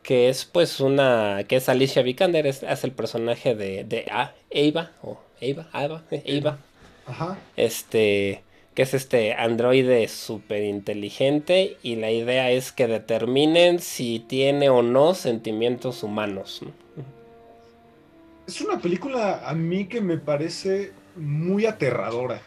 Que 0.04 0.30
es 0.30 0.46
pues 0.46 0.80
una. 0.80 1.44
que 1.48 1.58
es 1.58 1.70
Alicia 1.70 2.02
Vikander, 2.02 2.48
es, 2.48 2.64
hace 2.64 2.88
el 2.88 2.94
personaje 2.94 3.56
de, 3.56 3.84
de 3.84 4.06
Ava, 4.12 4.92
o 5.04 5.20
Ava, 5.42 5.70
Ava, 5.72 6.04
Ava, 7.08 7.38
este, 7.56 8.44
que 8.74 8.84
es 8.84 8.94
este 8.94 9.34
androide 9.34 10.08
súper 10.08 10.64
inteligente 10.64 11.78
y 11.84 11.98
la 11.98 12.12
idea 12.12 12.52
es 12.52 12.72
que 12.72 12.88
determinen 12.88 13.80
si 13.80 14.20
tiene 14.20 14.70
o 14.70 14.82
no 14.82 15.14
sentimientos 15.14 16.04
humanos. 16.04 16.62
Es 18.48 18.62
una 18.62 18.80
película 18.80 19.48
a 19.48 19.54
mí 19.54 19.86
que 19.86 20.02
me 20.02 20.18
parece 20.18 20.94
muy 21.16 21.66
aterradora. 21.66 22.42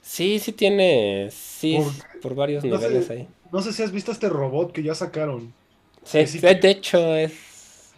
Sí, 0.00 0.38
sí 0.38 0.52
tiene, 0.52 1.30
sí, 1.32 1.78
por, 2.22 2.36
varios 2.36 2.62
niveles 2.62 3.10
ahí. 3.10 3.28
No 3.52 3.60
sé 3.60 3.72
si 3.72 3.82
has 3.82 3.90
visto 3.90 4.12
este 4.12 4.28
robot 4.28 4.72
que 4.72 4.82
ya 4.82 4.94
sacaron. 4.94 5.52
Sí, 6.06 6.38
de 6.38 6.70
hecho 6.70 7.16
es 7.16 7.32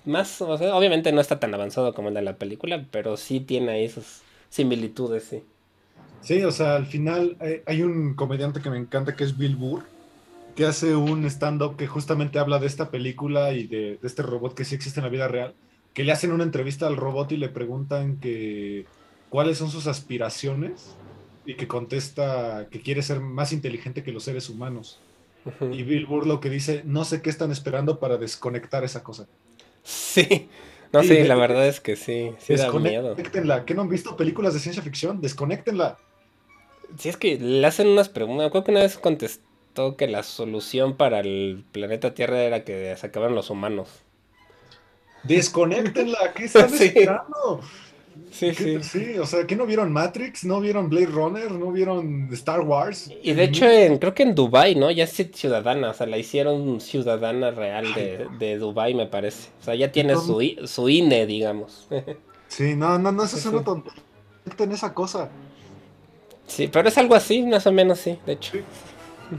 más, 0.07 0.41
obviamente 0.41 1.13
no 1.13 1.21
está 1.21 1.39
tan 1.39 1.55
avanzado 1.55 1.93
como 1.93 2.09
el 2.09 2.15
de 2.15 2.23
la 2.23 2.37
película, 2.37 2.87
pero 2.91 3.17
sí 3.17 3.41
tiene 3.41 3.73
ahí 3.73 3.89
sus 3.89 4.23
similitudes, 4.49 5.25
sí. 5.25 5.43
Sí, 6.23 6.43
o 6.43 6.51
sea, 6.51 6.77
al 6.77 6.87
final 6.87 7.37
eh, 7.41 7.63
hay, 7.67 7.83
un 7.83 8.15
comediante 8.15 8.61
que 8.61 8.71
me 8.71 8.79
encanta 8.79 9.15
que 9.15 9.25
es 9.25 9.37
Bill 9.37 9.57
Burr, 9.57 9.85
que 10.57 10.65
hace 10.65 10.97
un 10.97 11.25
stand-up 11.27 11.77
que 11.77 11.87
justamente 11.87 12.39
habla 12.39 12.59
de 12.59 12.67
esta 12.67 12.91
película 12.91 13.53
y 13.53 13.67
de, 13.67 13.99
este 14.03 14.23
robot 14.23 14.55
que 14.55 14.65
sí 14.65 14.75
existe 14.75 15.01
en 15.01 15.05
la 15.05 15.11
vida 15.11 15.29
real, 15.29 15.55
que 15.95 16.03
le 16.03 16.13
hacen 16.13 16.33
una 16.33 16.45
entrevista 16.45 16.87
al 16.87 16.97
robot 16.97 17.33
y 17.33 17.37
le 17.37 17.49
preguntan 17.49 18.19
que 18.19 18.87
cuáles 19.29 19.59
son 19.59 19.71
sus 19.71 19.87
aspiraciones 19.87 20.97
y 21.45 21.55
que 21.55 21.69
contesta 21.69 22.69
que 22.71 22.81
quiere 22.81 23.03
ser 23.03 23.21
más 23.21 23.53
inteligente 23.53 24.03
que 24.03 24.13
los 24.13 24.25
seres 24.25 24.49
humanos. 24.49 24.99
Y 25.73 25.83
Bill 25.83 26.07
Burr 26.07 26.27
lo 26.27 26.41
que 26.41 26.51
dice, 26.51 26.83
no 26.85 27.05
sé 27.05 27.23
qué 27.23 27.31
están 27.31 27.51
esperando 27.51 27.99
para 27.99 28.17
desconectar 28.17 28.85
esa 28.85 29.03
cosa. 29.03 29.27
Sí, 29.83 30.49
no, 30.93 31.03
sí, 31.03 31.23
la 31.25 31.35
verdad 31.35 31.67
es 31.67 31.81
que 31.81 31.97
sí, 31.97 32.33
sí 32.39 32.57
da 32.57 32.73
miedo. 32.73 33.15
Desconectenla. 33.15 33.65
¿Qué 33.65 33.75
no 33.75 33.83
han 33.83 33.89
visto 33.89 34.17
películas 34.17 34.55
de 34.55 34.61
ciencia 34.61 34.83
ficción? 34.83 35.21
Desconectenla. 35.21 35.99
Sí, 36.99 37.09
es 37.09 37.17
que 37.17 37.39
le 37.39 37.67
hacen 37.67 37.89
unas 37.89 38.09
preguntas. 38.09 38.51
Creo 38.51 38.65
que 38.65 38.71
una 38.71 38.81
vez 38.81 38.97
contestó 38.97 39.97
que 39.97 40.09
la 40.09 40.23
solución 40.23 40.97
para 40.97 41.21
el 41.21 41.65
planeta 41.73 42.15
Tierra 42.15 42.43
era 42.43 42.65
que 42.65 42.95
se 42.97 43.07
acabaran 43.07 43.35
los 43.35 43.51
humanos. 43.51 43.89
Desconectenla, 45.25 46.33
¿qué 46.35 46.45
están 46.47 46.73
esperando? 46.73 47.61
Sí, 48.31 48.55
sí. 48.55 48.79
Sí, 48.83 49.19
o 49.19 49.27
sea, 49.27 49.47
¿qué 49.47 49.57
no 49.57 49.67
vieron 49.67 49.93
Matrix? 49.93 50.45
¿No 50.45 50.61
vieron 50.61 50.89
Blade 50.89 51.07
Runner? 51.07 51.51
¿No 51.51 51.73
vieron 51.73 52.29
Star 52.33 52.61
Wars? 52.61 53.11
Y 53.23 53.33
de 53.33 53.45
hecho, 53.45 53.69
en, 53.69 53.99
creo 53.99 54.15
que 54.15 54.23
en 54.23 54.35
Dubai, 54.35 54.75
¿no? 54.75 54.91
Ya 54.91 55.05
es 55.05 55.13
ciudadana, 55.33 55.91
o 55.91 55.95
sea, 55.95 56.07
la 56.07 56.19
hicieron 56.19 56.81
ciudadana 56.81 57.51
real 57.51 57.93
de, 57.95 58.29
de 58.39 58.59
Dubai, 58.59 58.95
me 58.95 59.07
parece. 59.07 59.51
O 59.61 59.65
sea, 59.65 59.75
ya 59.75 59.91
tiene 59.91 60.15
su, 60.15 60.41
su 60.65 60.89
INE, 60.89 61.27
digamos. 61.27 61.89
Sí, 62.49 62.75
no, 62.75 62.99
no, 62.99 63.13
no, 63.13 63.25
eso 63.25 63.37
es 63.37 63.45
una 63.45 63.63
tontería 63.63 64.03
en 64.59 64.73
esa 64.73 64.95
cosa. 64.95 65.29
Sí, 66.47 66.69
pero 66.69 66.89
es 66.89 66.97
algo 66.97 67.15
así, 67.15 67.43
más 67.43 67.67
o 67.67 67.73
menos, 67.73 67.99
sí, 67.99 68.19
de 68.25 68.33
hecho. 68.33 68.57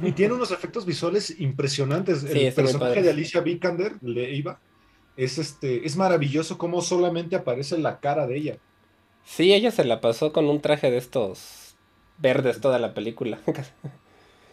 Y 0.03 0.11
tiene 0.11 0.35
unos 0.35 0.51
efectos 0.51 0.85
visuales 0.85 1.39
impresionantes. 1.39 2.23
el 2.23 2.53
personaje 2.53 3.01
de 3.01 3.09
Alicia 3.09 3.41
Vikander, 3.41 3.99
de 3.99 4.37
Eva, 4.37 4.59
es 5.17 5.37
este, 5.37 5.85
es 5.85 5.97
maravilloso 5.97 6.57
cómo 6.57 6.81
solamente 6.81 7.35
aparece 7.35 7.77
la 7.77 7.99
cara 7.99 8.27
de 8.27 8.37
ella. 8.37 8.57
Sí, 9.25 9.53
ella 9.53 9.71
se 9.71 9.85
la 9.85 10.01
pasó 10.01 10.33
con 10.33 10.45
un 10.49 10.61
traje 10.61 10.89
de 10.91 10.97
estos 10.97 11.75
verdes 12.17 12.61
toda 12.61 12.79
la 12.79 12.93
película. 12.93 13.39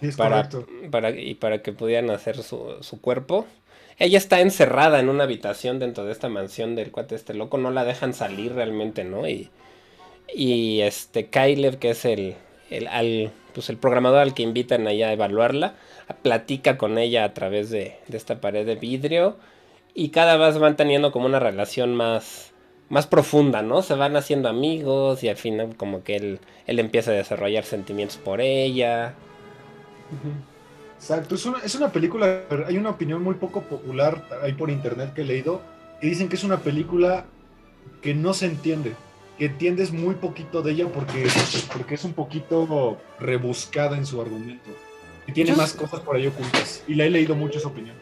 Es 0.00 0.16
para, 0.16 0.46
Para, 0.90 1.10
y 1.10 1.34
para 1.36 1.62
que 1.62 1.72
pudieran 1.72 2.10
hacer 2.10 2.42
su, 2.42 2.76
su, 2.80 3.00
cuerpo. 3.00 3.46
Ella 3.98 4.18
está 4.18 4.40
encerrada 4.40 5.00
en 5.00 5.08
una 5.08 5.24
habitación 5.24 5.78
dentro 5.78 6.04
de 6.04 6.12
esta 6.12 6.28
mansión 6.28 6.74
del 6.74 6.90
cuate 6.90 7.14
este 7.14 7.32
loco. 7.32 7.56
No 7.56 7.70
la 7.70 7.84
dejan 7.84 8.12
salir 8.12 8.52
realmente, 8.52 9.04
¿no? 9.04 9.26
Y, 9.26 9.48
y 10.34 10.82
este 10.82 11.28
Kyler, 11.28 11.78
que 11.78 11.90
es 11.90 12.04
el, 12.04 12.34
el, 12.68 12.88
al, 12.88 13.32
pues 13.54 13.70
el 13.70 13.78
programador 13.78 14.20
al 14.20 14.34
que 14.34 14.42
invitan 14.42 14.86
allá 14.86 15.08
a 15.08 15.12
evaluarla, 15.14 15.76
platica 16.20 16.76
con 16.76 16.98
ella 16.98 17.24
a 17.24 17.32
través 17.32 17.70
de, 17.70 17.96
de 18.06 18.16
esta 18.18 18.38
pared 18.40 18.66
de 18.66 18.76
vidrio. 18.76 19.38
Y 19.94 20.10
cada 20.10 20.36
vez 20.36 20.58
van 20.58 20.76
teniendo 20.76 21.10
como 21.10 21.24
una 21.24 21.40
relación 21.40 21.94
más 21.94 22.52
más 22.88 23.06
profunda, 23.06 23.62
¿no? 23.62 23.82
Se 23.82 23.94
van 23.94 24.16
haciendo 24.16 24.48
amigos 24.48 25.22
y 25.24 25.28
al 25.28 25.36
final 25.36 25.76
como 25.76 26.02
que 26.02 26.16
él, 26.16 26.40
él 26.66 26.78
empieza 26.78 27.10
a 27.10 27.14
desarrollar 27.14 27.64
sentimientos 27.64 28.16
por 28.16 28.40
ella. 28.40 29.14
Exacto, 30.96 31.34
es 31.34 31.44
una, 31.46 31.58
es 31.58 31.74
una 31.74 31.90
película, 31.90 32.42
hay 32.66 32.78
una 32.78 32.90
opinión 32.90 33.22
muy 33.22 33.34
poco 33.34 33.62
popular 33.62 34.24
ahí 34.42 34.52
por 34.52 34.70
internet 34.70 35.12
que 35.14 35.22
he 35.22 35.24
leído, 35.24 35.60
que 36.00 36.06
dicen 36.06 36.28
que 36.28 36.36
es 36.36 36.44
una 36.44 36.58
película 36.58 37.26
que 38.02 38.14
no 38.14 38.34
se 38.34 38.46
entiende, 38.46 38.94
que 39.38 39.46
entiendes 39.46 39.92
muy 39.92 40.14
poquito 40.14 40.62
de 40.62 40.72
ella 40.72 40.86
porque, 40.88 41.26
porque 41.72 41.96
es 41.96 42.04
un 42.04 42.12
poquito 42.12 42.98
rebuscada 43.18 43.96
en 43.96 44.06
su 44.06 44.20
argumento. 44.20 44.70
Y 45.26 45.32
tiene 45.32 45.56
más 45.56 45.72
cosas 45.72 46.00
por 46.00 46.16
ahí 46.16 46.28
ocultas. 46.28 46.84
Y 46.86 46.94
la 46.94 47.04
he 47.04 47.10
leído 47.10 47.34
mucho 47.34 47.58
esa 47.58 47.66
opinión. 47.66 47.96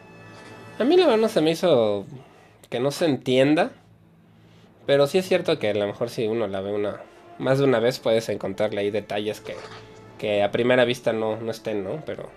A 0.77 0.83
mí 0.83 0.95
la 0.95 1.05
verdad 1.05 1.21
no 1.21 1.27
se 1.27 1.41
me 1.41 1.51
hizo 1.51 2.05
que 2.69 2.79
no 2.79 2.91
se 2.91 3.05
entienda. 3.05 3.71
Pero 4.85 5.07
sí 5.07 5.17
es 5.17 5.27
cierto 5.27 5.59
que 5.59 5.69
a 5.69 5.73
lo 5.73 5.87
mejor 5.87 6.09
si 6.09 6.27
uno 6.27 6.47
la 6.47 6.61
ve 6.61 6.73
una 6.73 7.01
más 7.37 7.59
de 7.59 7.65
una 7.65 7.79
vez 7.79 7.99
puedes 7.99 8.29
encontrarle 8.29 8.81
ahí 8.81 8.91
detalles 8.91 9.41
que, 9.41 9.55
que 10.17 10.41
a 10.41 10.51
primera 10.51 10.85
vista 10.85 11.11
no, 11.11 11.37
no 11.37 11.51
estén, 11.51 11.83
¿no? 11.83 12.01
Pero 12.05 12.29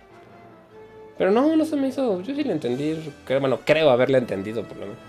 pero 1.19 1.33
no, 1.33 1.57
no 1.57 1.65
se 1.65 1.77
me 1.77 1.89
hizo. 1.89 2.23
Yo 2.23 2.35
sí 2.35 2.45
la 2.45 2.53
entendí. 2.53 2.97
Creo, 3.25 3.41
bueno, 3.41 3.59
creo 3.65 3.91
haberla 3.91 4.19
entendido 4.19 4.63
por 4.63 4.77
lo 4.79 4.87
menos. 4.87 4.99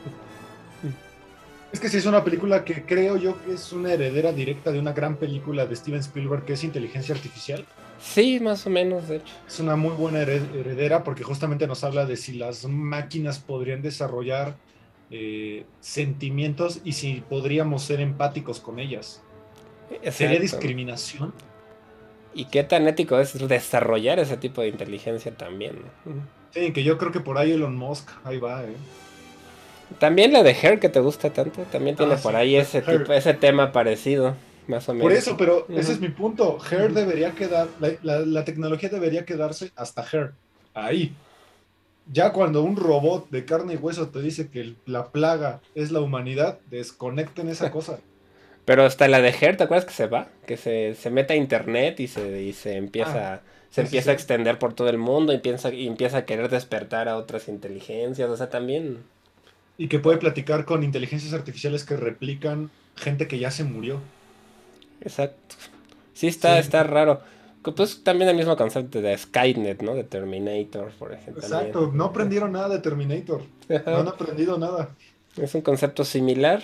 Es 1.72 1.80
que 1.80 1.88
sí 1.88 1.98
es 1.98 2.08
una 2.08 2.24
película 2.24 2.66
que 2.66 2.84
creo 2.84 3.16
yo 3.16 3.40
que 3.44 3.54
es 3.54 3.72
una 3.72 3.94
heredera 3.94 4.32
directa 4.32 4.72
de 4.72 4.80
una 4.80 4.92
gran 4.92 5.18
película 5.18 5.68
de 5.68 5.76
Steven 5.76 6.00
Spielberg 6.00 6.44
que 6.44 6.54
es 6.54 6.64
Inteligencia 6.64 7.14
Artificial. 7.14 7.64
Sí, 8.02 8.40
más 8.40 8.66
o 8.66 8.72
menos, 8.72 9.08
de 9.08 9.18
hecho. 9.18 9.36
Es 9.48 9.60
una 9.60 9.76
muy 9.76 9.94
buena 9.94 10.22
heredera 10.22 11.04
porque 11.04 11.24
justamente 11.24 11.68
nos 11.68 11.84
habla 11.84 12.08
de 12.08 12.18
si 12.18 12.34
las 12.34 12.66
máquinas 12.66 13.38
podrían 13.38 13.84
desarrollar 13.84 14.56
eh, 15.12 15.66
sentimientos 15.80 16.82
y 16.84 16.94
si 16.94 17.24
podríamos 17.28 17.84
ser 17.84 18.00
empáticos 18.00 18.60
con 18.60 18.80
ellas. 18.80 19.22
¿Sería 20.12 20.40
discriminación? 20.40 21.34
Y 22.34 22.46
qué 22.46 22.64
tan 22.64 22.88
ético 22.88 23.20
es 23.20 23.48
desarrollar 23.48 24.20
ese 24.20 24.38
tipo 24.38 24.62
de 24.62 24.68
inteligencia 24.68 25.36
también. 25.36 25.78
Sí, 26.52 26.72
que 26.72 26.84
yo 26.84 26.98
creo 26.98 27.12
que 27.12 27.20
por 27.20 27.38
ahí 27.38 27.52
Elon 27.52 27.76
Musk, 27.76 28.10
ahí 28.24 28.38
va, 28.38 28.64
¿eh? 28.64 28.76
También 29.98 30.32
la 30.32 30.44
de 30.44 30.52
Her 30.52 30.80
que 30.80 30.90
te 30.90 31.00
gusta 31.00 31.32
tanto, 31.32 31.64
también 31.64 31.96
tiene 31.96 32.14
ah, 32.14 32.20
por 32.22 32.36
ahí 32.36 32.56
ese 32.56 32.82
tipo, 32.82 33.12
ese 33.12 33.34
tema 33.34 33.72
parecido, 33.72 34.36
más 34.68 34.88
o 34.88 34.94
menos. 34.94 35.04
Por 35.04 35.12
eso, 35.14 35.36
pero 35.36 35.66
ese 35.70 35.94
es 35.94 36.00
mi 36.00 36.10
punto. 36.10 36.60
Her 36.70 36.94
debería 36.94 37.32
quedar, 37.32 37.68
la, 37.80 38.46
tecnología 38.46 38.90
debería 38.90 39.26
quedarse 39.26 39.72
hasta 39.76 40.06
Her, 40.12 40.34
ahí. 40.76 41.16
Ya 42.12 42.32
cuando 42.32 42.64
un 42.64 42.76
robot 42.76 43.30
de 43.30 43.46
carne 43.46 43.74
y 43.74 43.78
hueso 43.78 44.10
te 44.10 44.22
dice 44.22 44.50
que 44.50 44.76
la 44.86 45.12
plaga 45.12 45.62
es 45.76 45.92
la 45.92 46.02
humanidad, 46.02 46.60
desconecten 46.70 47.50
esa 47.50 47.72
cosa. 47.72 48.00
Pero 48.66 48.84
hasta 48.84 49.08
la 49.08 49.22
de 49.22 49.30
Her, 49.30 49.58
¿te 49.58 49.64
acuerdas 49.64 49.86
que 49.86 49.94
se 49.94 50.08
va? 50.08 50.28
Que 50.46 50.58
se, 50.58 50.96
se 50.96 51.10
mete 51.10 51.34
a 51.34 51.38
internet 51.38 52.00
y 52.00 52.08
se, 52.08 52.44
y 52.44 52.54
se 52.54 52.78
empieza, 52.78 53.36
ah, 53.36 53.42
se 53.72 53.82
empieza 53.82 54.12
a 54.12 54.14
extender 54.14 54.60
por 54.60 54.74
todo 54.74 54.90
el 54.90 54.98
mundo 54.98 55.32
y 55.34 55.38
empieza, 55.38 55.74
y 55.74 55.88
empieza 55.88 56.20
a 56.20 56.26
querer 56.26 56.50
despertar 56.50 57.10
a 57.10 57.18
otras 57.18 57.48
inteligencias. 57.48 58.30
O 58.30 58.38
sea, 58.38 58.50
también 58.50 59.00
y 59.80 59.88
que 59.88 59.98
puede 59.98 60.18
platicar 60.18 60.66
con 60.66 60.84
inteligencias 60.84 61.34
artificiales 61.34 61.86
que 61.86 61.96
replican 61.96 62.70
gente 62.98 63.30
que 63.30 63.40
ya 63.40 63.50
se 63.50 63.64
murió. 63.64 64.02
Exacto. 65.00 65.56
Sí, 66.14 66.28
está, 66.28 66.60
está 66.60 66.84
raro. 66.84 67.22
Pues 67.62 68.04
también 68.04 68.30
el 68.30 68.38
mismo 68.38 68.56
concepto 68.56 69.02
de 69.02 69.18
Skynet, 69.18 69.82
¿no? 69.82 69.94
De 69.94 70.04
Terminator, 70.04 70.92
por 70.98 71.14
ejemplo. 71.14 71.44
Exacto, 71.44 71.92
no 71.94 72.06
aprendieron 72.06 72.54
nada 72.54 72.70
de 72.70 72.80
Terminator. 72.80 73.42
No 73.68 73.98
han 73.98 74.08
aprendido 74.08 74.58
nada. 74.58 74.96
Es 75.36 75.54
un 75.56 75.62
concepto 75.62 76.04
similar. 76.04 76.64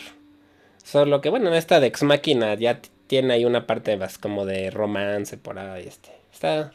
Solo 0.84 1.22
que, 1.22 1.30
bueno, 1.30 1.54
esta 1.54 1.80
de 1.80 1.88
Ex 1.88 2.04
Máquina 2.04 2.56
ya 2.56 2.80
tiene 3.08 3.34
ahí 3.34 3.46
una 3.46 3.68
parte 3.68 3.98
más 3.98 4.18
como 4.18 4.46
de 4.46 4.72
romance 4.72 5.38
por 5.38 5.60
ahí. 5.60 5.88
Este. 5.88 6.12
Está. 6.32 6.74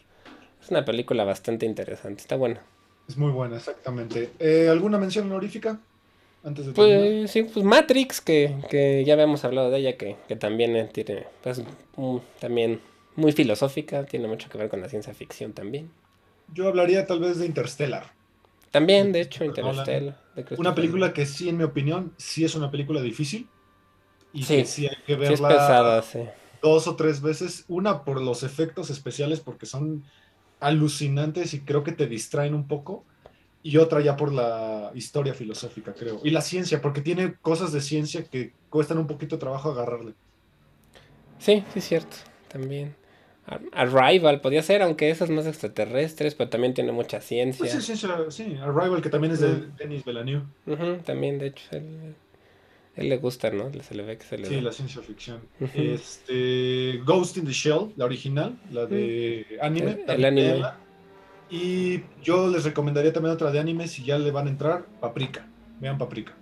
Es 0.63 0.71
una 0.71 0.85
película 0.85 1.25
bastante 1.25 1.67
interesante. 1.67 2.21
Está 2.21 2.37
buena. 2.37 2.61
Es 3.09 3.17
muy 3.17 3.33
buena, 3.33 3.57
exactamente. 3.57 4.31
Eh, 4.39 4.69
¿Alguna 4.71 4.99
mención 4.99 5.27
honorífica? 5.27 5.81
pues 6.75 7.31
sí, 7.31 7.43
pues 7.43 7.65
Matrix, 7.65 8.21
que, 8.21 9.03
ya 9.05 9.13
habíamos 9.13 9.45
hablado 9.45 9.71
de 9.71 9.79
ella, 9.79 9.97
que, 9.97 10.17
también 10.37 10.89
tiene, 10.93 11.27
pues, 11.43 11.63
también 12.39 12.81
muy 13.17 13.33
filosófica, 13.33 14.05
tiene 14.05 14.29
mucho 14.29 14.49
que 14.49 14.59
ver 14.59 14.69
con 14.69 14.81
la 14.81 14.89
ciencia 14.89 15.15
ficción 15.15 15.53
también. 15.53 15.91
Yo 16.53 16.69
hablaría 16.69 17.07
tal 17.07 17.21
vez 17.21 17.39
de 17.39 17.47
Interstellar. 17.47 18.13
También, 18.71 19.13
de 19.13 19.23
hecho, 19.23 19.45
Interstellar. 19.45 20.21
una 20.57 20.75
película 20.75 21.13
que 21.13 21.27
sí, 21.27 21.49
en 21.49 21.57
mi 21.57 21.65
opinión, 21.65 22.13
sí 22.17 22.45
es 22.45 22.55
una 22.55 22.71
película 22.71 23.01
difícil. 23.01 23.49
Y 24.33 24.45
sí, 24.45 24.57
que 24.57 24.65
sí 24.65 24.87
hay 24.87 24.97
que 25.05 25.17
verla 25.17 26.03
dos 26.63 26.87
o 26.87 26.97
tres 26.97 27.21
veces. 27.21 27.65
Una 27.69 28.05
por 28.05 28.21
los 28.21 28.43
efectos 28.43 28.91
especiales, 28.91 29.41
porque 29.41 29.67
son 29.67 30.05
alucinantes 30.61 31.55
y 31.55 31.61
creo 31.61 31.83
que 31.83 31.93
te 31.93 32.07
distraen 32.07 32.55
un 32.55 32.69
poco 32.69 33.05
y 33.63 33.77
otra 33.77 34.01
ya 34.01 34.17
por 34.17 34.33
la 34.33 34.91
historia 34.95 35.35
filosófica, 35.35 35.93
creo. 35.93 36.21
Y 36.25 36.31
la 36.31 36.41
ciencia, 36.41 36.81
porque 36.81 37.01
tiene 37.01 37.35
cosas 37.43 37.73
de 37.73 37.81
ciencia 37.81 38.25
que 38.25 38.53
cuestan 38.71 38.99
un 38.99 39.07
poquito 39.07 39.37
de 39.37 39.41
trabajo 39.41 39.71
agarrarle. 39.71 40.15
Sí, 41.39 41.65
sí 41.73 41.79
es 41.79 41.85
cierto, 41.85 42.17
también. 42.49 43.00
Arrival 43.73 44.41
podía 44.41 44.63
ser, 44.63 44.83
aunque 44.83 45.11
esas 45.11 45.31
más 45.31 45.47
extraterrestres, 45.47 46.35
pero 46.35 46.51
también 46.51 46.75
tiene 46.75 46.93
mucha 46.93 47.21
ciencia. 47.21 47.59
Pues 47.59 48.35
sí, 48.35 48.57
Arrival, 48.61 49.03
que 49.03 49.11
también 49.11 49.33
es 49.33 49.41
de 49.41 49.67
Denis 49.77 50.05
Villeneuve. 50.05 50.45
también, 51.05 51.39
de 51.39 51.49
hecho, 51.49 51.65
él, 51.73 52.15
él, 52.97 53.09
le 53.09 53.17
gusta, 53.17 53.51
¿no? 53.51 53.71
Se 53.83 53.95
le 53.95 54.05
ve 54.05 54.19
que 54.19 54.25
se 54.25 54.39
le 54.39 54.47
Sí, 54.47 54.61
la 54.61 54.73
ciencia 54.73 55.03
ficción. 55.03 55.41
este, 55.75 57.01
Ghost 57.05 57.39
in 57.39 57.47
the 57.47 57.53
Shell, 57.53 57.93
la 57.97 58.05
original, 58.05 58.57
la 58.71 58.87
de 58.87 59.47
anime. 59.61 60.05
El, 60.07 60.25
anime. 60.25 60.63
Y 61.51 62.03
yo 62.23 62.49
les 62.49 62.63
recomendaría 62.63 63.13
también 63.13 63.35
otra 63.35 63.51
de 63.51 63.59
anime 63.59 63.89
si 63.89 64.05
ya 64.05 64.19
le 64.19 64.31
van 64.31 64.47
a 64.47 64.51
entrar, 64.51 64.85
Paprika. 65.01 65.49
Vean 65.81 65.99
Paprika. 65.99 66.37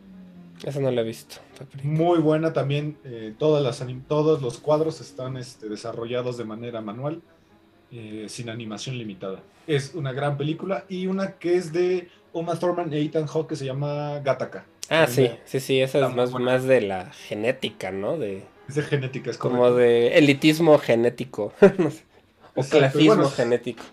Esa 0.64 0.80
no 0.80 0.90
la 0.90 1.02
he 1.02 1.04
visto. 1.04 1.36
Muy 1.82 2.18
buena 2.18 2.52
también. 2.52 2.98
Eh, 3.04 3.34
todas 3.38 3.62
las 3.62 3.84
todos 4.06 4.42
los 4.42 4.58
cuadros 4.58 5.00
están 5.00 5.36
este, 5.36 5.68
desarrollados 5.68 6.36
de 6.36 6.44
manera 6.44 6.80
manual, 6.80 7.22
eh, 7.92 8.26
sin 8.28 8.50
animación 8.50 8.98
limitada. 8.98 9.40
Es 9.66 9.94
una 9.94 10.12
gran 10.12 10.36
película 10.36 10.84
y 10.88 11.06
una 11.06 11.32
que 11.38 11.56
es 11.56 11.72
de 11.72 12.08
Uma 12.32 12.58
Thurman 12.58 12.92
e 12.92 13.00
Ethan 13.00 13.26
Hawke 13.26 13.50
que 13.50 13.56
se 13.56 13.64
llama 13.64 14.18
Gataka. 14.20 14.64
Ah, 14.90 15.06
sí, 15.06 15.30
sí, 15.44 15.60
sí, 15.60 15.80
esa 15.80 16.06
es 16.06 16.14
más, 16.14 16.32
más 16.32 16.64
de 16.64 16.80
la 16.80 17.12
genética, 17.12 17.90
¿no? 17.90 18.16
De, 18.16 18.44
es 18.68 18.74
de 18.74 18.82
genética, 18.82 19.30
es 19.30 19.38
Como 19.38 19.70
de 19.72 20.18
elitismo 20.18 20.78
genético. 20.78 21.52
O 22.54 22.64
clasismo 22.64 23.30
genético. 23.30 23.84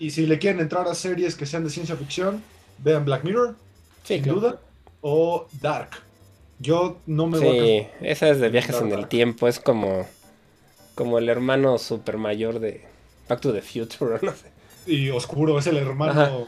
Y 0.00 0.10
si 0.10 0.26
le 0.26 0.40
quieren 0.40 0.60
entrar 0.60 0.88
a 0.88 0.94
series 0.96 1.36
que 1.36 1.46
sean 1.46 1.62
de 1.62 1.70
ciencia 1.70 1.94
ficción, 1.94 2.42
vean 2.78 3.04
Black 3.04 3.22
Mirror, 3.22 3.54
sin 4.02 4.24
duda, 4.24 4.58
o 5.02 5.46
Dark. 5.60 5.90
Yo 6.58 6.96
no 7.06 7.26
me 7.26 7.38
voy 7.38 7.58
a... 7.58 7.88
esa 8.00 8.28
es 8.30 8.40
de 8.40 8.48
viajes 8.48 8.80
en 8.80 8.92
el 8.92 9.08
tiempo, 9.08 9.48
es 9.48 9.60
como, 9.60 10.06
como 10.94 11.18
el 11.18 11.28
hermano 11.28 11.76
super 11.76 12.16
mayor 12.16 12.60
de 12.60 12.86
Back 13.28 13.40
to 13.40 13.52
the 13.52 13.60
Future, 13.60 14.18
no 14.22 14.32
sé. 14.32 14.50
Y 14.86 15.10
oscuro, 15.10 15.58
es 15.58 15.66
el 15.66 15.76
hermano 15.76 16.46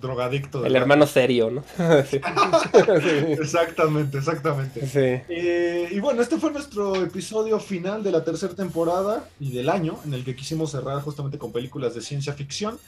drogadicto. 0.00 0.64
El 0.64 0.76
hermano 0.76 1.06
serio, 1.06 1.50
¿no? 1.50 1.64
Exactamente, 3.40 4.18
exactamente. 4.18 5.24
Eh, 5.28 5.88
y 5.90 6.00
bueno, 6.00 6.22
este 6.22 6.38
fue 6.38 6.52
nuestro 6.52 6.96
episodio 6.96 7.58
final 7.58 8.02
de 8.02 8.12
la 8.12 8.22
tercera 8.22 8.54
temporada 8.54 9.28
y 9.40 9.52
del 9.52 9.68
año, 9.68 9.98
en 10.04 10.14
el 10.14 10.24
que 10.24 10.36
quisimos 10.36 10.70
cerrar 10.70 11.00
justamente 11.02 11.38
con 11.38 11.52
películas 11.52 11.94
de 11.94 12.00
ciencia 12.00 12.32
ficción. 12.32 12.78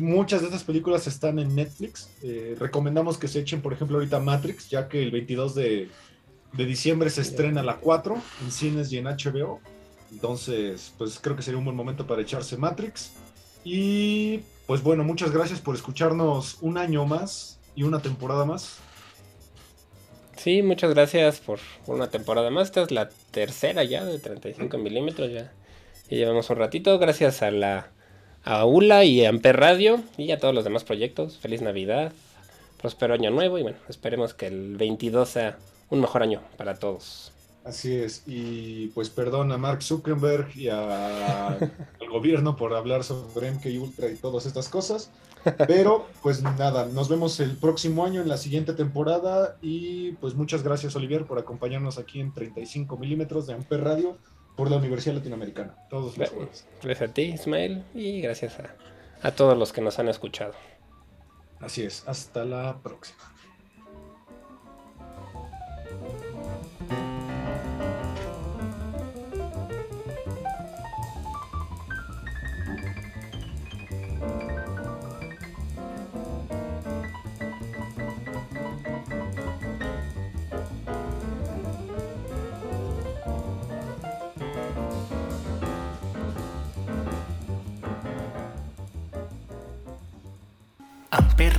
Muchas 0.00 0.40
de 0.40 0.46
estas 0.46 0.64
películas 0.64 1.06
están 1.06 1.38
en 1.38 1.54
Netflix. 1.54 2.10
Eh, 2.22 2.56
recomendamos 2.58 3.18
que 3.18 3.28
se 3.28 3.40
echen, 3.40 3.60
por 3.60 3.72
ejemplo, 3.72 3.96
ahorita 3.96 4.20
Matrix, 4.20 4.68
ya 4.70 4.88
que 4.88 5.02
el 5.02 5.10
22 5.10 5.54
de, 5.54 5.88
de 6.52 6.64
diciembre 6.64 7.10
se 7.10 7.22
estrena 7.22 7.62
la 7.62 7.76
4 7.76 8.16
en 8.44 8.52
cines 8.52 8.92
y 8.92 8.98
en 8.98 9.06
HBO. 9.06 9.60
Entonces, 10.12 10.92
pues 10.98 11.18
creo 11.20 11.34
que 11.34 11.42
sería 11.42 11.58
un 11.58 11.64
buen 11.64 11.76
momento 11.76 12.06
para 12.06 12.22
echarse 12.22 12.56
Matrix. 12.56 13.12
Y 13.64 14.40
pues 14.66 14.82
bueno, 14.82 15.04
muchas 15.04 15.32
gracias 15.32 15.60
por 15.60 15.74
escucharnos 15.74 16.58
un 16.60 16.78
año 16.78 17.06
más 17.06 17.58
y 17.74 17.82
una 17.82 18.00
temporada 18.00 18.44
más. 18.44 18.78
Sí, 20.36 20.62
muchas 20.62 20.92
gracias 20.92 21.40
por 21.40 21.60
una 21.86 22.10
temporada 22.10 22.50
más. 22.50 22.68
Esta 22.68 22.82
es 22.82 22.90
la 22.90 23.08
tercera 23.30 23.84
ya 23.84 24.04
de 24.04 24.18
35 24.18 24.76
milímetros. 24.78 25.30
Ya, 25.30 25.52
ya 26.10 26.16
llevamos 26.16 26.50
un 26.50 26.56
ratito. 26.56 26.98
Gracias 26.98 27.42
a 27.42 27.50
la 27.50 27.90
a 28.44 28.64
ULA 28.64 29.04
y 29.04 29.24
a 29.24 29.28
Amper 29.28 29.56
Radio 29.58 30.00
y 30.16 30.32
a 30.32 30.38
todos 30.38 30.54
los 30.54 30.64
demás 30.64 30.84
proyectos. 30.84 31.38
Feliz 31.38 31.62
Navidad, 31.62 32.12
próspero 32.80 33.14
año 33.14 33.30
nuevo 33.30 33.58
y 33.58 33.62
bueno, 33.62 33.78
esperemos 33.88 34.34
que 34.34 34.46
el 34.46 34.76
22 34.76 35.28
sea 35.28 35.58
un 35.90 36.00
mejor 36.00 36.22
año 36.22 36.40
para 36.56 36.74
todos. 36.74 37.32
Así 37.64 37.94
es, 37.94 38.24
y 38.26 38.88
pues 38.88 39.08
perdón 39.08 39.52
a 39.52 39.56
Mark 39.56 39.84
Zuckerberg 39.84 40.48
y 40.56 40.68
al 40.68 41.70
gobierno 42.10 42.56
por 42.56 42.74
hablar 42.74 43.04
sobre 43.04 43.52
MK 43.52 43.66
Ultra 43.80 44.08
y 44.08 44.16
todas 44.16 44.46
estas 44.46 44.68
cosas, 44.68 45.10
pero 45.68 46.06
pues 46.22 46.42
nada, 46.42 46.86
nos 46.86 47.08
vemos 47.08 47.38
el 47.38 47.56
próximo 47.56 48.04
año 48.04 48.20
en 48.20 48.28
la 48.28 48.36
siguiente 48.36 48.72
temporada 48.72 49.56
y 49.62 50.12
pues 50.12 50.34
muchas 50.34 50.64
gracias 50.64 50.96
Olivier 50.96 51.24
por 51.24 51.38
acompañarnos 51.38 51.98
aquí 51.98 52.18
en 52.18 52.34
35 52.34 52.96
milímetros 52.96 53.46
de 53.46 53.54
Amper 53.54 53.84
Radio 53.84 54.18
por 54.56 54.70
la 54.70 54.76
Universidad 54.76 55.16
Latinoamericana. 55.16 55.76
Todos 55.88 56.16
los 56.18 56.30
Gracias 56.82 57.10
a 57.10 57.14
ti 57.14 57.22
Ismael 57.22 57.84
y 57.94 58.20
gracias 58.20 58.58
a, 58.58 58.74
a 59.26 59.32
todos 59.32 59.56
los 59.56 59.72
que 59.72 59.80
nos 59.80 59.98
han 59.98 60.08
escuchado. 60.08 60.54
Así 61.60 61.82
es, 61.82 62.06
hasta 62.08 62.44
la 62.44 62.78
próxima. 62.82 63.31